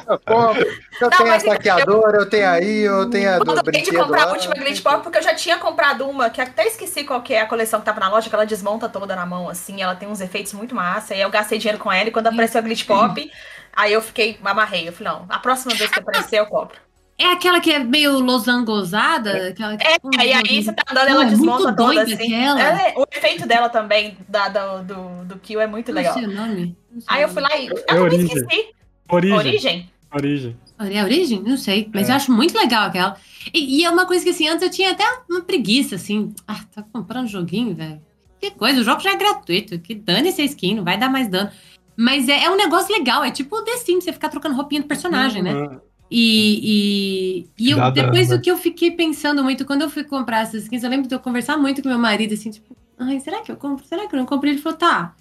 Eu 0.09 0.19
compro. 0.21 0.67
Eu 1.01 1.11
não, 1.11 1.19
tenho 1.19 1.33
a 1.33 1.41
saqueadora, 1.41 2.17
eu... 2.17 2.23
eu... 2.23 2.31
tenho 2.31 2.49
aí, 2.49 2.81
eu 2.81 3.11
tenho 3.11 3.35
a 3.35 3.39
do 3.39 3.53
eu 3.53 3.63
de 3.83 3.93
comprar 3.93 4.25
lá, 4.25 4.31
a 4.31 4.33
última 4.33 4.55
Glitch 4.55 4.83
Pop, 4.83 5.03
porque 5.03 5.19
eu 5.19 5.23
já 5.23 5.35
tinha 5.35 5.59
comprado 5.59 6.09
uma, 6.09 6.31
que 6.31 6.41
até 6.41 6.67
esqueci 6.67 7.05
qual 7.05 7.23
que 7.23 7.35
é 7.35 7.43
a 7.43 7.47
coleção 7.47 7.81
que 7.81 7.87
tava 7.87 8.01
na 8.01 8.09
loja, 8.09 8.29
que 8.29 8.35
ela 8.35 8.47
desmonta 8.47 8.89
toda 8.89 9.15
na 9.15 9.27
mão, 9.27 9.49
assim, 9.49 9.83
ela 9.83 9.95
tem 9.95 10.09
uns 10.09 10.21
efeitos 10.21 10.53
muito 10.53 10.75
massa, 10.75 11.15
e 11.15 11.21
eu 11.21 11.31
gastei 11.31 11.59
dinheiro 11.59 11.79
com 11.79 11.93
ela, 11.93 12.09
e 12.09 12.13
quando 12.13 12.29
apareceu 12.29 12.59
a 12.59 12.63
Glitch 12.63 12.87
Pop, 12.87 13.31
aí 13.75 13.93
eu 13.93 14.01
fiquei, 14.03 14.39
amarrei, 14.43 14.89
eu 14.89 14.93
falei, 14.93 15.13
não, 15.13 15.27
a 15.29 15.39
próxima 15.39 15.75
vez 15.75 15.91
que 15.91 15.99
aparecer 15.99 16.39
eu 16.39 16.47
compro. 16.47 16.88
É 17.21 17.33
aquela 17.33 17.61
que 17.61 17.73
é 17.73 17.81
meio 17.81 18.21
losangosada? 18.21 19.49
Aquela 19.49 19.77
que, 19.77 19.85
é, 19.85 19.95
tipo, 19.95 20.15
e 20.15 20.33
aí 20.33 20.63
você 20.63 20.73
tá 20.73 20.85
andando, 20.89 21.09
ela 21.09 21.25
desmonta 21.25 21.75
toda 21.75 22.03
assim. 22.03 22.33
É, 22.33 22.95
o 22.97 23.05
efeito 23.13 23.47
dela 23.47 23.69
também, 23.69 24.17
da, 24.29 24.49
do, 24.49 24.85
do, 24.85 25.25
do 25.25 25.39
Kill, 25.41 25.61
é 25.61 25.67
muito 25.67 25.91
legal. 25.91 26.15
Não 26.15 26.23
sei 26.23 26.31
o 26.31 26.35
nome. 26.35 26.77
Aí 27.09 27.23
eu 27.23 27.29
fui 27.29 27.43
lá 27.43 27.57
e. 27.57 27.69
É 27.89 27.97
eu 27.97 28.03
origem. 28.03 28.25
esqueci. 28.27 28.69
Origem. 29.11 29.37
Origem? 29.37 29.91
Origem. 30.15 30.57
É 30.79 31.03
origem? 31.03 31.43
Não 31.43 31.57
sei, 31.57 31.91
mas 31.93 32.09
é. 32.09 32.13
eu 32.13 32.17
acho 32.17 32.31
muito 32.31 32.57
legal 32.57 32.87
aquela. 32.87 33.17
E, 33.53 33.81
e, 33.81 33.85
é 33.85 33.91
uma 33.91 34.07
coisa 34.07 34.23
que, 34.23 34.31
assim, 34.31 34.47
antes 34.47 34.63
eu 34.63 34.71
tinha 34.71 34.93
até 34.93 35.05
uma 35.29 35.41
preguiça, 35.41 35.97
assim. 35.97 36.33
Ah, 36.47 36.61
tá 36.73 36.85
comprando 36.93 37.27
joguinho, 37.27 37.75
velho. 37.75 38.01
Que 38.41 38.53
coisa, 38.53 38.81
o 38.81 38.85
jogo 38.85 39.01
já 39.01 39.11
é 39.11 39.17
gratuito. 39.17 39.77
Que 39.81 39.95
dane 39.95 40.29
essa 40.29 40.43
skin, 40.43 40.77
não 40.77 40.85
vai 40.85 40.97
dar 40.97 41.11
mais 41.11 41.27
dano. 41.29 41.51
Mas 41.97 42.29
é, 42.29 42.45
é 42.45 42.51
um 42.51 42.57
negócio 42.57 42.95
legal, 42.95 43.25
é 43.25 43.31
tipo 43.33 43.57
o 43.57 43.63
The 43.63 43.77
Sims, 43.79 44.05
você 44.05 44.13
ficar 44.13 44.29
trocando 44.29 44.55
roupinha 44.55 44.83
do 44.83 44.87
personagem, 44.87 45.43
né? 45.43 45.53
uhum. 45.53 45.69
né? 45.69 45.81
E, 46.11 47.45
e, 47.59 47.67
e 47.67 47.71
eu, 47.71 47.91
depois 47.93 48.29
do 48.29 48.41
que 48.41 48.51
eu 48.51 48.57
fiquei 48.57 48.91
pensando 48.91 49.45
muito, 49.45 49.67
quando 49.67 49.83
eu 49.83 49.91
fui 49.91 50.05
comprar 50.05 50.41
essas 50.41 50.63
skins, 50.63 50.83
eu 50.83 50.91
lembro 50.91 51.07
de 51.07 51.15
eu 51.15 51.21
conversar 51.21 51.59
muito 51.59 51.83
com 51.83 51.89
meu 51.89 51.99
marido, 51.99 52.33
assim, 52.33 52.51
tipo, 52.51 52.75
ai, 52.99 53.21
será 53.21 53.43
que 53.43 53.53
eu 53.53 53.57
compro? 53.57 53.85
Será 53.87 54.07
que 54.09 54.15
eu 54.15 54.19
não 54.19 54.27
compro? 54.27 54.49
Ele 54.49 54.59
falou, 54.59 54.79
tá, 54.79 55.15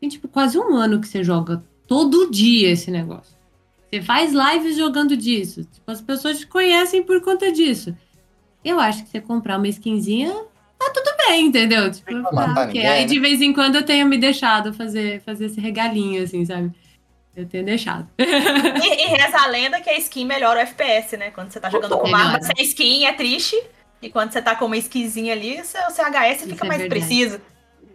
tem 0.00 0.08
tipo 0.08 0.28
quase 0.28 0.58
um 0.58 0.74
ano 0.74 1.00
que 1.00 1.06
você 1.06 1.22
joga 1.22 1.62
todo 1.86 2.30
dia 2.30 2.70
esse 2.70 2.90
negócio. 2.90 3.36
Você 3.90 4.00
faz 4.00 4.32
lives 4.32 4.76
jogando 4.76 5.14
disso. 5.14 5.64
Tipo, 5.64 5.90
as 5.90 6.00
pessoas 6.00 6.38
te 6.38 6.46
conhecem 6.46 7.02
por 7.02 7.20
conta 7.20 7.52
disso. 7.52 7.94
Eu 8.64 8.80
acho 8.80 9.04
que 9.04 9.10
você 9.10 9.20
comprar 9.20 9.58
uma 9.58 9.68
skinzinha, 9.68 10.32
tá 10.78 10.90
tudo 10.94 11.10
bem, 11.28 11.46
entendeu? 11.46 11.90
Tipo, 11.90 12.22
tá, 12.30 12.64
okay. 12.68 12.86
Aí 12.86 13.04
de 13.04 13.16
né? 13.16 13.20
vez 13.20 13.42
em 13.42 13.52
quando 13.52 13.76
eu 13.76 13.82
tenho 13.82 14.06
me 14.06 14.16
deixado 14.16 14.72
fazer, 14.72 15.20
fazer 15.20 15.46
esse 15.46 15.60
regalinho, 15.60 16.22
assim, 16.22 16.44
sabe? 16.46 16.72
Eu 17.34 17.46
tenho 17.46 17.64
deixado. 17.64 18.08
e, 18.18 18.22
e, 18.22 19.06
reza 19.06 19.38
a 19.38 19.46
lenda 19.46 19.80
que 19.80 19.88
a 19.88 19.96
skin 19.98 20.24
melhora 20.24 20.60
o 20.60 20.62
FPS, 20.62 21.16
né? 21.16 21.30
Quando 21.30 21.50
você 21.50 21.58
tá 21.58 21.70
jogando 21.70 21.98
com 21.98 22.06
uma 22.06 22.18
arma 22.18 22.42
sem 22.42 22.64
skin 22.64 23.06
é 23.06 23.12
triste. 23.12 23.56
E 24.02 24.10
quando 24.10 24.32
você 24.32 24.42
tá 24.42 24.54
com 24.56 24.66
uma 24.66 24.76
skinzinha 24.76 25.32
ali, 25.32 25.60
o 25.60 25.64
seu, 25.64 25.80
seu 25.90 26.04
HS 26.04 26.40
Isso 26.40 26.48
fica 26.50 26.66
é 26.66 26.68
mais 26.68 26.80
verdade. 26.80 26.88
preciso. 26.88 27.40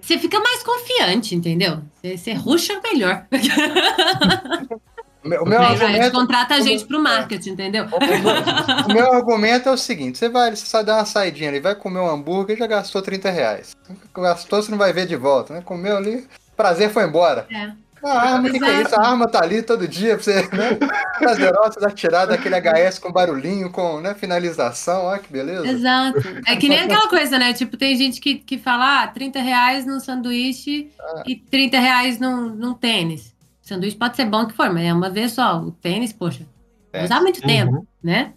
Você 0.01 0.17
fica 0.17 0.39
mais 0.39 0.63
confiante, 0.63 1.35
entendeu? 1.35 1.81
Você, 2.01 2.17
você 2.17 2.33
ruxa 2.33 2.79
melhor. 2.81 3.25
O 5.25 5.45
meu, 5.45 5.61
argumento, 5.61 6.11
contrata 6.11 6.55
a 6.55 6.61
gente 6.61 6.85
pro 6.85 7.01
marketing, 7.01 7.49
entendeu? 7.49 7.85
O 7.85 8.93
meu, 8.93 9.11
argumento 9.11 9.67
é 9.67 9.71
o 9.73 9.77
seguinte: 9.77 10.17
você 10.17 10.29
vai, 10.29 10.55
você 10.55 10.65
só 10.65 10.81
dá 10.81 10.95
uma 10.95 11.05
saidinha 11.05 11.49
ali, 11.49 11.59
vai 11.59 11.75
comer 11.75 11.99
um 11.99 12.09
hambúrguer 12.09 12.55
e 12.55 12.59
já 12.59 12.65
gastou 12.65 13.01
30 13.01 13.29
reais. 13.29 13.75
Gastou, 14.15 14.61
você 14.61 14.71
não 14.71 14.77
vai 14.77 14.93
ver 14.93 15.05
de 15.05 15.17
volta, 15.17 15.53
né? 15.53 15.61
Comeu 15.61 15.97
ali, 15.97 16.25
prazer 16.55 16.91
foi 16.91 17.03
embora. 17.03 17.45
É. 17.51 17.71
A 18.03 18.33
arma, 18.33 18.49
que, 18.49 18.59
que, 18.59 18.65
é 18.65 18.81
isso? 18.81 18.95
A 18.95 19.07
arma 19.07 19.27
tá 19.27 19.41
ali 19.41 19.61
todo 19.61 19.87
dia 19.87 20.15
pra 20.15 20.23
você, 20.23 20.41
né? 20.55 20.77
Prazerosa 21.17 21.79
da 21.79 21.89
tirada 21.89 22.37
daquele 22.37 22.55
HS 22.55 22.99
com 22.99 23.11
barulhinho, 23.11 23.71
com 23.71 23.99
né, 23.99 24.13
finalização, 24.13 25.05
olha 25.05 25.19
que 25.19 25.31
beleza. 25.31 25.67
Exato. 25.67 26.19
É 26.47 26.55
que 26.55 26.69
nem 26.69 26.79
aquela 26.79 27.09
coisa, 27.09 27.39
né? 27.39 27.53
Tipo, 27.53 27.75
tem 27.75 27.95
gente 27.95 28.21
que, 28.21 28.35
que 28.35 28.57
fala, 28.57 29.03
ah, 29.03 29.07
30 29.07 29.39
reais 29.41 29.85
num 29.85 29.99
sanduíche 29.99 30.91
ah. 30.99 31.23
e 31.25 31.35
30 31.35 31.79
reais 31.79 32.19
num, 32.19 32.49
num 32.49 32.73
tênis. 32.73 33.35
O 33.63 33.67
sanduíche 33.67 33.97
pode 33.97 34.15
ser 34.15 34.25
bom 34.25 34.45
que 34.45 34.53
for, 34.53 34.71
mas 34.71 34.83
é 34.83 34.93
uma 34.93 35.09
vez 35.09 35.31
só. 35.31 35.59
O 35.59 35.71
tênis, 35.71 36.13
poxa, 36.13 36.45
é. 36.93 37.03
usar 37.03 37.19
muito 37.19 37.41
uhum. 37.41 37.47
tempo, 37.47 37.87
né? 38.01 38.33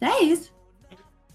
É 0.00 0.22
isso. 0.22 0.52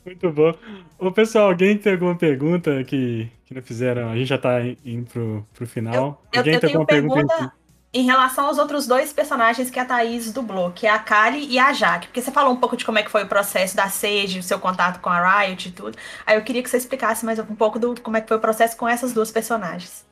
Muito 0.05 0.31
bom. 0.31 0.53
Ô, 0.99 1.11
pessoal, 1.11 1.49
alguém 1.49 1.77
tem 1.77 1.93
alguma 1.93 2.15
pergunta 2.15 2.83
que, 2.83 3.29
que 3.45 3.53
não 3.53 3.61
fizeram? 3.61 4.09
A 4.09 4.15
gente 4.15 4.27
já 4.27 4.37
tá 4.37 4.59
indo 4.85 5.05
pro, 5.05 5.47
pro 5.53 5.65
final. 5.65 6.21
Eu, 6.31 6.39
alguém 6.39 6.53
eu, 6.53 6.57
eu 6.57 6.61
tem 6.61 6.69
alguma 6.69 6.85
pergunta? 6.85 7.27
pergunta 7.27 7.62
em 7.93 8.03
relação 8.03 8.47
aos 8.47 8.57
outros 8.57 8.87
dois 8.87 9.13
personagens 9.13 9.69
que 9.69 9.79
a 9.79 9.85
Thaís 9.85 10.33
dublou, 10.33 10.71
que 10.71 10.87
é 10.87 10.89
a 10.89 10.97
Kali 10.97 11.45
e 11.47 11.59
a 11.59 11.71
Jaque. 11.71 12.07
Porque 12.07 12.21
você 12.21 12.31
falou 12.31 12.51
um 12.51 12.55
pouco 12.55 12.75
de 12.75 12.83
como 12.83 12.97
é 12.97 13.03
que 13.03 13.11
foi 13.11 13.23
o 13.23 13.27
processo 13.27 13.75
da 13.75 13.87
Sage, 13.87 14.39
o 14.39 14.43
seu 14.43 14.59
contato 14.59 14.99
com 14.99 15.09
a 15.09 15.41
Riot 15.41 15.69
e 15.69 15.71
tudo. 15.71 15.95
Aí 16.25 16.35
eu 16.35 16.41
queria 16.41 16.63
que 16.63 16.69
você 16.69 16.77
explicasse 16.77 17.23
mais 17.23 17.37
um 17.37 17.55
pouco 17.55 17.77
do 17.77 18.01
como 18.01 18.17
é 18.17 18.21
que 18.21 18.27
foi 18.27 18.37
o 18.37 18.39
processo 18.39 18.75
com 18.75 18.87
essas 18.87 19.13
duas 19.13 19.29
personagens. 19.29 20.03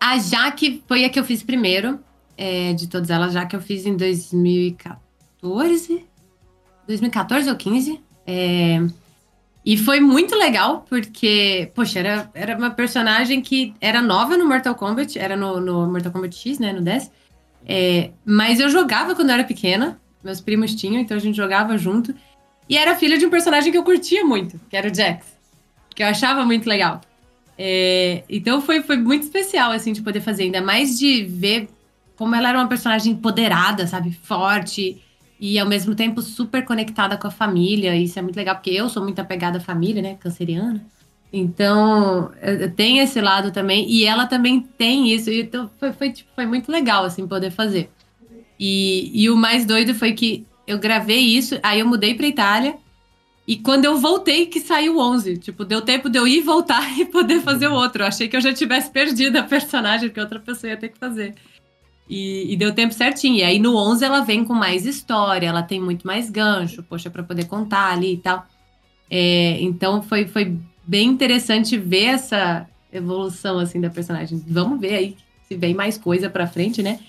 A 0.00 0.18
Jaque 0.18 0.82
foi 0.88 1.04
a 1.04 1.08
que 1.08 1.20
eu 1.20 1.24
fiz 1.24 1.44
primeiro, 1.44 2.00
é, 2.36 2.72
de 2.72 2.88
todas 2.88 3.08
elas, 3.08 3.32
já 3.32 3.46
que 3.46 3.54
eu 3.54 3.60
fiz 3.60 3.86
em 3.86 3.96
2014. 3.96 6.04
2014 6.88 7.48
ou 7.48 7.56
15. 7.56 8.00
É, 8.26 8.80
e 9.66 9.76
foi 9.76 9.98
muito 9.98 10.36
legal, 10.36 10.86
porque, 10.88 11.72
poxa, 11.74 11.98
era, 11.98 12.30
era 12.32 12.56
uma 12.56 12.70
personagem 12.70 13.40
que 13.40 13.74
era 13.80 14.00
nova 14.00 14.36
no 14.36 14.46
Mortal 14.46 14.76
Kombat, 14.76 15.18
era 15.18 15.36
no, 15.36 15.60
no 15.60 15.90
Mortal 15.90 16.12
Kombat 16.12 16.36
X, 16.36 16.60
né, 16.60 16.72
no 16.72 16.80
10. 16.80 17.10
É, 17.66 18.12
mas 18.24 18.60
eu 18.60 18.70
jogava 18.70 19.16
quando 19.16 19.30
eu 19.30 19.34
era 19.34 19.42
pequena, 19.42 20.00
meus 20.22 20.40
primos 20.40 20.72
tinham, 20.72 21.00
então 21.00 21.16
a 21.16 21.20
gente 21.20 21.36
jogava 21.36 21.76
junto. 21.76 22.14
E 22.68 22.76
era 22.76 22.94
filha 22.94 23.18
de 23.18 23.26
um 23.26 23.30
personagem 23.30 23.72
que 23.72 23.78
eu 23.78 23.82
curtia 23.82 24.24
muito, 24.24 24.60
que 24.70 24.76
era 24.76 24.88
o 24.88 24.94
Jax, 24.94 25.26
que 25.92 26.00
eu 26.00 26.06
achava 26.06 26.44
muito 26.44 26.68
legal. 26.68 27.00
É, 27.58 28.22
então 28.30 28.62
foi, 28.62 28.82
foi 28.82 28.98
muito 28.98 29.24
especial, 29.24 29.72
assim, 29.72 29.92
de 29.92 30.00
poder 30.00 30.20
fazer, 30.20 30.44
ainda 30.44 30.62
mais 30.62 30.96
de 30.96 31.24
ver 31.24 31.68
como 32.14 32.36
ela 32.36 32.50
era 32.50 32.58
uma 32.58 32.68
personagem 32.68 33.14
empoderada, 33.14 33.84
sabe, 33.88 34.12
forte, 34.12 35.02
e 35.38 35.58
ao 35.58 35.66
mesmo 35.66 35.94
tempo 35.94 36.22
super 36.22 36.64
conectada 36.64 37.16
com 37.16 37.26
a 37.26 37.30
família. 37.30 37.94
Isso 37.96 38.18
é 38.18 38.22
muito 38.22 38.36
legal, 38.36 38.56
porque 38.56 38.70
eu 38.70 38.88
sou 38.88 39.02
muito 39.02 39.18
apegada 39.20 39.58
à 39.58 39.60
família, 39.60 40.02
né? 40.02 40.16
Canceriana. 40.18 40.84
Então, 41.32 42.30
tem 42.76 42.98
esse 42.98 43.20
lado 43.20 43.50
também. 43.50 43.88
E 43.90 44.04
ela 44.04 44.26
também 44.26 44.60
tem 44.60 45.12
isso. 45.12 45.30
Então, 45.30 45.70
foi, 45.78 45.92
foi, 45.92 46.10
tipo, 46.10 46.30
foi 46.34 46.46
muito 46.46 46.70
legal, 46.72 47.04
assim, 47.04 47.26
poder 47.26 47.50
fazer. 47.50 47.90
E, 48.58 49.10
e 49.14 49.28
o 49.28 49.36
mais 49.36 49.66
doido 49.66 49.94
foi 49.94 50.12
que 50.12 50.46
eu 50.66 50.78
gravei 50.78 51.20
isso, 51.20 51.58
aí 51.62 51.80
eu 51.80 51.86
mudei 51.86 52.14
pra 52.14 52.26
Itália. 52.26 52.76
E 53.46 53.56
quando 53.56 53.84
eu 53.84 53.98
voltei, 53.98 54.46
que 54.46 54.60
saiu 54.60 54.98
11. 54.98 55.38
Tipo, 55.38 55.64
deu 55.64 55.80
tempo 55.80 56.08
de 56.08 56.18
eu 56.18 56.26
ir 56.26 56.40
voltar 56.40 56.82
e 56.98 57.04
poder 57.04 57.40
fazer 57.42 57.68
o 57.68 57.74
outro. 57.74 58.02
Eu 58.02 58.06
achei 58.06 58.28
que 58.28 58.36
eu 58.36 58.40
já 58.40 58.52
tivesse 58.52 58.90
perdido 58.90 59.36
a 59.36 59.42
personagem, 59.42 60.10
que 60.10 60.20
outra 60.20 60.40
pessoa 60.40 60.70
ia 60.70 60.76
ter 60.76 60.88
que 60.88 60.98
fazer. 60.98 61.34
E, 62.08 62.52
e, 62.52 62.56
deu 62.56 62.72
tempo 62.72 62.94
certinho. 62.94 63.36
E 63.36 63.42
aí 63.42 63.58
no 63.58 63.76
11 63.76 64.04
ela 64.04 64.20
vem 64.20 64.44
com 64.44 64.54
mais 64.54 64.86
história, 64.86 65.48
ela 65.48 65.62
tem 65.62 65.80
muito 65.80 66.06
mais 66.06 66.30
gancho, 66.30 66.82
poxa, 66.82 67.10
para 67.10 67.22
poder 67.22 67.46
contar 67.46 67.92
ali 67.92 68.14
e 68.14 68.16
tal. 68.18 68.46
É, 69.10 69.60
então 69.60 70.02
foi, 70.02 70.26
foi 70.26 70.56
bem 70.86 71.08
interessante 71.08 71.76
ver 71.76 72.04
essa 72.04 72.68
evolução 72.92 73.58
assim 73.58 73.80
da 73.80 73.90
personagem. 73.90 74.42
Vamos 74.46 74.80
ver 74.80 74.94
aí 74.94 75.16
se 75.48 75.56
vem 75.56 75.74
mais 75.74 75.98
coisa 75.98 76.30
para 76.30 76.46
frente, 76.46 76.82
né? 76.82 77.00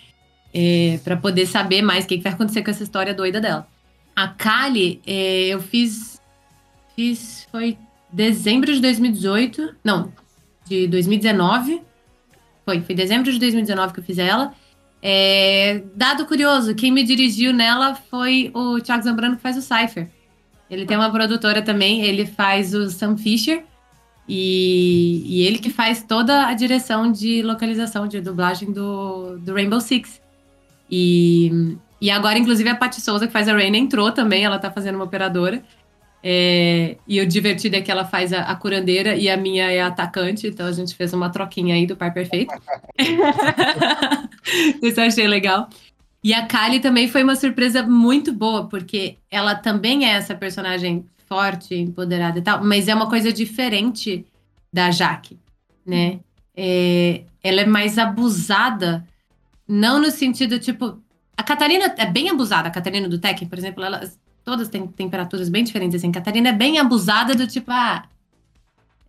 É, 0.54 1.00
para 1.04 1.16
poder 1.18 1.46
saber 1.46 1.82
mais 1.82 2.06
o 2.06 2.08
que, 2.08 2.18
que, 2.18 2.24
vai 2.24 2.34
acontecer 2.34 2.64
com 2.64 2.72
essa 2.72 2.84
história 2.84 3.14
doida 3.14 3.40
dela. 3.40 3.68
A 4.16 4.28
Kali, 4.28 5.02
é, 5.06 5.48
eu 5.48 5.60
fiz, 5.60 6.20
fiz 6.96 7.48
foi 7.52 7.78
dezembro 8.12 8.74
de 8.74 8.80
2018, 8.80 9.76
não, 9.84 10.12
de 10.66 10.88
2019. 10.88 11.82
Foi, 12.66 12.82
foi 12.82 12.96
dezembro 12.96 13.32
de 13.32 13.40
2019 13.40 13.94
que 13.94 14.00
eu 14.00 14.04
fiz 14.04 14.18
ela. 14.18 14.54
É, 15.02 15.84
dado 15.96 16.26
curioso, 16.26 16.74
quem 16.76 16.92
me 16.92 17.04
dirigiu 17.04 17.54
nela 17.54 17.96
foi 17.96 18.52
o 18.54 18.80
Thiago 18.80 19.04
Zambrano, 19.04 19.36
que 19.36 19.42
faz 19.42 19.58
o 19.58 19.62
Cypher. 19.62 20.10
Ele 20.70 20.86
tem 20.86 20.98
uma 20.98 21.12
produtora 21.12 21.62
também, 21.62 22.02
ele 22.02 22.26
faz 22.26 22.74
o 22.74 22.90
Sam 22.90 23.16
Fisher. 23.18 23.64
E, 24.28 25.24
e 25.26 25.48
ele 25.48 25.58
que 25.60 25.70
faz 25.70 26.04
toda 26.04 26.48
a 26.48 26.54
direção 26.54 27.10
de 27.12 27.42
localização, 27.42 28.08
de 28.08 28.20
dublagem 28.20 28.72
do, 28.74 29.38
do 29.38 29.54
Rainbow 29.54 29.80
Six. 29.80 30.22
E, 30.92 31.78
E 32.00 32.12
agora, 32.12 32.38
inclusive, 32.38 32.70
a 32.70 32.76
Paty 32.76 33.02
Souza, 33.02 33.26
que 33.26 33.34
faz 33.34 33.48
a 33.48 33.54
Rain, 33.54 33.76
entrou 33.76 34.12
também, 34.12 34.44
ela 34.46 34.60
tá 34.60 34.70
fazendo 34.70 34.96
uma 34.96 35.06
operadora. 35.06 35.64
É, 36.30 36.98
e 37.08 37.22
o 37.22 37.26
divertido 37.26 37.78
é 37.78 37.82
que 37.82 37.90
ela 37.90 38.04
faz 38.04 38.34
a, 38.34 38.42
a, 38.42 38.54
curandeira 38.54 39.16
e 39.16 39.30
a 39.30 39.38
minha 39.38 39.72
é 39.72 39.80
a 39.80 39.88
atacante, 39.88 40.46
então 40.46 40.66
a 40.66 40.74
gente 40.74 40.94
fez 40.94 41.14
uma 41.14 41.30
troquinha 41.30 41.74
aí 41.74 41.88
do 41.88 41.96
par 41.96 42.14
perfeito. 42.14 42.54
Isso 44.84 45.00
eu 45.00 45.06
achei 45.06 45.26
legal. 45.26 45.70
E 46.22 46.34
a 46.34 46.46
Kali 46.46 46.82
também 46.82 47.08
foi 47.08 47.24
uma 47.24 47.38
surpresa 47.38 47.82
muito 47.82 48.34
boa, 48.34 48.68
porque 48.68 49.16
ela 49.32 49.56
também 49.56 50.06
é 50.06 50.16
essa 50.16 50.36
personagem 50.36 51.06
forte, 51.30 51.74
empoderada 51.76 52.40
e 52.40 52.42
tal, 52.42 52.62
mas 52.62 52.90
é 52.90 52.94
uma 52.94 53.08
coisa 53.08 53.32
diferente 53.32 54.26
da 54.74 54.92
Jaque, 54.92 55.40
né? 55.86 56.20
É, 56.54 57.22
ela 57.42 57.62
é 57.62 57.66
mais 57.66 57.98
abusada, 57.98 59.08
não 59.66 60.02
no 60.02 60.12
sentido, 60.12 60.60
tipo... 60.60 61.02
A 61.38 61.44
Catarina 61.44 61.86
é 61.98 62.06
bem 62.06 62.30
abusada, 62.30 62.68
a 62.68 62.72
Catarina 62.72 63.08
do 63.08 63.18
Tekken, 63.18 63.48
por 63.48 63.58
exemplo, 63.58 63.82
ela 63.82 64.02
todas 64.48 64.70
têm 64.70 64.88
temperaturas 64.88 65.50
bem 65.50 65.62
diferentes, 65.62 65.98
assim. 65.98 66.10
Catarina 66.10 66.48
é 66.48 66.54
bem 66.54 66.80
abusada 66.80 67.36
do 67.36 67.46
tipo, 67.46 67.70
ah, 67.70 68.06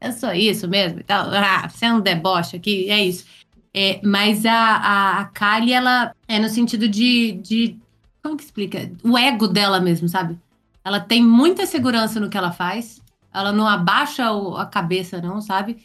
eu 0.01 0.11
sou 0.11 0.33
isso 0.33 0.67
mesmo 0.67 0.99
e 0.99 1.05
tal. 1.05 1.31
Ah, 1.31 1.69
você 1.69 1.87
é 1.87 1.93
um 1.93 2.01
deboche 2.01 2.57
aqui, 2.57 2.91
é 2.91 3.05
isso. 3.05 3.25
É, 3.73 4.01
mas 4.03 4.45
a, 4.45 4.53
a, 4.53 5.21
a 5.21 5.25
Kali, 5.27 5.73
ela 5.73 6.13
é 6.27 6.41
no 6.41 6.49
sentido 6.49 6.89
de, 6.89 7.35
de. 7.35 7.79
Como 8.21 8.37
que 8.37 8.43
explica? 8.43 8.91
O 9.05 9.17
ego 9.17 9.47
dela 9.47 9.79
mesmo, 9.79 10.09
sabe? 10.09 10.37
Ela 10.85 10.99
tem 10.99 11.23
muita 11.23 11.67
segurança 11.67 12.19
no 12.19 12.29
que 12.29 12.37
ela 12.37 12.51
faz. 12.51 13.01
Ela 13.33 13.53
não 13.53 13.69
abaixa 13.69 14.33
o, 14.33 14.57
a 14.57 14.67
cabeça, 14.67 15.21
não, 15.23 15.41
sabe? 15.41 15.77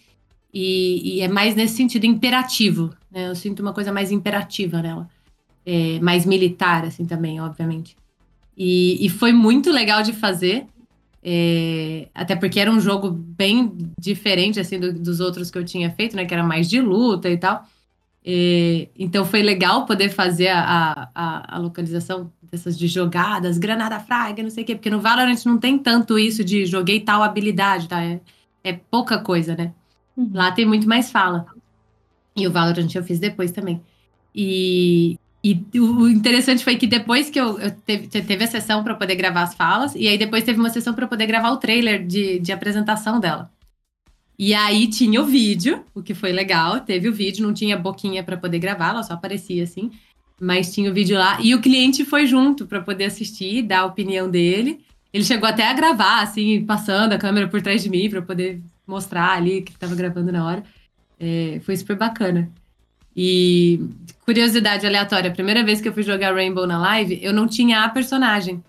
E, 0.51 1.17
e, 1.17 1.21
é 1.21 1.27
mais 1.27 1.53
nesse 1.53 1.75
sentido 1.75 2.05
imperativo. 2.07 2.89
Né? 3.11 3.29
Eu 3.29 3.35
sinto 3.35 3.59
uma 3.59 3.73
coisa 3.73 3.91
mais 3.91 4.11
imperativa 4.11 4.81
nela. 4.81 5.07
É, 5.63 5.99
mais 5.99 6.25
militar, 6.25 6.85
assim, 6.85 7.05
também, 7.05 7.39
obviamente. 7.39 7.95
E, 8.57 9.05
e 9.05 9.09
foi 9.09 9.31
muito 9.31 9.71
legal 9.71 10.03
de 10.03 10.13
fazer. 10.13 10.65
É, 11.25 12.09
até 12.13 12.35
porque 12.35 12.59
era 12.59 12.69
um 12.69 12.81
jogo 12.81 13.09
bem 13.09 13.71
diferente 13.97 14.59
assim 14.59 14.77
do, 14.77 14.91
dos 14.91 15.21
outros 15.21 15.49
que 15.49 15.57
eu 15.57 15.63
tinha 15.63 15.89
feito, 15.91 16.15
né? 16.15 16.25
Que 16.25 16.33
era 16.33 16.43
mais 16.43 16.69
de 16.69 16.81
luta 16.81 17.29
e 17.29 17.37
tal. 17.37 17.65
É, 18.25 18.87
então 18.97 19.25
foi 19.25 19.41
legal 19.41 19.85
poder 19.85 20.09
fazer 20.09 20.47
a, 20.47 21.09
a, 21.13 21.57
a, 21.57 21.59
localização 21.59 22.31
dessas 22.41 22.77
de 22.77 22.87
jogadas, 22.87 23.57
granada 23.57 23.99
fraga, 23.99 24.41
não 24.41 24.49
sei 24.49 24.63
o 24.63 24.65
quê, 24.65 24.75
porque 24.75 24.89
no 24.89 25.01
Valorant 25.01 25.43
não 25.45 25.57
tem 25.57 25.77
tanto 25.77 26.17
isso 26.17 26.41
de 26.41 26.65
joguei 26.65 27.01
tal 27.01 27.21
habilidade, 27.21 27.89
tá? 27.89 28.01
É, 28.01 28.21
é 28.63 28.73
pouca 28.73 29.17
coisa, 29.17 29.55
né? 29.55 29.73
Uhum. 30.15 30.31
Lá 30.33 30.51
tem 30.51 30.65
muito 30.65 30.87
mais 30.87 31.11
fala. 31.11 31.45
E 32.35 32.47
o 32.47 32.51
Valorant 32.51 32.87
eu 32.95 33.03
fiz 33.03 33.19
depois 33.19 33.51
também. 33.51 33.81
E, 34.33 35.19
e 35.43 35.65
o 35.77 36.07
interessante 36.07 36.63
foi 36.63 36.77
que 36.77 36.87
depois 36.87 37.29
que 37.29 37.39
eu, 37.39 37.59
eu 37.59 37.71
teve, 37.71 38.07
teve 38.07 38.43
a 38.43 38.47
sessão 38.47 38.81
para 38.81 38.95
poder 38.95 39.15
gravar 39.15 39.43
as 39.43 39.53
falas, 39.53 39.93
e 39.93 40.07
aí 40.07 40.17
depois 40.17 40.43
teve 40.43 40.57
uma 40.57 40.69
sessão 40.69 40.93
para 40.93 41.05
poder 41.05 41.25
gravar 41.27 41.51
o 41.51 41.57
trailer 41.57 42.05
de, 42.07 42.39
de 42.39 42.51
apresentação 42.53 43.19
dela. 43.19 43.51
E 44.39 44.53
aí 44.53 44.87
tinha 44.87 45.21
o 45.21 45.25
vídeo, 45.25 45.83
o 45.93 46.01
que 46.01 46.13
foi 46.13 46.31
legal, 46.31 46.79
teve 46.79 47.09
o 47.09 47.13
vídeo, 47.13 47.45
não 47.45 47.53
tinha 47.53 47.77
boquinha 47.77 48.23
para 48.23 48.37
poder 48.37 48.57
gravar, 48.57 48.89
ela 48.89 49.03
só 49.03 49.13
aparecia 49.13 49.63
assim, 49.63 49.91
mas 50.39 50.73
tinha 50.73 50.89
o 50.89 50.93
vídeo 50.93 51.17
lá, 51.17 51.37
e 51.41 51.53
o 51.53 51.61
cliente 51.61 52.05
foi 52.05 52.25
junto 52.25 52.65
para 52.65 52.81
poder 52.81 53.05
assistir, 53.05 53.63
dar 53.63 53.79
a 53.79 53.85
opinião 53.85 54.29
dele. 54.29 54.79
Ele 55.13 55.23
chegou 55.23 55.47
até 55.47 55.67
a 55.67 55.73
gravar, 55.73 56.21
assim, 56.21 56.65
passando 56.65 57.13
a 57.13 57.17
câmera 57.17 57.47
por 57.47 57.61
trás 57.61 57.83
de 57.83 57.89
mim 57.89 58.09
para 58.09 58.21
poder 58.21 58.61
mostrar 58.87 59.37
ali 59.37 59.61
que 59.61 59.71
estava 59.71 59.93
gravando 59.93 60.31
na 60.31 60.45
hora. 60.45 60.63
É, 61.19 61.61
foi 61.63 61.77
super 61.77 61.95
bacana. 61.95 62.49
E 63.15 63.79
curiosidade 64.25 64.85
aleatória, 64.85 65.29
a 65.29 65.33
primeira 65.33 65.63
vez 65.63 65.79
que 65.79 65.87
eu 65.87 65.93
fui 65.93 66.03
jogar 66.03 66.33
Rainbow 66.33 66.65
na 66.65 66.79
live, 66.79 67.19
eu 67.21 67.33
não 67.33 67.47
tinha 67.47 67.83
a 67.83 67.89
personagem. 67.89 68.63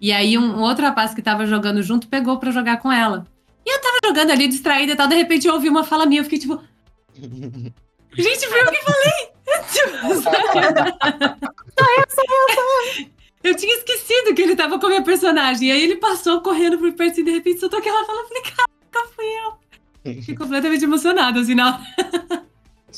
E 0.00 0.12
aí 0.12 0.38
um, 0.38 0.58
um 0.58 0.60
outro 0.60 0.84
rapaz 0.84 1.12
que 1.12 1.22
tava 1.22 1.46
jogando 1.46 1.82
junto 1.82 2.08
pegou 2.08 2.38
para 2.38 2.50
jogar 2.50 2.78
com 2.78 2.92
ela. 2.92 3.26
E 3.66 3.74
eu 3.74 3.80
tava 3.80 3.98
jogando 4.06 4.30
ali 4.30 4.48
distraída 4.48 4.92
e 4.92 4.96
tal, 4.96 5.08
de 5.08 5.16
repente 5.16 5.46
eu 5.46 5.54
ouvi 5.54 5.68
uma 5.68 5.84
fala 5.84 6.06
minha, 6.06 6.20
eu 6.20 6.24
fiquei 6.24 6.38
tipo. 6.38 6.62
Gente, 8.12 8.48
foi 8.48 8.60
eu 8.60 8.66
que 8.66 8.82
falei! 8.82 9.30
eu, 13.42 13.54
tinha 13.54 13.74
esquecido 13.76 14.34
que 14.34 14.42
ele 14.42 14.56
tava 14.56 14.78
com 14.78 14.86
a 14.86 14.88
minha 14.88 15.02
personagem. 15.02 15.68
E 15.68 15.72
aí 15.72 15.82
ele 15.82 15.96
passou 15.96 16.40
correndo 16.40 16.78
por 16.78 16.90
perto 16.92 17.20
e 17.20 17.24
de 17.24 17.30
repente 17.30 17.60
soltou 17.60 17.78
aquela 17.78 18.04
fala. 18.04 18.20
Eu 18.20 18.28
falei, 18.28 18.42
caraca, 18.42 19.12
fui 19.14 19.24
eu. 19.24 20.14
Fiquei 20.16 20.34
completamente 20.34 20.84
emocionada, 20.84 21.40
assim, 21.40 21.54
na 21.54 21.80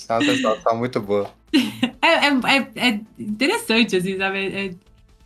é 0.09 0.12
uma 0.12 0.24
sensação 0.24 0.77
muito 0.77 1.01
boa. 1.01 1.31
É, 2.05 2.27
é, 2.27 2.28
é, 2.28 2.89
é, 2.89 3.01
interessante, 3.16 3.94
assim, 3.94 4.19
sabe? 4.19 4.39
É, 4.39 4.74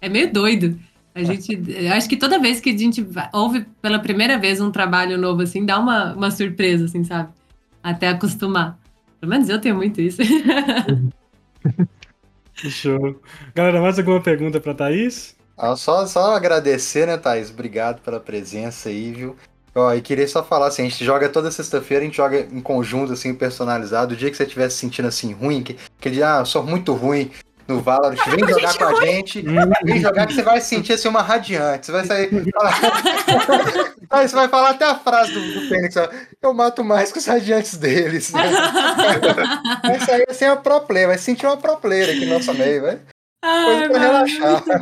é 0.02 0.09
meio 0.10 0.30
doido. 0.30 0.78
A 1.14 1.22
gente, 1.22 1.59
eu 1.66 1.93
acho 1.94 2.06
que 2.06 2.16
toda 2.16 2.38
vez 2.38 2.60
que 2.60 2.68
a 2.68 2.76
gente 2.76 3.06
ouve 3.32 3.64
pela 3.80 3.98
primeira 3.98 4.36
vez 4.36 4.60
um 4.60 4.70
trabalho 4.70 5.16
novo, 5.16 5.40
assim, 5.40 5.64
dá 5.64 5.78
uma, 5.78 6.12
uma 6.12 6.30
surpresa, 6.30 6.84
assim, 6.84 7.02
sabe? 7.02 7.30
Até 7.82 8.09
acostumar. 8.09 8.78
Pelo 9.18 9.30
menos 9.30 9.48
eu 9.48 9.59
tenho 9.59 9.76
muito 9.76 10.01
isso. 10.01 10.20
Show. 12.55 13.20
Galera, 13.55 13.80
mais 13.80 13.98
alguma 13.98 14.20
pergunta 14.20 14.60
para 14.60 14.74
Thaís? 14.74 15.34
Ah, 15.56 15.74
só, 15.74 16.06
só 16.06 16.36
agradecer, 16.36 17.06
né, 17.06 17.16
Thaís? 17.16 17.51
Obrigado 17.51 18.02
pela 18.02 18.20
presença 18.20 18.90
aí, 18.90 19.12
viu? 19.12 19.36
Ó, 19.77 19.93
e 19.93 20.01
queria 20.01 20.27
só 20.27 20.43
falar 20.43 20.69
assim, 20.69 20.86
a 20.86 20.89
gente 20.89 21.05
joga 21.05 21.28
toda 21.28 21.51
sexta-feira, 21.51 22.03
a 22.03 22.07
gente 22.07 22.16
joga 22.16 22.40
em 22.40 22.62
conjunto, 22.62 23.12
assim, 23.12 23.35
personalizado. 23.35 24.15
O 24.15 24.16
dia 24.16 24.31
que 24.31 24.36
você 24.36 24.44
estiver 24.44 24.70
se 24.70 24.78
sentindo 24.78 25.07
assim, 25.07 25.35
ruim, 25.35 25.62
que, 25.62 25.77
que 26.01 26.09
ele, 26.09 26.23
ah, 26.23 26.39
eu 26.40 26.47
sou 26.47 26.62
muito 26.62 26.94
ruim 26.94 27.31
no 27.69 27.81
Valorant, 27.81 28.16
vem 28.28 28.48
jogar 28.48 28.78
com 28.78 28.85
a 28.85 29.05
gente, 29.05 29.44
vem 29.85 30.01
jogar 30.01 30.27
que 30.27 30.35
você 30.35 30.43
vai 30.43 30.61
sentir 30.61 30.94
assim 30.94 31.09
uma 31.09 31.20
radiante. 31.20 31.86
Você 31.86 31.93
vai 31.93 32.07
sair. 32.07 32.31
Aí 34.09 34.28
você 34.28 34.35
vai 34.35 34.48
falar 34.48 34.70
até 34.70 34.85
a 34.86 34.94
frase 34.94 35.32
do, 35.32 35.40
do 35.40 35.69
Fênix, 35.69 35.97
ó, 35.97 36.09
eu 36.40 36.55
mato 36.55 36.85
mais 36.85 37.11
que 37.12 37.19
os 37.19 37.27
radiantes 37.27 37.77
deles. 37.77 38.32
Né? 38.32 38.40
vai 39.82 40.01
sair 40.01 40.24
assim 40.31 40.47
uma 40.47 40.57
pro 40.57 40.81
player, 40.82 41.09
vai 41.09 41.19
sentir 41.19 41.44
uma 41.44 41.57
pro 41.57 41.77
player 41.77 42.16
aqui 42.16 42.24
no 42.24 42.35
nosso 42.35 42.55
meio, 42.55 42.82
vai. 42.82 43.01
Ai. 43.43 43.89
Muito 43.89 43.99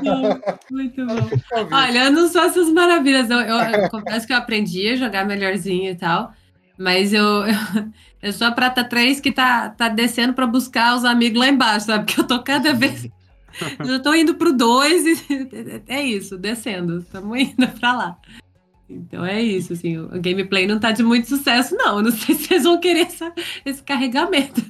bom, 0.03 0.41
muito 0.71 1.07
bom. 1.07 1.77
Olha, 1.77 2.05
eu 2.05 2.13
não 2.13 2.29
sou 2.29 2.43
essas 2.43 2.71
maravilhas. 2.71 3.31
Eu, 3.31 3.41
eu, 3.41 3.57
eu, 3.57 3.91
confesso 3.91 4.27
que 4.27 4.33
eu 4.33 4.37
aprendi 4.37 4.89
a 4.89 4.97
jogar 4.97 5.27
melhorzinho 5.27 5.91
e 5.91 5.95
tal. 5.95 6.33
Mas 6.79 7.13
eu, 7.13 7.25
eu, 7.47 7.91
eu 8.23 8.33
sou 8.33 8.47
a 8.47 8.53
prata 8.53 8.83
3 8.83 9.21
que 9.21 9.31
tá, 9.31 9.69
tá 9.71 9.89
descendo 9.89 10.33
para 10.33 10.47
buscar 10.47 10.97
os 10.97 11.05
amigos 11.05 11.39
lá 11.39 11.49
embaixo, 11.49 11.87
sabe? 11.87 12.05
Porque 12.05 12.21
eu 12.21 12.27
tô 12.27 12.43
cada 12.43 12.73
vez. 12.73 13.09
eu 13.87 14.03
tô 14.03 14.15
indo 14.15 14.35
pro 14.35 14.53
2 14.53 15.05
e 15.31 15.85
é 15.87 16.03
isso, 16.03 16.37
descendo. 16.39 16.99
Estamos 16.99 17.39
indo 17.39 17.69
para 17.69 17.93
lá. 17.93 18.19
Então 18.89 19.25
é 19.25 19.41
isso, 19.43 19.73
assim, 19.73 19.97
o 19.99 20.09
gameplay 20.21 20.67
não 20.67 20.79
tá 20.79 20.91
de 20.91 21.03
muito 21.03 21.29
sucesso, 21.29 21.75
não. 21.75 21.99
Eu 21.99 22.03
não 22.05 22.11
sei 22.11 22.35
se 22.35 22.45
vocês 22.45 22.65
vão 22.65 22.79
querer 22.79 23.07
essa, 23.07 23.33
esse 23.65 23.83
carregamento. 23.83 24.63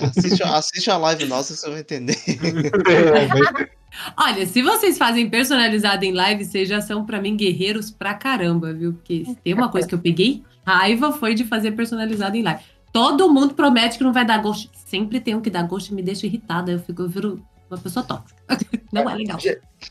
Assiste, 0.00 0.42
assiste 0.42 0.90
a 0.90 0.96
live 0.96 1.24
nossa, 1.26 1.54
você 1.54 1.68
vai 1.70 1.80
entender. 1.80 2.16
Olha, 4.16 4.46
se 4.46 4.62
vocês 4.62 4.98
fazem 4.98 5.28
personalizado 5.28 6.04
em 6.04 6.12
live, 6.12 6.44
vocês 6.44 6.68
já 6.68 6.80
são 6.80 7.04
para 7.04 7.20
mim 7.20 7.36
guerreiros 7.36 7.90
pra 7.90 8.14
caramba, 8.14 8.72
viu? 8.72 8.92
Porque 8.92 9.24
tem 9.42 9.54
uma 9.54 9.70
coisa 9.70 9.88
que 9.88 9.94
eu 9.94 9.98
peguei 9.98 10.44
raiva 10.66 11.12
foi 11.12 11.34
de 11.34 11.44
fazer 11.44 11.72
personalizado 11.72 12.36
em 12.36 12.42
live. 12.42 12.62
Todo 12.92 13.32
mundo 13.32 13.54
promete 13.54 13.96
que 13.96 14.04
não 14.04 14.12
vai 14.12 14.24
dar 14.24 14.38
ghost. 14.38 14.70
Sempre 14.74 15.20
tem 15.20 15.34
um 15.34 15.40
que 15.40 15.50
dá 15.50 15.62
ghost 15.62 15.90
e 15.90 15.94
me 15.94 16.02
deixa 16.02 16.26
irritada. 16.26 16.72
Eu 16.72 16.78
fico, 16.78 17.02
eu 17.02 17.08
viro 17.08 17.42
uma 17.70 17.78
pessoa 17.78 18.04
tóxica. 18.04 18.38
Não 18.90 19.08
é 19.08 19.14
legal. 19.14 19.38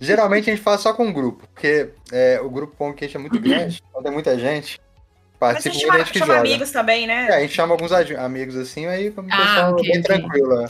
Geralmente 0.01 0.49
a 0.49 0.55
gente 0.55 0.63
faz 0.63 0.81
só 0.81 0.93
com 0.93 1.07
o 1.07 1.13
grupo, 1.13 1.47
porque 1.53 1.91
é, 2.11 2.41
o 2.41 2.49
grupo 2.49 2.75
Pongcast 2.75 3.15
é 3.15 3.19
muito 3.19 3.37
grande, 3.39 3.83
então 3.87 4.01
tem 4.01 4.11
muita 4.11 4.37
gente. 4.37 4.79
Participa 5.39 5.75
Mas 5.75 5.81
chama, 5.81 5.97
gente 5.99 6.19
chama 6.19 6.35
amigos 6.35 6.71
também, 6.71 7.05
né? 7.05 7.27
É, 7.29 7.35
a 7.35 7.39
gente 7.41 7.53
chama 7.53 7.73
alguns 7.73 7.91
amigos 7.91 8.55
assim, 8.55 8.87
aí 8.87 9.09
o 9.09 9.13
ah, 9.29 9.37
pessoal 9.37 9.73
okay, 9.73 9.91
bem 9.91 9.99
okay. 9.99 10.03
tranquilo. 10.03 10.61
É. 10.61 10.69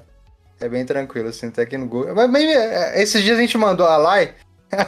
é 0.66 0.70
bem 0.70 0.86
tranquilo, 0.86 1.30
assim, 1.30 1.48
até 1.48 1.62
aqui 1.62 1.78
no 1.78 1.88
Google. 1.88 2.14
Mas, 2.14 2.30
mas 2.30 2.44
é, 2.44 3.02
esses 3.02 3.24
dias 3.24 3.38
a 3.38 3.42
gente 3.42 3.58
mandou 3.58 3.88
a 3.88 3.96
live. 3.98 4.34
pra 4.70 4.88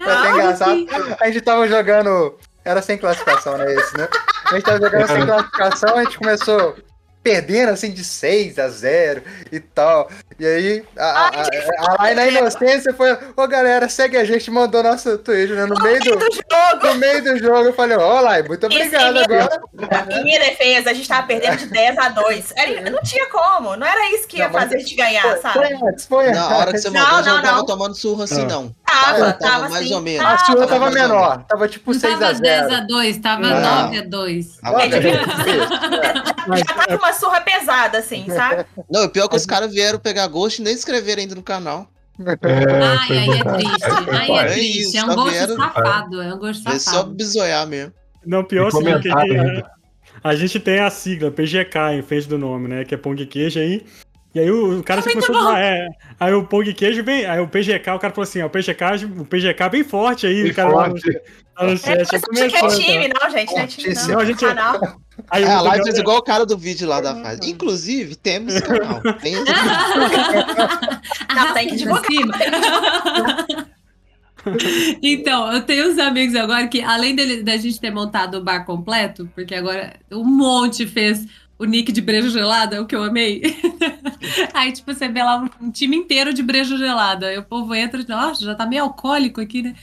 ah, 0.00 0.22
ter 0.22 0.30
engraçado. 0.30 0.86
A 1.20 1.26
gente 1.26 1.40
tava 1.42 1.68
jogando. 1.68 2.36
Era 2.64 2.82
sem 2.82 2.98
classificação, 2.98 3.56
né? 3.56 3.72
Esse, 3.72 3.96
né? 3.96 4.08
A 4.46 4.54
gente 4.54 4.64
tava 4.64 4.80
jogando 4.80 5.06
sem 5.06 5.24
classificação, 5.24 5.96
a 5.96 6.04
gente 6.04 6.18
começou 6.18 6.76
perdendo 7.22 7.70
assim 7.70 7.92
de 7.92 8.02
6 8.02 8.58
a 8.58 8.68
0 8.68 9.22
e 9.52 9.60
tal. 9.60 10.10
E 10.40 10.46
aí, 10.46 10.82
a, 10.96 11.04
a, 11.04 11.28
a, 11.28 12.08
a 12.08 12.14
na 12.14 12.26
inocência 12.26 12.94
foi, 12.94 13.14
ô 13.36 13.46
galera, 13.46 13.90
segue 13.90 14.16
a 14.16 14.24
gente, 14.24 14.50
mandou 14.50 14.82
nosso 14.82 15.18
Twitter 15.18 15.54
né, 15.54 15.66
no, 15.66 15.74
no, 15.74 15.82
meio 15.82 16.00
do, 16.00 16.16
do, 16.16 16.32
jogo. 16.32 16.86
No 16.86 16.94
meio 16.94 17.22
do 17.22 17.38
jogo, 17.38 17.68
eu 17.68 17.74
falei, 17.74 17.98
ó, 17.98 18.20
Lai, 18.20 18.42
muito 18.42 18.64
obrigado 18.64 19.18
Esse 19.18 19.34
agora. 19.34 19.60
Em 20.10 20.24
minha 20.24 20.40
defesa, 20.40 20.92
a 20.92 20.94
gente 20.94 21.06
tava 21.06 21.26
perdendo 21.26 21.58
de 21.58 21.66
10 21.66 21.98
a 21.98 22.08
2. 22.08 22.54
Não 22.90 23.02
tinha 23.02 23.28
como, 23.28 23.76
não 23.76 23.86
era 23.86 24.16
isso 24.16 24.26
que 24.26 24.38
ia 24.38 24.46
não, 24.46 24.58
fazer 24.58 24.76
a 24.76 24.78
gente 24.78 24.94
ganhar, 24.94 25.20
foi, 25.20 25.36
sabe? 25.40 25.58
Foi 25.58 25.88
antes, 25.88 26.06
foi 26.06 26.30
Na 26.30 26.56
hora 26.56 26.72
que 26.72 26.78
você 26.78 26.88
mandou, 26.88 27.22
não, 27.22 27.36
não, 27.36 27.42
tava 27.42 27.66
tomando 27.66 27.94
surra 27.94 28.24
assim, 28.24 28.46
não. 28.46 28.74
Tava, 28.86 29.18
tava, 29.18 29.32
tava 29.34 29.68
mais 29.68 29.84
assim, 29.84 29.94
ou 29.94 30.00
menos. 30.00 30.24
A 30.24 30.38
surra 30.38 30.66
tava 30.66 30.90
menor, 30.90 31.44
tava 31.46 31.68
tipo 31.68 31.92
6 31.92 32.14
a 32.14 32.32
0. 32.32 32.40
Tava 32.40 32.40
10 32.40 32.72
a 32.72 32.80
2, 32.80 33.18
tava 33.18 33.42
9 33.42 33.98
a 33.98 34.02
2. 34.04 34.58
Já 36.56 36.74
tava 36.74 36.96
uma 36.96 37.12
surra 37.12 37.42
pesada, 37.42 37.98
assim, 37.98 38.24
sabe? 38.34 38.64
Não, 38.90 39.04
o 39.04 39.10
pior 39.10 39.26
é 39.26 39.28
que 39.28 39.36
os 39.36 39.44
caras 39.44 39.70
vieram 39.70 39.98
pegar 39.98 40.29
gosto 40.30 40.60
e 40.60 40.62
nem 40.62 40.74
escreveram 40.74 41.20
ainda 41.22 41.34
no 41.34 41.42
canal. 41.42 41.90
É, 42.20 42.82
Ai, 42.82 43.18
aí 43.18 43.30
é 43.30 43.44
triste. 43.44 43.84
Ai, 43.84 44.24
é 44.24 44.26
pai. 44.26 44.38
É 44.46 44.52
triste. 44.52 44.80
isso, 44.80 44.96
É 44.98 45.04
um 45.04 45.08
tá 45.08 45.14
gosto 45.14 45.32
vendo? 45.32 45.56
safado. 45.56 46.22
É 46.22 46.34
um 46.34 46.38
gosto 46.38 46.68
É 46.68 46.72
só 46.78 46.90
safado. 46.92 47.14
bisoiar 47.14 47.66
mesmo. 47.66 47.92
Não, 48.26 48.44
pior 48.44 48.68
assim, 48.68 48.84
que 49.00 49.08
a, 49.10 49.70
a 50.22 50.34
gente 50.34 50.60
tem 50.60 50.80
a 50.80 50.90
sigla 50.90 51.30
PGK 51.30 51.94
em 51.94 52.02
frente 52.02 52.28
do 52.28 52.36
nome, 52.36 52.68
né? 52.68 52.84
Que 52.84 52.94
é 52.94 52.98
Pong 52.98 53.24
Queijo 53.24 53.58
aí. 53.58 53.84
E 54.34 54.38
aí 54.40 54.50
o, 54.50 54.78
o 54.78 54.82
cara 54.84 55.00
É 55.00 55.02
se 55.02 55.12
muito 55.14 55.26
começou 55.26 55.48
a 55.48 55.58
é. 55.60 55.88
Aí 56.20 56.32
o 56.34 56.44
Pong 56.44 56.72
Queijo 56.74 57.02
vem. 57.02 57.24
Aí 57.26 57.40
o 57.40 57.48
PGK, 57.48 57.90
o 57.92 57.98
cara 57.98 58.12
falou 58.12 58.22
assim: 58.28 58.42
ó, 58.42 58.46
o 58.46 58.50
PGK, 58.50 58.84
o 59.18 59.24
PGK 59.24 59.68
bem 59.70 59.82
forte 59.82 60.26
aí. 60.26 60.42
Bem 60.42 60.52
o 60.52 60.54
cara 60.54 60.70
forte. 60.70 61.08
lá 61.10 61.20
É, 61.60 61.66
mas 61.66 61.84
Aí 61.86 62.00
acho 62.00 62.10
que 62.10 62.16
é 62.16 62.20
começou, 62.20 62.68
time, 62.80 63.06
então. 63.06 63.22
não, 63.22 63.30
gente. 63.30 63.52
Não 63.52 63.58
é 63.60 63.66
time, 63.66 63.94
não. 63.94 64.08
Não, 64.08 64.18
a 64.20 64.24
gente- 64.24 64.40
Canal. 64.46 64.80
Aí 65.30 65.44
É, 65.44 65.50
a 65.52 65.60
live 65.60 65.84
fez 65.84 65.96
é- 65.96 66.00
igual 66.00 66.16
o 66.16 66.22
cara 66.22 66.46
do 66.46 66.56
vídeo 66.56 66.88
lá 66.88 67.00
da 67.00 67.14
fase. 67.22 67.50
Inclusive, 67.50 68.16
temos 68.16 68.58
canal. 68.60 69.00
Tem 69.20 69.34
esse- 69.36 69.44
Não, 71.34 71.54
tem 71.54 71.68
que 71.68 71.76
divulgar. 71.76 72.02
Então, 75.02 75.52
eu 75.52 75.60
tenho 75.62 75.90
uns 75.90 75.98
amigos 75.98 76.34
agora 76.34 76.66
que, 76.66 76.80
além 76.80 77.14
dele, 77.14 77.42
da 77.42 77.58
gente 77.58 77.78
ter 77.78 77.90
montado 77.90 78.36
o 78.38 78.42
bar 78.42 78.64
completo, 78.64 79.28
porque 79.34 79.54
agora 79.54 80.00
um 80.10 80.24
monte 80.24 80.86
fez 80.86 81.26
o 81.58 81.66
nick 81.66 81.92
de 81.92 82.00
breja 82.00 82.30
gelada, 82.30 82.80
o 82.80 82.86
que 82.86 82.96
eu 82.96 83.02
amei. 83.02 83.42
Aí, 84.54 84.72
tipo, 84.72 84.94
você 84.94 85.08
vê 85.08 85.22
lá 85.22 85.36
um, 85.60 85.66
um 85.66 85.70
time 85.70 85.94
inteiro 85.94 86.32
de 86.32 86.42
breja 86.42 86.78
gelada. 86.78 87.26
Aí 87.26 87.36
o 87.36 87.42
povo 87.42 87.74
entra 87.74 88.00
e 88.00 88.08
nossa, 88.08 88.42
já 88.42 88.54
tá 88.54 88.64
meio 88.64 88.84
alcoólico 88.84 89.42
aqui, 89.42 89.60
né? 89.60 89.74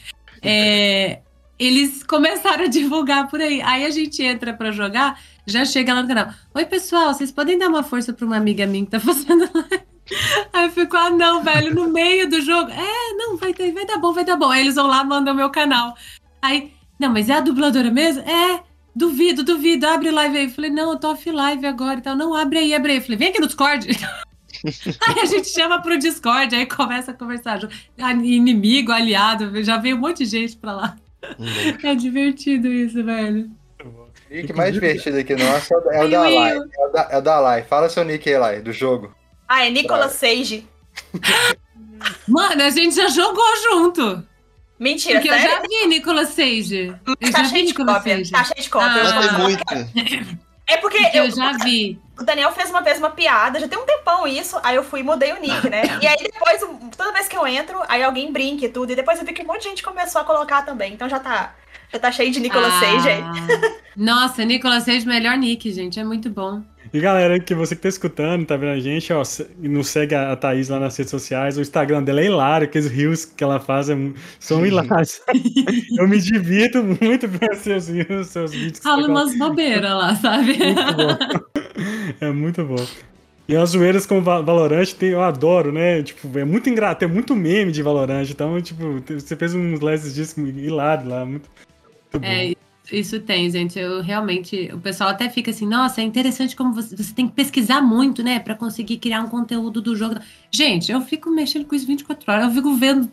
É, 0.41 1.19
eles 1.59 2.03
começaram 2.03 2.65
a 2.65 2.67
divulgar 2.67 3.27
por 3.27 3.41
aí. 3.41 3.61
Aí 3.61 3.85
a 3.85 3.89
gente 3.89 4.21
entra 4.21 4.53
pra 4.53 4.71
jogar, 4.71 5.19
já 5.45 5.65
chega 5.65 5.93
lá 5.93 6.01
no 6.01 6.07
canal. 6.07 6.33
Oi, 6.53 6.65
pessoal, 6.65 7.13
vocês 7.13 7.31
podem 7.31 7.57
dar 7.57 7.67
uma 7.67 7.83
força 7.83 8.13
pra 8.13 8.25
uma 8.25 8.37
amiga 8.37 8.65
minha 8.65 8.85
que 8.85 8.91
tá 8.91 8.99
fazendo 9.01 9.49
live? 9.53 9.87
Aí 10.53 10.69
ficou, 10.69 10.99
ah, 10.99 11.09
não, 11.09 11.43
velho, 11.43 11.73
no 11.73 11.89
meio 11.89 12.29
do 12.29 12.41
jogo. 12.41 12.71
É, 12.71 13.13
não, 13.15 13.35
vai, 13.35 13.53
vai 13.53 13.85
dar 13.85 13.97
bom, 13.97 14.13
vai 14.13 14.23
dar 14.23 14.37
bom. 14.37 14.49
Aí 14.49 14.61
eles 14.61 14.75
vão 14.75 14.87
lá, 14.87 15.03
mandam 15.03 15.35
meu 15.35 15.49
canal. 15.49 15.95
Aí, 16.41 16.71
não, 16.99 17.09
mas 17.09 17.29
é 17.29 17.33
a 17.33 17.41
dubladora 17.41 17.91
mesmo? 17.91 18.21
É, 18.21 18.63
duvido, 18.95 19.43
duvido, 19.43 19.85
abre 19.85 20.11
live 20.11 20.37
aí. 20.37 20.45
Eu 20.45 20.51
falei, 20.51 20.69
não, 20.69 20.91
eu 20.91 20.99
tô 20.99 21.11
off 21.11 21.29
live 21.29 21.65
agora 21.65 21.99
e 21.99 22.01
tal. 22.01 22.15
Não, 22.15 22.33
abre 22.33 22.59
aí, 22.59 22.73
abre 22.73 22.93
aí. 22.93 22.97
Eu 22.99 23.01
falei, 23.01 23.17
vem 23.17 23.29
aqui 23.29 23.41
no 23.41 23.47
Discord. 23.47 23.87
aí 25.07 25.19
a 25.19 25.25
gente 25.25 25.49
chama 25.49 25.81
pro 25.81 25.99
Discord, 25.99 26.55
aí 26.55 26.65
começa 26.65 27.11
a 27.11 27.13
conversar. 27.13 27.59
Ah, 27.97 28.13
Inimigo, 28.13 28.91
aliado, 28.91 29.61
já 29.63 29.77
veio 29.77 29.97
um 29.97 29.99
monte 29.99 30.19
de 30.19 30.25
gente 30.25 30.55
pra 30.55 30.73
lá. 30.73 30.97
É 31.83 31.95
divertido 31.95 32.67
isso, 32.67 33.03
velho. 33.03 33.49
O 33.83 34.33
nick 34.33 34.53
mais 34.53 34.73
divertido 34.73 35.17
aqui 35.17 35.35
nosso 35.35 35.73
é 35.73 35.77
o- 35.77 35.91
é 35.91 36.05
o 36.05 36.09
da 36.09 36.21
Ai, 36.21 36.33
Lai. 36.35 36.57
É 36.57 36.59
o 36.59 36.89
da, 36.91 37.07
é 37.11 37.17
o 37.17 37.21
da 37.21 37.39
Lai. 37.39 37.63
Fala 37.63 37.89
seu 37.89 38.03
nick 38.03 38.27
aí, 38.29 38.37
Lai, 38.37 38.61
do 38.61 38.73
jogo. 38.73 39.15
Ah, 39.47 39.65
é 39.65 39.69
Nicolas 39.69 40.11
Sage. 40.13 40.67
Mano, 42.27 42.61
a 42.61 42.69
gente 42.69 42.95
já 42.95 43.07
jogou 43.09 43.45
junto. 43.63 44.23
Mentira, 44.79 45.15
Porque 45.15 45.29
eu 45.29 45.33
sério? 45.39 45.49
já 45.51 45.61
vi 45.61 45.87
Nicolas 45.87 46.35
Cage. 46.35 46.95
Eu 47.05 47.15
Tá 47.31 47.37
já 47.39 47.43
vi 47.43 47.49
cheio 47.49 47.61
de 47.63 47.67
Nicolas 47.69 47.95
cópia. 47.97 48.17
Cage. 48.17 48.31
Tá 48.31 48.43
cheio 48.43 48.61
de 48.61 48.69
cópia. 48.69 48.89
Ah. 48.91 48.97
Eu 48.97 49.03
Mas 49.03 49.27
tem 49.27 49.37
vou- 49.37 49.41
muita. 49.49 50.46
É 50.69 50.77
porque 50.77 50.97
eu, 51.13 51.25
eu 51.25 51.31
já 51.31 51.53
vi. 51.63 51.99
o 52.19 52.23
Daniel 52.23 52.51
fez 52.51 52.69
uma 52.69 52.81
vez 52.81 52.97
uma 52.97 53.09
piada, 53.09 53.59
já 53.59 53.67
tem 53.67 53.79
um 53.79 53.85
tempão 53.85 54.27
isso, 54.27 54.59
aí 54.63 54.75
eu 54.75 54.83
fui 54.83 54.99
e 54.99 55.03
mudei 55.03 55.31
o 55.31 55.39
nick, 55.39 55.69
né? 55.69 55.81
E 56.01 56.07
aí 56.07 56.17
depois, 56.17 56.61
toda 56.95 57.13
vez 57.13 57.27
que 57.27 57.37
eu 57.37 57.47
entro, 57.47 57.79
aí 57.87 58.03
alguém 58.03 58.31
brinca 58.31 58.65
e 58.65 58.69
tudo, 58.69 58.91
e 58.91 58.95
depois 58.95 59.17
eu 59.17 59.25
vi 59.25 59.31
que 59.33 59.43
um 59.43 59.47
monte 59.47 59.63
de 59.63 59.69
gente 59.69 59.83
começou 59.83 60.19
a 60.21 60.25
colocar 60.25 60.63
também, 60.63 60.93
então 60.93 61.07
já 61.07 61.19
tá, 61.19 61.55
já 61.91 61.99
tá 61.99 62.11
cheio 62.11 62.31
de 62.31 62.39
Nicolas 62.41 62.73
Ah, 62.73 62.79
Sage 62.79 63.09
aí. 63.09 63.23
Nossa, 63.95 64.43
Nicolas 64.45 64.83
Cage, 64.85 65.07
melhor 65.07 65.37
nick, 65.37 65.71
gente. 65.71 65.99
É 65.99 66.03
muito 66.03 66.29
bom. 66.29 66.61
E 66.93 66.99
galera, 66.99 67.39
que 67.39 67.53
você 67.53 67.75
que 67.75 67.81
tá 67.81 67.89
escutando, 67.89 68.45
tá 68.45 68.55
vendo 68.55 68.71
a 68.71 68.79
gente, 68.79 69.11
ó, 69.11 69.21
e 69.61 69.67
não 69.67 69.83
segue 69.83 70.15
a, 70.15 70.35
Thaís 70.35 70.69
lá 70.69 70.79
nas 70.79 70.95
redes 70.97 71.11
sociais, 71.11 71.57
o 71.57 71.61
Instagram 71.61 72.03
dela 72.03 72.21
é 72.21 72.25
hilário, 72.25 72.65
aqueles 72.65 72.89
rios 72.89 73.25
que 73.25 73.43
ela 73.43 73.59
faz 73.59 73.89
é 73.89 73.95
são 74.39 74.63
hilários. 74.65 75.21
eu 75.97 76.07
me 76.07 76.19
divirto 76.19 76.83
muito 76.83 77.27
vendo 77.29 77.55
seus 77.55 77.89
rios, 77.89 78.27
seus 78.27 78.51
vídeos. 78.53 78.79
Fala 78.79 79.07
umas 79.07 79.37
bobeiras 79.37 79.91
lá, 79.91 80.15
sabe? 80.15 80.57
Muito 80.57 80.93
bom. 80.95 81.47
É 82.19 82.31
muito 82.31 82.63
bom. 82.63 82.83
E 83.47 83.55
as 83.55 83.69
zoeiras 83.69 84.05
com 84.05 84.21
Va- 84.21 84.41
Valorant, 84.41 84.91
tem, 84.93 85.09
eu 85.09 85.21
adoro, 85.21 85.71
né? 85.71 86.01
Tipo, 86.01 86.37
é 86.39 86.43
muito 86.43 86.69
engraçado, 86.69 86.97
tem 86.97 87.07
muito 87.07 87.35
meme 87.35 87.71
de 87.71 87.83
Valorant. 87.83 88.27
Então, 88.29 88.59
tipo, 88.61 89.01
você 89.07 89.35
fez 89.35 89.53
uns 89.53 89.79
lances 89.79 90.15
disso 90.15 90.39
hilário 90.41 91.07
lá, 91.07 91.23
muito, 91.25 91.47
muito 92.13 92.19
bom. 92.19 92.66
Isso 92.91 93.19
tem, 93.19 93.49
gente. 93.49 93.77
Eu 93.77 94.01
realmente. 94.01 94.69
O 94.73 94.79
pessoal 94.79 95.09
até 95.09 95.29
fica 95.29 95.51
assim, 95.51 95.65
nossa, 95.65 95.99
é 96.01 96.03
interessante 96.03 96.55
como 96.55 96.73
você, 96.73 96.95
você 96.95 97.13
tem 97.13 97.27
que 97.27 97.33
pesquisar 97.33 97.81
muito, 97.81 98.23
né? 98.23 98.39
Pra 98.39 98.55
conseguir 98.55 98.97
criar 98.97 99.21
um 99.21 99.27
conteúdo 99.27 99.81
do 99.81 99.95
jogo. 99.95 100.15
Gente, 100.51 100.91
eu 100.91 101.01
fico 101.01 101.29
mexendo 101.29 101.65
com 101.65 101.75
isso 101.75 101.85
24 101.85 102.31
horas. 102.31 102.45
Eu 102.45 102.51
fico 102.51 102.73
vendo. 102.75 103.09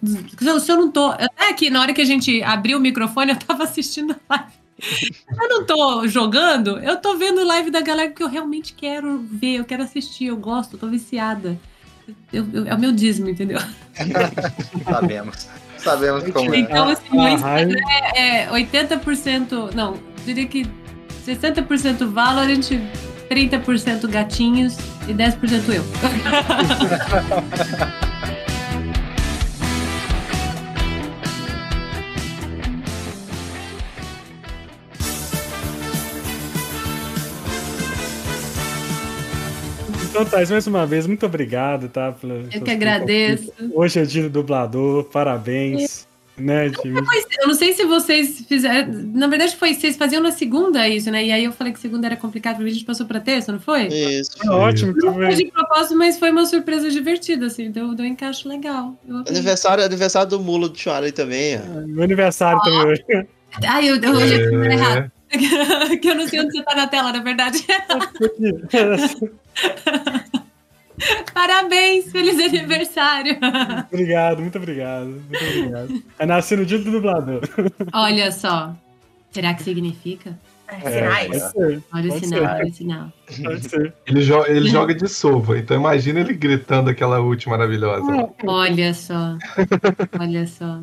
Se 0.62 0.70
eu, 0.72 0.76
não 0.76 0.90
tô. 0.90 1.06
Até 1.08 1.50
aqui, 1.50 1.70
na 1.70 1.80
hora 1.80 1.92
que 1.92 2.00
a 2.00 2.04
gente 2.04 2.42
abriu 2.42 2.78
o 2.78 2.80
microfone, 2.80 3.32
eu 3.32 3.36
tava 3.38 3.64
assistindo 3.64 4.14
a 4.28 4.34
live. 4.36 4.52
Eu 5.40 5.48
não 5.48 5.64
tô 5.64 6.06
jogando, 6.08 6.78
eu 6.80 6.96
tô 6.96 7.16
vendo 7.16 7.44
live 7.44 7.70
da 7.70 7.80
galera 7.80 8.10
que 8.10 8.22
eu 8.22 8.28
realmente 8.28 8.74
quero 8.74 9.18
ver, 9.18 9.56
eu 9.60 9.64
quero 9.64 9.84
assistir, 9.84 10.26
eu 10.26 10.36
gosto, 10.36 10.76
tô 10.76 10.88
viciada. 10.88 11.58
Eu- 12.32 12.46
eu- 12.52 12.66
é 12.66 12.74
o 12.74 12.78
meu 12.78 12.90
dízimo, 12.92 13.28
entendeu? 13.30 13.58
Sabemos. 14.84 15.48
Sabemos 15.84 16.24
como 16.32 16.54
é. 16.54 16.58
Então, 16.58 16.88
assim, 16.88 17.02
meu 17.12 17.22
a 17.22 17.32
Instagram 17.32 17.78
é 18.16 18.48
80%. 18.48 19.74
Não, 19.74 19.96
diria 20.24 20.46
que 20.46 20.66
60% 21.26 22.06
Valorant, 22.06 22.70
30% 23.30 24.08
gatinhos 24.08 24.76
e 25.06 25.14
10% 25.14 25.68
eu. 25.68 25.84
Então, 40.14 40.24
Thais, 40.24 40.48
mais 40.48 40.64
uma 40.68 40.86
vez, 40.86 41.08
muito 41.08 41.26
obrigado, 41.26 41.88
tá? 41.88 42.12
Pela, 42.12 42.34
Eu 42.52 42.60
que 42.62 42.70
agradeço. 42.70 43.52
Hoje 43.72 43.98
é 43.98 44.04
dia 44.04 44.22
do 44.22 44.30
dublador, 44.30 45.02
parabéns. 45.04 46.06
Né, 46.38 46.70
time? 46.70 47.02
Pois, 47.04 47.24
Eu 47.40 47.48
não 47.48 47.54
sei 47.54 47.72
se 47.72 47.84
vocês 47.84 48.44
fizeram. 48.48 48.92
Na 48.92 49.26
verdade, 49.26 49.56
foi 49.56 49.74
vocês 49.74 49.96
faziam 49.96 50.22
na 50.22 50.30
segunda 50.30 50.88
isso, 50.88 51.10
né? 51.10 51.24
E 51.24 51.32
aí 51.32 51.44
eu 51.44 51.50
falei 51.52 51.72
que 51.72 51.80
segunda 51.80 52.06
era 52.06 52.16
complicado 52.16 52.56
pra 52.56 52.64
mim, 52.64 52.70
a 52.70 52.74
gente 52.74 52.84
passou 52.84 53.06
pra 53.06 53.18
terça, 53.18 53.50
não 53.50 53.58
foi? 53.58 53.88
Isso. 53.88 54.38
Foi 54.38 54.48
ótimo, 54.50 54.94
que 54.94 55.00
Foi 55.00 55.34
de 55.34 55.46
propósito, 55.46 55.96
mas 55.96 56.16
foi 56.16 56.30
uma 56.30 56.46
surpresa 56.46 56.88
divertida, 56.90 57.46
assim. 57.46 57.72
Deu, 57.72 57.92
deu 57.94 58.06
um 58.06 58.08
encaixe 58.08 58.46
legal. 58.46 58.96
Eu. 59.08 59.16
Aniversário, 59.28 59.82
aniversário 59.84 60.30
do 60.30 60.38
Mulo 60.38 60.68
do 60.68 60.78
Chuara 60.78 61.06
aí 61.06 61.12
também, 61.12 61.56
ó. 61.56 61.86
Meu 61.88 62.04
aniversário 62.04 62.60
também 62.62 62.86
hoje. 62.86 63.04
Ai, 63.66 63.88
eu, 63.88 63.96
eu 64.00 64.12
hoje 64.12 64.40
eu 64.40 64.50
tô 64.50 64.62
É, 64.62 64.72
errado. 64.72 65.12
que 66.00 66.08
eu 66.08 66.14
não 66.14 66.26
sei 66.28 66.40
onde 66.40 66.52
você 66.52 66.62
tá 66.62 66.74
na 66.74 66.86
tela, 66.86 67.12
na 67.12 67.20
verdade. 67.20 67.64
Parabéns, 71.34 72.10
feliz 72.12 72.38
aniversário. 72.38 73.36
obrigado, 73.92 74.40
muito 74.40 74.56
obrigado. 74.58 75.06
Muito 75.06 75.44
obrigado. 75.44 76.02
É 76.18 76.26
nasci 76.26 76.56
no 76.56 76.64
dia 76.64 76.78
do 76.78 76.90
dublador. 76.90 77.40
Olha 77.92 78.30
só. 78.30 78.74
Será 79.32 79.52
que 79.54 79.64
significa? 79.64 80.38
É, 80.68 80.76
Pode 80.76 80.94
sinais. 80.94 81.42
ser, 81.52 81.82
Olha 81.92 82.12
o 82.14 82.18
sinal, 82.20 82.40
ser. 82.40 82.48
olha 82.48 82.66
o 82.66 82.72
sinal. 82.72 83.12
pode 83.44 83.68
ser. 83.68 83.92
Ele, 84.06 84.22
jo- 84.22 84.44
ele 84.46 84.68
joga 84.70 84.94
de 84.94 85.08
sova, 85.08 85.58
então 85.58 85.76
imagina 85.76 86.20
ele 86.20 86.32
gritando 86.32 86.88
aquela 86.88 87.20
ult 87.20 87.48
maravilhosa. 87.48 88.06
Olha 88.46 88.94
só. 88.94 89.36
Olha 90.18 90.46
só. 90.46 90.80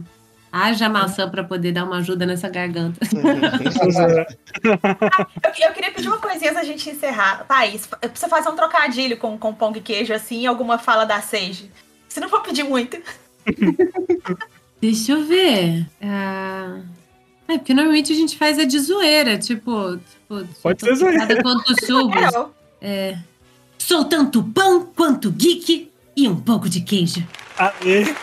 Haja 0.51 0.89
maçã 0.89 1.29
pra 1.29 1.43
poder 1.43 1.71
dar 1.71 1.85
uma 1.85 1.97
ajuda 1.99 2.25
nessa 2.25 2.49
garganta. 2.49 2.99
É. 3.05 4.27
Eu, 4.63 5.67
eu 5.67 5.73
queria 5.73 5.91
pedir 5.91 6.07
uma 6.07 6.17
coisinha 6.17 6.51
antes 6.51 6.61
da 6.61 6.67
gente 6.67 6.89
encerrar. 6.89 7.45
Thaís, 7.47 7.87
eu 8.01 8.09
preciso 8.09 8.29
fazer 8.29 8.49
um 8.49 8.55
trocadilho 8.55 9.17
com, 9.17 9.37
com 9.37 9.53
pão 9.53 9.71
e 9.75 9.81
queijo, 9.81 10.13
assim, 10.13 10.45
alguma 10.45 10.77
fala 10.77 11.05
da 11.05 11.21
Sage. 11.21 11.71
Se 12.09 12.19
não 12.19 12.27
for 12.29 12.41
pedir 12.41 12.63
muito. 12.63 12.97
Deixa 14.81 15.13
eu 15.13 15.23
ver. 15.25 15.85
Ah, 16.01 16.79
É, 17.47 17.57
porque 17.57 17.73
normalmente 17.73 18.11
a 18.11 18.15
gente 18.15 18.37
faz 18.37 18.59
a 18.59 18.63
de 18.65 18.77
zoeira, 18.79 19.37
tipo. 19.37 19.97
tipo 19.97 20.47
Pode 20.61 20.81
ser 20.81 20.95
zoeira. 20.95 21.41
quanto 21.41 21.73
churros. 21.85 22.49
É, 22.81 23.17
Sou 23.77 24.05
tanto 24.05 24.43
pão 24.43 24.85
quanto 24.95 25.31
geek 25.31 25.91
e 26.15 26.27
um 26.27 26.35
pouco 26.39 26.69
de 26.69 26.81
queijo. 26.81 27.25
Aê. 27.61 28.05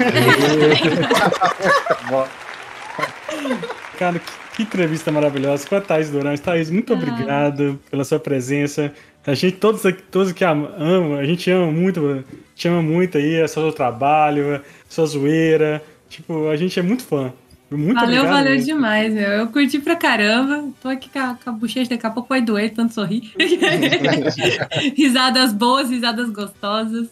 Cara, 3.99 4.19
que, 4.19 4.33
que 4.57 4.63
entrevista 4.63 5.11
maravilhosa 5.13 5.67
com 5.69 5.77
a 5.77 5.81
Thaís 5.81 6.11
Durante. 6.11 6.41
Thaís, 6.43 6.71
muito 6.71 6.93
Ah. 6.93 6.97
obrigado 6.97 7.79
pela 7.91 8.05
sua 8.05 8.19
presença. 8.19 8.93
A 9.27 9.35
gente, 9.35 9.57
todos 9.57 9.85
aqui, 9.85 10.03
todos 10.11 10.33
que 10.33 10.45
am- 10.45 10.69
amam, 10.79 11.19
a 11.19 11.25
gente 11.25 11.51
ama 11.51 11.71
muito, 11.71 12.25
te 12.55 12.67
ama 12.69 12.81
muito 12.83 13.19
aí, 13.19 13.35
é 13.35 13.47
seu 13.47 13.71
trabalho, 13.73 14.55
é 14.55 14.61
sua 14.89 15.07
zoeira. 15.07 15.83
Tipo, 16.09 16.49
a 16.49 16.57
gente 16.57 16.79
é 16.79 16.83
muito 16.83 17.03
fã. 17.05 17.33
Muito 17.71 17.95
valeu, 18.01 18.21
obrigado. 18.23 18.33
valeu 18.39 18.53
mesmo. 18.53 18.67
demais, 18.67 19.13
meu. 19.13 19.29
Eu 19.31 19.47
curti 19.49 19.79
pra 19.79 19.95
caramba. 19.95 20.71
Tô 20.83 20.89
aqui 20.89 21.11
com 21.11 21.19
a, 21.19 21.37
com 21.45 21.51
a 21.51 21.53
bochecha, 21.53 21.91
daqui 21.91 22.07
a 22.07 22.11
pouco 22.11 22.31
vai 22.31 22.41
doer, 22.41 22.71
tanto 22.73 22.95
sorrir. 22.95 23.31
risadas 24.97 25.53
boas, 25.53 25.91
risadas 25.91 26.31
gostosas. 26.31 27.09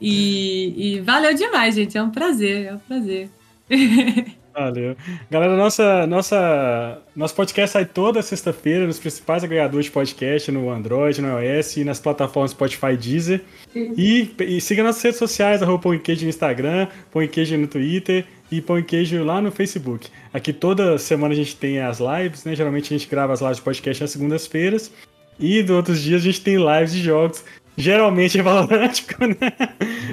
E, 0.00 0.96
e 0.96 1.00
valeu 1.00 1.34
demais, 1.34 1.74
gente. 1.74 1.96
É 1.96 2.02
um 2.02 2.10
prazer, 2.10 2.66
é 2.66 2.74
um 2.74 2.78
prazer. 2.78 3.30
Valeu. 4.58 4.96
Galera, 5.30 5.56
nossa, 5.56 6.04
nossa, 6.08 7.00
nosso 7.14 7.32
podcast 7.32 7.74
sai 7.74 7.86
toda 7.86 8.20
sexta-feira 8.20 8.88
nos 8.88 8.98
principais 8.98 9.44
agregadores 9.44 9.86
de 9.86 9.92
podcast, 9.92 10.50
no 10.50 10.68
Android, 10.68 11.22
no 11.22 11.40
iOS 11.40 11.76
e 11.76 11.84
nas 11.84 12.00
plataformas 12.00 12.50
Spotify 12.50 12.96
Deezer. 12.96 13.42
E, 13.72 14.34
e 14.40 14.60
siga 14.60 14.82
nossas 14.82 15.00
redes 15.00 15.18
sociais, 15.18 15.62
arroba 15.62 15.84
Pão 15.84 15.98
Queijo 15.98 16.24
no 16.24 16.28
Instagram, 16.28 16.88
Pão 17.12 17.24
Queijo 17.28 17.56
no 17.56 17.68
Twitter 17.68 18.24
e 18.50 18.60
Pão 18.60 18.82
Queijo 18.82 19.22
lá 19.22 19.40
no 19.40 19.52
Facebook. 19.52 20.08
Aqui 20.32 20.52
toda 20.52 20.98
semana 20.98 21.34
a 21.34 21.36
gente 21.36 21.54
tem 21.54 21.78
as 21.78 22.00
lives, 22.00 22.44
né? 22.44 22.56
Geralmente 22.56 22.92
a 22.92 22.98
gente 22.98 23.08
grava 23.08 23.32
as 23.32 23.40
lives 23.40 23.58
de 23.58 23.62
podcast 23.62 24.02
nas 24.02 24.10
segundas-feiras. 24.10 24.90
E 25.38 25.62
dos 25.62 25.76
outros 25.76 26.02
dias 26.02 26.22
a 26.22 26.24
gente 26.24 26.40
tem 26.40 26.56
lives 26.56 26.92
de 26.92 27.00
jogos 27.00 27.44
geralmente 27.78 28.38
é 28.38 28.42
Valorant. 28.42 28.92
Né? 29.20 29.52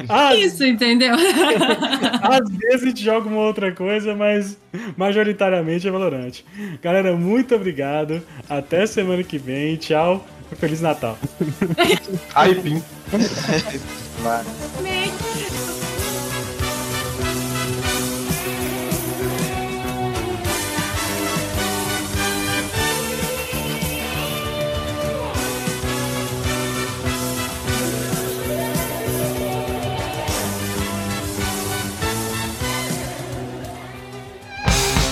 Às, 0.07 0.37
Isso, 0.39 0.63
entendeu? 0.63 1.15
Às 2.21 2.49
vezes 2.49 2.83
a 2.83 2.85
gente 2.87 3.03
joga 3.03 3.27
uma 3.27 3.41
outra 3.41 3.71
coisa, 3.71 4.15
mas 4.15 4.57
majoritariamente 4.95 5.87
é 5.87 5.91
Valorant. 5.91 6.41
Galera, 6.81 7.15
muito 7.15 7.55
obrigado. 7.55 8.21
Até 8.49 8.85
semana 8.85 9.23
que 9.23 9.37
vem. 9.37 9.75
Tchau. 9.75 10.25
Feliz 10.59 10.79
Natal. 10.79 11.17
Ai, 12.35 12.55
Pim. 12.55 12.81